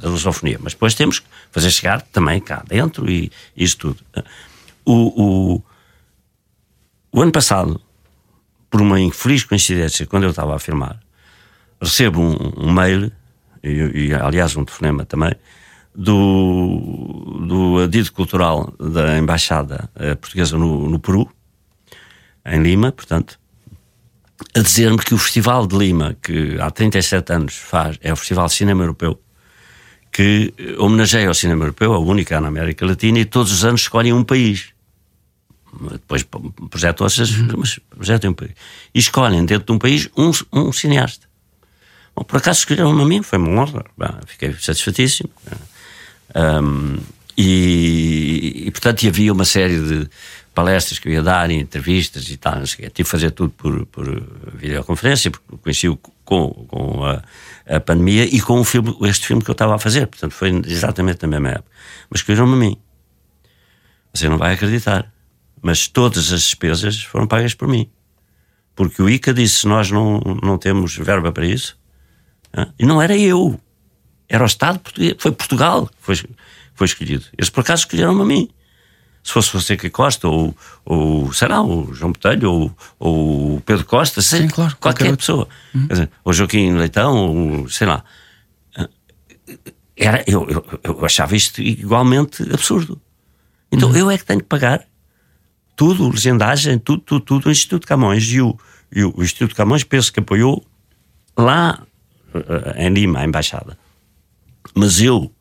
da 0.00 0.08
lusofonia. 0.08 0.58
Mas 0.62 0.72
depois 0.72 0.94
temos 0.94 1.18
que 1.18 1.26
fazer 1.50 1.70
chegar 1.70 2.00
também 2.02 2.40
cá 2.40 2.64
dentro 2.66 3.10
e 3.10 3.30
isso 3.56 3.76
tudo. 3.78 3.98
O, 4.84 5.22
o, 5.56 5.62
o 7.12 7.22
ano 7.22 7.32
passado, 7.32 7.80
por 8.70 8.80
uma 8.80 9.00
infeliz 9.00 9.44
coincidência, 9.44 10.06
quando 10.06 10.24
eu 10.24 10.30
estava 10.30 10.54
a 10.54 10.58
filmar, 10.58 11.00
recebo 11.80 12.20
um, 12.20 12.52
um 12.68 12.72
mail, 12.72 13.10
e, 13.62 14.08
e, 14.08 14.14
aliás 14.14 14.56
um 14.56 14.64
telefonema 14.64 15.04
também, 15.04 15.32
do, 15.94 17.44
do 17.46 17.78
adido 17.78 18.10
cultural 18.12 18.74
da 18.78 19.16
Embaixada 19.16 19.88
eh, 19.94 20.14
Portuguesa 20.16 20.58
no, 20.58 20.88
no 20.88 20.98
Peru, 20.98 21.30
em 22.44 22.60
Lima, 22.62 22.90
portanto, 22.90 23.38
a 24.54 24.60
dizer-me 24.60 24.98
que 24.98 25.14
o 25.14 25.18
Festival 25.18 25.66
de 25.66 25.76
Lima, 25.76 26.16
que 26.22 26.58
há 26.60 26.70
37 26.70 27.32
anos 27.32 27.54
faz, 27.54 27.98
é 28.00 28.12
o 28.12 28.16
Festival 28.16 28.46
de 28.46 28.52
Cinema 28.52 28.82
Europeu, 28.82 29.20
que 30.14 30.54
homenageia 30.78 31.28
o 31.28 31.34
cinema 31.34 31.64
europeu, 31.64 31.92
a 31.92 31.98
única 31.98 32.40
na 32.40 32.46
América 32.46 32.86
Latina, 32.86 33.18
e 33.18 33.24
todos 33.24 33.50
os 33.50 33.64
anos 33.64 33.80
escolhem 33.80 34.12
um 34.12 34.22
país. 34.22 34.68
Depois 35.90 36.24
projetam 36.70 37.04
essas, 37.04 37.32
mas 37.58 37.80
projetam 37.90 38.30
um 38.30 38.34
país. 38.34 38.52
E 38.94 39.00
escolhem 39.00 39.44
dentro 39.44 39.66
de 39.66 39.72
um 39.72 39.78
país 39.78 40.08
um, 40.16 40.30
um 40.52 40.72
cineasta. 40.72 41.26
Bom, 42.14 42.22
por 42.22 42.36
acaso 42.36 42.60
escolheram-me 42.60 43.02
a 43.02 43.04
mim, 43.04 43.22
foi 43.24 43.40
uma 43.40 43.60
honra. 43.60 43.84
Fiquei 44.26 44.54
satisfeitíssimo. 44.54 45.30
Ahm, 46.32 46.98
e, 47.36 48.66
e, 48.66 48.70
portanto, 48.70 49.06
havia 49.08 49.32
uma 49.32 49.44
série 49.44 49.80
de 49.80 50.08
palestras 50.54 50.98
que 50.98 51.08
eu 51.08 51.12
ia 51.12 51.22
dar, 51.22 51.50
entrevistas 51.50 52.30
e 52.30 52.36
tal. 52.36 52.56
não 52.56 52.66
sei 52.66 52.74
o 52.74 52.78
quê. 52.78 52.90
Tive 52.90 53.06
que 53.06 53.10
fazer 53.10 53.30
tudo 53.32 53.50
por, 53.50 53.84
por 53.86 54.06
videoconferência, 54.54 55.30
porque 55.30 55.56
coincidiu 55.56 55.98
com, 56.24 56.50
com 56.68 57.04
a, 57.04 57.22
a 57.66 57.80
pandemia 57.80 58.24
e 58.24 58.40
com 58.40 58.60
o 58.60 58.64
filme, 58.64 58.96
este 59.02 59.26
filme 59.26 59.42
que 59.42 59.50
eu 59.50 59.52
estava 59.52 59.74
a 59.74 59.78
fazer. 59.78 60.06
Portanto, 60.06 60.32
foi 60.32 60.50
exatamente 60.66 61.22
na 61.22 61.28
mesma 61.28 61.48
época. 61.50 61.70
Mas 62.08 62.20
escolheram-me 62.20 62.54
a 62.54 62.56
mim. 62.56 62.76
Você 64.12 64.28
não 64.28 64.38
vai 64.38 64.54
acreditar. 64.54 65.12
Mas 65.60 65.88
todas 65.88 66.32
as 66.32 66.42
despesas 66.42 67.02
foram 67.02 67.26
pagas 67.26 67.54
por 67.54 67.66
mim. 67.66 67.90
Porque 68.76 69.02
o 69.02 69.08
ICA 69.08 69.34
disse: 69.34 69.66
nós 69.66 69.90
não, 69.90 70.20
não 70.42 70.58
temos 70.58 70.96
verba 70.96 71.32
para 71.32 71.46
isso. 71.46 71.76
E 72.78 72.86
não 72.86 73.02
era 73.02 73.16
eu. 73.16 73.58
Era 74.28 74.44
o 74.44 74.46
Estado 74.46 74.78
português. 74.78 75.16
Foi 75.18 75.32
Portugal 75.32 75.86
que 75.88 75.94
foi, 75.98 76.16
foi 76.74 76.86
escolhido. 76.86 77.24
Eles 77.36 77.50
por 77.50 77.60
acaso 77.60 77.82
escolheram-me 77.82 78.22
a 78.22 78.24
mim. 78.24 78.48
Se 79.24 79.32
fosse 79.32 79.50
Fonseca 79.50 79.88
Costa, 79.88 80.28
ou, 80.28 80.54
ou 80.84 81.32
sei 81.32 81.48
lá, 81.48 81.62
o 81.62 81.92
João 81.94 82.12
Botelho, 82.12 82.52
ou, 82.52 82.76
ou 82.98 83.56
o 83.56 83.60
Pedro 83.62 83.86
Costa, 83.86 84.20
sei, 84.20 84.42
Sim, 84.42 84.48
claro, 84.48 84.76
qualquer, 84.76 85.04
qualquer 85.04 85.16
pessoa. 85.16 85.48
Quer 85.72 85.92
dizer, 85.94 86.10
ou 86.22 86.32
Joaquim 86.32 86.72
Leitão, 86.74 87.16
ou 87.16 87.68
sei 87.68 87.86
lá. 87.86 88.04
Era, 89.96 90.22
eu, 90.26 90.46
eu, 90.48 90.80
eu 90.82 91.04
achava 91.04 91.34
isto 91.34 91.62
igualmente 91.62 92.42
absurdo. 92.52 93.00
Então 93.72 93.96
eu 93.96 94.10
é 94.10 94.18
que 94.18 94.24
tenho 94.24 94.40
que 94.40 94.46
pagar 94.46 94.84
tudo, 95.76 96.08
legendagem, 96.08 96.78
tudo, 96.78 97.00
tudo, 97.00 97.20
tudo, 97.20 97.48
o 97.48 97.50
Instituto 97.50 97.86
Camões 97.86 98.24
e 98.24 98.40
o, 98.40 98.56
e 98.92 99.04
o 99.04 99.14
Instituto 99.18 99.54
Camões 99.54 99.82
penso 99.84 100.12
que 100.12 100.20
apoiou 100.20 100.64
lá 101.36 101.82
eh, 102.34 102.86
em 102.86 102.90
Lima, 102.92 103.20
a 103.20 103.24
embaixada. 103.24 103.76
Mas 104.74 105.00
eu, 105.00 105.32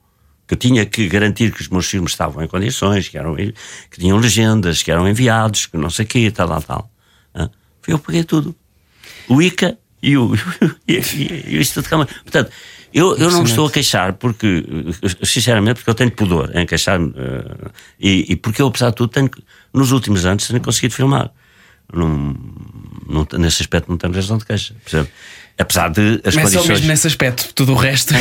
que 0.55 0.67
tinha 0.67 0.85
que 0.85 1.07
garantir 1.07 1.51
que 1.51 1.61
os 1.61 1.67
meus 1.69 1.87
filmes 1.87 2.11
estavam 2.11 2.43
em 2.43 2.47
condições, 2.47 3.07
que, 3.09 3.17
eram, 3.17 3.35
que 3.35 3.99
tinham 3.99 4.17
legendas, 4.17 4.81
que 4.83 4.91
eram 4.91 5.07
enviados, 5.07 5.65
que 5.65 5.77
não 5.77 5.89
sei 5.89 6.05
o 6.05 6.07
quê, 6.07 6.31
tal, 6.31 6.47
tal, 6.47 6.61
tal. 6.61 6.91
Eu 7.87 7.99
paguei 7.99 8.23
tudo. 8.23 8.55
O 9.27 9.41
ICA 9.41 9.77
e 10.01 10.17
o, 10.17 10.33
e, 10.87 10.93
e- 10.97 11.43
e 11.53 11.57
o 11.57 11.61
Instituto 11.61 11.89
Camões. 11.89 12.09
Portanto, 12.23 12.51
eu, 12.93 13.15
eu 13.17 13.31
não 13.31 13.39
me 13.43 13.49
estou 13.49 13.67
a 13.67 13.71
queixar 13.71 14.13
porque, 14.13 14.65
eh, 15.01 15.25
sinceramente, 15.25 15.75
porque 15.79 15.89
eu 15.89 15.95
tenho 15.95 16.11
pudor 16.11 16.55
em 16.55 16.65
queixar-me 16.65 17.11
eh, 17.15 17.71
e, 17.99 18.25
e 18.33 18.35
porque 18.35 18.61
eu, 18.61 18.67
apesar 18.67 18.89
de 18.91 18.95
tudo, 18.95 19.09
tenho, 19.09 19.29
nos 19.73 19.91
últimos 19.91 20.25
anos 20.25 20.47
tenho 20.47 20.61
conseguido 20.61 20.93
filmar. 20.93 21.31
Não, 21.91 22.07
não, 23.09 23.27
nesse 23.39 23.61
aspecto 23.61 23.89
não 23.89 23.97
tenho 23.97 24.13
razão 24.13 24.37
de 24.37 24.45
queixa. 24.45 24.73
percebe? 24.83 25.09
Apesar 25.57 25.89
de 25.89 26.19
as 26.25 26.33
Mas 26.35 26.45
é 26.45 26.47
só 26.47 26.57
condições. 26.57 26.67
mesmo 26.69 26.87
nesse 26.87 27.05
aspecto, 27.07 27.49
tudo 27.53 27.73
o 27.73 27.75
resto 27.75 28.13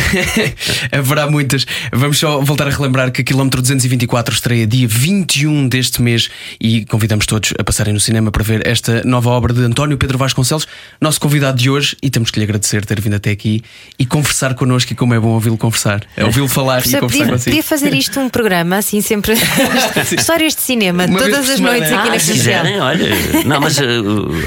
haverá 0.92 1.30
muitas. 1.30 1.66
Vamos 1.92 2.18
só 2.18 2.40
voltar 2.40 2.66
a 2.66 2.70
relembrar 2.70 3.10
que 3.10 3.22
a 3.22 3.24
Quilómetro 3.24 3.60
224 3.62 4.34
estreia 4.34 4.66
dia 4.66 4.86
21 4.86 5.66
deste 5.68 6.02
mês 6.02 6.28
e 6.60 6.84
convidamos 6.84 7.24
todos 7.26 7.54
a 7.59 7.64
passarem 7.64 7.92
no 7.94 8.00
cinema 8.00 8.30
para 8.30 8.42
ver 8.42 8.66
esta 8.66 9.02
nova 9.04 9.30
obra 9.30 9.52
de 9.54 9.62
António 9.62 9.96
Pedro 9.96 10.18
Vasconcelos, 10.18 10.66
nosso 11.00 11.18
convidado 11.20 11.56
de 11.59 11.70
hoje, 11.70 11.96
e 12.02 12.10
temos 12.10 12.30
que 12.30 12.38
lhe 12.38 12.44
agradecer 12.44 12.84
ter 12.84 13.00
vindo 13.00 13.14
até 13.16 13.30
aqui 13.30 13.62
e 13.98 14.04
conversar 14.04 14.54
connosco. 14.54 14.92
E 14.92 14.96
como 14.96 15.14
é 15.14 15.18
bom 15.20 15.28
ouvi-lo 15.28 15.56
conversar, 15.56 16.02
é 16.16 16.24
ouvi-lo 16.24 16.48
falar 16.48 16.80
e 16.80 16.82
Professor, 16.82 17.00
conversar 17.00 17.18
podia, 17.18 17.32
consigo. 17.32 17.56
podia 17.56 17.62
fazer 17.62 17.94
isto 17.94 18.20
um 18.20 18.28
programa, 18.28 18.76
assim, 18.76 19.00
sempre. 19.00 19.32
Histórias 20.16 20.54
de 20.54 20.60
cinema, 20.60 21.06
Uma 21.06 21.18
todas 21.18 21.48
as 21.48 21.56
semana. 21.56 21.78
noites 21.78 21.92
aqui 21.92 22.09
Ah, 22.09 22.12
na 22.12 22.18
se 22.18 22.32
quiserem, 22.32 22.80
olha. 22.80 23.09
Não, 23.46 23.60
mas 23.60 23.78
uh, 23.78 23.82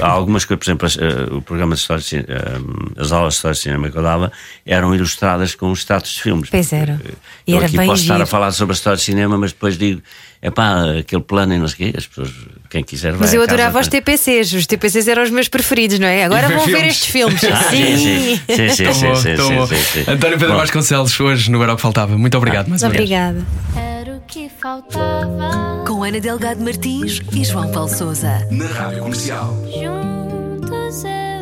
há 0.02 0.08
algumas 0.10 0.46
coisas, 0.46 0.64
por 0.78 0.90
exemplo, 0.92 1.34
uh, 1.34 1.38
o 1.38 1.42
programa 1.42 1.74
de 1.76 1.82
história 1.82 2.02
de 2.02 2.08
cinema, 2.08 2.28
uh, 2.30 2.75
as 2.98 3.12
aulas 3.12 3.34
de 3.34 3.38
história 3.38 3.54
de 3.56 3.62
cinema 3.62 3.90
que 3.90 3.98
eu 3.98 4.02
dava 4.04 4.32
eram 4.66 4.94
ilustradas 4.96 5.56
com 5.56 5.72
os 5.72 5.80
status 5.80 6.12
de 6.12 6.22
filmes. 6.22 6.50
Pois 6.50 6.72
eram. 6.74 6.96
Uh, 6.96 7.00
E 7.48 7.52
eu 7.52 7.58
era 7.58 7.68
aqui 7.68 7.78
bem 7.78 7.88
posso 7.88 8.02
estar 8.02 8.16
a 8.16 8.18
giro. 8.18 8.28
falar 8.28 8.52
sobre 8.52 8.74
a 8.74 8.76
história 8.76 8.98
de 8.98 9.04
cinema, 9.04 9.38
mas 9.38 9.52
depois 9.52 9.78
digo, 9.78 10.02
é 10.42 10.50
pá, 10.52 11.00
aquele 11.00 11.22
plano 11.22 11.54
e 11.54 11.58
não 11.58 11.68
sei 11.68 11.90
o 11.90 11.92
quê, 11.92 11.98
as 11.98 12.06
pessoas, 12.08 12.32
quem 12.70 12.84
quiser 12.84 13.12
vai 13.12 13.22
Mas 13.22 13.34
eu 13.34 13.42
adorava 13.42 13.80
os 13.80 13.88
TPCs, 13.88 14.54
os 14.54 14.66
TPCs 14.68 15.08
eram 15.08 15.24
os 15.24 15.30
meus 15.32 15.48
preferidos, 15.48 15.98
não 16.00 16.08
é? 16.08 16.24
Agora 16.24 16.48
vão 16.50 16.66
ver 16.66 16.86
estes 16.88 17.08
filmes. 17.12 17.44
Ah, 17.44 17.64
sim, 17.70 17.98
sim, 17.98 18.70
sim. 18.70 20.12
António 20.12 20.38
Pedro 20.38 20.56
Vasconcelos, 20.56 21.20
hoje 21.20 21.50
no 21.52 21.62
Era 21.64 21.74
o 21.74 21.76
que 21.76 21.82
Faltava. 21.82 22.18
Muito 22.18 22.38
obrigado 22.38 22.68
mais 22.68 22.82
uma 22.84 22.90
vez. 22.90 23.02
Obrigada. 23.02 23.46
Era 23.76 24.16
o 24.18 24.22
que 24.22 24.50
faltava. 24.62 25.84
Com 25.88 26.04
Ana 26.04 26.20
Delgado 26.20 26.64
Martins 26.64 27.22
e 27.32 27.44
João 27.44 27.72
Paulo 27.72 27.90
Souza. 27.90 28.48
Na 28.52 28.66
Rádio 28.68 29.00
Comercial. 29.04 29.56
Juntos 29.72 31.04
eu 31.04 31.10
e 31.10 31.35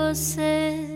você. 0.00 0.89